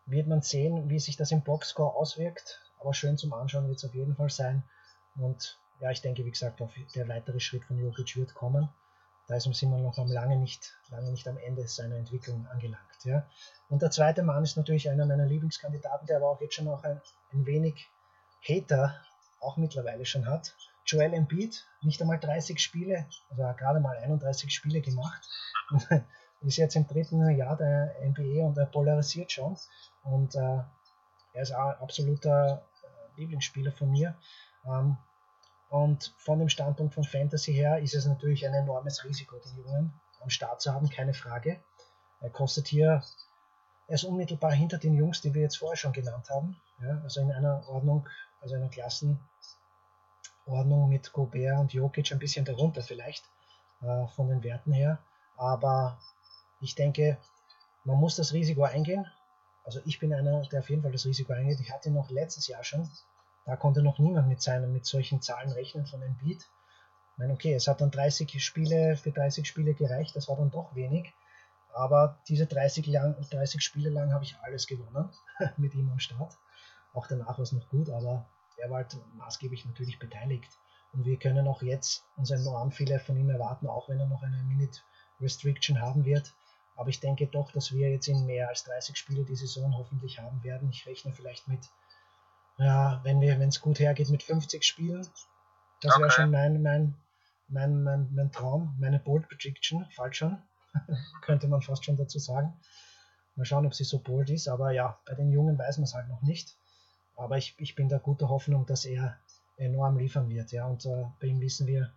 wird 0.06 0.28
man 0.28 0.42
sehen, 0.42 0.90
wie 0.90 1.00
sich 1.00 1.18
das 1.18 1.32
im 1.32 1.44
Boxscore 1.44 1.94
auswirkt 1.94 2.62
aber 2.80 2.94
schön 2.94 3.18
zum 3.18 3.34
Anschauen 3.34 3.68
wird 3.68 3.78
es 3.78 3.86
auf 3.86 3.94
jeden 3.94 4.16
Fall 4.16 4.30
sein. 4.30 4.64
Und 5.18 5.60
ja, 5.80 5.92
ich 5.92 6.02
denke, 6.02 6.26
wie 6.26 6.32
gesagt, 6.32 6.62
der 6.96 7.08
weitere 7.08 7.40
Schritt 7.40 7.66
von 7.66 7.78
Jokic 7.78 8.16
wird 8.16 8.34
kommen. 8.34 8.70
Da 9.28 9.40
sind 9.40 9.60
wir 9.62 9.78
noch 9.78 9.98
lange 9.98 10.38
nicht, 10.38 10.78
lange 10.90 11.12
nicht 11.12 11.28
am 11.28 11.38
Ende 11.38 11.68
seiner 11.68 11.98
Entwicklung 11.98 12.48
angelangt. 12.48 13.04
Ja. 13.04 13.28
Und 13.70 13.82
der 13.82 13.92
zweite 13.92 14.24
Mann 14.24 14.44
ist 14.44 14.56
natürlich 14.56 14.90
einer 14.90 15.06
meiner 15.06 15.26
Lieblingskandidaten, 15.26 16.08
der 16.08 16.18
aber 16.18 16.30
auch 16.30 16.42
jetzt 16.42 16.56
schon 16.56 16.68
auch 16.70 16.84
ein, 16.84 17.02
ein 17.34 17.46
wenig 17.46 17.90
Hater 18.48 18.96
auch 19.42 19.58
mittlerweile 19.58 20.06
schon 20.06 20.26
hat. 20.26 20.56
Joel 20.86 21.14
Embiid, 21.14 21.66
nicht 21.82 22.02
einmal 22.02 22.20
30 22.20 22.60
Spiele, 22.60 23.06
also 23.30 23.44
gerade 23.58 23.82
mal 23.82 23.98
31 23.98 24.54
Spiele 24.54 24.80
gemacht. 24.80 25.28
ist 26.42 26.58
jetzt 26.58 26.76
im 26.76 26.88
dritten 26.88 27.30
Jahr 27.36 27.58
der 27.58 27.96
NBA 28.02 28.46
und 28.46 28.58
er 28.58 28.68
polarisiert 28.68 29.32
schon. 29.32 29.58
Und 30.04 30.36
äh, 30.36 30.60
er 31.34 31.42
ist 31.42 31.52
ein 31.52 31.76
absoluter 31.80 32.66
äh, 32.84 33.20
Lieblingsspieler 33.20 33.72
von 33.72 33.92
mir. 33.92 34.16
Ähm, 34.68 34.98
und 35.70 36.14
von 36.18 36.40
dem 36.40 36.50
Standpunkt 36.50 36.94
von 36.94 37.04
Fantasy 37.04 37.54
her 37.54 37.80
ist 37.80 37.96
es 37.96 38.06
natürlich 38.06 38.46
ein 38.48 38.54
enormes 38.54 39.04
Risiko, 39.04 39.38
den 39.38 39.58
Jungen 39.58 39.94
am 40.22 40.30
Start 40.30 40.62
zu 40.62 40.74
haben, 40.74 40.90
keine 40.90 41.14
Frage. 41.14 41.60
Er 42.22 42.30
kostet 42.30 42.68
hier, 42.68 43.04
er 43.88 43.96
ist 43.96 44.04
unmittelbar 44.04 44.52
hinter 44.52 44.78
den 44.78 44.94
Jungs, 44.94 45.22
die 45.22 45.34
wir 45.34 45.42
jetzt 45.42 45.58
vorher 45.58 45.78
schon 45.78 45.94
genannt 45.94 46.30
haben. 46.30 46.60
Ja, 46.82 47.02
also 47.04 47.22
in 47.22 47.32
einer 47.32 47.68
Ordnung, 47.68 48.08
also 48.42 48.56
einer 48.56 48.70
Klassenordnung 48.70 49.20
mit 50.90 51.12
Gobert 51.12 51.60
und 51.60 51.74
Jokic 51.74 52.12
ein 52.12 52.20
bisschen 52.20 52.46
darunter 52.46 52.82
vielleicht 52.82 53.26
äh, 53.82 54.08
von 54.16 54.30
den 54.30 54.44
Werten 54.44 54.72
her. 54.72 55.00
Aber 55.36 56.00
ich 56.62 56.76
denke, 56.76 57.18
man 57.84 57.98
muss 57.98 58.16
das 58.16 58.34
Risiko 58.34 58.64
eingehen. 58.64 59.06
Also 59.64 59.82
ich 59.86 60.00
bin 60.00 60.14
einer, 60.14 60.42
der 60.44 60.60
auf 60.60 60.70
jeden 60.70 60.82
Fall 60.82 60.92
das 60.92 61.06
Risiko 61.06 61.34
eingeht. 61.34 61.60
Ich 61.60 61.72
hatte 61.72 61.92
noch 61.92 62.10
letztes 62.10 62.48
Jahr 62.48 62.64
schon, 62.64 62.90
da 63.48 63.56
konnte 63.56 63.82
noch 63.82 63.98
niemand 63.98 64.28
mit 64.28 64.42
seinen, 64.42 64.74
mit 64.74 64.86
solchen 64.86 65.22
Zahlen 65.22 65.52
rechnen 65.54 65.86
von 65.86 66.02
Embiid. 66.02 66.42
Ich 66.42 67.18
meine, 67.18 67.34
okay, 67.34 67.54
es 67.54 67.68
hat 67.68 67.80
dann 67.80 67.92
30 67.92 68.44
Spiele, 68.44 68.98
für 68.98 69.12
30 69.12 69.48
Spiele 69.48 69.74
gereicht, 69.74 70.16
das 70.18 70.28
war 70.28 70.36
dann 70.36 70.52
doch 70.52 70.76
wenig. 70.76 71.14
Aber 71.74 72.20
diese 72.28 72.46
30, 72.46 72.88
lang, 72.88 73.16
30 73.32 73.62
Spiele 73.62 73.90
lang 73.90 74.12
habe 74.12 74.26
ich 74.26 74.38
alles 74.42 74.68
gewonnen 74.68 75.10
mit 75.58 75.74
ihm 75.76 75.90
am 75.90 76.00
Start. 76.00 76.38
Auch 76.94 77.08
danach 77.08 77.38
war 77.38 77.44
es 77.44 77.54
noch 77.54 77.70
gut, 77.70 77.90
aber 77.90 78.28
er 78.58 78.70
war 78.70 78.78
halt 78.78 78.98
maßgeblich 79.16 79.66
natürlich 79.66 79.98
beteiligt. 79.98 80.52
Und 80.92 81.06
wir 81.06 81.18
können 81.18 81.48
auch 81.48 81.62
jetzt 81.62 82.04
uns 82.18 82.32
enorm 82.32 82.72
viele 82.72 83.00
von 83.00 83.16
ihm 83.16 83.30
erwarten, 83.30 83.68
auch 83.68 83.88
wenn 83.88 84.00
er 84.00 84.08
noch 84.08 84.24
eine 84.24 84.44
Minute 84.44 84.82
Restriction 85.22 85.80
haben 85.80 86.04
wird. 86.04 86.34
Aber 86.76 86.90
ich 86.90 87.00
denke 87.00 87.28
doch, 87.28 87.52
dass 87.52 87.72
wir 87.72 87.90
jetzt 87.90 88.08
in 88.10 88.26
mehr 88.26 88.50
als 88.50 88.66
30 88.66 88.98
Spiele 88.98 89.24
die 89.24 89.36
Saison 89.36 89.78
hoffentlich 89.78 90.20
haben 90.20 90.44
werden. 90.44 90.70
Ich 90.70 90.86
rechne 90.86 91.14
vielleicht 91.14 91.48
mit, 91.48 91.70
ja, 92.58 93.02
wenn 93.04 93.22
wir, 93.22 93.40
wenn 93.40 93.50
es 93.50 93.62
gut 93.62 93.80
hergeht, 93.80 94.10
mit 94.10 94.24
50 94.24 94.64
Spielen. 94.64 95.08
Das 95.82 95.94
okay. 95.94 96.02
wäre 96.02 96.12
schon 96.12 96.32
mein, 96.32 96.62
mein, 96.62 96.96
mein, 97.48 97.84
mein, 97.84 98.10
mein 98.14 98.32
Traum, 98.32 98.76
meine 98.80 99.00
Bold 99.00 99.28
Prediction, 99.30 99.86
falsch 99.92 100.18
schon, 100.18 100.42
könnte 101.22 101.48
man 101.48 101.62
fast 101.62 101.86
schon 101.86 101.98
dazu 101.98 102.20
sagen. 102.20 102.54
Mal 103.36 103.46
schauen, 103.46 103.68
ob 103.68 103.76
sie 103.76 103.84
so 103.84 104.00
bold 104.00 104.32
ist, 104.32 104.48
aber 104.48 104.72
ja, 104.72 105.00
bei 105.06 105.14
den 105.14 105.32
Jungen 105.32 105.60
weiß 105.60 105.78
man 105.78 105.84
es 105.84 105.94
halt 105.94 106.08
noch 106.08 106.24
nicht. 106.24 106.58
Aber 107.16 107.38
ich, 107.38 107.56
ich 107.60 107.76
bin 107.76 107.88
da 107.88 108.00
guter 108.00 108.30
Hoffnung, 108.30 108.66
dass 108.66 108.86
er 108.86 109.18
enorm 109.58 109.98
liefern 109.98 110.30
wird. 110.30 110.52
Ja, 110.52 110.66
und 110.66 110.86
äh, 110.86 111.06
bei 111.20 111.28
ihm 111.28 111.40
wissen 111.40 111.68
wir, 111.68 111.92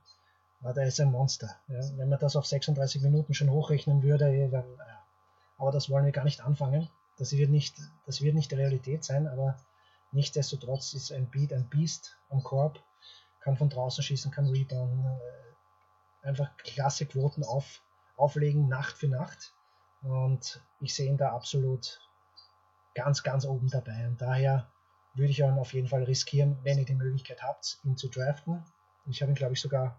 ja, 0.62 0.72
der 0.74 0.86
ist 0.86 1.00
ein 1.00 1.10
Monster. 1.10 1.56
Ja. 1.68 1.80
Wenn 1.96 2.10
man 2.10 2.18
das 2.18 2.36
auf 2.36 2.46
36 2.46 3.00
Minuten 3.02 3.32
schon 3.32 3.50
hochrechnen 3.50 4.02
würde, 4.02 4.48
dann, 4.50 4.64
ja. 4.76 5.04
aber 5.56 5.72
das 5.72 5.88
wollen 5.88 6.04
wir 6.04 6.12
gar 6.12 6.24
nicht 6.24 6.42
anfangen. 6.42 6.90
Das 7.16 7.32
wird 7.32 7.50
nicht, 7.50 7.74
das 8.04 8.20
wird 8.20 8.34
nicht 8.34 8.52
Realität 8.52 9.04
sein, 9.04 9.26
aber 9.26 9.56
nichtsdestotrotz 10.12 10.94
ist 10.94 11.12
ein 11.12 11.30
Beat 11.30 11.52
ein 11.52 11.68
Beast 11.68 12.18
am 12.28 12.42
Korb, 12.42 12.82
kann 13.40 13.56
von 13.56 13.68
draußen 13.68 14.02
schießen, 14.02 14.30
kann 14.30 14.48
rebounden, 14.48 15.04
äh, 15.04 16.26
einfach 16.26 16.56
klasse 16.58 17.06
Quoten 17.06 17.44
auf, 17.44 17.82
auflegen, 18.16 18.68
Nacht 18.68 18.96
für 18.96 19.08
Nacht. 19.08 19.54
Und 20.02 20.62
ich 20.80 20.94
sehe 20.94 21.08
ihn 21.08 21.16
da 21.16 21.32
absolut 21.32 22.00
ganz, 22.94 23.22
ganz 23.22 23.44
oben 23.44 23.68
dabei. 23.68 24.06
Und 24.06 24.20
daher 24.20 24.70
würde 25.14 25.30
ich 25.30 25.40
ihn 25.40 25.58
auf 25.58 25.72
jeden 25.72 25.88
Fall 25.88 26.04
riskieren, 26.04 26.58
wenn 26.62 26.78
ihr 26.78 26.84
die 26.84 26.94
Möglichkeit 26.94 27.42
habt, 27.42 27.78
ihn 27.84 27.96
zu 27.96 28.08
draften. 28.08 28.64
Ich 29.06 29.22
habe 29.22 29.32
ihn, 29.32 29.36
glaube 29.36 29.54
ich, 29.54 29.60
sogar 29.60 29.98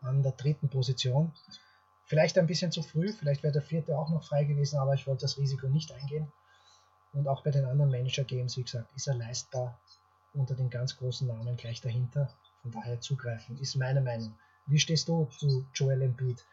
an 0.00 0.22
der 0.22 0.32
dritten 0.32 0.68
Position. 0.68 1.32
Vielleicht 2.04 2.38
ein 2.38 2.46
bisschen 2.46 2.72
zu 2.72 2.82
früh, 2.82 3.12
vielleicht 3.12 3.42
wäre 3.42 3.52
der 3.52 3.62
vierte 3.62 3.98
auch 3.98 4.08
noch 4.08 4.24
frei 4.24 4.44
gewesen, 4.44 4.78
aber 4.78 4.94
ich 4.94 5.06
wollte 5.06 5.22
das 5.22 5.36
Risiko 5.36 5.68
nicht 5.68 5.92
eingehen. 5.92 6.32
Und 7.12 7.26
auch 7.26 7.42
bei 7.42 7.50
den 7.50 7.64
anderen 7.64 7.90
Manager-Games, 7.90 8.56
wie 8.56 8.64
gesagt, 8.64 8.92
ist 8.94 9.08
er 9.08 9.14
leistbar 9.14 9.80
unter 10.34 10.54
den 10.54 10.70
ganz 10.70 10.96
großen 10.96 11.26
Namen 11.26 11.56
gleich 11.56 11.80
dahinter. 11.80 12.32
Von 12.62 12.72
daher 12.72 13.00
zugreifen, 13.00 13.58
ist 13.58 13.76
meine 13.76 14.00
Meinung. 14.00 14.38
Wie 14.66 14.78
stehst 14.78 15.08
du 15.08 15.24
zu 15.32 15.66
Joel 15.72 16.02
Embiid? 16.02 16.44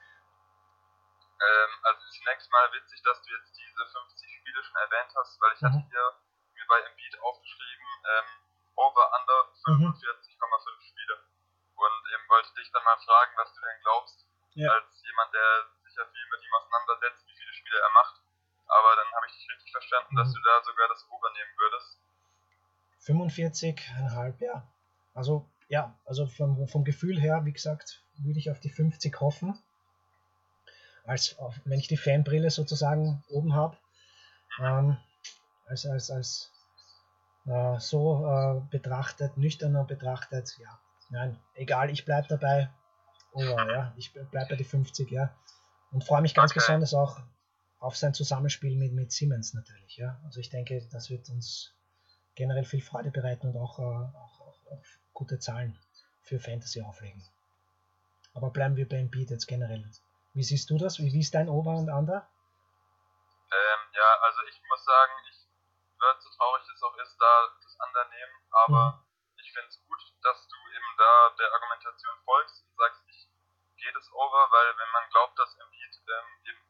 Ähm, 1.35 1.71
also 1.83 1.99
zunächst 2.15 2.49
mal 2.51 2.71
witzig, 2.71 3.01
dass 3.03 3.21
du 3.21 3.29
jetzt 3.35 3.51
diese 3.57 3.83
50 3.85 4.31
Spiele 4.39 4.63
schon 4.63 4.77
erwähnt 4.77 5.11
hast, 5.15 5.41
weil 5.41 5.51
ich 5.53 5.61
mhm. 5.61 5.67
hatte 5.67 5.83
hier 5.91 6.05
mir 6.55 6.65
bei 6.67 6.79
Embiid 6.79 7.19
aufgeschrieben, 7.19 7.87
ähm, 8.07 8.29
over 8.75 9.03
under 9.19 9.39
45,5 9.67 9.75
mhm. 9.75 10.81
Spiele. 10.81 11.15
Und 11.75 11.99
eben 12.15 12.29
wollte 12.29 12.47
ich 12.47 12.55
dich 12.55 12.71
dann 12.71 12.83
mal 12.83 12.97
fragen, 13.03 13.33
was 13.35 13.53
du 13.53 13.59
denn 13.59 13.81
glaubst, 13.81 14.25
ja. 14.55 14.71
als 14.71 15.03
jemand, 15.03 15.33
der 15.33 15.67
sich 15.83 15.95
ja 15.95 16.05
viel 16.07 16.27
mit 16.31 16.39
ihm 16.39 16.53
auseinandersetzt, 16.55 17.27
wie 17.27 17.35
viele 17.35 17.53
Spiele 17.53 17.79
er 17.79 17.91
macht. 17.91 18.24
Aber 18.75 18.95
dann 18.95 19.07
habe 19.15 19.25
ich 19.27 19.33
dich 19.33 19.47
richtig 19.49 19.71
verstanden, 19.71 20.13
mhm. 20.13 20.17
dass 20.17 20.33
du 20.33 20.39
da 20.41 20.63
sogar 20.63 20.87
das 20.89 21.07
Ober 21.09 21.29
nehmen 21.31 21.53
würdest. 21.57 21.99
45,5, 23.05 24.43
ja. 24.43 24.67
Also, 25.13 25.49
ja, 25.69 25.97
also 26.05 26.27
vom, 26.27 26.67
vom 26.67 26.83
Gefühl 26.83 27.19
her, 27.19 27.45
wie 27.45 27.53
gesagt, 27.53 28.03
würde 28.17 28.39
ich 28.39 28.51
auf 28.51 28.59
die 28.59 28.69
50 28.69 29.19
hoffen. 29.21 29.57
Als, 31.05 31.37
wenn 31.65 31.79
ich 31.79 31.87
die 31.87 31.97
Fanbrille 31.97 32.49
sozusagen 32.49 33.23
oben 33.29 33.55
habe. 33.55 33.77
Ähm, 34.59 34.97
als, 35.67 35.85
als, 35.85 36.09
als 36.09 36.51
äh, 37.45 37.79
so 37.79 38.25
äh, 38.25 38.61
betrachtet, 38.71 39.37
nüchterner 39.37 39.83
betrachtet, 39.83 40.57
ja, 40.59 40.79
nein, 41.09 41.39
egal, 41.53 41.89
ich 41.91 42.05
bleibe 42.05 42.27
dabei. 42.27 42.71
Oh 43.33 43.41
ja, 43.41 43.93
ich 43.97 44.13
bleibe 44.13 44.49
bei 44.49 44.55
die 44.55 44.63
50, 44.63 45.11
ja. 45.11 45.35
Und 45.91 46.03
freue 46.03 46.21
mich 46.21 46.33
ganz 46.33 46.51
okay. 46.51 46.59
besonders 46.59 46.93
auch 46.93 47.19
auf 47.85 47.95
sein 47.95 48.15
Zusammenspiel 48.15 48.75
mit, 48.75 48.93
mit 48.93 49.11
Siemens 49.11 49.53
natürlich, 49.53 49.97
ja. 49.97 50.19
Also 50.25 50.39
ich 50.39 50.49
denke, 50.49 50.81
das 50.91 51.11
wird 51.11 51.29
uns 51.29 51.71
generell 52.33 52.65
viel 52.65 52.81
Freude 52.81 53.11
bereiten 53.11 53.45
und 53.47 53.57
auch, 53.57 53.77
äh, 53.77 53.83
auch, 53.83 54.41
auch, 54.41 54.71
auch 54.71 54.83
gute 55.13 55.37
Zahlen 55.37 55.77
für 56.23 56.39
Fantasy 56.39 56.81
auflegen. 56.81 57.23
Aber 58.33 58.49
bleiben 58.49 58.75
wir 58.75 58.89
beim 58.89 59.11
Beat 59.11 59.29
jetzt 59.29 59.45
generell. 59.45 59.85
Wie 60.33 60.43
siehst 60.43 60.69
du 60.71 60.79
das? 60.79 60.97
Wie, 60.97 61.13
wie 61.13 61.19
ist 61.21 61.35
dein 61.35 61.47
Ober 61.47 61.77
und 61.77 61.89
Under? 61.89 62.27
Ähm, 63.53 63.81
ja, 63.93 64.09
also 64.23 64.41
ich 64.49 64.59
muss 64.67 64.83
sagen, 64.83 65.13
ich 65.29 65.45
würde 66.01 66.19
so 66.21 66.29
traurig 66.35 66.65
es 66.65 66.81
auch 66.81 66.97
ist, 66.97 67.15
da 67.21 67.31
das 67.61 67.77
Under 67.85 68.09
nehmen, 68.09 68.35
aber 68.65 68.83
mhm. 68.97 69.39
ich 69.45 69.53
finde 69.53 69.69
es 69.69 69.79
gut, 69.85 70.01
dass 70.23 70.47
du 70.47 70.57
eben 70.73 70.91
da 70.97 71.35
der 71.37 71.53
Argumentation 71.53 72.17
folgst 72.25 72.65
und 72.65 72.75
sagst, 72.77 73.01
ich 73.13 73.29
gehe 73.77 73.93
das 73.93 74.11
over, 74.11 74.49
weil 74.49 74.73
wenn 74.75 74.91
man 74.91 75.09
glaubt, 75.11 75.37
dass 75.37 75.53
Embiid 75.53 75.93
ähm, 76.09 76.49
eben 76.49 76.64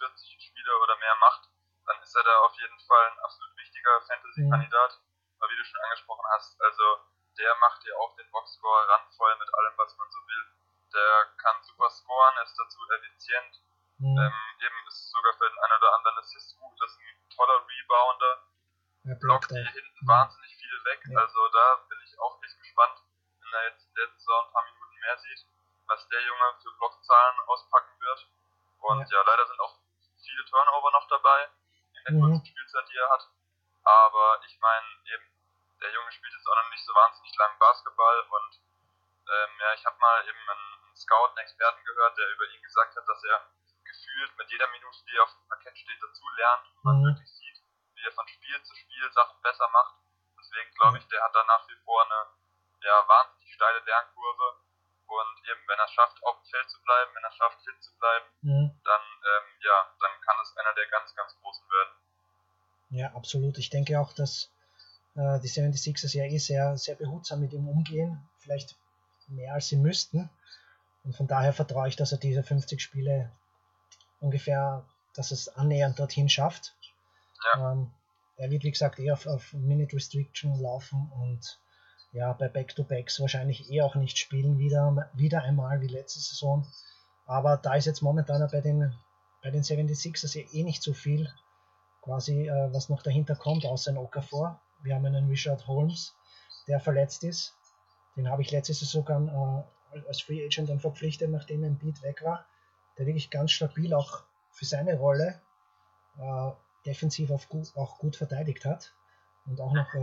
45 0.00 0.40
Spiele 0.40 0.72
oder 0.80 0.96
mehr 0.96 1.14
macht, 1.20 1.48
dann 1.86 2.02
ist 2.02 2.14
er 2.16 2.24
da 2.24 2.38
auf 2.40 2.54
jeden 2.56 2.80
Fall 2.80 3.06
ein 3.10 3.18
absolut 3.20 3.56
wichtiger 3.56 4.00
Fantasy-Kandidat. 4.02 5.00
Aber 5.38 5.50
wie 5.50 5.56
du 5.56 5.64
schon 5.64 5.80
angesprochen 5.80 6.24
hast, 6.32 6.60
also 6.60 6.84
der 7.38 7.54
macht 7.56 7.84
ja 7.84 7.94
auch 7.96 8.16
den 8.16 8.30
Boxscore 8.30 8.88
randvoll 8.88 9.36
mit 9.38 9.54
allem, 9.54 9.74
was 9.76 9.96
man 9.96 10.10
so 10.10 10.18
will. 10.18 10.44
Der 10.92 11.26
kann 11.38 11.62
super 11.62 11.90
scoren, 11.90 12.36
ist 12.44 12.58
dazu 12.58 12.78
effizient. 12.90 13.60
Mhm. 13.98 14.18
Ähm, 14.18 14.40
eben 14.60 14.86
ist 14.88 15.10
sogar 15.10 15.32
für 15.34 15.48
den 15.48 15.58
einen 15.58 15.78
oder 15.78 15.94
anderen 15.94 16.18
Assist 16.18 16.58
gut, 16.58 16.80
ist 16.82 16.98
ein 16.98 17.30
toller 17.30 17.66
Rebounder. 17.66 18.44
Er 19.04 19.16
blockt 19.16 19.50
hier 19.50 19.64
hinten 19.64 19.98
mhm. 20.00 20.08
wahnsinnig 20.08 20.56
viel 20.56 20.84
weg. 20.84 21.00
Ja. 21.08 21.20
Also 21.20 21.48
da 21.48 21.76
bin 21.88 21.98
ich 22.04 22.18
auch 22.20 22.42
echt 22.42 22.58
gespannt, 22.58 23.00
wenn 23.40 23.52
er 23.52 23.68
jetzt 23.70 23.86
in 23.86 23.94
der 23.94 24.08
Saison 24.08 24.46
ein 24.46 24.52
paar 24.52 24.64
Minuten 24.64 25.00
mehr 25.00 25.18
sieht, 25.18 25.46
was 25.86 26.08
der 26.08 26.20
Junge 26.20 26.54
für 26.62 26.72
Blockzahlen 26.76 27.40
auspacken 27.46 28.00
wird. 28.00 28.28
Und 28.80 29.10
ja, 29.10 29.18
ja 29.18 29.24
leider 29.24 29.46
sind 29.46 29.60
auch 29.60 29.79
viele 30.30 30.44
Turnover 30.46 30.90
noch 30.92 31.08
dabei 31.08 31.50
in 31.98 32.04
der 32.06 32.12
mhm. 32.14 32.20
kurzen 32.20 32.46
Spielzeit, 32.46 32.88
die 32.88 32.96
er 32.96 33.10
hat. 33.10 33.28
Aber 33.82 34.40
ich 34.46 34.58
meine, 34.60 34.86
eben, 35.10 35.26
der 35.82 35.90
Junge 35.92 36.12
spielt 36.12 36.32
jetzt 36.32 36.46
auch 36.46 36.56
noch 36.62 36.70
nicht 36.70 36.84
so 36.84 36.94
wahnsinnig 36.94 37.34
lang 37.36 37.58
Basketball 37.58 38.20
und 38.30 38.60
ähm, 39.30 39.50
ja, 39.60 39.74
ich 39.74 39.84
habe 39.86 39.98
mal 39.98 40.28
eben 40.28 40.50
einen, 40.50 40.96
Scout, 40.96 41.32
einen 41.32 41.38
Experten 41.38 41.82
gehört, 41.84 42.18
der 42.18 42.28
über 42.34 42.46
ihn 42.50 42.62
gesagt 42.62 42.96
hat, 42.96 43.06
dass 43.06 43.24
er 43.24 43.46
gefühlt 43.84 44.36
mit 44.36 44.50
jeder 44.50 44.68
Minute, 44.68 44.98
die 45.06 45.16
er 45.16 45.22
auf 45.22 45.32
dem 45.32 45.48
Parkett 45.48 45.78
steht, 45.78 46.02
dazu 46.02 46.28
lernt 46.36 46.66
und 46.76 46.84
man 46.84 46.96
mhm. 47.00 47.04
wirklich 47.06 47.30
sieht, 47.30 47.62
wie 47.94 48.04
er 48.04 48.12
von 48.12 48.28
Spiel 48.28 48.62
zu 48.62 48.74
Spiel 48.74 49.12
Sachen 49.12 49.40
besser 49.42 49.68
macht. 49.68 49.94
Deswegen 50.38 50.74
glaube 50.74 50.98
ich, 50.98 51.06
der 51.08 51.22
hat 51.22 51.34
da 51.34 51.44
nach 51.44 51.66
wie 51.68 51.76
vor 51.84 52.04
eine 52.04 52.26
ja, 52.82 53.08
wahnsinnig 53.08 53.54
steile 53.54 53.80
Lernkurve. 53.80 54.59
Und 55.10 55.50
eben, 55.50 55.60
wenn 55.66 55.78
er 55.78 55.88
schafft, 55.88 56.22
auf 56.22 56.38
dem 56.38 56.46
Feld 56.46 56.70
zu 56.70 56.78
bleiben, 56.82 57.10
wenn 57.14 57.24
er 57.24 57.32
schafft, 57.32 57.58
fit 57.64 57.82
zu 57.82 57.90
bleiben, 57.98 58.26
mhm. 58.42 58.70
dann, 58.84 59.04
ähm, 59.26 59.46
ja, 59.60 59.76
dann 59.98 60.14
kann 60.22 60.36
es 60.42 60.56
einer 60.56 60.74
der 60.74 60.86
ganz, 60.86 61.14
ganz 61.16 61.34
großen 61.42 61.66
werden. 61.66 61.94
Ja, 62.90 63.06
absolut. 63.14 63.58
Ich 63.58 63.70
denke 63.70 63.98
auch, 63.98 64.12
dass 64.12 64.50
äh, 65.16 65.40
die 65.40 65.50
76ers 65.50 66.16
ja 66.16 66.24
eh 66.24 66.38
sehr, 66.38 66.76
sehr 66.78 66.94
behutsam 66.94 67.40
mit 67.40 67.52
ihm 67.52 67.68
umgehen. 67.68 68.28
Vielleicht 68.38 68.76
mehr 69.26 69.54
als 69.54 69.68
sie 69.68 69.76
müssten. 69.76 70.30
Und 71.04 71.16
von 71.16 71.26
daher 71.26 71.52
vertraue 71.52 71.88
ich, 71.88 71.96
dass 71.96 72.12
er 72.12 72.18
diese 72.18 72.42
50 72.42 72.80
Spiele 72.80 73.32
ungefähr, 74.20 74.84
dass 75.14 75.30
es 75.30 75.48
annähernd 75.48 75.98
dorthin 75.98 76.28
schafft. 76.28 76.74
Ja. 77.54 77.72
Ähm, 77.72 77.90
er 78.36 78.50
wird, 78.50 78.64
wie 78.64 78.70
gesagt, 78.70 78.98
eher 78.98 79.14
auf, 79.14 79.26
auf 79.26 79.52
Minute 79.52 79.96
Restriction 79.96 80.60
laufen 80.60 81.10
und 81.12 81.58
ja, 82.12 82.32
bei 82.32 82.48
Back-to-Backs 82.48 83.20
wahrscheinlich 83.20 83.70
eh 83.70 83.82
auch 83.82 83.94
nicht 83.94 84.18
spielen, 84.18 84.58
wieder, 84.58 85.10
wieder 85.14 85.42
einmal 85.42 85.80
wie 85.80 85.86
letzte 85.86 86.20
Saison. 86.20 86.66
Aber 87.26 87.56
da 87.56 87.74
ist 87.74 87.86
jetzt 87.86 88.02
momentan 88.02 88.46
bei 88.50 88.60
den, 88.60 88.92
bei 89.42 89.50
den 89.50 89.62
76ers 89.62 90.36
eh 90.36 90.64
nicht 90.64 90.82
so 90.82 90.92
viel, 90.92 91.28
quasi, 92.02 92.48
äh, 92.48 92.72
was 92.72 92.88
noch 92.88 93.02
dahinter 93.02 93.36
kommt, 93.36 93.64
außer 93.64 93.92
ein 93.92 93.98
Okafor. 93.98 94.60
Wir 94.82 94.94
haben 94.94 95.06
einen 95.06 95.28
Richard 95.28 95.66
Holmes, 95.68 96.14
der 96.66 96.80
verletzt 96.80 97.22
ist. 97.24 97.54
Den 98.16 98.28
habe 98.28 98.42
ich 98.42 98.50
letzte 98.50 98.74
Saison 98.74 99.02
sogar 99.02 99.64
äh, 99.92 100.00
als 100.08 100.22
Free 100.22 100.44
Agent 100.44 100.68
dann 100.68 100.80
verpflichtet, 100.80 101.30
nachdem 101.30 101.62
ein 101.62 101.78
Beat 101.78 102.02
weg 102.02 102.22
war. 102.24 102.46
Der 102.98 103.06
wirklich 103.06 103.30
ganz 103.30 103.52
stabil 103.52 103.94
auch 103.94 104.24
für 104.50 104.64
seine 104.64 104.98
Rolle 104.98 105.40
äh, 106.18 106.50
defensiv 106.84 107.30
gut, 107.48 107.76
auch 107.76 107.98
gut 107.98 108.16
verteidigt 108.16 108.64
hat 108.64 108.92
und 109.46 109.60
auch 109.60 109.72
noch 109.72 109.94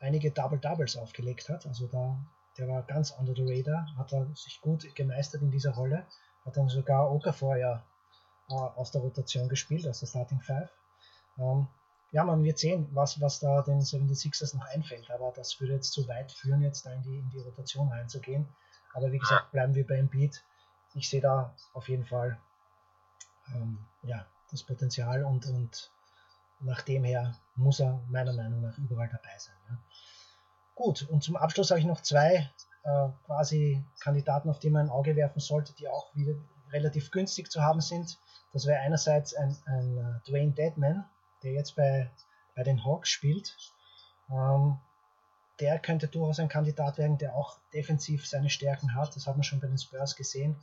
einige 0.00 0.30
Double-Doubles 0.30 0.96
aufgelegt 0.96 1.48
hat. 1.48 1.66
Also 1.66 1.86
da, 1.86 2.18
der 2.58 2.68
war 2.68 2.82
ganz 2.82 3.10
under 3.12 3.34
the 3.34 3.44
radar, 3.44 3.86
hat 3.96 4.12
er 4.12 4.26
sich 4.34 4.60
gut 4.60 4.94
gemeistert 4.94 5.42
in 5.42 5.50
dieser 5.50 5.72
Rolle, 5.74 6.06
hat 6.44 6.56
dann 6.56 6.68
sogar 6.68 7.10
Okafor 7.10 7.56
ja 7.56 7.82
äh, 8.48 8.54
aus 8.54 8.90
der 8.90 9.00
Rotation 9.00 9.48
gespielt, 9.48 9.86
aus 9.86 10.00
der 10.00 10.06
Starting 10.06 10.40
Five. 10.40 10.70
Ähm, 11.38 11.66
ja, 12.12 12.24
man 12.24 12.44
wird 12.44 12.58
sehen, 12.58 12.88
was, 12.92 13.20
was 13.20 13.40
da 13.40 13.62
den 13.62 13.80
76ers 13.80 14.56
noch 14.56 14.66
einfällt, 14.66 15.10
aber 15.10 15.32
das 15.34 15.60
würde 15.60 15.74
jetzt 15.74 15.92
zu 15.92 16.06
weit 16.08 16.32
führen, 16.32 16.62
jetzt 16.62 16.86
da 16.86 16.92
in 16.92 17.02
die, 17.02 17.18
in 17.18 17.30
die 17.30 17.40
Rotation 17.40 17.88
reinzugehen. 17.88 18.48
Aber 18.94 19.12
wie 19.12 19.18
gesagt, 19.18 19.50
bleiben 19.52 19.74
wir 19.74 19.86
beim 19.86 20.08
Beat. 20.08 20.42
Ich 20.94 21.10
sehe 21.10 21.20
da 21.20 21.54
auf 21.74 21.88
jeden 21.88 22.06
Fall 22.06 22.38
ähm, 23.54 23.78
ja, 24.02 24.24
das 24.50 24.62
Potenzial 24.62 25.24
und, 25.24 25.46
und 25.46 25.90
nach 26.60 26.82
dem 26.82 27.04
her 27.04 27.36
muss 27.54 27.80
er 27.80 28.00
meiner 28.08 28.32
Meinung 28.32 28.62
nach 28.62 28.76
überall 28.78 29.08
dabei 29.08 29.38
sein. 29.38 29.54
Ja. 29.68 29.78
Gut, 30.74 31.08
und 31.08 31.22
zum 31.22 31.36
Abschluss 31.36 31.70
habe 31.70 31.80
ich 31.80 31.86
noch 31.86 32.02
zwei 32.02 32.50
äh, 32.84 33.08
quasi 33.24 33.84
Kandidaten, 34.00 34.50
auf 34.50 34.58
die 34.58 34.70
man 34.70 34.86
ein 34.86 34.90
Auge 34.90 35.16
werfen 35.16 35.40
sollte, 35.40 35.72
die 35.74 35.88
auch 35.88 36.14
wieder 36.14 36.34
relativ 36.72 37.10
günstig 37.10 37.50
zu 37.50 37.62
haben 37.62 37.80
sind. 37.80 38.18
Das 38.52 38.66
wäre 38.66 38.80
einerseits 38.80 39.34
ein, 39.34 39.56
ein 39.66 39.98
uh, 39.98 40.30
Dwayne 40.30 40.52
Deadman, 40.52 41.04
der 41.42 41.52
jetzt 41.52 41.76
bei, 41.76 42.10
bei 42.54 42.62
den 42.62 42.84
Hawks 42.84 43.08
spielt. 43.08 43.56
Ähm, 44.30 44.78
der 45.60 45.78
könnte 45.78 46.08
durchaus 46.08 46.38
ein 46.38 46.48
Kandidat 46.48 46.98
werden, 46.98 47.18
der 47.18 47.34
auch 47.34 47.58
defensiv 47.72 48.26
seine 48.26 48.50
Stärken 48.50 48.94
hat. 48.94 49.16
Das 49.16 49.26
hat 49.26 49.36
man 49.36 49.44
schon 49.44 49.60
bei 49.60 49.68
den 49.68 49.78
Spurs 49.78 50.16
gesehen. 50.16 50.56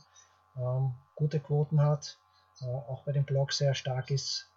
Ähm, 0.56 0.94
gute 1.16 1.40
Quoten 1.40 1.80
hat, 1.80 2.18
äh, 2.60 2.66
auch 2.66 3.02
bei 3.02 3.12
den 3.12 3.24
Blocks 3.24 3.58
sehr 3.58 3.74
stark 3.74 4.10
ist, 4.10 4.48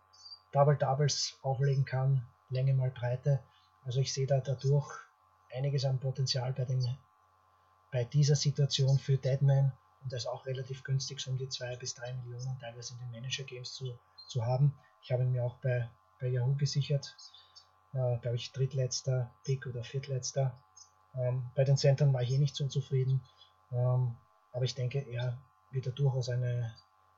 Double-Doubles 0.52 1.38
auflegen 1.42 1.86
kann, 1.86 2.26
Länge 2.50 2.74
mal 2.74 2.92
Breite. 2.92 3.44
Also 3.84 4.00
ich 4.00 4.14
sehe 4.14 4.28
da 4.28 4.40
dadurch 4.40 4.90
einiges 5.54 5.86
an 5.86 6.00
Potenzial 6.00 6.54
bei, 6.54 6.66
den, 6.66 6.98
bei 7.92 8.06
dieser 8.06 8.36
Situation 8.36 8.98
für 9.00 9.18
Deadman 9.18 9.72
und 10.04 10.14
das 10.14 10.26
auch 10.26 10.46
relativ 10.46 10.84
günstig, 10.84 11.20
so 11.20 11.32
um 11.32 11.38
die 11.38 11.50
2 11.50 11.76
bis 11.78 11.94
3 11.96 12.14
Millionen 12.14 12.58
teilweise 12.60 12.94
in 12.94 13.00
den 13.00 13.12
Manager-Games 13.12 13.74
zu, 13.74 13.98
zu 14.28 14.46
haben. 14.46 14.74
Ich 15.02 15.12
habe 15.12 15.24
ihn 15.24 15.32
mir 15.32 15.44
auch 15.44 15.58
bei, 15.58 15.90
bei 16.20 16.28
Yahoo 16.28 16.56
gesichert, 16.56 17.16
äh, 17.94 18.18
glaube 18.20 18.36
ich 18.36 18.52
drittletzter 18.52 19.32
Pick 19.44 19.66
oder 19.68 19.84
viertletzter. 19.84 20.58
Ähm, 21.16 21.50
bei 21.56 21.64
den 21.64 21.78
Centern 21.78 22.14
war 22.14 22.22
ich 22.22 22.32
eh 22.32 22.38
nicht 22.38 22.56
so 22.56 22.68
zufrieden, 22.68 23.22
ähm, 23.72 24.16
aber 24.54 24.66
ich 24.66 24.76
denke, 24.76 25.00
er 25.00 25.38
wird 25.72 25.88
da 25.88 25.92
durchaus 25.92 26.30
eine, 26.30 26.76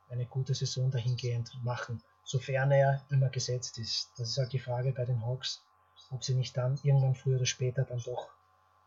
eine 0.09 0.25
gute 0.25 0.55
Saison 0.55 0.89
dahingehend 0.89 1.51
machen 1.63 2.01
sofern 2.23 2.71
er 2.71 3.05
immer 3.09 3.29
gesetzt 3.29 3.77
ist. 3.77 4.11
Das 4.17 4.29
ist 4.29 4.37
halt 4.37 4.53
die 4.53 4.59
Frage 4.59 4.91
bei 4.91 5.05
den 5.05 5.25
Hawks, 5.25 5.63
ob 6.11 6.23
sie 6.23 6.35
nicht 6.35 6.55
dann 6.57 6.79
irgendwann 6.83 7.15
früher 7.15 7.37
oder 7.37 7.45
später 7.45 7.83
dann 7.83 8.01
doch 8.03 8.29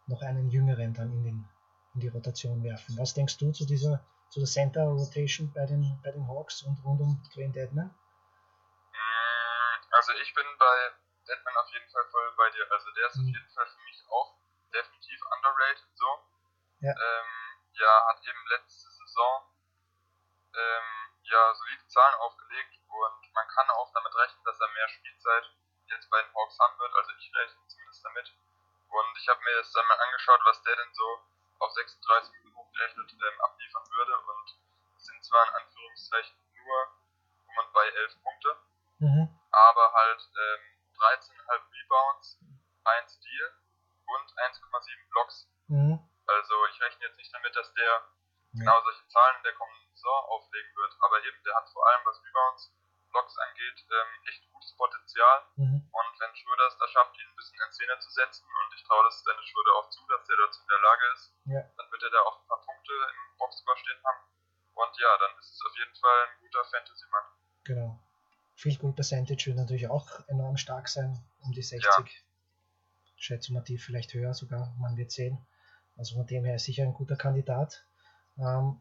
noch 0.06 0.22
einen 0.22 0.50
jüngeren 0.50 0.94
dann 0.94 1.12
in, 1.12 1.24
den, 1.24 1.48
in 1.94 2.00
die 2.00 2.09
Rotation 2.09 2.62
werfen. 2.62 2.96
Was 2.98 3.14
denkst 3.14 3.38
du 3.38 3.52
zu 3.52 3.66
dieser 3.66 4.04
zu 4.32 4.40
der 4.40 4.48
Center 4.48 4.88
Rotation 4.88 5.52
bei 5.52 5.66
den, 5.66 6.00
bei 6.02 6.10
den 6.10 6.26
Hawks 6.26 6.62
und 6.62 6.82
rund 6.84 7.02
um 7.02 7.22
Dwayne 7.36 7.52
Deadman? 7.52 7.84
Mm, 7.84 9.76
also 9.92 10.12
ich 10.24 10.32
bin 10.32 10.46
bei 10.59 10.92
Deadman 11.28 11.56
auf 11.60 11.68
jeden 11.68 11.88
Fall 11.90 12.04
voll 12.10 12.32
bei 12.38 12.48
dir. 12.50 12.64
Also 12.72 12.90
der 12.96 13.06
ist 13.09 13.16
mhm. 13.16 13.28
auf 13.28 13.34
jeden 13.36 13.50
Fall 13.52 13.66
für 13.66 13.82
mich 13.84 14.02
auch 14.09 14.34
definitiv 14.72 15.20
underrated 15.36 15.88
so. 15.94 16.09
Ja, 16.80 16.96
ähm, 16.96 17.30
ja 17.76 17.92
hat 18.09 18.24
eben 18.24 18.42
letzte 18.56 18.88
Saison 18.88 19.52
ähm, 20.56 20.88
ja 21.28 21.54
solide 21.54 21.86
Zahlen 21.88 22.14
aufgelegt 22.24 22.71
und 22.93 23.35
man 23.35 23.48
kann 23.48 23.69
auch 23.70 23.93
damit 23.93 24.14
rechnen, 24.14 24.44
dass 24.44 24.60
er 24.60 24.69
mehr 24.69 24.89
Spielzeit 24.89 25.44
jetzt 25.89 26.10
bei 26.10 26.23
den 26.23 26.35
Hawks 26.35 26.59
haben 26.59 26.78
wird. 26.78 26.94
Also 26.94 27.10
ich 27.19 27.32
rechne 27.35 27.66
zumindest 27.66 28.05
damit. 28.05 28.28
Und 28.89 29.19
ich 29.19 29.28
habe 29.28 29.40
mir 29.43 29.56
das 29.56 29.73
dann 29.73 29.86
mal 29.86 29.98
angeschaut, 29.98 30.40
was 30.44 30.62
der 30.62 30.77
denn 30.77 30.93
so 30.93 31.23
auf 31.60 31.73
36 31.73 32.32
Minuten 32.32 32.56
hochgerechnet 32.56 33.12
ähm, 33.12 33.40
abliefern 33.40 33.85
würde. 33.90 34.19
Und 34.20 34.56
das 34.97 35.32
Anführungszeichen 35.32 36.36
nur 36.55 36.77
um 37.48 37.59
und 37.59 37.73
bei 37.73 37.86
11 37.89 38.23
Punkte. 38.23 38.56
Mhm. 38.98 39.40
Aber 39.51 39.93
halt 39.93 40.23
ähm, 40.23 40.60
13,5 40.98 41.73
Rebounds, 41.73 42.39
1 42.85 43.14
Steal 43.14 43.56
und 44.06 44.28
1,7 44.39 45.10
Blocks. 45.10 45.48
Mhm. 45.69 45.98
Also 46.27 46.66
ich 46.66 46.81
rechne 46.81 47.06
jetzt 47.06 47.16
nicht 47.16 47.35
damit, 47.35 47.55
dass 47.56 47.73
der 47.74 48.09
genau 48.52 48.81
solche 48.82 49.09
Zahlen 49.09 49.36
in 49.39 49.43
der 49.44 49.55
kommenden 49.55 49.94
Saison 49.94 50.24
auflegen 50.28 50.77
wird. 50.77 50.97
Aber 51.01 51.24
eben, 51.24 51.43
der 51.44 51.56
hat 51.56 51.69
vor 51.70 51.86
allem, 51.89 52.05
was 52.05 52.23
Rebounds, 52.23 52.73
Blocks 53.12 53.36
angeht, 53.39 53.78
ähm, 53.93 54.10
echt 54.28 54.43
gutes 54.51 54.72
Potenzial. 54.76 55.36
Mhm. 55.56 55.84
Und 55.84 56.10
wenn 56.18 56.34
Schröder 56.34 56.66
es 56.66 56.76
da 56.78 56.89
schafft, 56.89 57.14
ihn 57.20 57.28
ein 57.28 57.36
bisschen 57.36 57.60
in 57.60 57.72
Szene 57.72 57.94
zu 58.01 58.10
setzen, 58.10 58.44
und 58.48 58.68
ich 58.74 58.82
traue 58.84 59.05
das 59.05 59.22
Dennis 59.22 59.44
Schröder 59.47 59.72
auch 59.78 59.89
zu, 59.90 60.01
dass 60.09 60.24
der 60.26 60.36
dazu 60.36 60.60
in 60.62 60.68
der 60.72 60.80
Lage 60.82 61.05
ist, 61.14 61.24
Ja. 61.44 61.62
dann 61.76 61.89
wird 61.93 62.02
er 62.02 62.10
da 62.10 62.20
auch 62.24 62.40
ein 62.40 62.47
paar 62.48 62.62
Punkte 62.64 62.93
im 62.93 63.22
Boxscore 63.39 63.76
stehen 63.78 64.01
haben. 64.05 64.22
Und 64.74 64.93
ja, 64.98 65.10
dann 65.20 65.32
ist 65.39 65.52
es 65.52 65.60
auf 65.62 65.76
jeden 65.76 65.94
Fall 65.94 66.18
ein 66.26 66.40
guter 66.40 66.64
Fantasy-Mann. 66.64 67.26
Genau. 67.64 68.01
Field 68.56 68.78
Goal 68.80 68.93
Percentage 68.93 69.47
wird 69.47 69.56
natürlich 69.56 69.89
auch 69.89 70.09
enorm 70.28 70.56
stark 70.56 70.89
sein, 70.89 71.20
um 71.44 71.52
die 71.52 71.62
60. 71.62 72.24
Schätze 73.16 73.52
mal 73.52 73.62
tief, 73.62 73.84
vielleicht 73.84 74.12
höher 74.14 74.34
sogar, 74.34 74.74
man 74.80 74.97
wird 74.97 75.10
sehen. 75.12 75.47
Also 75.97 76.16
von 76.16 76.26
dem 76.26 76.44
her 76.44 76.56
ist 76.56 76.64
sicher 76.64 76.82
ein 76.82 76.94
guter 76.94 77.16
Kandidat. 77.16 77.84
Ähm, 78.39 78.80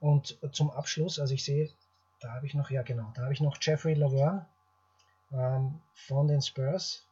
und 0.00 0.38
zum 0.54 0.70
Abschluss, 0.70 1.18
also 1.18 1.34
ich 1.34 1.44
sehe, 1.44 1.72
da 2.20 2.32
habe 2.32 2.46
ich 2.46 2.54
noch, 2.54 2.70
ja 2.70 2.82
genau, 2.82 3.12
da 3.14 3.22
habe 3.22 3.32
ich 3.32 3.40
noch 3.40 3.58
Jeffrey 3.60 3.94
Laverne 3.94 4.46
ähm, 5.32 5.80
von 5.94 6.26
den 6.26 6.42
Spurs. 6.42 7.06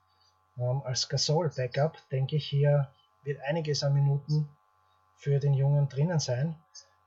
Ähm, 0.59 0.83
als 0.85 1.09
Gasol 1.09 1.51
Backup 1.51 1.97
denke 2.11 2.37
ich 2.37 2.47
hier 2.47 2.91
wird 3.25 3.41
einiges 3.43 3.83
an 3.83 3.93
Minuten 3.93 4.49
für 5.17 5.39
den 5.39 5.55
Jungen 5.55 5.89
drinnen 5.89 6.21
sein. 6.21 6.57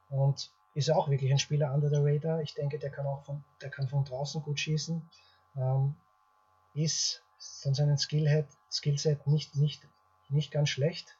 Und 0.10 0.52
ist 0.74 0.92
auch 0.92 1.10
wirklich 1.10 1.32
ein 1.32 1.40
Spieler 1.40 1.74
under 1.74 1.90
the 1.90 2.00
radar. 2.00 2.42
Ich 2.42 2.54
denke, 2.54 2.78
der 2.78 2.90
kann 2.90 3.06
auch 3.06 3.24
von, 3.24 3.44
der 3.62 3.70
kann 3.70 3.88
von 3.88 4.06
draußen 4.06 4.42
gut 4.42 4.60
schießen. 4.60 5.02
Ähm, 5.58 5.96
ist 6.74 7.24
von 7.38 7.74
seinem 7.74 7.98
Skillhead, 7.98 8.48
Skillset 8.72 9.26
nicht, 9.28 9.56
nicht, 9.56 9.88
nicht 10.30 10.52
ganz 10.52 10.70
schlecht 10.70 11.18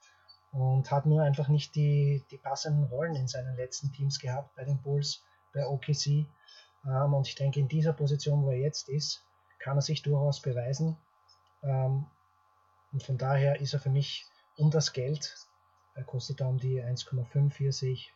und 0.52 0.90
hat 0.92 1.06
nur 1.06 1.24
einfach 1.24 1.48
nicht 1.48 1.76
die, 1.76 2.24
die 2.32 2.38
passenden 2.38 2.86
Rollen 2.86 3.16
in 3.16 3.28
seinen 3.28 3.56
letzten 3.56 3.92
Teams 3.92 4.20
gehabt, 4.20 4.56
bei 4.56 4.64
den 4.64 4.82
Bulls, 4.82 5.24
bei 5.54 5.66
OKC. 5.66 6.26
Ähm, 6.86 7.14
und 7.14 7.28
ich 7.28 7.36
denke, 7.36 7.60
in 7.60 7.68
dieser 7.68 7.94
Position, 7.94 8.44
wo 8.44 8.52
er 8.52 8.58
jetzt 8.58 8.90
ist, 8.90 9.24
kann 9.60 9.78
er 9.78 9.82
sich 9.82 10.02
durchaus 10.02 10.42
beweisen. 10.42 10.98
Ähm, 11.64 12.06
und 12.92 13.04
von 13.04 13.18
daher 13.18 13.60
ist 13.62 13.74
er 13.74 13.80
für 13.80 13.90
mich 13.90 14.26
um 14.58 14.72
das 14.72 14.94
Geld, 14.94 15.36
er 15.96 16.04
kostet 16.04 16.42
da 16.42 16.48
um 16.48 16.58
die 16.58 16.82
1,5 16.82 17.54
hier 17.56 17.74
sehe 17.74 17.94
ich, 17.94 18.14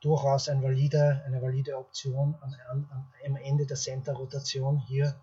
durchaus 0.00 0.48
ein 0.48 0.62
valide, 0.62 1.22
eine 1.26 1.40
valide 1.40 1.78
Option 1.78 2.34
am, 2.40 2.54
am, 2.70 3.08
am 3.24 3.36
Ende 3.36 3.66
der 3.66 3.76
Center-Rotation 3.76 4.78
hier 4.78 5.18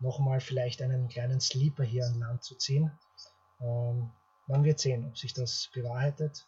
nochmal 0.00 0.40
vielleicht 0.40 0.82
einen 0.82 1.08
kleinen 1.08 1.40
Sleeper 1.40 1.84
hier 1.84 2.06
an 2.06 2.18
Land 2.18 2.44
zu 2.44 2.54
ziehen. 2.56 2.92
Ähm, 3.60 4.10
man 4.46 4.64
wird 4.64 4.78
sehen, 4.80 5.06
ob 5.06 5.16
sich 5.16 5.32
das 5.32 5.70
bewahrheitet. 5.72 6.46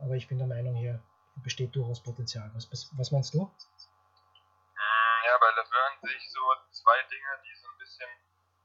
Aber 0.00 0.14
ich 0.14 0.28
bin 0.28 0.38
der 0.38 0.46
Meinung, 0.46 0.76
hier 0.76 1.02
besteht 1.42 1.74
durchaus 1.74 2.02
Potenzial. 2.02 2.50
Was, 2.54 2.68
was 2.70 3.10
meinst 3.10 3.34
du? 3.34 3.44
Mm, 3.44 5.20
Ja, 5.26 5.38
bei 5.38 5.50
Laverne 5.50 5.98
sehe 6.02 6.16
ich 6.16 6.30
so 6.32 6.40
zwei 6.70 7.02
Dinge, 7.10 7.40
die 7.44 7.54
so 7.56 7.68
ein 7.68 7.78
bisschen, 7.78 8.08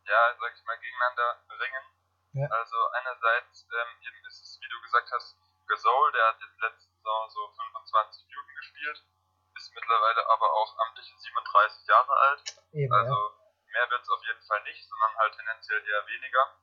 ja, 0.06 0.36
sag 0.40 0.54
ich 0.56 0.64
mal, 0.66 0.78
gegeneinander 0.80 1.44
ringen. 1.60 1.86
Ja. 2.34 2.48
Also 2.50 2.78
einerseits 2.98 3.68
ähm, 3.70 3.92
eben 4.02 4.26
ist 4.26 4.42
es, 4.42 4.60
wie 4.62 4.70
du 4.70 4.82
gesagt 4.82 5.10
hast, 5.12 5.38
Gasol, 5.68 6.12
der 6.12 6.28
hat 6.28 6.42
jetzt 6.42 6.60
letzte 6.60 6.90
Saison 6.90 7.30
so 7.30 7.48
25 7.56 8.26
Minuten 8.28 8.56
gespielt, 8.56 9.04
ist 9.56 9.74
mittlerweile 9.76 10.28
aber 10.30 10.52
auch 10.52 10.78
amtliche 10.80 11.16
37 11.18 11.88
Jahre 11.88 12.14
alt. 12.30 12.44
Eben, 12.74 12.94
Also 12.94 13.14
ja. 13.14 13.72
mehr 13.72 13.90
wird 13.90 14.02
es 14.02 14.10
auf 14.10 14.24
jeden 14.26 14.42
Fall 14.44 14.62
nicht, 14.64 14.88
sondern 14.90 15.16
halt 15.18 15.36
tendenziell 15.36 15.82
eher 15.88 16.08
weniger. 16.08 16.58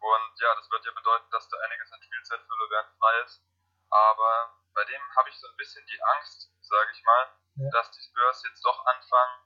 Und 0.00 0.40
ja, 0.40 0.54
das 0.56 0.70
wird 0.70 0.84
ja 0.84 0.92
bedeuten, 0.92 1.30
dass 1.30 1.48
da 1.48 1.56
einiges 1.64 1.92
an 1.92 2.02
Spielzeit 2.02 2.40
für 2.40 2.56
Laverne 2.56 2.92
frei 2.98 3.20
ist. 3.24 3.42
Aber 3.90 4.56
bei 4.74 4.84
dem 4.84 5.02
habe 5.16 5.28
ich 5.30 5.36
so 5.38 5.46
ein 5.48 5.56
bisschen 5.56 5.84
die 5.86 6.02
Angst, 6.02 6.50
sage 6.62 6.90
ich 6.92 7.02
mal, 7.04 7.26
Ja. 7.56 7.70
dass 7.70 7.90
die 7.92 8.02
Spurs 8.02 8.42
jetzt 8.44 8.64
doch 8.64 8.84
anfangen, 8.86 9.40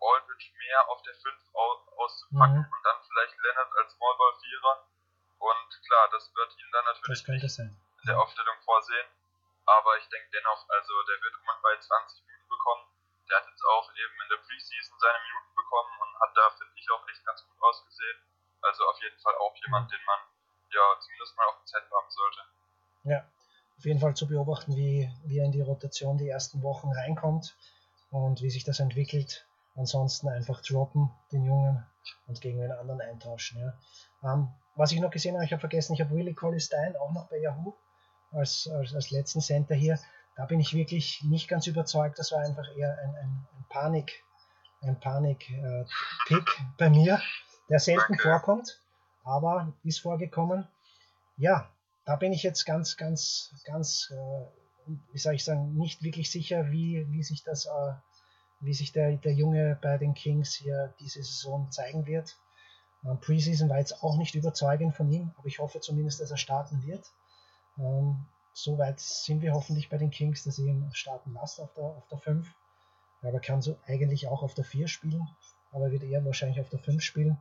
Aldridge 0.00 0.50
mehr 0.58 0.88
auf 0.88 1.00
der 1.02 1.14
5 1.14 1.40
au 1.54 1.70
auszupacken 1.96 2.58
Mhm. 2.60 2.72
und 2.72 2.82
dann 2.84 2.98
vielleicht 3.06 3.38
Leonard 3.38 3.72
als 3.78 3.92
Smallball-Vierer. 3.94 4.88
Und 5.38 5.68
klar, 5.86 6.08
das 6.10 6.34
wird 6.34 6.50
ihn 6.58 6.70
dann 6.72 6.84
natürlich 6.86 7.28
nicht 7.28 7.54
sein. 7.54 7.76
in 8.02 8.06
der 8.08 8.20
Aufstellung 8.20 8.56
vorsehen. 8.64 9.06
Aber 9.66 9.96
ich 9.96 10.06
denke 10.08 10.28
dennoch, 10.32 10.68
also 10.68 11.02
der 11.04 11.20
wird 11.22 11.34
um 11.40 11.48
und 11.48 11.62
bei 11.62 11.76
20 11.78 12.20
Minuten 12.26 12.48
bekommen. 12.48 12.84
Der 13.30 13.38
hat 13.38 13.46
jetzt 13.48 13.64
auch 13.64 13.90
eben 13.96 14.20
in 14.22 14.28
der 14.28 14.36
Preseason 14.36 14.98
seine 14.98 15.18
Minuten 15.24 15.54
bekommen 15.56 16.00
und 16.02 16.20
hat 16.20 16.36
da, 16.36 16.50
finde 16.50 16.74
ich, 16.76 16.90
auch 16.90 17.08
echt 17.08 17.24
ganz 17.24 17.42
gut 17.46 17.56
ausgesehen. 17.62 18.18
Also 18.60 18.86
auf 18.88 19.00
jeden 19.00 19.18
Fall 19.20 19.34
auch 19.36 19.54
jemand, 19.56 19.90
den 19.90 20.04
man 20.04 20.20
ja 20.68 21.00
zumindest 21.00 21.36
mal 21.36 21.46
auf 21.46 21.56
dem 21.58 21.66
Zettel 21.66 21.90
haben 21.96 22.10
sollte. 22.10 22.40
Ja, 23.04 23.24
auf 23.78 23.84
jeden 23.84 24.00
Fall 24.00 24.14
zu 24.14 24.26
beobachten, 24.26 24.76
wie, 24.76 25.10
wie 25.24 25.38
er 25.38 25.44
in 25.44 25.52
die 25.52 25.60
Rotation 25.60 26.18
die 26.18 26.28
ersten 26.28 26.62
Wochen 26.62 26.92
reinkommt 26.92 27.56
und 28.10 28.42
wie 28.42 28.50
sich 28.50 28.64
das 28.64 28.80
entwickelt. 28.80 29.46
Ansonsten 29.76 30.28
einfach 30.28 30.62
droppen, 30.62 31.10
den 31.32 31.44
Jungen, 31.44 31.84
und 32.26 32.40
gegen 32.40 32.60
den 32.60 32.72
anderen 32.72 33.00
eintauschen. 33.00 33.60
Ja. 33.60 34.32
Ähm, 34.32 34.48
was 34.76 34.92
ich 34.92 35.00
noch 35.00 35.10
gesehen 35.10 35.34
habe, 35.34 35.44
ich 35.44 35.52
habe 35.52 35.60
vergessen, 35.60 35.94
ich 35.94 36.00
habe 36.00 36.14
Willie 36.14 36.34
Colley 36.34 36.60
Stein 36.60 36.96
auch 36.96 37.12
noch 37.12 37.28
bei 37.28 37.38
Yahoo 37.38 37.74
als, 38.32 38.68
als, 38.72 38.94
als 38.94 39.10
letzten 39.10 39.40
Center 39.40 39.74
hier. 39.74 39.98
Da 40.36 40.46
bin 40.46 40.60
ich 40.60 40.74
wirklich 40.74 41.22
nicht 41.24 41.48
ganz 41.48 41.66
überzeugt. 41.66 42.18
Das 42.18 42.32
war 42.32 42.40
einfach 42.40 42.66
eher 42.76 42.98
ein, 42.98 43.14
ein, 43.16 43.46
ein 43.56 43.64
Panik, 43.68 44.24
ein 44.82 44.98
Panik-Pick 44.98 46.62
bei 46.76 46.90
mir, 46.90 47.20
der 47.68 47.78
selten 47.78 48.18
vorkommt, 48.18 48.80
aber 49.22 49.72
ist 49.84 50.00
vorgekommen. 50.00 50.66
Ja, 51.36 51.70
da 52.04 52.16
bin 52.16 52.32
ich 52.32 52.42
jetzt 52.42 52.64
ganz, 52.64 52.96
ganz, 52.96 53.54
ganz, 53.64 54.12
äh, 54.12 54.90
wie 55.12 55.18
soll 55.18 55.34
ich 55.34 55.44
sagen, 55.44 55.74
nicht 55.76 56.02
wirklich 56.02 56.30
sicher, 56.30 56.70
wie, 56.70 57.06
wie 57.10 57.22
sich 57.22 57.42
das, 57.42 57.66
äh, 57.66 57.92
wie 58.60 58.74
sich 58.74 58.92
der, 58.92 59.16
der 59.16 59.32
Junge 59.32 59.78
bei 59.80 59.98
den 59.98 60.14
Kings 60.14 60.54
hier 60.54 60.94
diese 61.00 61.22
Saison 61.22 61.70
zeigen 61.70 62.06
wird. 62.06 62.36
Ähm, 63.04 63.18
Preseason 63.20 63.68
war 63.68 63.78
jetzt 63.78 64.02
auch 64.02 64.16
nicht 64.16 64.34
überzeugend 64.34 64.94
von 64.94 65.10
ihm, 65.10 65.32
aber 65.36 65.46
ich 65.46 65.58
hoffe 65.58 65.80
zumindest, 65.80 66.20
dass 66.20 66.30
er 66.30 66.36
starten 66.36 66.82
wird. 66.86 67.10
Ähm, 67.78 68.26
Soweit 68.56 69.00
sind 69.00 69.42
wir 69.42 69.52
hoffentlich 69.52 69.88
bei 69.88 69.98
den 69.98 70.10
Kings, 70.10 70.44
dass 70.44 70.60
ihr 70.60 70.66
ihn 70.66 70.88
starten 70.92 71.34
lasst 71.34 71.60
auf 71.60 71.74
der, 71.74 71.84
auf 71.84 72.06
der 72.06 72.18
5. 72.18 72.48
Aber 73.22 73.40
kann 73.40 73.60
so 73.60 73.76
eigentlich 73.86 74.28
auch 74.28 74.44
auf 74.44 74.54
der 74.54 74.64
4 74.64 74.86
spielen, 74.86 75.28
aber 75.72 75.90
wird 75.90 76.04
eher 76.04 76.24
wahrscheinlich 76.24 76.60
auf 76.60 76.68
der 76.68 76.78
5 76.78 77.02
spielen. 77.02 77.36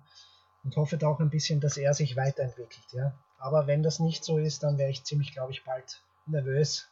Und 0.64 0.76
hoffe 0.76 0.98
da 0.98 1.07
auch 1.07 1.19
ein 1.19 1.30
bisschen, 1.30 1.60
dass 1.60 1.77
er 1.77 1.94
sich 1.94 2.15
weiterentwickelt. 2.15 2.94
Ja? 2.94 3.14
Aber 3.44 3.68
wenn 3.68 3.84
das 3.84 3.99
nicht 3.99 4.24
so 4.24 4.38
ist, 4.40 4.64
dann 4.64 4.78
wäre 4.78 4.90
ich 4.90 5.03
ziemlich, 5.03 5.34
glaube 5.34 5.52
ich, 5.52 5.65
bald 5.65 6.02
nervös 6.26 6.88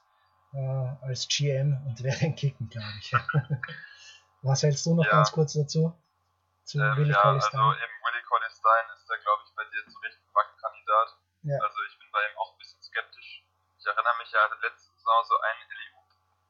äh, 0.51 0.59
als 1.07 1.27
GM 1.31 1.79
und 1.87 2.03
werde 2.03 2.25
ihn 2.25 2.35
kicken, 2.35 2.67
glaube 2.67 2.91
ich. 2.99 3.13
Was 4.43 4.63
hältst 4.63 4.85
du 4.85 4.95
noch 4.95 5.05
Ja. 5.05 5.11
ganz 5.23 5.31
kurz 5.31 5.53
dazu? 5.53 5.95
Zu 6.67 6.79
Ähm, 6.79 6.97
Willi 6.97 7.13
ja, 7.15 7.21
also 7.23 7.47
eben 7.47 7.95
Willie 8.03 8.23
Colley 8.27 8.49
Stein 8.51 8.85
ist 8.97 9.07
da, 9.07 9.15
glaube 9.23 9.43
ich, 9.47 9.51
bei 9.55 9.63
dir 9.71 9.79
zu 9.87 9.97
Recht 10.03 10.19
ein 10.19 10.33
Wackelkandidat. 10.35 11.09
Ja. 11.47 11.57
Also 11.63 11.77
ich 11.87 11.95
bin 11.99 12.09
bei 12.11 12.19
ihm 12.19 12.35
auch 12.37 12.51
ein 12.51 12.57
bisschen 12.59 12.81
skeptisch. 12.83 13.47
Ich 13.79 13.85
erinnere 13.87 14.17
mich 14.19 14.31
ja 14.35 14.43
an 14.43 14.51
der 14.59 14.69
letzten 14.69 14.91
Saison 14.91 15.23
so 15.23 15.35
einen 15.39 15.63
Eliu. 15.71 15.97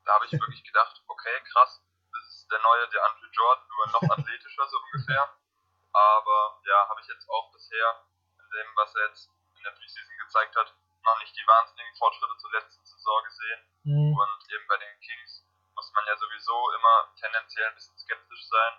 Da 0.05 0.13
habe 0.17 0.25
ich 0.25 0.31
wirklich 0.41 0.63
gedacht, 0.65 0.97
okay, 1.07 1.35
krass, 1.53 1.77
das 2.09 2.25
ist 2.41 2.49
der 2.49 2.59
neue 2.59 2.89
der 2.89 3.05
Andre 3.05 3.27
Jordan, 3.29 3.65
nur 3.69 3.85
noch 4.01 4.17
athletischer 4.17 4.65
so 4.65 4.77
ungefähr. 4.81 5.29
Aber 5.93 6.57
ja, 6.65 6.89
habe 6.89 6.99
ich 7.01 7.07
jetzt 7.07 7.29
auch 7.29 7.51
bisher 7.53 8.01
in 8.41 8.47
dem, 8.49 8.67
was 8.81 8.95
er 8.95 9.07
jetzt 9.13 9.29
in 9.61 9.65
der 9.69 9.77
Preseason 9.77 10.17
gezeigt 10.17 10.55
hat, 10.57 10.73
noch 11.05 11.17
nicht 11.21 11.37
die 11.37 11.45
wahnsinnigen 11.45 11.95
Fortschritte 11.97 12.37
zur 12.37 12.51
letzten 12.51 12.83
Saison 12.85 13.23
gesehen. 13.23 13.61
Hm, 13.85 14.13
Und 14.17 14.39
eben 14.53 14.65
bei 14.67 14.77
den 14.77 14.99
Kings 15.01 15.45
muss 15.77 15.91
man 15.93 16.05
ja 16.05 16.17
sowieso 16.17 16.57
immer 16.73 17.13
tendenziell 17.19 17.67
ein 17.69 17.75
bisschen 17.75 17.97
skeptisch 17.97 18.45
sein. 18.49 18.73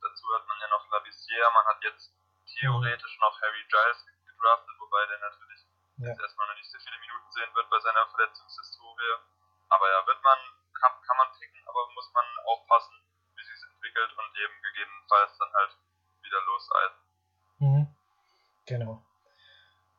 Dazu 0.00 0.24
hat 0.34 0.46
man 0.46 0.58
ja 0.60 0.68
noch 0.68 0.86
Lavissière, 0.90 1.50
man 1.52 1.66
hat 1.66 1.82
jetzt 1.82 2.14
theoretisch 2.46 3.18
noch 3.18 3.34
Harry 3.42 3.64
Giles 3.66 4.06
gedraftet, 4.26 4.74
wobei 4.78 5.06
der 5.06 5.18
natürlich 5.18 5.60
Ja. 5.98 6.08
jetzt 6.14 6.20
erstmal 6.22 6.46
noch 6.46 6.54
nicht 6.54 6.70
so 6.70 6.78
viele 6.78 6.98
Minuten 6.98 7.30
sehen 7.32 7.50
wird 7.54 7.68
bei 7.70 7.80
seiner 7.80 8.06
Verletzungshistorie. 8.14 9.14
Aber 9.68 9.90
ja, 9.90 10.06
wird 10.06 10.22
man, 10.22 10.38
kann, 10.80 10.92
kann 11.02 11.16
man 11.18 11.28
picken, 11.38 11.62
aber 11.66 11.90
muss 11.94 12.10
man 12.14 12.24
aufpassen, 12.46 12.94
wie 13.34 13.42
sich 13.44 13.58
entwickelt 13.70 14.12
und 14.16 14.30
eben 14.38 14.62
gegebenenfalls 14.62 15.36
dann 15.38 15.52
halt 15.52 15.76
wieder 16.22 16.40
loseisen. 16.42 16.98
Mhm. 17.58 17.96
Genau. 18.66 19.02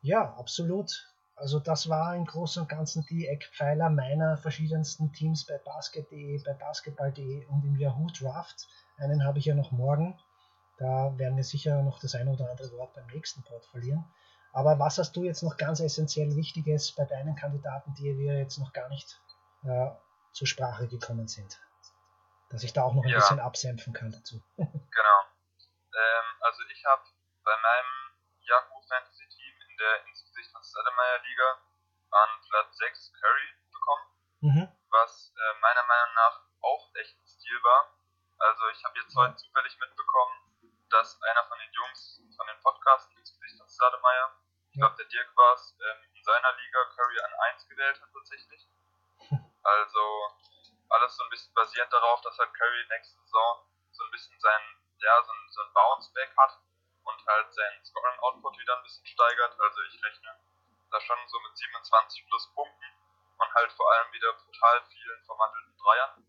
Ja, 0.02 0.34
absolut. 0.36 1.06
Also 1.36 1.58
das 1.58 1.88
war 1.88 2.14
im 2.14 2.26
Großen 2.26 2.62
und 2.62 2.68
Ganzen 2.68 3.04
die 3.08 3.26
Eckpfeiler 3.26 3.88
meiner 3.88 4.36
verschiedensten 4.36 5.12
Teams 5.12 5.46
bei 5.46 5.58
Basket.de, 5.58 6.42
bei 6.44 6.52
Basketball.de 6.52 7.46
und 7.46 7.64
im 7.64 7.76
Yahoo 7.76 8.08
Draft. 8.18 8.68
Einen 8.98 9.24
habe 9.24 9.38
ich 9.38 9.46
ja 9.46 9.54
noch 9.54 9.70
morgen. 9.70 10.18
Da 10.78 11.16
werden 11.18 11.36
wir 11.36 11.44
sicher 11.44 11.82
noch 11.82 11.98
das 12.00 12.14
eine 12.14 12.30
oder 12.30 12.50
andere 12.50 12.70
Wort 12.72 12.94
beim 12.94 13.06
nächsten 13.06 13.42
Pod 13.42 13.64
verlieren. 13.66 14.04
Aber 14.52 14.78
was 14.78 14.98
hast 14.98 15.12
du 15.16 15.24
jetzt 15.24 15.42
noch 15.42 15.56
ganz 15.56 15.80
essentiell 15.80 16.34
Wichtiges 16.36 16.92
bei 16.94 17.04
deinen 17.04 17.36
Kandidaten, 17.36 17.94
die 17.94 18.18
wir 18.18 18.38
jetzt 18.38 18.58
noch 18.58 18.72
gar 18.72 18.88
nicht 18.88 19.20
äh, 19.64 19.90
zur 20.32 20.46
Sprache 20.46 20.88
gekommen 20.88 21.28
sind? 21.28 21.58
dass 22.50 22.64
ich 22.64 22.72
da 22.72 22.82
auch 22.82 22.94
noch 22.94 23.04
ein 23.04 23.10
Ja. 23.10 23.18
bisschen 23.18 23.38
absenfen 23.38 23.92
kann 23.92 24.10
dazu. 24.10 24.42
Genau. 24.58 25.18
Ähm, 25.94 26.28
also 26.40 26.60
ich 26.74 26.84
habe 26.84 27.02
bei 27.44 27.54
meinem 27.62 27.92
Yahoo 28.42 28.82
Fantasy 28.88 29.22
Team 29.30 29.54
in 29.70 29.76
der 29.78 30.02
Insgesicht 30.70 30.84
von 30.84 30.84
Stoudemire 30.84 31.18
Liga 31.26 31.58
an 32.10 32.28
Platz 32.48 32.76
6 32.78 33.12
Curry 33.20 33.54
bekommen, 33.72 34.06
Mhm. 34.40 34.68
was 34.90 35.32
äh, 35.36 35.54
meiner 35.60 35.82
Meinung 35.84 36.14
nach 36.14 36.40
auch 36.62 36.94
echt 36.94 37.16
ein 37.18 37.26
Stil 37.26 37.62
war. 37.62 37.94
Also 38.38 38.68
ich 38.68 38.84
habe 38.84 38.98
jetzt 38.98 39.14
heute 39.16 39.36
zufällig 39.36 39.76
mitbekommen, 39.78 40.34
dass 40.90 41.20
einer 41.22 41.44
von 41.44 41.58
den 41.58 41.72
Jungs 41.72 42.20
von 42.36 42.46
den 42.46 42.60
Podcasten 42.62 43.16
Insgesicht 43.18 43.58
von 43.58 43.68
Stoudemire, 43.68 44.32
ich 44.72 44.78
glaube 44.78 44.96
der 44.96 45.06
Dirk 45.06 45.36
war 45.36 45.54
es, 45.54 45.76
ähm, 45.80 46.04
in 46.14 46.22
seiner 46.24 46.52
Liga 46.56 46.84
Curry 46.96 47.20
an 47.20 47.34
1 47.54 47.68
gewählt 47.68 48.00
hat 48.00 48.08
tatsächlich. 48.12 48.66
Also 49.62 50.36
alles 50.88 51.14
so 51.16 51.22
ein 51.22 51.30
bisschen 51.30 51.52
basierend 51.54 51.92
darauf, 51.92 52.20
dass 52.22 52.36
halt 52.38 52.52
Curry 52.54 52.86
nächste 52.88 53.18
Saison 53.20 53.68
so 53.92 54.02
ein 54.04 54.10
bisschen 54.10 54.40
sein, 54.40 54.62
ja, 54.98 55.22
so 55.22 55.30
ein, 55.32 55.48
so 55.50 55.60
ein 55.62 55.72
Bounce-Back 55.74 56.34
hat 56.36 56.58
und 57.04 57.26
halt 57.26 57.52
seinen 57.54 57.84
Scoring-Output 57.84 58.58
wieder 58.58 58.76
ein 58.78 58.82
bisschen 58.82 59.06
steigert. 59.06 59.60
Also 59.60 59.82
ich 59.82 60.02
rechne 60.02 60.34
da 60.90 61.00
schon 61.00 61.18
so 61.28 61.38
mit 61.40 61.56
27 61.56 62.26
plus 62.26 62.52
Punkten 62.54 62.86
und 63.38 63.54
halt 63.54 63.72
vor 63.72 63.90
allem 63.92 64.12
wieder 64.12 64.32
brutal 64.34 64.82
vielen 64.90 65.24
verwandelten 65.24 65.76
Dreiern. 65.78 66.26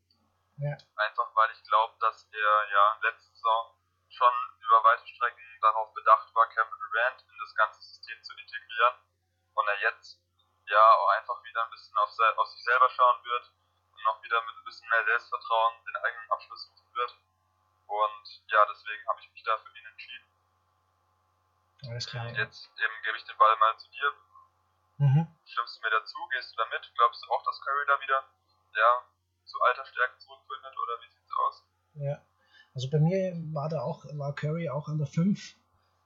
Ja. 0.57 0.77
Einfach 0.95 1.35
weil 1.35 1.51
ich 1.51 1.63
glaube, 1.63 1.95
dass 1.99 2.27
er 2.31 2.69
ja 2.71 2.99
letzte 3.01 3.31
Saison 3.33 3.75
schon 4.09 4.33
über 4.59 4.83
weite 4.83 5.07
Strecken 5.07 5.57
darauf 5.61 5.93
bedacht 5.93 6.33
war, 6.35 6.47
Kevin 6.49 6.79
Durant 6.79 7.21
in 7.21 7.37
das 7.39 7.55
ganze 7.55 7.81
System 7.81 8.21
zu 8.23 8.33
integrieren 8.37 8.95
und 9.55 9.67
er 9.67 9.79
jetzt 9.81 10.19
ja 10.65 10.93
auch 10.95 11.09
einfach 11.17 11.43
wieder 11.43 11.63
ein 11.63 11.71
bisschen 11.71 11.97
auf, 11.97 12.11
se 12.11 12.37
auf 12.37 12.47
sich 12.49 12.63
selber 12.63 12.89
schauen 12.89 13.23
wird 13.23 13.51
und 13.93 14.03
noch 14.03 14.21
wieder 14.23 14.41
mit 14.43 14.55
ein 14.55 14.63
bisschen 14.63 14.89
mehr 14.89 15.03
Selbstvertrauen 15.05 15.85
den 15.85 15.95
eigenen 15.97 16.31
Abschluss 16.31 16.67
suchen 16.67 16.93
wird. 16.93 17.17
Und 17.87 18.41
ja, 18.47 18.65
deswegen 18.67 19.07
habe 19.07 19.19
ich 19.21 19.31
mich 19.31 19.43
da 19.43 19.57
für 19.57 19.77
ihn 19.77 19.85
entschieden. 19.85 20.27
Alles 21.89 22.07
klar. 22.07 22.27
Und 22.27 22.35
Ja. 22.35 22.43
jetzt 22.43 22.69
eben 22.77 22.93
gebe 23.03 23.17
ich 23.17 23.25
den 23.25 23.37
Ball 23.37 23.57
mal 23.57 23.77
zu 23.77 23.89
dir. 23.89 24.13
Mhm. 25.01 25.25
Stimmst 25.45 25.77
du 25.77 25.81
mir 25.81 25.89
dazu? 25.89 26.15
Gehst 26.31 26.51
du 26.51 26.57
da 26.57 26.65
mit? 26.69 26.93
Glaubst 26.93 27.25
du 27.25 27.31
auch, 27.33 27.43
dass 27.43 27.59
Curry 27.61 27.85
da 27.87 27.99
wieder 28.05 28.21
ja, 28.77 28.91
zu 29.45 29.59
alter 29.61 29.83
Stärke 29.83 30.19
zurückfindet 30.19 30.77
oder 30.77 30.93
wie 31.01 31.09
sieht's 31.09 31.33
aus? 31.41 31.63
Ja. 31.95 32.21
Also 32.75 32.87
bei 32.91 32.99
mir 32.99 33.33
war 33.51 33.67
da 33.67 33.81
auch, 33.81 34.05
war 34.13 34.35
Curry 34.35 34.69
auch 34.69 34.87
an 34.87 34.99
der 34.99 35.07
5 35.07 35.55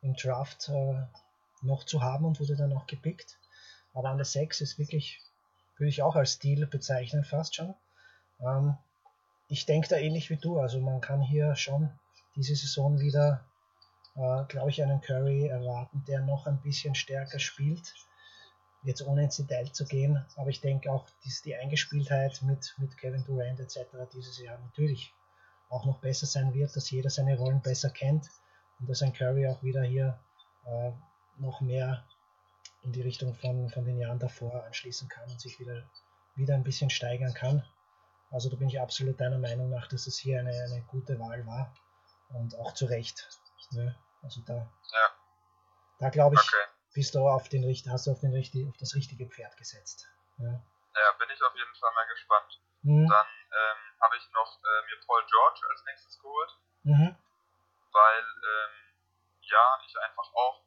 im 0.01 0.15
Draft 0.15 0.69
äh, 0.69 1.03
noch 1.61 1.84
zu 1.84 2.01
haben 2.01 2.23
und 2.23 2.39
wurde 2.39 2.55
dann 2.55 2.72
auch 2.72 2.88
gepickt. 2.88 3.38
Aber 3.93 4.09
an 4.09 4.17
der 4.17 4.26
6 4.26 4.61
ist 4.61 4.80
wirklich, 4.80 5.22
würde 5.76 5.89
ich 5.89 6.01
auch 6.01 6.15
als 6.15 6.31
Stil 6.31 6.65
bezeichnen, 6.65 7.26
fast 7.26 7.55
schon. 7.55 7.76
Ähm, 8.39 8.77
ich 9.49 9.65
denke 9.65 9.89
da 9.89 9.97
ähnlich 9.97 10.30
wie 10.30 10.38
du. 10.38 10.57
Also 10.57 10.80
man 10.80 11.01
kann 11.01 11.22
hier 11.22 11.57
schon 11.57 11.91
diese 12.38 12.55
Saison 12.55 13.01
wieder, 13.01 13.43
äh, 14.15 14.45
glaube 14.45 14.69
ich, 14.69 14.81
einen 14.81 15.01
Curry 15.01 15.47
erwarten, 15.47 16.05
der 16.07 16.22
noch 16.22 16.47
ein 16.47 16.61
bisschen 16.61 16.95
stärker 16.95 17.39
spielt. 17.39 17.93
Jetzt 18.86 19.02
ohne 19.02 19.24
ins 19.24 19.38
Detail 19.38 19.72
zu 19.72 19.86
gehen, 19.86 20.24
aber 20.36 20.52
ich 20.52 20.62
denke 20.62 20.91
auch, 20.91 21.10
dass 21.24 21.41
die 21.41 21.56
Eingespieltheit 21.56 22.40
mit, 22.44 22.76
mit 22.78 22.95
Kevin 22.98 23.24
Durant 23.24 23.60
etc. 23.60 23.80
dieses 24.14 24.40
Jahr 24.40 24.60
natürlich 24.60 25.12
auch 25.70 25.86
noch 25.86 25.99
besser 26.02 26.28
sein 26.28 26.53
wird, 26.53 26.76
dass 26.76 26.91
jeder 26.91 27.10
seine 27.10 27.36
Rollen 27.36 27.64
besser 27.64 27.90
kennt 27.90 28.30
und 28.80 28.88
dass 28.88 29.02
ein 29.02 29.14
Curry 29.14 29.48
auch 29.48 29.64
wieder 29.64 29.82
hier 29.82 30.24
äh, 30.66 30.91
noch 31.38 31.62
mehr 31.62 32.06
in 32.84 32.91
die 32.91 33.02
Richtung 33.02 33.34
von, 33.34 33.70
von 33.70 33.86
den 33.86 33.98
Jahren 33.98 34.20
davor 34.20 34.64
anschließen 34.66 35.10
kann 35.10 35.32
und 35.32 35.41
sich 35.41 35.60
wieder, 35.60 35.90
wieder 36.36 36.53
ein 36.53 36.64
bisschen 36.64 36.91
steigern 36.91 37.34
kann. 37.34 37.66
Also 38.30 38.52
da 38.52 38.56
bin 38.56 38.68
ich 38.70 38.80
absolut 38.80 39.20
deiner 39.20 39.40
Meinung 39.40 39.72
nach, 39.72 39.88
dass 39.88 40.06
es 40.06 40.20
hier 40.20 40.40
eine, 40.40 40.52
eine 40.52 40.84
gute 40.84 41.18
Wahl 41.20 41.44
war 41.48 41.74
und 42.30 42.56
auch 42.60 42.76
zu 42.76 42.86
Recht. 42.86 43.28
Ne? 43.72 43.95
Also 44.22 44.41
da, 44.41 44.53
Ja. 44.94 45.10
da 45.98 46.10
glaube 46.10 46.36
ich, 46.36 46.41
Okay. 46.41 46.74
Bist 46.95 47.13
du 47.13 47.19
auf 47.27 47.49
den, 47.49 47.67
hast 47.91 48.07
du 48.07 48.11
auf, 48.11 48.19
den, 48.22 48.31
richtig- 48.34 48.67
auf 48.67 48.77
das 48.77 48.95
richtige 48.95 49.27
Pferd 49.27 49.55
gesetzt. 49.57 50.07
Ja. 50.39 50.47
Ja, 50.95 51.11
bin 51.19 51.30
ich 51.30 51.41
auf 51.43 51.53
jeden 51.53 51.76
Fall 51.76 51.91
mal 51.93 52.07
gespannt. 52.07 52.59
Mhm. 52.84 53.07
Dann 53.07 53.27
ähm, 53.51 53.81
habe 54.01 54.15
ich 54.15 54.26
noch 54.31 54.59
äh, 54.63 54.81
mir 54.88 54.99
Paul 55.05 55.23
George 55.27 55.59
als 55.69 55.84
nächstes 55.85 56.17
geholt, 56.19 56.51
Mhm. 56.84 57.15
weil 57.91 58.23
ähm, 58.23 58.76
ja, 59.41 59.80
ich 59.85 59.99
einfach 59.99 60.31
auch 60.34 60.63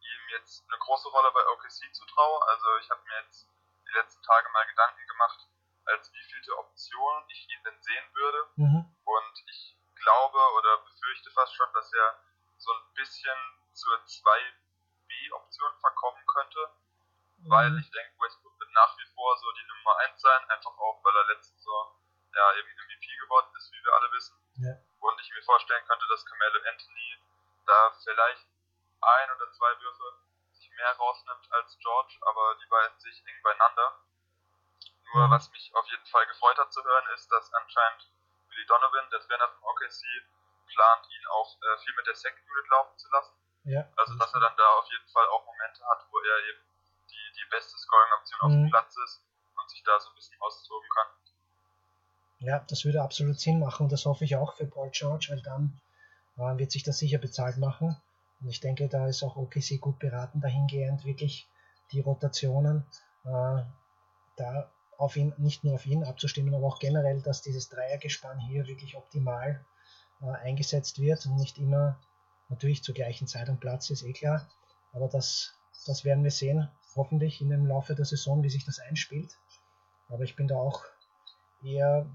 ihm 0.00 0.22
jetzt 0.36 0.64
eine 0.68 0.78
große 0.78 1.08
Rolle 1.08 1.32
bei 1.32 1.40
OKC 1.48 1.94
zutraue. 1.94 2.46
Also 2.48 2.66
ich 2.78 2.90
habe 2.90 3.00
mir 3.08 3.24
jetzt 3.24 3.48
die 3.88 3.92
letzten 3.96 4.22
Tage 4.22 4.48
mal 4.52 4.66
Gedanken 4.66 5.06
gemacht, 5.06 5.48
als 5.86 6.12
wievielte 6.12 6.58
Option 6.58 7.24
ich 7.28 7.48
ihn 7.48 7.62
denn 7.64 7.80
sehen 7.80 8.04
würde. 8.14 8.40
Mhm. 8.56 8.84
Und 9.04 9.34
ich 9.48 9.76
glaube 9.94 10.38
oder 10.58 10.78
befürchte 10.84 11.30
fast 11.30 11.54
schon, 11.54 11.72
dass 11.72 11.90
er 11.92 12.20
so 12.58 12.70
ein 12.72 12.94
bisschen 12.94 13.38
zur 13.72 14.04
2B-Option 15.30 15.72
verkommen 15.80 16.26
könnte. 16.26 16.70
weil 17.48 17.72
ich 17.78 17.90
denke, 17.90 18.12
Westbrook 18.20 18.58
wird 18.60 18.70
nach 18.72 18.96
wie 18.98 19.06
vor 19.14 19.34
so 19.38 19.50
die 19.52 19.64
Nummer 19.64 19.96
1 20.04 20.20
sein, 20.20 20.50
einfach 20.50 20.76
auch, 20.76 21.02
weil 21.02 21.16
er 21.16 21.24
letzte 21.34 21.56
Saison 21.56 21.96
ja 22.34 22.52
eben 22.58 22.68
MVP 22.68 23.16
geworden 23.16 23.48
ist, 23.56 23.72
wie 23.72 23.82
wir 23.82 23.94
alle 23.96 24.12
wissen. 24.12 24.36
Ja. 24.60 24.76
Und 25.00 25.20
ich 25.20 25.30
mir 25.32 25.42
vorstellen 25.42 25.84
könnte, 25.86 26.06
dass 26.08 26.26
Carmelo 26.26 26.60
Anthony 26.68 27.18
da 27.64 27.92
vielleicht 28.04 28.46
ein 29.00 29.30
oder 29.32 29.50
zwei 29.52 29.72
Würfe 29.80 30.20
sich 30.52 30.70
mehr 30.76 30.92
rausnimmt 30.92 31.50
als 31.52 31.78
George, 31.78 32.18
aber 32.28 32.56
die 32.60 32.68
beiden 32.68 32.98
sich 33.00 33.24
eng 33.26 33.42
beieinander. 33.42 34.04
Nur 35.14 35.26
Mhm. 35.26 35.30
was 35.30 35.50
mich 35.50 35.74
auf 35.74 35.86
jeden 35.88 36.06
Fall 36.06 36.26
gefreut 36.26 36.58
hat 36.58 36.72
zu 36.72 36.84
hören, 36.84 37.08
ist, 37.14 37.26
dass 37.32 37.52
anscheinend 37.54 38.12
Billy 38.50 38.66
Donovan, 38.66 39.08
der 39.10 39.20
Trainer 39.20 39.48
von 39.48 39.64
OKC, 39.64 40.04
plant, 40.68 41.08
ihn 41.08 41.26
auch 41.28 41.56
äh, 41.62 41.78
viel 41.78 41.94
mit 41.96 42.06
der 42.06 42.14
Second 42.14 42.46
Unit 42.46 42.68
laufen 42.68 42.98
zu 42.98 43.08
lassen. 43.10 43.34
Ja. 43.64 43.86
Also, 43.96 44.16
dass 44.16 44.32
er 44.34 44.40
dann 44.40 44.56
da 44.56 44.66
auf 44.78 44.88
jeden 44.90 45.08
Fall 45.08 45.26
auch 45.28 45.44
Momente 45.46 45.84
hat, 45.84 46.06
wo 46.10 46.18
er 46.18 46.38
eben 46.48 46.62
die, 47.10 47.26
die 47.36 47.48
beste 47.50 47.76
Scoring-Option 47.76 48.40
auf 48.40 48.48
Mhm. 48.48 48.62
dem 48.64 48.70
Platz 48.70 48.96
ist 49.04 49.22
und 49.56 49.70
sich 49.70 49.82
da 49.84 50.00
so 50.00 50.10
ein 50.10 50.14
bisschen 50.14 50.36
austoben 50.40 50.88
kann. 50.94 51.06
Ja, 52.38 52.64
das 52.68 52.84
würde 52.84 53.02
absolut 53.02 53.38
Sinn 53.38 53.60
machen 53.60 53.84
und 53.84 53.92
das 53.92 54.06
hoffe 54.06 54.24
ich 54.24 54.36
auch 54.36 54.56
für 54.56 54.66
Paul 54.66 54.90
George, 54.92 55.26
weil 55.30 55.42
dann 55.42 55.78
äh, 56.38 56.56
wird 56.58 56.70
sich 56.70 56.82
das 56.82 56.98
sicher 56.98 57.18
bezahlt 57.18 57.58
machen. 57.58 58.00
Und 58.40 58.48
ich 58.48 58.60
denke, 58.60 58.88
da 58.88 59.06
ist 59.06 59.22
auch 59.22 59.36
OKC 59.36 59.78
gut 59.78 59.98
beraten, 59.98 60.40
dahingehend 60.40 61.04
wirklich 61.04 61.46
die 61.92 62.00
Rotationen 62.00 62.86
äh, 63.24 63.62
da 64.36 64.70
auf 64.96 65.16
ihn, 65.16 65.34
nicht 65.36 65.64
nur 65.64 65.74
auf 65.74 65.84
ihn 65.84 66.02
abzustimmen, 66.04 66.54
aber 66.54 66.66
auch 66.66 66.78
generell, 66.78 67.20
dass 67.20 67.42
dieses 67.42 67.68
Dreiergespann 67.68 68.38
hier 68.38 68.66
wirklich 68.66 68.96
optimal 68.96 69.62
äh, 70.22 70.30
eingesetzt 70.30 70.98
wird 70.98 71.26
und 71.26 71.36
nicht 71.36 71.58
immer 71.58 71.98
natürlich 72.50 72.82
zur 72.82 72.94
gleichen 72.94 73.26
Zeit 73.26 73.48
am 73.48 73.58
Platz 73.58 73.90
ist, 73.90 74.02
eh 74.02 74.12
klar. 74.12 74.48
Aber 74.92 75.08
das, 75.08 75.54
das 75.86 76.04
werden 76.04 76.24
wir 76.24 76.30
sehen, 76.30 76.68
hoffentlich 76.96 77.40
in 77.40 77.48
dem 77.48 77.66
Laufe 77.66 77.94
der 77.94 78.04
Saison, 78.04 78.42
wie 78.42 78.50
sich 78.50 78.64
das 78.64 78.80
einspielt. 78.80 79.38
Aber 80.08 80.24
ich 80.24 80.36
bin 80.36 80.48
da 80.48 80.56
auch 80.56 80.84
eher 81.62 82.06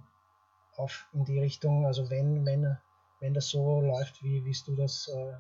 auf 0.76 1.08
in 1.14 1.24
die 1.24 1.40
Richtung, 1.40 1.86
also 1.86 2.10
wenn, 2.10 2.46
wenn, 2.46 2.78
wenn 3.20 3.34
das 3.34 3.48
so 3.48 3.82
läuft, 3.82 4.22
wie, 4.24 4.44
wie 4.44 4.56
du 4.66 4.76
das 4.76 5.08
äh, 5.08 5.34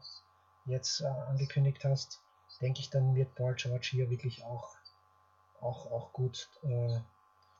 jetzt 0.66 1.02
äh, 1.02 1.08
angekündigt 1.08 1.84
hast, 1.84 2.22
denke 2.62 2.80
ich, 2.80 2.90
dann 2.90 3.16
wird 3.16 3.36
Paul 3.36 3.56
George 3.56 3.90
hier 3.92 4.10
wirklich 4.10 4.44
auch, 4.46 4.76
auch, 5.60 5.92
auch 5.92 6.14
gut, 6.14 6.50
äh, 6.64 7.00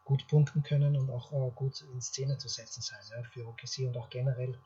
gut 0.06 0.28
punkten 0.28 0.64
können 0.64 0.96
und 0.96 1.10
auch 1.10 1.34
äh, 1.34 1.52
gut 1.52 1.82
in 1.82 2.02
Szene 2.02 2.38
zu 2.38 2.48
setzen 2.48 2.82
sein 2.82 3.02
ja, 3.12 3.24
für 3.24 3.46
OKC 3.46 3.80
und 3.88 3.98
auch 3.98 4.10
generell. 4.10 4.58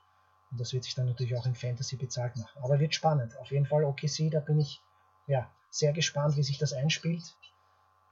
Und 0.51 0.59
das 0.59 0.73
wird 0.73 0.83
sich 0.83 0.95
dann 0.95 1.05
natürlich 1.05 1.35
auch 1.37 1.45
in 1.45 1.55
Fantasy 1.55 1.95
bezahlt 1.95 2.35
machen. 2.35 2.61
Aber 2.63 2.79
wird 2.79 2.95
spannend. 2.95 3.37
Auf 3.37 3.51
jeden 3.51 3.65
Fall 3.65 3.83
OKC, 3.83 4.31
da 4.31 4.39
bin 4.39 4.59
ich 4.59 4.81
ja, 5.27 5.51
sehr 5.69 5.93
gespannt, 5.93 6.35
wie 6.37 6.43
sich 6.43 6.57
das 6.57 6.73
einspielt. 6.73 7.35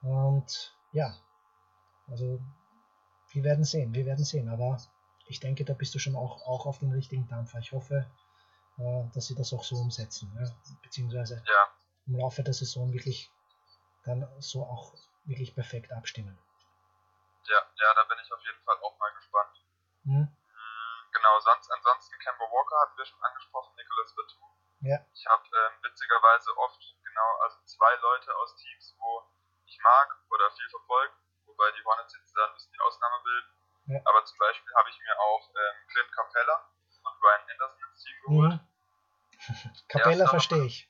Und 0.02 0.76
ja, 0.92 1.16
also 2.08 2.40
wir 3.32 3.44
werden 3.44 3.66
sehen, 3.66 3.94
wir 3.94 4.06
werden 4.06 4.24
sehen. 4.24 4.50
Aber 4.50 4.80
ich 5.26 5.40
denke, 5.40 5.66
da 5.66 5.74
bist 5.74 5.96
du 5.96 6.00
schon 6.00 6.16
auch, 6.16 6.46
auch 6.46 6.66
auf 6.68 6.80
dem 6.80 6.92
richtigen 6.92 7.28
Dampfer. 7.28 7.60
Ich 7.60 7.72
hoffe, 7.72 8.10
äh, 8.78 9.04
dass 9.14 9.26
sie 9.28 9.36
das 9.36 9.52
auch 9.54 9.64
so 9.64 9.78
umsetzen. 9.78 10.32
Ja? 10.40 10.50
Beziehungsweise 10.84 11.44
Ja, 11.46 11.78
im 12.06 12.16
Laufe 12.18 12.44
der 12.44 12.54
Saison 12.54 12.94
wirklich 12.94 13.32
dann 14.04 14.28
so 14.40 14.64
auch 14.64 14.94
wirklich 15.26 15.54
perfekt 15.56 15.92
abstimmen. 15.92 16.38
ja, 17.50 17.56
ja, 17.56 17.94
da 17.96 18.04
bin 18.08 18.18
ich 18.24 18.32
auf 18.32 18.40
jeden 18.46 18.64
Fall 18.64 18.76
auch 18.84 18.98
mal 19.00 19.12
gespannt. 19.16 19.66
Hm? 20.06 20.37
Genau, 21.18 21.40
sonst, 21.40 21.72
ansonsten 21.72 22.14
Kemba 22.20 22.46
Walker 22.46 22.78
hatten 22.86 22.98
wir 22.98 23.06
schon 23.06 23.22
angesprochen, 23.24 23.74
Nicolas 23.76 24.14
Batum. 24.14 24.54
Ja. 24.82 24.98
Ich 25.14 25.26
habe 25.26 25.44
ähm, 25.50 25.74
witzigerweise 25.82 26.56
oft 26.58 26.80
genau, 27.04 27.30
also 27.42 27.58
zwei 27.66 27.96
Leute 27.96 28.36
aus 28.38 28.56
Teams, 28.56 28.96
wo 29.00 29.26
ich 29.66 29.80
mag 29.82 30.08
oder 30.30 30.52
viel 30.52 30.70
verfolge, 30.70 31.14
wobei 31.46 31.72
die 31.72 31.84
Hornets 31.84 32.14
jetzt 32.14 32.38
da 32.38 32.46
ein 32.46 32.54
bisschen 32.54 32.72
die 32.72 32.80
Ausnahme 32.82 33.18
bilden. 33.24 33.50
Ja. 33.98 34.00
Aber 34.06 34.24
zum 34.26 34.38
Beispiel 34.38 34.72
habe 34.76 34.90
ich 34.90 35.00
mir 35.00 35.20
auch 35.20 35.50
ähm, 35.50 35.76
Clint 35.90 36.12
Capella 36.12 36.70
und 37.02 37.24
Ryan 37.24 37.42
Anderson 37.50 37.90
ins 37.90 38.04
Team 38.04 38.16
geholt. 38.22 38.54
Mhm. 38.54 39.82
Capella 39.90 40.28
verstehe 40.28 40.66
ich. 40.66 40.90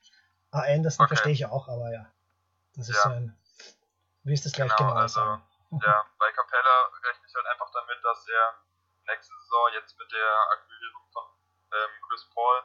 Ah, 0.51 0.63
Anderson 0.67 1.05
Okay. 1.05 1.15
verstehe 1.15 1.33
ich 1.33 1.45
auch, 1.45 1.67
aber 1.69 1.91
ja. 1.91 2.11
Das 2.75 2.89
ist 2.89 2.97
Ja. 2.97 3.03
so 3.03 3.09
ein. 3.15 3.37
Du 4.23 4.31
wirst 4.31 4.45
es 4.45 4.51
gleich 4.51 4.75
Genau, 4.75 4.89
genau 4.91 4.99
also 4.99 5.19
ja, 5.21 6.05
bei 6.19 6.31
Capella 6.31 6.91
rechne 7.03 7.27
ich 7.27 7.35
halt 7.35 7.45
einfach 7.47 7.71
damit, 7.71 8.03
dass 8.03 8.27
er 8.27 8.66
nächste 9.07 9.33
Saison 9.33 9.73
jetzt 9.73 9.97
mit 9.97 10.11
der 10.11 10.29
Akquirierung 10.51 11.03
von 11.11 11.23
ähm, 11.71 11.91
Chris 12.07 12.23
Paul 12.33 12.63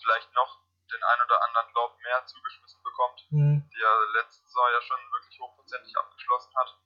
vielleicht 0.00 0.32
noch 0.34 0.60
den 0.90 1.02
ein 1.02 1.20
oder 1.24 1.36
anderen 1.46 1.70
Lob 1.74 1.96
mehr 2.02 2.24
zugeschmissen 2.26 2.82
bekommt, 2.82 3.20
mhm. 3.30 3.62
die 3.70 3.82
er 3.82 3.96
letzte 4.20 4.42
Saison 4.42 4.66
ja 4.72 4.80
schon 4.82 4.98
wirklich 5.12 5.38
hochprozentig 5.38 5.96
abgeschlossen 5.96 6.52
hat. 6.56 6.76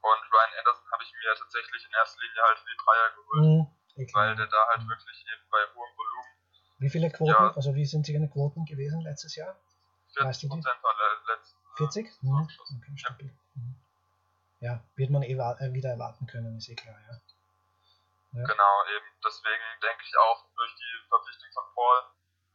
Und 0.00 0.20
Ryan 0.32 0.52
Anderson 0.58 0.90
habe 0.92 1.02
ich 1.02 1.12
mir 1.12 1.34
tatsächlich 1.36 1.84
in 1.84 1.92
erster 1.92 2.20
Linie 2.20 2.42
halt 2.42 2.58
für 2.58 2.70
die 2.70 2.80
Dreier 2.80 3.08
geholt, 3.16 3.44
mhm. 3.44 4.14
weil 4.14 4.36
der 4.36 4.46
da 4.46 4.60
halt 4.68 4.88
wirklich 4.88 5.18
eben 5.24 5.44
bei 5.50 5.62
hohem 5.74 5.92
Volumen. 5.96 6.32
Wie 6.78 6.90
viele 6.90 7.10
Quoten, 7.10 7.32
ja, 7.32 7.52
also 7.52 7.74
wie 7.74 7.84
sind 7.84 8.06
seine 8.06 8.28
Quoten 8.28 8.64
gewesen 8.64 9.00
letztes 9.02 9.36
Jahr? 9.36 9.56
40 10.16 10.48
Prozent 10.48 10.82
war 10.82 10.94
letztes 11.28 11.56
40? 11.76 12.22
Mhm. 12.22 12.48
Okay, 12.76 12.96
stabil. 12.96 13.28
Ja. 13.28 13.60
Mhm. 13.60 13.74
ja, 14.60 14.84
wird 14.96 15.10
man 15.10 15.22
eh 15.22 15.32
äh, 15.32 15.72
wieder 15.72 15.90
erwarten 15.90 16.26
können, 16.26 16.56
ist 16.56 16.68
eh 16.68 16.74
klar, 16.74 16.98
ja. 17.08 17.20
Ja. 18.32 18.44
Genau, 18.46 18.74
eben. 18.94 19.08
Deswegen 19.24 19.66
denke 19.82 20.02
ich 20.06 20.14
auch 20.18 20.46
durch 20.54 20.74
die 20.74 21.08
Verpflichtung 21.08 21.50
von 21.52 21.66
Paul 21.74 21.98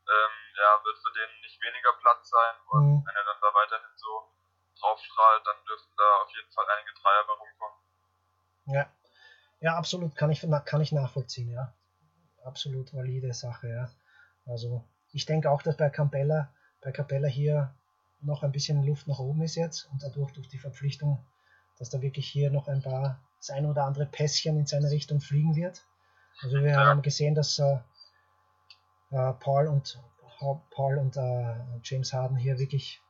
ähm, 0.05 0.35
ja, 0.55 0.69
wird 0.83 0.97
für 0.99 1.13
den 1.13 1.29
nicht 1.41 1.59
weniger 1.61 1.93
Platz 1.99 2.29
sein 2.29 2.55
und 2.69 2.83
mhm. 2.85 3.03
wenn 3.05 3.15
er 3.15 3.25
dann 3.25 3.41
da 3.41 3.53
weiterhin 3.53 3.95
so 3.97 4.31
draufstrahlt, 4.79 5.45
dann 5.45 5.65
dürften 5.65 5.93
da 5.97 6.09
auf 6.21 6.29
jeden 6.31 6.51
Fall 6.51 6.65
einige 6.77 6.93
Dreier 6.93 7.23
bei 7.27 7.33
rumkommen. 7.33 7.79
Ja. 8.65 8.91
Ja, 9.61 9.77
absolut, 9.77 10.15
kann 10.15 10.29
ich, 10.31 10.45
kann 10.65 10.81
ich 10.81 10.91
nachvollziehen, 10.91 11.49
ja. 11.49 11.73
Absolut 12.43 12.93
valide 12.93 13.33
Sache, 13.33 13.67
ja. 13.67 13.89
Also 14.45 14.83
ich 15.11 15.25
denke 15.25 15.49
auch, 15.49 15.61
dass 15.61 15.77
bei 15.77 15.89
Capella, 15.89 16.53
bei 16.81 16.91
Capella 16.91 17.27
hier 17.27 17.73
noch 18.21 18.43
ein 18.43 18.51
bisschen 18.51 18.83
Luft 18.83 19.07
nach 19.07 19.19
oben 19.19 19.41
ist 19.41 19.55
jetzt 19.55 19.89
und 19.91 20.03
dadurch 20.03 20.33
durch 20.33 20.49
die 20.49 20.59
Verpflichtung, 20.59 21.25
dass 21.79 21.89
da 21.89 22.01
wirklich 22.01 22.27
hier 22.27 22.51
noch 22.51 22.67
ein 22.67 22.81
paar, 22.81 23.21
das 23.39 23.49
ein 23.49 23.65
oder 23.65 23.83
andere 23.83 24.05
Pässchen 24.05 24.57
in 24.57 24.65
seine 24.65 24.89
Richtung 24.89 25.19
fliegen 25.19 25.55
wird. 25.55 25.85
Also 26.41 26.61
wir 26.61 26.77
haben 26.77 27.01
gesehen, 27.01 27.35
dass 27.35 27.59
äh, 27.59 27.77
äh, 29.11 29.33
Paul 29.33 29.67
und 29.67 29.99
Paul 30.71 30.97
und 30.97 31.15
äh, 31.15 31.55
James 31.83 32.11
Harden 32.11 32.35
hier 32.35 32.59
wirklich 32.59 33.01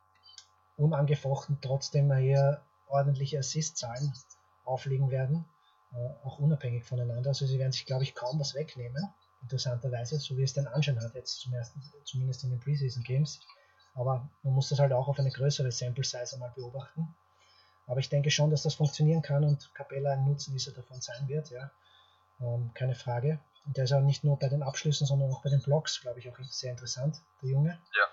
unangefochten 0.77 1.57
trotzdem 1.61 2.13
hier 2.15 2.61
ordentliche 2.87 3.39
Assist-Zahlen 3.39 4.13
auflegen 4.63 5.09
werden, 5.09 5.45
äh, 5.93 6.25
auch 6.25 6.39
unabhängig 6.39 6.83
voneinander. 6.83 7.29
Also 7.29 7.45
sie 7.45 7.57
werden 7.57 7.71
sich, 7.71 7.85
glaube 7.85 8.03
ich, 8.03 8.13
kaum 8.13 8.39
was 8.39 8.53
wegnehmen, 8.53 9.09
interessanterweise, 9.41 10.19
so 10.19 10.37
wie 10.37 10.43
es 10.43 10.53
den 10.53 10.67
Anschein 10.67 10.99
hat, 10.99 11.15
jetzt 11.15 11.39
zum 11.39 11.53
ersten, 11.53 11.81
zumindest 12.03 12.43
in 12.43 12.51
den 12.51 12.59
Preseason 12.59 13.03
Games. 13.03 13.39
Aber 13.95 14.29
man 14.43 14.53
muss 14.53 14.69
das 14.69 14.79
halt 14.79 14.93
auch 14.93 15.07
auf 15.07 15.19
eine 15.19 15.31
größere 15.31 15.71
Sample 15.71 16.03
Size 16.03 16.33
einmal 16.33 16.51
beobachten. 16.55 17.15
Aber 17.87 17.99
ich 17.99 18.09
denke 18.09 18.31
schon, 18.31 18.49
dass 18.49 18.63
das 18.63 18.75
funktionieren 18.75 19.21
kann 19.21 19.43
und 19.43 19.73
Capella 19.73 20.13
ein 20.13 20.25
Nutznießer 20.25 20.71
davon 20.71 21.01
sein 21.01 21.27
wird, 21.27 21.51
ja. 21.51 21.71
Ähm, 22.41 22.71
keine 22.73 22.95
Frage. 22.95 23.39
Und 23.65 23.77
der 23.77 23.85
ist 23.85 23.93
auch 23.93 24.01
nicht 24.01 24.23
nur 24.23 24.37
bei 24.37 24.49
den 24.49 24.63
Abschlüssen, 24.63 25.07
sondern 25.07 25.31
auch 25.31 25.41
bei 25.41 25.49
den 25.49 25.61
Blocks, 25.61 26.01
glaube 26.01 26.19
ich, 26.19 26.29
auch 26.29 26.37
sehr 26.43 26.71
interessant, 26.71 27.21
der 27.41 27.49
Junge. 27.49 27.69
Ja. 27.69 28.03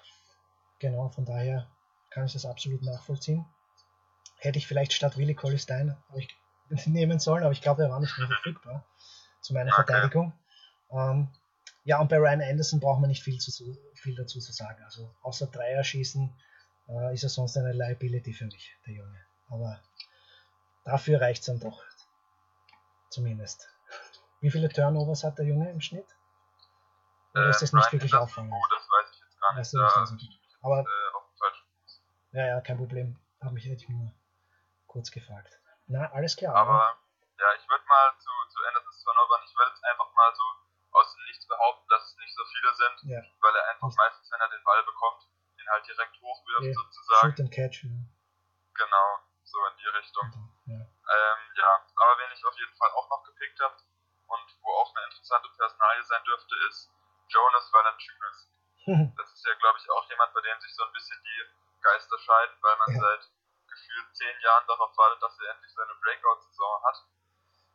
Genau, 0.78 1.08
von 1.08 1.24
daher 1.24 1.66
kann 2.10 2.26
ich 2.26 2.32
das 2.32 2.46
absolut 2.46 2.82
nachvollziehen. 2.82 3.44
Hätte 4.38 4.58
ich 4.58 4.66
vielleicht 4.66 4.92
statt 4.92 5.16
Willi 5.16 5.34
Colistein 5.34 5.96
nehmen 6.86 7.18
sollen, 7.18 7.44
aber 7.44 7.52
ich 7.52 7.62
glaube, 7.62 7.82
er 7.82 7.90
war 7.90 8.00
nicht 8.00 8.16
mehr 8.18 8.26
verfügbar 8.42 8.84
zu 9.40 9.54
meiner 9.54 9.72
okay. 9.72 9.84
Verteidigung. 9.84 10.32
Ähm, 10.90 11.28
ja, 11.84 12.00
und 12.00 12.08
bei 12.08 12.18
Ryan 12.18 12.42
Anderson 12.42 12.80
braucht 12.80 13.00
man 13.00 13.08
nicht 13.08 13.22
viel, 13.22 13.38
zu, 13.38 13.76
viel 13.94 14.14
dazu 14.14 14.38
zu 14.38 14.52
sagen. 14.52 14.82
Also 14.84 15.14
außer 15.22 15.46
Dreier 15.48 15.82
schießen 15.82 16.32
äh, 16.88 17.14
ist 17.14 17.24
er 17.24 17.28
sonst 17.28 17.56
eine 17.56 17.72
Liability 17.72 18.32
für 18.32 18.46
mich, 18.46 18.76
der 18.86 18.94
Junge. 18.94 19.20
Aber 19.52 19.80
dafür 20.84 21.20
reicht 21.20 21.40
es 21.40 21.46
dann 21.46 21.60
doch. 21.60 21.82
Zumindest. 23.10 23.68
Wie 24.40 24.50
viele 24.50 24.68
Turnovers 24.68 25.22
hat 25.22 25.38
der 25.38 25.44
Junge 25.44 25.70
im 25.70 25.80
Schnitt? 25.80 26.08
Oder 27.34 27.48
ist 27.48 27.62
das 27.62 27.72
nicht 27.72 27.88
äh, 27.88 27.92
wirklich 27.92 28.14
auffallend? 28.14 28.52
Oh, 28.52 28.66
das 28.70 28.88
weiß 28.88 29.10
ich 29.12 29.20
jetzt 29.20 29.40
gar 29.40 29.52
nicht. 29.52 29.60
Weißt 29.60 29.72
du, 29.74 29.78
da, 29.78 29.86
also, 29.88 30.16
aber 30.62 30.80
äh, 30.80 31.12
ja, 32.32 32.46
ja, 32.56 32.60
kein 32.60 32.78
Problem. 32.78 33.20
Habe 33.44 33.52
mich 33.52 33.64
hätte 33.64 33.84
ich 33.84 33.88
nur 33.88 34.08
kurz 34.86 35.10
gefragt. 35.10 35.52
Na, 35.86 36.08
alles 36.12 36.36
klar. 36.36 36.56
Aber 36.56 36.72
oder? 36.72 36.96
ja, 37.36 37.48
ich 37.60 37.68
würde 37.68 37.84
mal 37.84 38.08
zu, 38.18 38.30
zu 38.48 38.58
Andersons 38.68 39.04
Turnovern, 39.04 39.42
ich 39.44 39.52
würde 39.56 39.70
jetzt 39.70 39.84
einfach 39.84 40.08
mal 40.14 40.32
so 40.34 40.44
aus 40.92 41.12
dem 41.12 41.24
Nichts 41.24 41.46
behaupten, 41.46 41.88
dass 41.88 42.04
es 42.08 42.16
nicht 42.16 42.34
so 42.34 42.44
viele 42.44 42.72
sind, 42.74 42.96
ja. 43.12 43.20
weil 43.40 43.54
er 43.56 43.68
einfach 43.68 43.92
meistens, 43.96 44.30
wenn 44.32 44.40
er 44.40 44.48
den 44.48 44.64
Ball 44.64 44.82
bekommt, 44.84 45.28
den 45.58 45.68
halt 45.68 45.86
direkt 45.86 46.16
hochwirft 46.20 46.64
ja. 46.64 46.72
sozusagen. 46.72 47.20
Shoot 47.20 47.40
and 47.40 47.52
catch. 47.52 47.84
Ja. 47.84 47.90
Genau, 48.72 49.08
so 49.44 49.58
in 49.68 49.76
die 49.76 49.92
Richtung. 49.92 50.26
Ja. 50.66 50.80
Ähm, 50.80 51.40
ja, 51.56 51.70
aber 51.96 52.12
wen 52.16 52.32
ich 52.32 52.44
auf 52.44 52.56
jeden 52.56 52.76
Fall 52.76 52.90
auch 52.92 53.08
noch 53.10 53.24
gepickt 53.24 53.60
habe 53.60 53.76
und 53.76 54.46
wo 54.62 54.70
auch 54.72 54.94
eine 54.96 55.04
interessante 55.12 55.48
Personalie 55.56 56.04
sein 56.04 56.24
dürfte, 56.24 56.54
ist 56.68 56.88
Jonas 57.28 57.68
Valanciunas. 57.72 58.48
das 59.16 59.28
ist 59.32 59.44
ja, 59.44 59.54
glaube 59.60 59.78
ich, 59.78 59.90
dem 60.52 60.60
sich 60.60 60.74
so 60.74 60.84
ein 60.84 60.92
bisschen 60.92 61.20
die 61.24 61.82
Geister 61.82 62.18
scheiden, 62.18 62.56
weil 62.60 62.76
man 62.76 62.94
ja. 62.94 63.00
seit 63.00 63.30
gefühlt 63.68 64.16
zehn 64.16 64.40
Jahren 64.40 64.66
darauf 64.66 64.96
wartet, 64.96 65.22
dass 65.22 65.38
er 65.40 65.50
endlich 65.50 65.72
seine 65.72 65.94
Breakout-Saison 65.94 66.84
hat. 66.84 67.02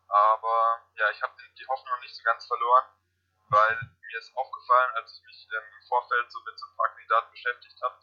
Aber 0.07 0.81
ja, 0.95 1.09
ich 1.09 1.21
habe 1.21 1.33
die 1.57 1.67
Hoffnung 1.67 1.99
nicht 1.99 2.15
so 2.15 2.23
ganz 2.23 2.45
verloren, 2.45 2.85
weil 3.49 3.79
mir 3.99 4.19
ist 4.19 4.35
aufgefallen, 4.37 4.95
als 4.95 5.13
ich 5.13 5.25
mich 5.25 5.47
im 5.51 5.87
Vorfeld 5.87 6.31
so 6.31 6.39
mit 6.43 6.57
so 6.57 6.65
ein 6.67 6.75
paar 6.77 6.89
Kandidaten 6.89 7.31
beschäftigt 7.31 7.81
habe, 7.81 7.97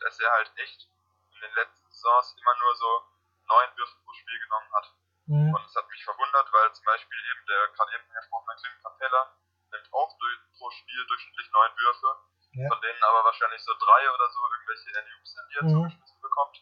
dass 0.00 0.18
er 0.20 0.30
halt 0.32 0.52
echt 0.56 0.88
in 1.32 1.40
den 1.40 1.54
letzten 1.54 1.90
Saisons 1.90 2.36
immer 2.36 2.54
nur 2.56 2.76
so 2.76 3.08
neun 3.48 3.76
Würfe 3.76 3.96
pro 4.04 4.12
Spiel 4.12 4.40
genommen 4.40 4.72
hat. 4.74 4.92
Mhm. 5.26 5.54
Und 5.54 5.64
es 5.64 5.74
hat 5.74 5.88
mich 5.88 6.04
verwundert, 6.04 6.52
weil 6.52 6.72
zum 6.74 6.84
Beispiel 6.84 7.18
eben 7.30 7.46
der 7.46 7.68
gerade 7.68 7.94
eben 7.94 8.04
angesprochene 8.10 8.56
Clint 8.60 8.82
Capella 8.82 9.36
nimmt 9.70 9.92
auch 9.92 10.18
durch, 10.18 10.38
pro 10.58 10.70
Spiel 10.70 11.06
durchschnittlich 11.06 11.50
neun 11.52 11.78
Würfe 11.78 12.26
ja. 12.56 12.68
von 12.68 12.80
denen 12.80 13.02
aber 13.04 13.24
wahrscheinlich 13.24 13.62
so 13.62 13.72
drei 13.74 14.10
oder 14.10 14.28
so 14.30 14.40
irgendwelche 14.48 14.88
Alley-Oops 14.96 15.32
sind, 15.32 15.48
die 15.50 15.56
er 15.56 15.64
mhm. 15.64 15.72
zugeschmissen 15.76 16.20
bekommt. 16.20 16.56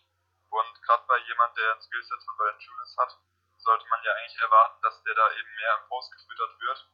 Und 0.50 0.82
gerade 0.82 1.04
bei 1.06 1.18
jemand, 1.18 1.56
der 1.56 1.74
ein 1.74 1.82
Skillset 1.82 2.22
von 2.24 2.38
Valanciunas 2.38 2.96
hat, 2.98 3.18
sollte 3.58 3.86
man 3.88 4.02
ja 4.02 4.12
eigentlich 4.12 4.40
erwarten, 4.40 4.82
dass 4.82 5.02
der 5.02 5.14
da 5.14 5.32
eben 5.32 5.54
mehr 5.54 5.78
im 5.80 5.88
Post 5.88 6.12
gefüttert 6.12 6.60
wird. 6.60 6.88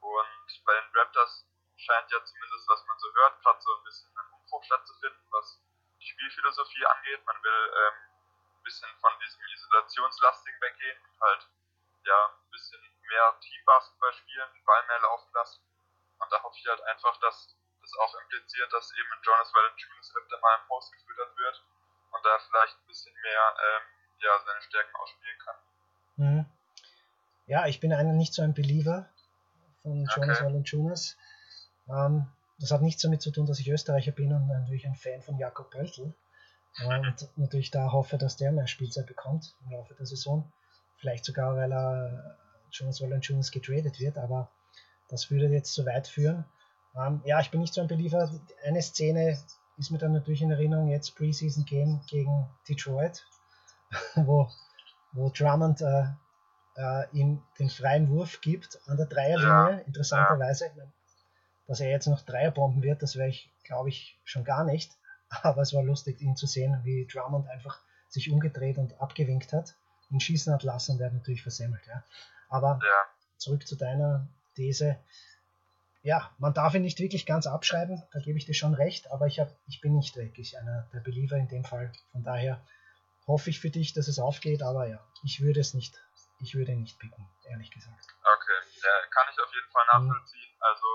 Und 0.00 0.64
bei 0.64 0.74
den 0.74 0.90
Raptors 0.94 1.46
scheint 1.76 2.10
ja 2.12 2.22
zumindest, 2.24 2.68
was 2.68 2.84
man 2.86 2.98
so 2.98 3.12
hört, 3.14 3.40
gerade 3.42 3.60
so 3.60 3.74
ein 3.74 3.84
bisschen 3.84 4.16
ein 4.16 4.32
Umbruch 4.32 4.64
stattzufinden, 4.64 5.26
was 5.30 5.60
die 6.00 6.06
Spielphilosophie 6.06 6.86
angeht. 6.86 7.24
Man 7.26 7.42
will 7.42 7.72
ähm, 7.74 7.94
ein 8.56 8.62
bisschen 8.62 8.88
von 9.00 9.12
diesem 9.20 9.40
Isolationslastigen 9.52 10.60
weggehen 10.60 10.98
und 11.02 11.20
halt 11.20 11.48
ja 12.04 12.26
ein 12.26 12.50
bisschen 12.50 12.80
mehr 13.08 13.36
Teambasketball 13.40 14.12
spielen, 14.12 14.52
den 14.52 14.64
Ball 14.64 14.86
mehr 14.86 15.00
laufen 15.00 15.32
lassen. 15.32 15.60
Und 16.18 16.32
da 16.32 16.42
hoffe 16.42 16.56
ich 16.58 16.66
halt 16.66 16.80
einfach, 16.82 17.16
dass 17.18 17.56
das 17.84 17.96
auch 17.98 18.14
impliziert, 18.20 18.72
dass 18.84 18.92
eben 18.98 19.08
Jonas 19.22 19.52
Valanciunas 19.54 20.12
öfter 20.16 20.38
mal 20.40 20.58
im 20.60 20.68
Post 20.68 20.92
gefüttert 20.92 21.32
wird 21.38 21.64
und 22.12 22.24
da 22.24 22.38
vielleicht 22.38 22.76
ein 22.76 22.86
bisschen 22.86 23.14
mehr 23.22 23.42
ähm, 23.56 23.82
ja, 24.20 24.30
seine 24.44 24.62
Stärken 24.62 24.96
ausspielen 24.96 25.38
kann. 25.44 25.56
Mhm. 26.16 26.46
Ja, 27.46 27.66
ich 27.66 27.80
bin 27.80 27.92
einer 27.92 28.12
nicht 28.12 28.34
so 28.34 28.42
ein 28.42 28.54
Believer 28.54 29.08
von 29.82 30.04
Jonas 30.04 30.38
okay. 30.38 30.44
Valanciunas. 30.44 31.16
Ähm, 31.88 32.26
das 32.58 32.70
hat 32.70 32.82
nichts 32.82 33.02
damit 33.02 33.22
zu 33.22 33.30
tun, 33.30 33.46
dass 33.46 33.58
ich 33.58 33.68
Österreicher 33.68 34.12
bin 34.12 34.32
und 34.32 34.46
natürlich 34.46 34.86
ein 34.86 34.94
Fan 34.94 35.22
von 35.22 35.38
Jakob 35.38 35.70
Pöltl. 35.70 36.14
Und 36.84 37.28
natürlich 37.36 37.70
da 37.70 37.92
hoffe, 37.92 38.18
dass 38.18 38.36
der 38.36 38.50
mehr 38.50 38.66
Spielzeit 38.66 39.06
bekommt 39.06 39.54
im 39.64 39.70
Laufe 39.70 39.94
der 39.94 40.06
Saison. 40.06 40.52
Vielleicht 40.96 41.24
sogar, 41.24 41.54
weil 41.54 41.72
er 41.72 42.36
Jonas 42.72 43.00
Valanciunas 43.00 43.52
getradet 43.52 44.00
wird, 44.00 44.18
aber 44.18 44.50
das 45.08 45.30
würde 45.30 45.46
jetzt 45.46 45.72
zu 45.72 45.86
weit 45.86 46.08
führen. 46.08 46.44
Ähm, 46.96 47.22
ja, 47.24 47.40
ich 47.40 47.50
bin 47.50 47.60
nicht 47.60 47.74
so 47.74 47.80
ein 47.80 47.88
Believer. 47.88 48.30
Eine 48.64 48.82
Szene 48.82 49.38
ist 49.76 49.90
mir 49.90 49.98
dann 49.98 50.12
natürlich 50.12 50.42
in 50.42 50.50
Erinnerung, 50.50 50.88
jetzt 50.88 51.16
Preseason 51.16 51.64
Game 51.64 52.00
gegen 52.06 52.48
Detroit, 52.68 53.26
wo, 54.14 54.48
wo 55.12 55.30
Drummond 55.30 55.80
äh, 55.80 56.06
äh, 56.76 57.10
ihm 57.12 57.42
den 57.58 57.68
freien 57.68 58.08
Wurf 58.10 58.40
gibt 58.40 58.80
an 58.86 58.96
der 58.96 59.06
Dreierlinie, 59.06 59.78
ja. 59.78 59.78
interessanterweise. 59.86 60.70
Dass 61.66 61.80
er 61.80 61.90
jetzt 61.90 62.06
noch 62.06 62.20
Dreierbomben 62.22 62.82
wird, 62.82 63.02
das 63.02 63.16
wäre 63.16 63.28
ich, 63.28 63.50
glaube 63.64 63.88
ich, 63.88 64.20
schon 64.24 64.44
gar 64.44 64.64
nicht. 64.64 64.92
Aber 65.42 65.62
es 65.62 65.72
war 65.74 65.82
lustig, 65.82 66.20
ihn 66.20 66.36
zu 66.36 66.46
sehen, 66.46 66.80
wie 66.84 67.06
Drummond 67.06 67.48
einfach 67.48 67.80
sich 68.08 68.30
umgedreht 68.30 68.78
und 68.78 69.00
abgewinkt 69.00 69.52
hat, 69.52 69.74
ihn 70.10 70.20
schießen 70.20 70.52
hat 70.52 70.62
lassen 70.62 70.92
und 70.92 71.00
er 71.00 71.06
hat 71.06 71.14
natürlich 71.14 71.42
versemmelt. 71.42 71.84
Ja. 71.86 72.04
Aber 72.48 72.78
ja. 72.80 73.14
zurück 73.38 73.66
zu 73.66 73.74
deiner 73.76 74.28
These 74.54 74.96
ja, 76.04 76.30
man 76.36 76.52
darf 76.52 76.74
ihn 76.74 76.82
nicht 76.82 77.00
wirklich 77.00 77.24
ganz 77.24 77.46
abschreiben, 77.46 78.02
da 78.12 78.20
gebe 78.20 78.36
ich 78.36 78.44
dir 78.44 78.52
schon 78.52 78.74
recht, 78.74 79.10
aber 79.10 79.26
ich, 79.26 79.40
hab, 79.40 79.48
ich 79.66 79.80
bin 79.80 79.96
nicht 79.96 80.14
wirklich 80.16 80.58
einer 80.58 80.86
der 80.92 81.00
Believer 81.00 81.36
in 81.36 81.48
dem 81.48 81.64
Fall. 81.64 81.90
Von 82.12 82.22
daher 82.22 82.60
hoffe 83.26 83.48
ich 83.48 83.58
für 83.58 83.70
dich, 83.70 83.94
dass 83.94 84.06
es 84.06 84.18
aufgeht, 84.18 84.62
aber 84.62 84.86
ja, 84.86 85.00
ich 85.24 85.40
würde 85.40 85.60
es 85.60 85.72
nicht, 85.72 85.96
ich 86.40 86.54
würde 86.54 86.72
ihn 86.72 86.82
nicht 86.82 86.98
picken, 86.98 87.26
ehrlich 87.48 87.70
gesagt. 87.70 88.04
Okay, 88.20 88.60
ja, 88.84 88.92
kann 89.10 89.26
ich 89.32 89.40
auf 89.40 89.48
jeden 89.48 89.70
Fall 89.72 89.84
mhm. 89.84 90.08
nachvollziehen. 90.08 90.52
Mhm. 90.52 90.62
Also 90.62 90.86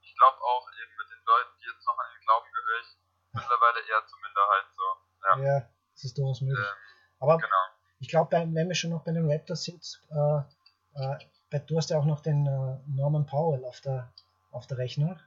ich 0.00 0.16
glaube 0.16 0.38
auch 0.40 0.66
eben 0.80 0.96
mit 0.96 1.08
den 1.12 1.24
Leuten, 1.26 1.52
die 1.60 1.66
jetzt 1.68 1.86
noch 1.86 1.98
an 1.98 2.06
den 2.16 2.24
Glauben 2.24 2.48
gehöre 2.48 2.80
ich 2.80 2.90
mittlerweile 3.36 3.80
eher 3.84 4.06
zur 4.06 4.18
Minderheit 4.24 4.66
so. 4.72 4.86
Ja, 5.28 5.44
ja 5.44 5.68
das 5.92 6.04
ist 6.04 6.16
durchaus 6.16 6.40
möglich. 6.40 6.64
Ähm, 6.64 7.20
aber 7.20 7.36
genau. 7.36 7.64
ich 8.00 8.08
glaube, 8.08 8.32
wenn 8.32 8.68
wir 8.68 8.74
schon 8.74 8.90
noch 8.96 9.04
bei 9.04 9.12
den 9.12 9.30
Raptors 9.30 9.64
sind, 9.64 9.84
äh, 10.08 10.40
äh, 10.94 11.60
du 11.66 11.76
hast 11.76 11.90
ja 11.90 11.98
auch 11.98 12.06
noch 12.06 12.20
den 12.20 12.46
äh, 12.46 12.80
Norman 12.88 13.26
Powell 13.26 13.62
auf 13.66 13.82
der, 13.82 14.10
auf 14.54 14.66
der 14.66 14.78
Rechnung. 14.78 15.18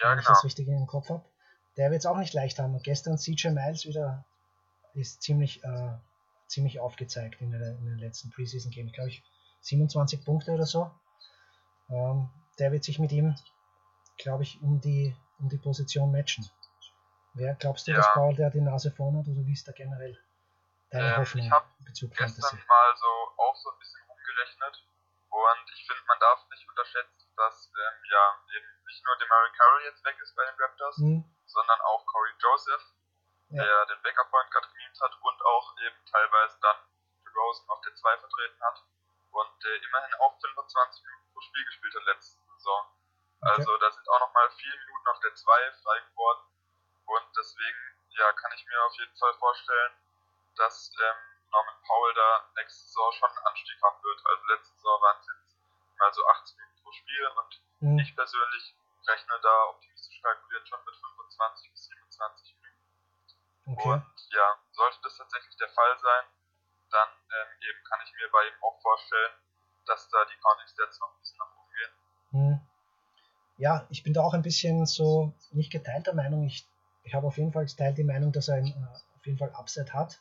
Ja, 0.00 0.10
wenn 0.10 0.18
ich 0.18 0.24
genau. 0.24 0.34
das 0.36 0.44
richtig 0.44 0.66
in 0.68 0.74
den 0.76 0.86
Kopf 0.86 1.08
habe. 1.08 1.24
Der 1.76 1.90
wird 1.90 2.00
es 2.00 2.06
auch 2.06 2.16
nicht 2.16 2.32
leicht 2.34 2.58
haben. 2.58 2.76
Gestern 2.82 3.18
CJ 3.18 3.48
Miles 3.48 3.84
wieder 3.84 4.24
ist 4.94 5.22
ziemlich, 5.22 5.62
äh, 5.64 5.92
ziemlich 6.46 6.78
aufgezeigt 6.80 7.40
in, 7.40 7.50
der, 7.50 7.70
in 7.78 7.84
den 7.84 7.98
letzten 7.98 8.30
Preseason 8.30 8.70
Games. 8.70 8.92
Glaube 8.92 9.10
ich 9.10 9.22
27 9.60 10.24
Punkte 10.24 10.52
oder 10.52 10.66
so. 10.66 10.90
Ähm, 11.90 12.30
der 12.58 12.70
wird 12.72 12.84
sich 12.84 12.98
mit 12.98 13.12
ihm, 13.12 13.34
glaube 14.18 14.42
ich, 14.44 14.60
um 14.62 14.80
die, 14.80 15.14
um 15.38 15.48
die 15.48 15.58
Position 15.58 16.10
matchen. 16.12 16.48
Wer 17.34 17.54
glaubst 17.56 17.86
du, 17.86 17.90
Ja. 17.90 17.96
dass 17.98 18.12
Paul 18.12 18.34
der 18.36 18.50
die 18.50 18.60
Nase 18.60 18.90
vorn 18.92 19.18
hat 19.18 19.26
oder 19.26 19.44
wie 19.44 19.52
ist 19.52 19.66
da 19.66 19.72
generell 19.72 20.16
deine 20.90 21.08
Ähm, 21.14 21.16
Hoffnung 21.16 21.46
ich 21.46 21.52
in 21.80 21.84
Bezug 21.86 22.10
gestern 22.10 22.42
Fantasy? 22.42 22.56
mal 22.68 22.94
so 22.96 23.42
auch 23.42 23.56
so 23.56 23.70
ein 23.70 23.78
bisschen 23.80 24.00
rumgerechnet 24.08 24.86
und 25.34 25.66
ich 25.74 25.86
finde, 25.86 26.02
man 26.06 26.18
darf 26.20 26.46
nicht 26.48 26.68
unterschätzen, 26.68 27.34
dass 27.36 27.66
ähm, 27.74 27.98
ja 28.10 28.24
eben 28.54 28.70
nicht 28.86 29.04
nur 29.04 29.16
Demary 29.18 29.50
Carroll 29.58 29.82
jetzt 29.84 30.04
weg 30.04 30.16
ist 30.20 30.34
bei 30.36 30.44
den 30.46 30.54
Raptors, 30.62 30.96
Hm, 30.96 31.24
sondern 31.46 31.80
auch 31.80 32.06
Corey 32.06 32.32
Joseph, 32.38 32.84
Ja. 33.50 33.62
der 33.64 33.86
den 33.86 34.02
Backup 34.02 34.30
Point 34.30 34.50
Guard 34.52 34.70
gemimt 34.72 34.98
hat 35.00 35.12
und 35.20 35.42
auch 35.42 35.74
eben 35.82 35.98
teilweise 36.06 36.58
dann 36.60 36.76
DeRozan 37.26 37.68
auf 37.68 37.80
der 37.82 37.94
2 37.94 38.18
vertreten 38.18 38.62
hat 38.62 38.78
und 39.32 39.64
der 39.64 39.82
immerhin 39.82 40.14
auch 40.22 40.38
25 40.40 41.02
Minuten 41.02 41.32
pro 41.34 41.40
Spiel 41.40 41.64
gespielt 41.66 41.94
hat 41.94 42.04
letzte 42.04 42.38
Saison. 42.54 42.86
Okay. 43.42 43.50
Also 43.50 43.76
da 43.78 43.90
sind 43.90 44.08
auch 44.08 44.20
nochmal 44.20 44.50
vier 44.52 44.74
Minuten 44.78 45.08
auf 45.08 45.18
der 45.20 45.34
2 45.34 45.72
frei 45.82 45.98
geworden 46.10 46.42
und 47.06 47.26
deswegen 47.36 47.82
ja 48.16 48.32
kann 48.32 48.52
ich 48.54 48.64
mir 48.66 48.82
auf 48.86 48.94
jeden 48.98 49.16
Fall 49.16 49.34
vorstellen, 49.34 49.92
dass 50.56 50.92
ähm, 51.02 51.16
Norman 51.54 51.78
Powell 51.86 52.14
da 52.14 52.50
nächste 52.58 52.82
Saison 52.90 53.12
schon 53.14 53.30
einen 53.30 53.46
Anstieg 53.46 53.78
haben 53.82 54.02
wird. 54.02 54.18
Also 54.26 54.42
letzte 54.50 54.74
Saison 54.74 55.00
waren 55.00 55.18
es 55.22 55.26
jetzt 55.30 55.54
mal 55.98 56.12
so 56.12 56.26
18 56.26 56.58
Minuten 56.58 56.82
pro 56.82 56.92
Spiel 56.92 57.26
und 57.38 57.50
hm, 57.78 57.98
ich 58.02 58.10
persönlich 58.16 58.64
rechne 59.06 59.34
da 59.40 59.54
optimistisch 59.70 60.20
kalkuliert 60.20 60.66
schon 60.66 60.82
mit 60.84 60.96
25 60.96 61.70
bis 61.70 61.84
27 61.86 62.56
Minuten. 62.58 63.78
okay. 63.78 63.92
Und 63.94 64.16
ja, 64.34 64.48
sollte 64.72 64.98
das 65.02 65.16
tatsächlich 65.16 65.56
der 65.56 65.70
Fall 65.70 65.94
sein, 66.02 66.24
dann 66.90 67.08
ähm, 67.30 67.50
eben 67.62 67.80
kann 67.84 68.00
ich 68.02 68.12
mir 68.18 68.28
bei 68.30 68.42
ihm 68.48 68.58
auch 68.62 68.80
vorstellen, 68.82 69.34
dass 69.86 70.08
da 70.08 70.24
die 70.24 70.38
Counting 70.42 70.68
Stats 70.68 70.98
noch 70.98 71.14
ein 71.14 71.20
bisschen 71.20 71.38
nach 71.38 71.52
oben 71.54 71.72
gehen. 71.78 71.92
Hm. 72.34 72.68
Ja, 73.58 73.86
ich 73.90 74.02
bin 74.02 74.14
da 74.14 74.22
auch 74.22 74.34
ein 74.34 74.42
bisschen 74.42 74.86
so 74.86 75.34
nicht 75.52 75.70
geteilter 75.70 76.14
Meinung. 76.14 76.46
Ich, 76.46 76.66
ich 77.04 77.14
habe 77.14 77.26
auf 77.28 77.36
jeden 77.36 77.52
Fall 77.52 77.66
geteilt 77.66 77.98
die 77.98 78.04
Meinung, 78.04 78.32
dass 78.32 78.48
er 78.48 78.56
ein, 78.56 78.66
äh, 78.66 79.18
auf 79.18 79.26
jeden 79.26 79.38
Fall 79.38 79.54
Upside 79.54 79.92
hat 79.92 80.18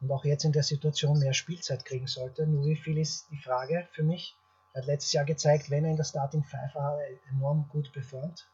und 0.00 0.10
auch 0.10 0.24
jetzt 0.24 0.44
in 0.44 0.52
der 0.52 0.62
Situation 0.62 1.18
mehr 1.18 1.34
Spielzeit 1.34 1.84
kriegen 1.84 2.06
sollte. 2.06 2.46
Nur 2.46 2.64
wie 2.64 2.76
viel 2.76 2.98
ist 2.98 3.30
die 3.30 3.38
Frage 3.38 3.88
für 3.92 4.02
mich? 4.02 4.36
Er 4.72 4.82
hat 4.82 4.86
letztes 4.86 5.12
Jahr 5.12 5.24
gezeigt, 5.24 5.70
wenn 5.70 5.84
er 5.84 5.90
in 5.90 5.96
der 5.96 6.04
Starting 6.04 6.44
Five 6.44 6.74
war, 6.74 6.98
enorm 7.30 7.68
gut 7.68 7.92
performt 7.92 8.48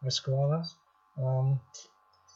als 0.00 0.16
Scorer. 0.16 0.68
Ähm, 1.16 1.60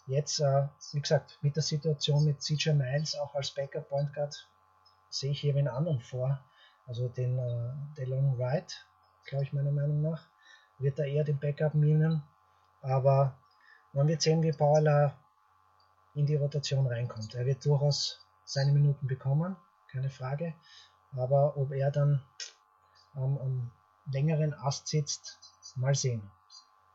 jetzt, 0.07 0.41
äh, 0.41 0.69
wie 0.93 1.01
gesagt, 1.01 1.39
mit 1.43 1.57
der 1.57 1.63
Situation 1.63 2.25
mit 2.25 2.41
CJ 2.43 2.71
Miles 2.71 3.17
auch 3.17 3.35
als 3.35 3.51
Backup 3.51 3.89
Point 3.89 4.15
Guard 4.15 4.49
sehe 5.11 5.33
ich 5.33 5.41
hier 5.41 5.55
einen 5.55 5.69
anderen 5.69 6.01
vor. 6.01 6.41
Also 6.87 7.09
den 7.09 7.39
äh, 7.39 7.97
Delon 7.97 8.39
Wright, 8.39 8.87
glaube 9.27 9.45
ich 9.45 9.53
meiner 9.53 9.73
Meinung 9.73 10.03
nach, 10.03 10.29
wird 10.79 10.99
er 10.99 11.07
eher 11.07 11.25
den 11.25 11.41
Backup 11.41 11.75
nehmen. 11.75 12.23
Aber 12.81 13.37
man 13.93 14.07
wird 14.07 14.23
sehen, 14.23 14.43
wie 14.43 14.53
Paula 14.53 15.19
in 16.15 16.27
die 16.27 16.37
Rotation 16.37 16.87
reinkommt. 16.87 17.35
Er 17.35 17.45
wird 17.45 17.65
durchaus 17.65 18.26
seine 18.47 18.73
Minuten 18.73 19.07
bekommen, 19.07 19.57
keine 19.93 20.09
Frage. 20.11 20.55
Aber 21.17 21.57
ob 21.57 21.73
er 21.73 21.91
dann 21.91 22.23
am, 23.15 23.39
am 23.39 23.73
längeren 24.13 24.55
Ast 24.55 24.89
sitzt, 24.89 25.39
mal 25.77 25.95
sehen. 25.95 26.31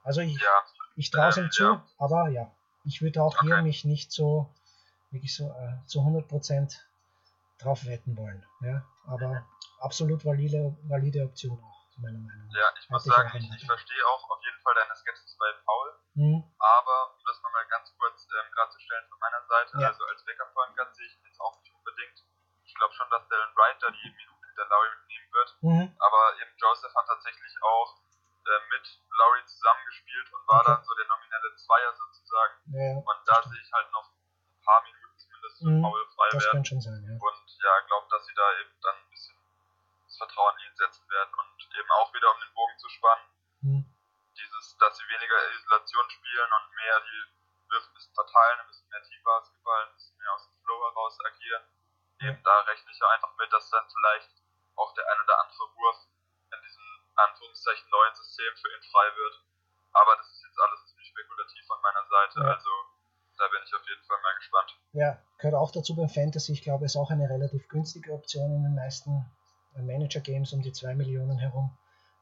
Also 0.04 0.22
ich, 0.22 0.40
Ja, 0.42 0.50
ich 0.96 1.12
traue 1.12 1.30
es 1.30 1.38
ihm 1.38 1.52
zu, 1.52 1.64
ja. 1.64 1.86
aber 1.98 2.30
ja, 2.30 2.52
ich 2.86 3.02
würde 3.02 3.22
auch 3.22 3.40
hier 3.42 3.56
Okay. 3.56 3.64
mich 3.64 3.86
nicht 3.86 4.12
so 4.12 4.54
wirklich 5.12 5.36
so 5.36 5.50
äh, 5.52 5.86
zu 5.88 6.00
100% 6.00 6.74
drauf 7.60 7.86
wetten 7.86 8.16
wollen. 8.18 8.46
Ja? 8.62 8.86
Aber 9.06 9.46
absolut 9.80 10.24
valide, 10.26 10.76
valide 10.84 11.24
Option 11.26 11.60
auch, 11.60 11.88
meiner 11.98 12.18
Meinung 12.20 12.48
nach. 12.48 12.56
ja, 12.56 12.66
ich 12.80 12.90
muss 12.90 13.04
sagen, 13.04 13.30
ich, 13.38 13.52
ich 13.62 13.66
verstehe 13.66 14.06
auch 14.08 14.30
auf 14.30 14.40
jeden 14.44 14.60
Fall 14.64 14.74
deine 14.76 14.96
Skepsis 14.96 15.36
bei 15.38 15.48
Paul, 15.66 15.92
Hm, 16.16 16.44
aber 16.60 17.16
um 17.16 17.24
das 17.26 17.42
nochmal 17.42 17.66
ganz 17.70 17.94
kurz 17.98 18.28
ähm, 18.28 18.52
klarzustellen 18.52 19.06
von 19.10 19.18
meiner 19.20 19.42
Seite, 19.48 19.80
Ja. 19.80 19.88
also 19.88 20.04
als 20.06 20.22
Guard 20.82 20.96
sehe 20.96 21.06
ich 21.06 21.16
ihn 21.18 21.26
jetzt 21.26 21.40
auch 21.40 21.58
nicht 21.60 21.74
unbedingt. 21.76 22.26
Ich 22.64 22.70
glaube 22.82 22.94
schon, 22.98 23.10
dass 23.14 23.28
Dylan 23.30 23.54
Wright 23.56 23.78
da 23.82 23.90
die 23.94 24.10
Minuten 24.10 24.42
hinter 24.50 24.66
Lowry 24.66 24.90
mitnehmen 24.98 25.30
wird. 25.38 25.50
mhm, 25.62 25.86
aber 26.02 26.22
eben 26.42 26.54
Joseph 26.58 26.94
hat 26.96 27.06
tatsächlich 27.08 27.54
auch 27.62 28.02
äh, 28.50 28.60
mit 28.74 28.86
Lowry 29.22 29.46
zusammengespielt 29.46 30.34
und 30.34 30.42
war 30.50 30.62
Okay. 30.66 30.74
dann 30.74 30.84
so 30.84 30.94
der 30.96 31.06
nominelle 31.08 31.56
Zweier 31.56 31.94
sozusagen. 31.94 32.56
ja, 32.74 32.98
Und 33.06 33.20
da 33.30 33.38
sehe 33.46 33.62
ich 33.62 33.72
halt 33.72 33.92
noch 33.92 34.10
ein 34.10 34.62
paar 34.66 34.82
Minuten 34.82 35.14
zumindest 35.18 35.56
für 35.62 35.70
Mhm, 35.70 35.82
Paul 35.86 36.02
frei 36.18 36.30
das 36.34 36.42
werden. 36.44 36.52
könnte 36.58 36.70
schon 36.70 36.82
sein, 36.82 37.02
ja. 37.06 37.14
Und 37.22 37.46
ja, 37.62 37.74
glaube, 37.86 38.08
dass 38.10 38.26
sie 38.26 38.34
da 38.34 38.48
eben 38.60 38.74
dann 38.82 38.96
ein 38.98 39.10
bisschen 39.14 39.38
das 40.10 40.18
Vertrauen 40.18 40.58
in 40.58 40.66
ihn 40.66 40.76
setzen 40.76 41.06
werden 41.10 41.34
und 41.38 41.54
eben 41.78 41.92
auch 42.02 42.10
wieder 42.14 42.34
um 42.34 42.40
den 42.42 42.54
Bogen 42.58 42.78
zu 42.82 42.90
spannen, 42.90 43.26
Hm, 43.62 43.86
dieses, 44.34 44.66
dass 44.82 44.98
sie 44.98 45.06
weniger 45.06 45.38
Isolation 45.54 46.10
spielen 46.10 46.50
und 46.50 46.66
mehr 46.82 46.98
die 47.06 47.22
dürfen 47.70 47.90
ein 47.90 47.94
bisschen 47.94 48.16
verteilen, 48.16 48.60
ein 48.60 48.68
bisschen 48.68 48.90
mehr 48.90 49.04
Teambasketball, 49.06 49.82
ein 49.86 49.94
bisschen 49.94 50.18
mehr 50.18 50.34
aus 50.34 50.44
dem 50.50 50.58
Flow 50.66 50.80
heraus 50.90 51.18
agieren. 51.30 51.64
Eben 52.22 52.40
da 52.44 52.56
rechne 52.70 52.92
ich 52.92 53.00
ja 53.00 53.08
einfach 53.10 53.34
mit, 53.38 53.52
dass 53.52 53.70
dann 53.70 53.86
vielleicht 53.90 54.32
auch 54.76 54.94
der 54.94 55.06
ein 55.10 55.20
oder 55.24 55.36
andere 55.42 55.66
Wurf 55.76 56.00
in 56.54 56.60
diesem 56.62 56.86
Anführungszeichen 57.16 57.90
neuen 57.90 58.16
System 58.16 58.52
für 58.62 58.70
ihn 58.70 58.84
frei 58.92 59.08
wird. 59.16 59.36
Aber 59.94 60.16
das 60.16 60.28
ist 60.32 60.44
jetzt 60.44 60.60
alles 60.62 60.86
ziemlich 60.88 61.08
spekulativ 61.10 61.66
von 61.68 61.82
meiner 61.82 62.06
Seite, 62.08 62.40
Ja. 62.40 62.54
also 62.56 62.70
da 63.38 63.48
bin 63.48 63.60
ich 63.66 63.74
auf 63.74 63.88
jeden 63.88 64.04
Fall 64.06 64.22
mal 64.22 64.36
gespannt. 64.36 64.72
Ja, 64.94 65.18
gehört 65.40 65.56
auch 65.56 65.72
dazu 65.72 65.96
beim 65.96 66.10
Fantasy. 66.10 66.54
Ich 66.54 66.62
glaube, 66.64 66.86
es 66.86 66.94
ist 66.94 67.02
auch 67.02 67.10
eine 67.10 67.28
relativ 67.30 67.68
günstige 67.68 68.14
Option 68.14 68.54
in 68.56 68.64
den 68.64 68.76
meisten 68.76 69.26
äh, 69.76 69.82
Manager-Games 69.82 70.54
um 70.54 70.62
die 70.62 70.72
2 70.74 70.96
Millionen 70.96 71.40
herum. 71.40 71.76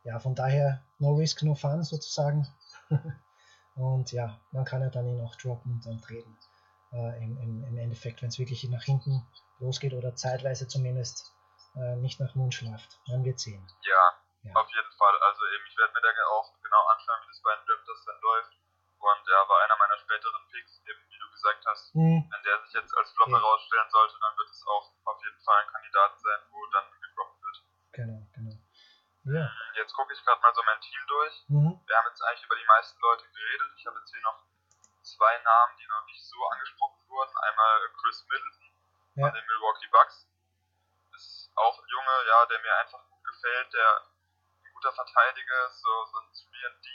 Ja, 0.03 0.19
von 0.19 0.33
daher 0.33 0.81
no 0.97 1.13
risk, 1.15 1.43
no 1.43 1.55
fun 1.55 1.83
sozusagen. 1.83 2.47
und 3.75 4.11
ja, 4.11 4.39
man 4.51 4.65
kann 4.65 4.81
ja 4.81 4.89
dann 4.89 5.07
ihn 5.07 5.21
auch 5.21 5.35
droppen 5.35 5.73
und 5.73 5.85
dann 5.85 6.01
treten. 6.01 6.37
Äh, 6.93 7.23
im, 7.23 7.37
im, 7.37 7.63
Im 7.65 7.77
Endeffekt, 7.77 8.21
wenn 8.21 8.29
es 8.29 8.39
wirklich 8.39 8.63
nach 8.69 8.83
hinten 8.83 9.27
losgeht 9.59 9.93
oder 9.93 10.15
zeitweise 10.15 10.67
zumindest 10.67 11.31
äh, 11.75 11.95
nicht 11.97 12.19
nach 12.19 12.33
Mund 12.35 12.59
läuft. 12.61 12.99
Man 13.07 13.23
wird 13.23 13.39
sehen. 13.39 13.61
Ja, 13.83 14.03
Ja. 14.43 14.55
auf 14.55 14.69
jeden 14.71 14.91
Fall. 14.97 15.15
Also 15.21 15.41
eben, 15.55 15.65
ich 15.67 15.77
werde 15.77 15.93
mir 15.93 16.01
da 16.01 16.09
auch 16.31 16.47
genau 16.61 16.83
anschauen, 16.95 17.19
wie 17.23 17.27
das 17.27 17.41
bei 17.41 17.55
den 17.55 17.65
Raptors 17.69 18.05
dann 18.05 18.19
läuft. 18.21 18.53
Und 18.99 19.21
ja, 19.27 19.39
war 19.47 19.63
einer 19.63 19.77
meiner 19.77 19.97
späteren 19.99 20.43
Picks, 20.51 20.81
eben 20.83 20.99
wie 21.07 21.19
du 21.19 21.27
gesagt 21.31 21.63
hast, 21.67 21.93
Hm, 21.95 22.27
wenn 22.27 22.43
der 22.43 22.59
sich 22.63 22.73
jetzt 22.73 22.91
als 22.97 23.11
Flop 23.15 23.29
Ja. 23.29 23.37
herausstellen 23.39 23.89
sollte, 23.91 24.15
dann 24.19 24.35
wird 24.37 24.49
es 24.49 24.63
auch 24.67 24.91
auf 25.05 25.19
jeden 25.23 25.39
Fall 25.39 25.55
ein 25.63 25.71
Kandidat 25.71 26.19
sein, 26.19 26.39
wo 26.51 26.65
dann 26.67 26.83
gedroppt 26.99 27.41
wird. 27.41 27.57
genau, 27.93 28.19
genau. 28.35 28.55
Ja. 29.29 29.45
Jetzt 29.75 29.93
gucke 29.93 30.11
ich 30.13 30.21
gerade 30.25 30.41
mal 30.41 30.53
so 30.55 30.63
mein 30.65 30.79
Team 30.81 30.99
durch. 31.07 31.35
Mhm. 31.47 31.79
Wir 31.85 31.95
haben 31.97 32.07
jetzt 32.09 32.21
eigentlich 32.23 32.43
über 32.45 32.55
die 32.55 32.65
meisten 32.65 32.99
Leute 32.99 33.23
geredet. 33.29 33.71
Ich 33.77 33.85
habe 33.85 33.99
jetzt 33.99 34.11
hier 34.11 34.21
noch 34.23 34.39
zwei 35.03 35.37
Namen, 35.43 35.73
die 35.79 35.87
noch 35.87 36.05
nicht 36.05 36.23
so 36.25 36.37
angesprochen 36.49 36.99
wurden. 37.07 37.37
Einmal 37.37 37.89
Chris 38.01 38.25
Middleton 38.27 38.68
Ja. 39.19 39.25
von 39.27 39.35
den 39.35 39.45
Milwaukee 39.45 39.87
Bucks. 39.91 40.27
Ist 41.13 41.51
auch 41.55 41.77
ein 41.77 41.87
Junge, 41.87 42.15
ja, 42.27 42.45
der 42.45 42.59
mir 42.61 42.75
einfach 42.77 43.03
gut 43.09 43.23
gefällt, 43.23 43.73
der 43.73 43.89
ein 44.63 44.71
guter 44.73 44.93
Verteidiger 44.93 45.65
ist, 45.67 45.81
so, 45.81 46.05
so 46.05 46.17
ein 46.19 46.31
3D 46.31 46.87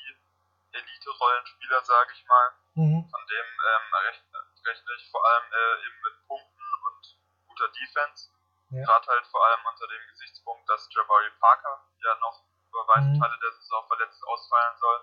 Elite-Rollenspieler, 0.73 1.83
sage 1.85 2.13
ich 2.13 2.25
mal. 2.27 2.49
Mhm. 2.75 3.09
Von 3.11 3.27
dem 3.29 3.47
ähm, 3.47 3.95
rechne, 3.95 4.39
rechne 4.67 4.91
ich 4.97 5.11
vor 5.11 5.25
allem 5.25 5.53
äh, 5.53 5.87
eben 5.87 6.01
mit 6.03 6.27
Punkten 6.27 6.69
und 6.89 7.19
guter 7.47 7.69
Defense. 7.69 8.31
Ja. 8.71 8.85
Gerade 8.85 9.07
halt 9.07 9.27
vor 9.29 9.45
allem 9.47 9.61
unter 9.67 9.87
dem 9.87 10.03
Gesichtspunkt, 10.09 10.69
dass 10.69 10.89
Jabari 10.93 11.31
Parker 11.39 11.87
ja 12.03 12.15
noch 12.17 12.43
über 12.69 12.89
weite 12.89 13.07
Mhm. 13.07 13.21
Teile 13.21 13.39
der 13.39 13.53
Saison 13.53 13.87
verletzt 13.87 14.25
ausfallen 14.27 14.77
soll, 14.79 15.01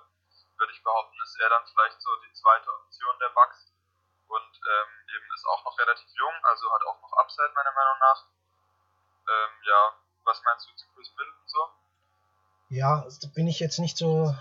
würde 0.57 0.73
ich 0.73 0.84
behaupten, 0.84 1.22
ist 1.23 1.39
er 1.39 1.49
dann 1.49 1.65
vielleicht 1.65 2.02
so 2.02 2.10
die 2.27 2.34
zweite 2.34 2.69
Option 2.73 3.18
der 3.19 3.30
Bucks. 3.30 3.72
Und 4.31 4.53
ähm, 4.63 4.89
eben 5.15 5.27
ist 5.35 5.45
auch 5.45 5.65
noch 5.65 5.77
relativ 5.77 6.07
jung, 6.17 6.33
also 6.43 6.71
hat 6.71 6.83
auch 6.87 7.01
noch 7.01 7.13
Upside 7.19 7.51
meiner 7.53 7.73
Meinung 7.73 7.99
nach. 7.99 8.19
Ähm, 9.27 9.51
ja, 9.67 9.81
was 10.23 10.41
meinst 10.43 10.67
du 10.67 10.73
zu 10.75 10.87
Chris 10.93 11.11
Middleton 11.17 11.47
so? 11.47 11.61
Ja, 12.69 13.05
da 13.21 13.27
bin 13.35 13.47
ich 13.47 13.59
jetzt 13.59 13.79
nicht 13.79 13.97
so 13.97 14.33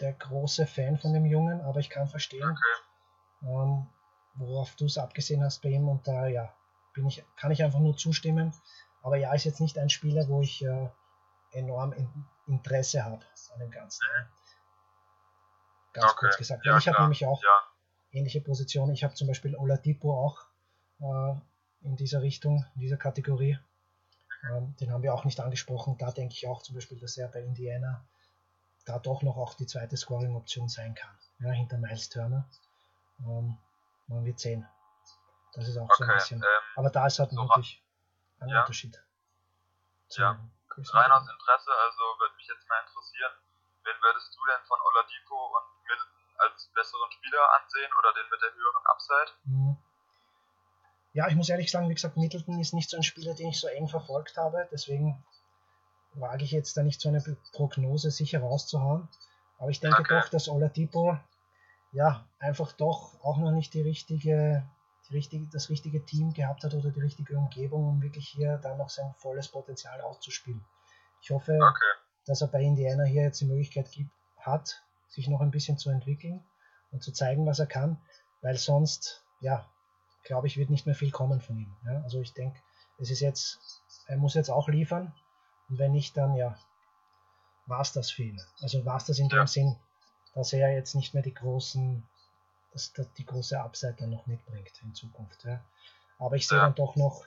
der 0.00 0.12
große 0.12 0.66
Fan 0.66 0.98
von 0.98 1.12
dem 1.12 1.24
Jungen, 1.24 1.60
aber 1.60 1.78
ich 1.78 1.88
kann 1.88 2.08
verstehen, 2.08 2.50
Okay. 2.50 2.76
ähm, 3.42 3.88
worauf 4.34 4.74
du 4.74 4.86
es 4.86 4.98
abgesehen 4.98 5.44
hast 5.44 5.62
bei 5.62 5.68
ihm 5.68 5.88
und 5.88 6.08
da 6.08 6.26
ja, 6.26 6.52
bin 6.94 7.06
ich, 7.06 7.24
kann 7.36 7.52
ich 7.52 7.62
einfach 7.62 7.78
nur 7.78 7.96
zustimmen. 7.96 8.52
Aber 9.02 9.16
ja, 9.16 9.32
ist 9.34 9.44
jetzt 9.44 9.60
nicht 9.60 9.78
ein 9.78 9.90
Spieler, 9.90 10.26
wo 10.28 10.40
ich 10.42 10.64
äh, 10.64 10.90
enorm 11.52 11.92
in, 11.92 12.26
Interesse 12.46 13.04
habe 13.04 13.24
an 13.52 13.60
dem 13.60 13.70
Ganzen. 13.70 14.08
Ganz 15.92 16.10
Okay. 16.10 16.16
kurz 16.16 16.36
gesagt. 16.36 16.66
Ja, 16.66 16.76
ich 16.76 16.88
habe 16.88 17.00
nämlich 17.02 17.24
auch 17.24 17.42
Ja, 17.42 17.73
ähnliche 18.14 18.40
Positionen. 18.40 18.94
Ich 18.94 19.04
habe 19.04 19.14
zum 19.14 19.28
Beispiel 19.28 19.56
Oladipo 19.56 20.14
auch 20.14 20.46
äh, 21.00 21.34
in 21.82 21.96
dieser 21.96 22.22
Richtung, 22.22 22.64
in 22.74 22.80
dieser 22.80 22.96
Kategorie. 22.96 23.58
Ähm, 24.50 24.74
den 24.80 24.92
haben 24.92 25.02
wir 25.02 25.14
auch 25.14 25.24
nicht 25.24 25.40
angesprochen. 25.40 25.98
Da 25.98 26.10
denke 26.10 26.34
ich 26.34 26.46
auch 26.46 26.62
zum 26.62 26.74
Beispiel, 26.74 26.98
dass 26.98 27.16
er 27.16 27.28
bei 27.28 27.40
Indiana 27.40 28.04
da 28.86 28.98
doch 28.98 29.22
noch 29.22 29.36
auch 29.36 29.54
die 29.54 29.66
zweite 29.66 29.96
Scoring-Option 29.96 30.68
sein 30.68 30.94
kann. 30.94 31.16
Ja, 31.40 31.50
hinter 31.50 31.78
Miles 31.78 32.08
Turner. 32.08 32.48
Ähm, 33.20 33.56
man 34.06 34.24
wird 34.24 34.38
sehen. 34.38 34.66
Das 35.54 35.68
ist 35.68 35.76
auch 35.76 35.84
okay, 35.84 35.94
so 35.98 36.04
ein 36.04 36.14
bisschen. 36.14 36.38
Ähm, 36.42 36.62
aber 36.76 36.90
da 36.90 37.06
ist 37.06 37.18
halt 37.18 37.30
so 37.30 37.36
wirklich 37.36 37.82
ein 38.40 38.48
ja. 38.48 38.60
Unterschied. 38.60 39.02
Ja. 40.10 40.38
Rein 40.76 41.12
aus 41.12 41.22
Interesse, 41.22 41.70
also 41.70 42.02
würde 42.18 42.34
mich 42.34 42.48
jetzt 42.48 42.68
mal 42.68 42.80
interessieren, 42.82 43.30
wen 43.84 43.94
würdest 44.02 44.34
du 44.34 44.40
denn 44.46 44.62
von 44.66 44.78
Oladipo 44.82 45.38
und 45.54 45.66
Middleton 45.86 46.13
als 46.38 46.70
besseren 46.74 47.10
Spieler 47.12 47.42
ansehen 47.60 47.90
oder 47.98 48.12
den 48.14 48.30
mit 48.30 48.42
der 48.42 48.54
höheren 48.54 48.86
Upside? 48.86 49.32
Mhm. 49.44 49.76
Ja, 51.12 51.28
ich 51.28 51.36
muss 51.36 51.48
ehrlich 51.48 51.70
sagen, 51.70 51.88
wie 51.88 51.94
gesagt, 51.94 52.16
Middleton 52.16 52.58
ist 52.58 52.74
nicht 52.74 52.90
so 52.90 52.96
ein 52.96 53.04
Spieler, 53.04 53.34
den 53.34 53.48
ich 53.48 53.60
so 53.60 53.68
eng 53.68 53.88
verfolgt 53.88 54.36
habe. 54.36 54.68
Deswegen 54.72 55.24
wage 56.14 56.44
ich 56.44 56.50
jetzt 56.50 56.76
da 56.76 56.82
nicht 56.82 57.00
so 57.00 57.08
eine 57.08 57.22
Prognose 57.52 58.10
sicher 58.10 58.40
rauszuhauen. 58.40 59.08
Aber 59.58 59.70
ich 59.70 59.80
denke 59.80 60.00
okay. 60.00 60.20
doch, 60.20 60.28
dass 60.28 60.48
Oladipo 60.48 61.16
ja 61.92 62.28
einfach 62.40 62.72
doch 62.72 63.20
auch 63.22 63.38
noch 63.38 63.52
nicht 63.52 63.72
die 63.74 63.82
richtige, 63.82 64.68
die 65.08 65.14
richtige, 65.14 65.46
das 65.52 65.70
richtige 65.70 66.04
Team 66.04 66.32
gehabt 66.32 66.64
hat 66.64 66.74
oder 66.74 66.90
die 66.90 67.00
richtige 67.00 67.38
Umgebung, 67.38 67.88
um 67.88 68.02
wirklich 68.02 68.28
hier 68.28 68.58
dann 68.58 68.78
noch 68.78 68.90
sein 68.90 69.14
volles 69.14 69.48
Potenzial 69.48 70.00
auszuspielen. 70.00 70.64
Ich 71.22 71.30
hoffe, 71.30 71.52
okay. 71.52 72.00
dass 72.26 72.42
er 72.42 72.48
bei 72.48 72.60
Indiana 72.60 73.04
hier 73.04 73.22
jetzt 73.22 73.40
die 73.40 73.46
Möglichkeit 73.46 73.90
gibt, 73.92 74.10
hat, 74.36 74.83
sich 75.14 75.28
noch 75.28 75.40
ein 75.40 75.50
bisschen 75.50 75.78
zu 75.78 75.90
entwickeln 75.90 76.44
und 76.90 77.02
zu 77.02 77.12
zeigen, 77.12 77.46
was 77.46 77.60
er 77.60 77.66
kann, 77.66 78.00
weil 78.42 78.56
sonst, 78.56 79.24
ja, 79.40 79.68
glaube 80.24 80.48
ich, 80.48 80.56
wird 80.56 80.70
nicht 80.70 80.86
mehr 80.86 80.94
viel 80.94 81.10
kommen 81.10 81.40
von 81.40 81.56
ihm. 81.56 81.76
Ja? 81.86 82.02
Also 82.02 82.20
ich 82.20 82.32
denke, 82.32 82.58
es 82.98 83.10
ist 83.10 83.20
jetzt, 83.20 83.58
er 84.06 84.16
muss 84.16 84.34
jetzt 84.34 84.50
auch 84.50 84.68
liefern 84.68 85.14
und 85.68 85.78
wenn 85.78 85.92
nicht, 85.92 86.16
dann 86.16 86.34
ja, 86.34 86.56
war 87.66 87.80
es 87.80 87.92
das 87.92 88.10
für 88.10 88.24
ihn. 88.24 88.40
Also 88.60 88.84
war 88.84 88.96
es 88.96 89.04
das 89.04 89.18
in 89.18 89.28
ja. 89.28 89.38
dem 89.38 89.46
Sinn, 89.46 89.76
dass 90.34 90.52
er 90.52 90.72
jetzt 90.72 90.94
nicht 90.94 91.14
mehr 91.14 91.22
die 91.22 91.34
großen, 91.34 92.02
dass, 92.72 92.92
dass 92.92 93.12
die 93.14 93.24
große 93.24 93.60
Upside 93.60 93.96
dann 93.98 94.10
noch 94.10 94.26
mitbringt 94.26 94.72
in 94.82 94.94
Zukunft. 94.94 95.44
Ja? 95.44 95.60
Aber 96.18 96.36
ich 96.36 96.48
sehe 96.48 96.58
ja. 96.58 96.64
dann 96.64 96.74
doch 96.74 96.96
noch, 96.96 97.24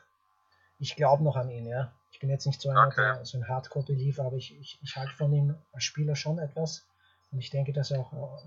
ich 0.79 0.95
glaube 0.95 1.23
noch 1.23 1.37
an 1.37 1.49
ihn, 1.49 1.65
ja. 1.65 1.93
Ich 2.11 2.19
bin 2.19 2.29
jetzt 2.29 2.47
nicht 2.47 2.61
so 2.61 2.69
einer, 2.69 2.87
okay. 2.87 3.15
der, 3.15 3.25
so 3.25 3.37
ein 3.37 3.47
Hardcore-Believer, 3.47 4.25
aber 4.25 4.37
ich, 4.37 4.57
ich, 4.59 4.79
ich 4.81 4.95
halte 4.95 5.13
von 5.13 5.31
ihm 5.31 5.55
als 5.71 5.83
Spieler 5.83 6.15
schon 6.15 6.39
etwas 6.39 6.85
und 7.31 7.39
ich 7.39 7.49
denke, 7.49 7.73
dass 7.73 7.91
er 7.91 7.99
auch, 7.99 8.43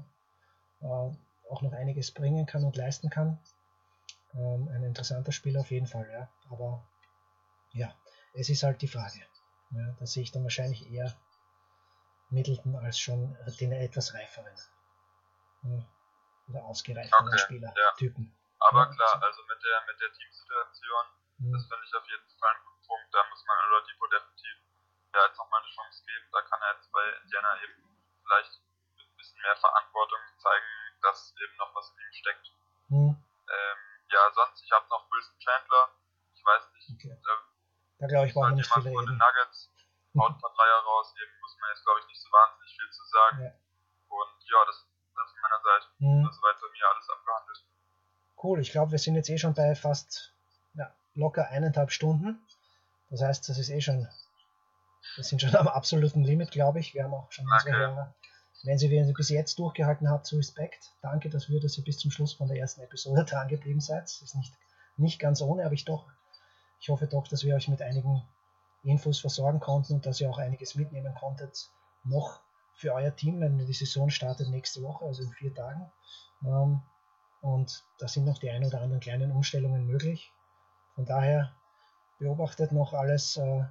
äh, 0.81 1.16
auch 1.51 1.62
noch 1.62 1.73
einiges 1.73 2.12
bringen 2.12 2.47
kann 2.47 2.65
und 2.65 2.77
leisten 2.77 3.11
kann. 3.11 3.39
Ähm, 4.35 4.69
ein 4.69 4.85
interessanter 4.85 5.32
Spieler 5.32 5.61
auf 5.61 5.70
jeden 5.70 5.86
Fall, 5.86 6.09
ja. 6.11 6.28
Aber 6.51 6.86
ja, 7.73 7.94
es 8.35 8.48
ist 8.48 8.62
halt 8.62 8.81
die 8.82 8.89
Frage. 8.89 9.20
Ja, 9.73 9.94
da 9.98 10.07
sehe 10.07 10.23
ich 10.23 10.32
dann 10.32 10.43
wahrscheinlich 10.43 10.90
eher 10.90 11.16
Middleton 12.31 12.77
als 12.77 12.98
schon 12.98 13.36
den 13.61 13.73
etwas 13.73 14.15
reiferen 14.15 14.55
ja, 15.62 15.86
oder 16.48 16.65
ausgereifteren 16.65 17.28
okay, 17.28 17.39
Spielertypen. 17.39 18.24
Ja. 18.24 18.66
Aber 18.69 18.86
ja, 18.86 18.94
klar, 18.94 19.23
also 19.23 19.43
mit 19.47 19.59
der 19.62 19.77
mit 19.86 20.01
der 20.01 20.12
Teamsituation, 20.12 21.05
mhm. 21.39 21.52
das 21.52 21.66
finde 21.66 21.85
ich 21.86 21.94
auf 21.94 22.07
jeden 22.07 22.28
Fall 22.39 22.51
einen 22.51 22.65
guten 22.65 22.86
Punkt. 22.86 23.15
Da 23.15 23.20
muss 23.31 23.44
man 23.47 23.57
Oladipo 23.66 24.07
definitiv 24.07 24.57
ja 25.15 25.27
jetzt 25.27 25.39
nochmal 25.39 25.61
eine 25.61 25.70
Chance 25.70 26.02
geben. 26.07 26.27
Da 26.32 26.43
kann 26.43 26.61
er 26.62 26.74
jetzt 26.74 26.90
bei 26.93 27.05
Indiana 27.23 27.51
eben 27.62 27.78
vielleicht 28.23 28.61
bisschen 29.21 29.41
mehr 29.43 29.57
Verantwortung 29.57 30.21
zeigen, 30.41 30.73
dass 31.03 31.35
eben 31.37 31.57
noch 31.61 31.75
was 31.77 31.93
in 31.93 32.01
ihm 32.01 32.13
steckt. 32.13 32.47
Mhm. 32.89 33.13
Ähm, 33.21 33.79
ja, 34.09 34.23
sonst, 34.35 34.65
ich 34.65 34.73
habe 34.73 34.89
noch 34.89 35.05
Wilson 35.13 35.39
Chandler. 35.39 35.85
Ich 36.35 36.45
weiß 36.45 36.65
nicht. 36.73 36.89
Okay. 36.97 37.15
Da, 37.21 37.33
da 38.01 38.07
glaube 38.07 38.27
ich, 38.27 38.35
brauchen 38.35 38.57
wir 38.57 38.65
nicht 38.65 38.73
viele 38.73 38.91
reden. 38.91 39.21
Nuggets 39.21 39.71
haut 40.19 40.33
ein 40.33 40.41
paar 40.41 40.55
Dreier 40.57 40.81
raus. 40.89 41.15
Eben 41.21 41.35
muss 41.41 41.57
man 41.61 41.71
jetzt, 41.71 41.85
glaube 41.85 42.01
ich, 42.01 42.07
nicht 42.09 42.21
so 42.21 42.29
wahnsinnig 42.33 42.73
viel 42.73 42.91
zu 42.91 43.05
sagen. 43.05 43.39
Ja. 43.45 43.53
Und 44.09 44.35
ja, 44.49 44.61
das, 44.67 44.77
das 45.15 45.31
von 45.31 45.41
meiner 45.45 45.63
Seite. 45.63 45.87
Mhm. 45.99 46.25
Das 46.25 46.35
ist 46.35 46.41
soweit 46.41 46.61
bei 46.61 46.71
mir 46.73 46.87
alles 46.89 47.11
abgehandelt. 47.11 47.61
Cool, 48.43 48.61
ich 48.61 48.73
glaube, 48.73 48.91
wir 48.93 48.99
sind 48.99 49.17
jetzt 49.17 49.29
eh 49.29 49.37
schon 49.37 49.53
bei 49.53 49.75
fast 49.75 50.33
ja, 50.75 50.89
locker 51.15 51.49
eineinhalb 51.49 51.93
Stunden. 51.93 52.41
Das 53.11 53.21
heißt, 53.21 53.49
das 53.49 53.59
ist 53.59 53.69
eh 53.69 53.81
schon, 53.83 54.09
wir 55.17 55.25
sind 55.25 55.43
schon 55.43 55.55
am 55.57 55.69
absoluten 55.69 56.25
Limit, 56.25 56.51
glaube 56.51 56.81
ich. 56.81 56.95
Wir 56.95 57.05
haben 57.05 57.13
auch 57.13 57.31
schon 57.31 57.45
okay. 57.47 57.55
unsere 57.55 57.77
Hörer 57.77 58.15
wenn 58.62 58.78
Sie 58.78 58.89
bis 58.89 59.28
jetzt 59.31 59.59
durchgehalten 59.59 60.11
habt, 60.11 60.27
zu 60.27 60.37
Respekt. 60.37 60.93
Danke 61.01 61.31
dafür, 61.31 61.61
dass 61.61 61.78
ihr 61.78 61.85
bis 61.85 61.99
zum 61.99 62.11
Schluss 62.11 62.35
von 62.35 62.49
der 62.49 62.59
ersten 62.59 62.82
Episode 62.82 63.24
dran 63.28 63.49
geblieben 63.49 63.81
seid. 63.81 64.05
Ist 64.05 64.35
nicht, 64.35 64.53
nicht 64.97 65.19
ganz 65.19 65.41
ohne, 65.41 65.65
aber 65.65 65.74
ich 65.74 65.85
doch, 65.85 66.07
ich 66.78 66.89
hoffe 66.91 67.07
doch, 67.07 67.27
dass 67.27 67.43
wir 67.43 67.55
euch 67.55 67.69
mit 67.69 67.81
einigen 67.81 68.23
Infos 68.82 69.20
versorgen 69.20 69.61
konnten 69.61 69.95
und 69.95 70.07
dass 70.07 70.20
ihr 70.20 70.31
auch 70.31 70.39
einiges 70.39 70.74
mitnehmen 70.74 71.15
konntet, 71.15 71.70
noch 72.05 72.41
für 72.74 72.95
euer 72.95 73.15
Team, 73.15 73.41
wenn 73.41 73.59
die 73.59 73.73
Saison 73.73 74.11
startet 74.11 74.49
nächste 74.49 74.82
Woche, 74.82 75.05
also 75.05 75.23
in 75.23 75.32
vier 75.32 75.55
Tagen. 75.55 75.91
Ähm, 76.45 76.82
und 77.43 77.85
da 77.99 78.09
sind 78.09 78.24
noch 78.24 78.39
die 78.39 78.51
ein 78.51 78.65
oder 78.65 78.81
anderen 78.81 79.01
kleinen 79.01 79.32
Umstellungen 79.32 79.87
möglich. 79.87 80.32
Von 80.95 81.07
daher 81.07 81.55
beobachtet 82.19 82.73
noch 82.73 82.93
alles, 82.93 83.39
äh, 83.39 83.65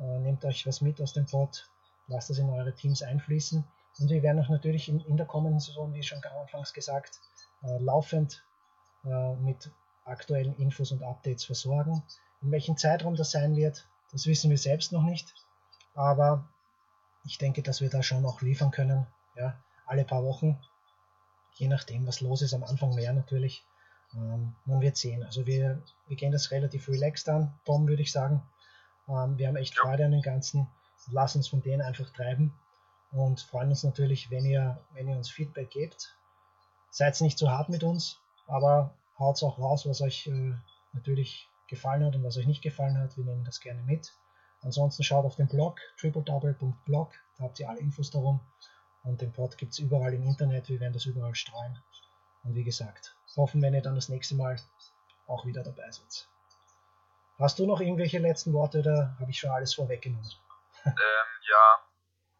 äh, 0.00 0.18
nehmt 0.18 0.44
euch 0.44 0.66
was 0.66 0.80
mit 0.80 1.00
aus 1.00 1.12
dem 1.12 1.26
Pod, 1.26 1.68
lasst 2.08 2.30
das 2.30 2.38
in 2.38 2.50
eure 2.50 2.74
Teams 2.74 3.02
einfließen 3.02 3.64
und 3.98 4.10
wir 4.10 4.22
werden 4.22 4.42
auch 4.42 4.48
natürlich 4.48 4.88
in, 4.88 5.00
in 5.00 5.16
der 5.16 5.26
kommenden 5.26 5.60
Saison, 5.60 5.92
wie 5.94 6.02
schon 6.02 6.22
anfangs 6.24 6.72
gesagt, 6.72 7.20
äh, 7.62 7.78
laufend 7.78 8.44
äh, 9.04 9.34
mit 9.36 9.70
aktuellen 10.04 10.56
Infos 10.56 10.92
und 10.92 11.02
Updates 11.02 11.44
versorgen. 11.44 12.02
In 12.42 12.50
welchem 12.50 12.76
Zeitraum 12.76 13.14
das 13.14 13.30
sein 13.30 13.56
wird, 13.56 13.86
das 14.12 14.26
wissen 14.26 14.50
wir 14.50 14.58
selbst 14.58 14.92
noch 14.92 15.02
nicht. 15.02 15.32
Aber 15.94 16.48
ich 17.24 17.38
denke, 17.38 17.62
dass 17.62 17.80
wir 17.80 17.88
da 17.88 18.02
schon 18.02 18.22
noch 18.22 18.42
liefern 18.42 18.70
können. 18.70 19.06
Ja, 19.36 19.56
alle 19.86 20.04
paar 20.04 20.24
Wochen. 20.24 20.58
Je 21.54 21.68
nachdem, 21.68 22.06
was 22.06 22.20
los 22.20 22.42
ist. 22.42 22.52
Am 22.52 22.64
Anfang 22.64 22.94
mehr 22.94 23.12
natürlich. 23.12 23.64
Ähm, 24.12 24.56
man 24.64 24.80
wird 24.80 24.96
sehen. 24.96 25.22
Also 25.22 25.46
wir, 25.46 25.80
wir 26.08 26.16
gehen 26.16 26.32
das 26.32 26.50
relativ 26.50 26.88
relaxed 26.88 27.28
an. 27.28 27.54
Tom 27.64 27.86
würde 27.86 28.02
ich 28.02 28.12
sagen. 28.12 28.42
Ähm, 29.08 29.38
wir 29.38 29.46
haben 29.46 29.56
echt 29.56 29.78
Freude 29.78 30.04
an 30.04 30.10
dem 30.10 30.22
Ganzen. 30.22 30.66
Lass 31.10 31.36
uns 31.36 31.48
von 31.48 31.62
denen 31.62 31.82
einfach 31.82 32.10
treiben 32.10 32.52
und 33.14 33.40
freuen 33.40 33.70
uns 33.70 33.84
natürlich, 33.84 34.30
wenn 34.30 34.44
ihr, 34.44 34.78
wenn 34.92 35.08
ihr 35.08 35.16
uns 35.16 35.30
Feedback 35.30 35.70
gebt. 35.70 36.16
Seid 36.90 37.20
nicht 37.20 37.38
zu 37.38 37.50
hart 37.50 37.68
mit 37.68 37.84
uns, 37.84 38.20
aber 38.46 38.94
haut 39.18 39.42
auch 39.42 39.58
raus, 39.58 39.86
was 39.86 40.00
euch 40.00 40.26
äh, 40.26 40.54
natürlich 40.92 41.48
gefallen 41.68 42.04
hat 42.04 42.16
und 42.16 42.24
was 42.24 42.36
euch 42.36 42.46
nicht 42.46 42.62
gefallen 42.62 42.98
hat. 42.98 43.16
Wir 43.16 43.24
nehmen 43.24 43.44
das 43.44 43.60
gerne 43.60 43.82
mit. 43.82 44.12
Ansonsten 44.62 45.04
schaut 45.04 45.24
auf 45.24 45.36
den 45.36 45.48
Blog 45.48 45.78
tripledouble.blog, 45.98 47.12
da 47.38 47.44
habt 47.44 47.60
ihr 47.60 47.68
alle 47.68 47.80
Infos 47.80 48.10
darum. 48.10 48.40
Und 49.04 49.20
den 49.20 49.32
Pod 49.32 49.58
gibt 49.58 49.72
es 49.72 49.78
überall 49.78 50.14
im 50.14 50.24
Internet, 50.24 50.68
wir 50.68 50.80
werden 50.80 50.94
das 50.94 51.06
überall 51.06 51.34
streuen. 51.34 51.78
Und 52.42 52.54
wie 52.54 52.64
gesagt, 52.64 53.16
hoffen, 53.36 53.62
wenn 53.62 53.74
ihr 53.74 53.82
dann 53.82 53.94
das 53.94 54.08
nächste 54.08 54.34
Mal 54.34 54.56
auch 55.26 55.46
wieder 55.46 55.62
dabei 55.62 55.90
seid. 55.90 56.28
Hast 57.38 57.58
du 57.58 57.66
noch 57.66 57.80
irgendwelche 57.80 58.18
letzten 58.18 58.52
Worte 58.52 58.80
oder 58.80 59.16
habe 59.20 59.30
ich 59.30 59.38
schon 59.38 59.50
alles 59.50 59.74
vorweggenommen? 59.74 60.30
Ähm, 60.84 60.92
ja, 60.94 61.84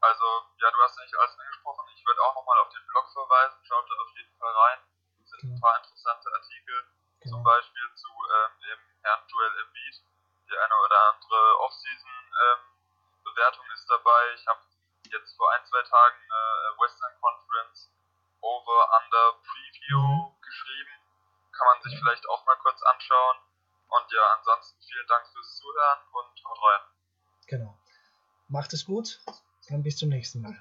also, 0.04 0.24
ja, 0.64 0.70
du 0.70 0.80
hast 0.80 0.98
eigentlich 0.98 1.20
alles 1.20 1.38
angesprochen. 1.38 1.84
Ich 1.92 2.06
würde 2.06 2.22
auch 2.22 2.34
nochmal 2.34 2.58
auf 2.58 2.70
den 2.70 2.86
Blog 2.86 3.06
verweisen. 3.12 3.62
Schaut 3.64 3.84
da 3.84 3.94
auf 4.00 4.10
jeden 4.16 4.34
Fall 4.38 4.52
rein. 4.52 4.78
Es 5.20 5.28
sind 5.28 5.40
genau. 5.40 5.54
ein 5.54 5.60
paar 5.60 5.76
interessante 5.76 6.32
Artikel, 6.32 6.88
genau. 7.20 7.36
zum 7.36 7.44
Beispiel 7.44 7.94
zu 7.94 8.08
ähm, 8.08 8.60
dem 8.64 8.80
Herrn 9.02 9.28
Joel 9.28 9.58
Embiid. 9.60 10.02
Die 10.48 10.56
eine 10.56 10.74
oder 10.84 10.98
andere 11.12 11.58
Off-Season-Bewertung 11.60 13.66
ähm, 13.66 13.74
ist 13.76 13.90
dabei. 13.90 14.32
Ich 14.32 14.46
habe 14.46 14.60
jetzt 15.04 15.36
vor 15.36 15.52
ein, 15.52 15.66
zwei 15.66 15.82
Tagen 15.82 16.16
eine 16.16 16.80
Western 16.80 17.12
Conference 17.20 17.92
Over-Under 18.40 19.32
Preview 19.44 20.00
mhm. 20.00 20.40
geschrieben. 20.40 20.96
Kann 21.52 21.66
man 21.68 21.82
sich 21.82 21.98
vielleicht 21.98 22.26
auch 22.28 22.44
mal 22.46 22.56
kurz 22.56 22.82
anschauen. 22.82 23.36
Und 23.88 24.12
ja, 24.12 24.32
ansonsten 24.38 24.80
vielen 24.80 25.06
Dank 25.08 25.28
fürs 25.28 25.56
Zuhören 25.56 25.98
und 26.12 26.44
haut 26.44 26.62
rein. 26.62 26.80
Genau. 27.48 27.78
Macht 28.48 28.72
es 28.72 28.86
gut. 28.86 29.20
Dann 29.68 29.82
bis 29.82 29.96
zum 29.96 30.10
nächsten 30.10 30.42
Mal. 30.42 30.56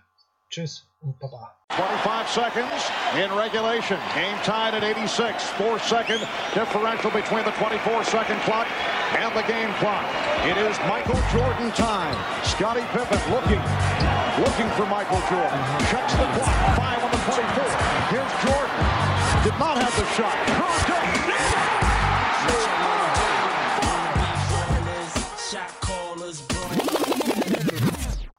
Tschüss 0.50 0.86
und 1.02 1.20
Baba. 1.20 1.56
25 1.72 2.28
seconds 2.30 2.92
in 3.18 3.32
regulation. 3.34 3.98
Game 4.14 4.38
tied 4.44 4.76
at 4.76 4.84
86. 4.84 5.44
Four 5.58 5.80
second 5.80 6.22
differential 6.54 7.10
between 7.10 7.44
the 7.44 7.52
24 7.58 8.04
second 8.06 8.40
clock 8.42 8.68
and 9.18 9.34
the 9.36 9.42
game 9.50 9.74
clock. 9.82 10.06
It 10.46 10.58
is 10.58 10.78
Michael 10.88 11.20
Jordan 11.34 11.72
time. 11.72 12.16
Scottie 12.46 12.86
Pippen 12.94 13.20
looking, 13.34 13.62
looking 14.38 14.70
for 14.78 14.86
Michael 14.86 15.22
Jordan. 15.28 15.62
Checks 15.90 16.14
the 16.14 16.30
clock. 16.38 16.54
Five 16.78 17.04
on 17.04 17.12
the 17.12 17.22
24. 17.26 17.66
Here's 18.14 18.34
Jordan. 18.46 18.78
Did 19.44 19.58
not 19.58 19.82
have 19.82 19.96
the 19.98 20.06
shot. 20.14 21.33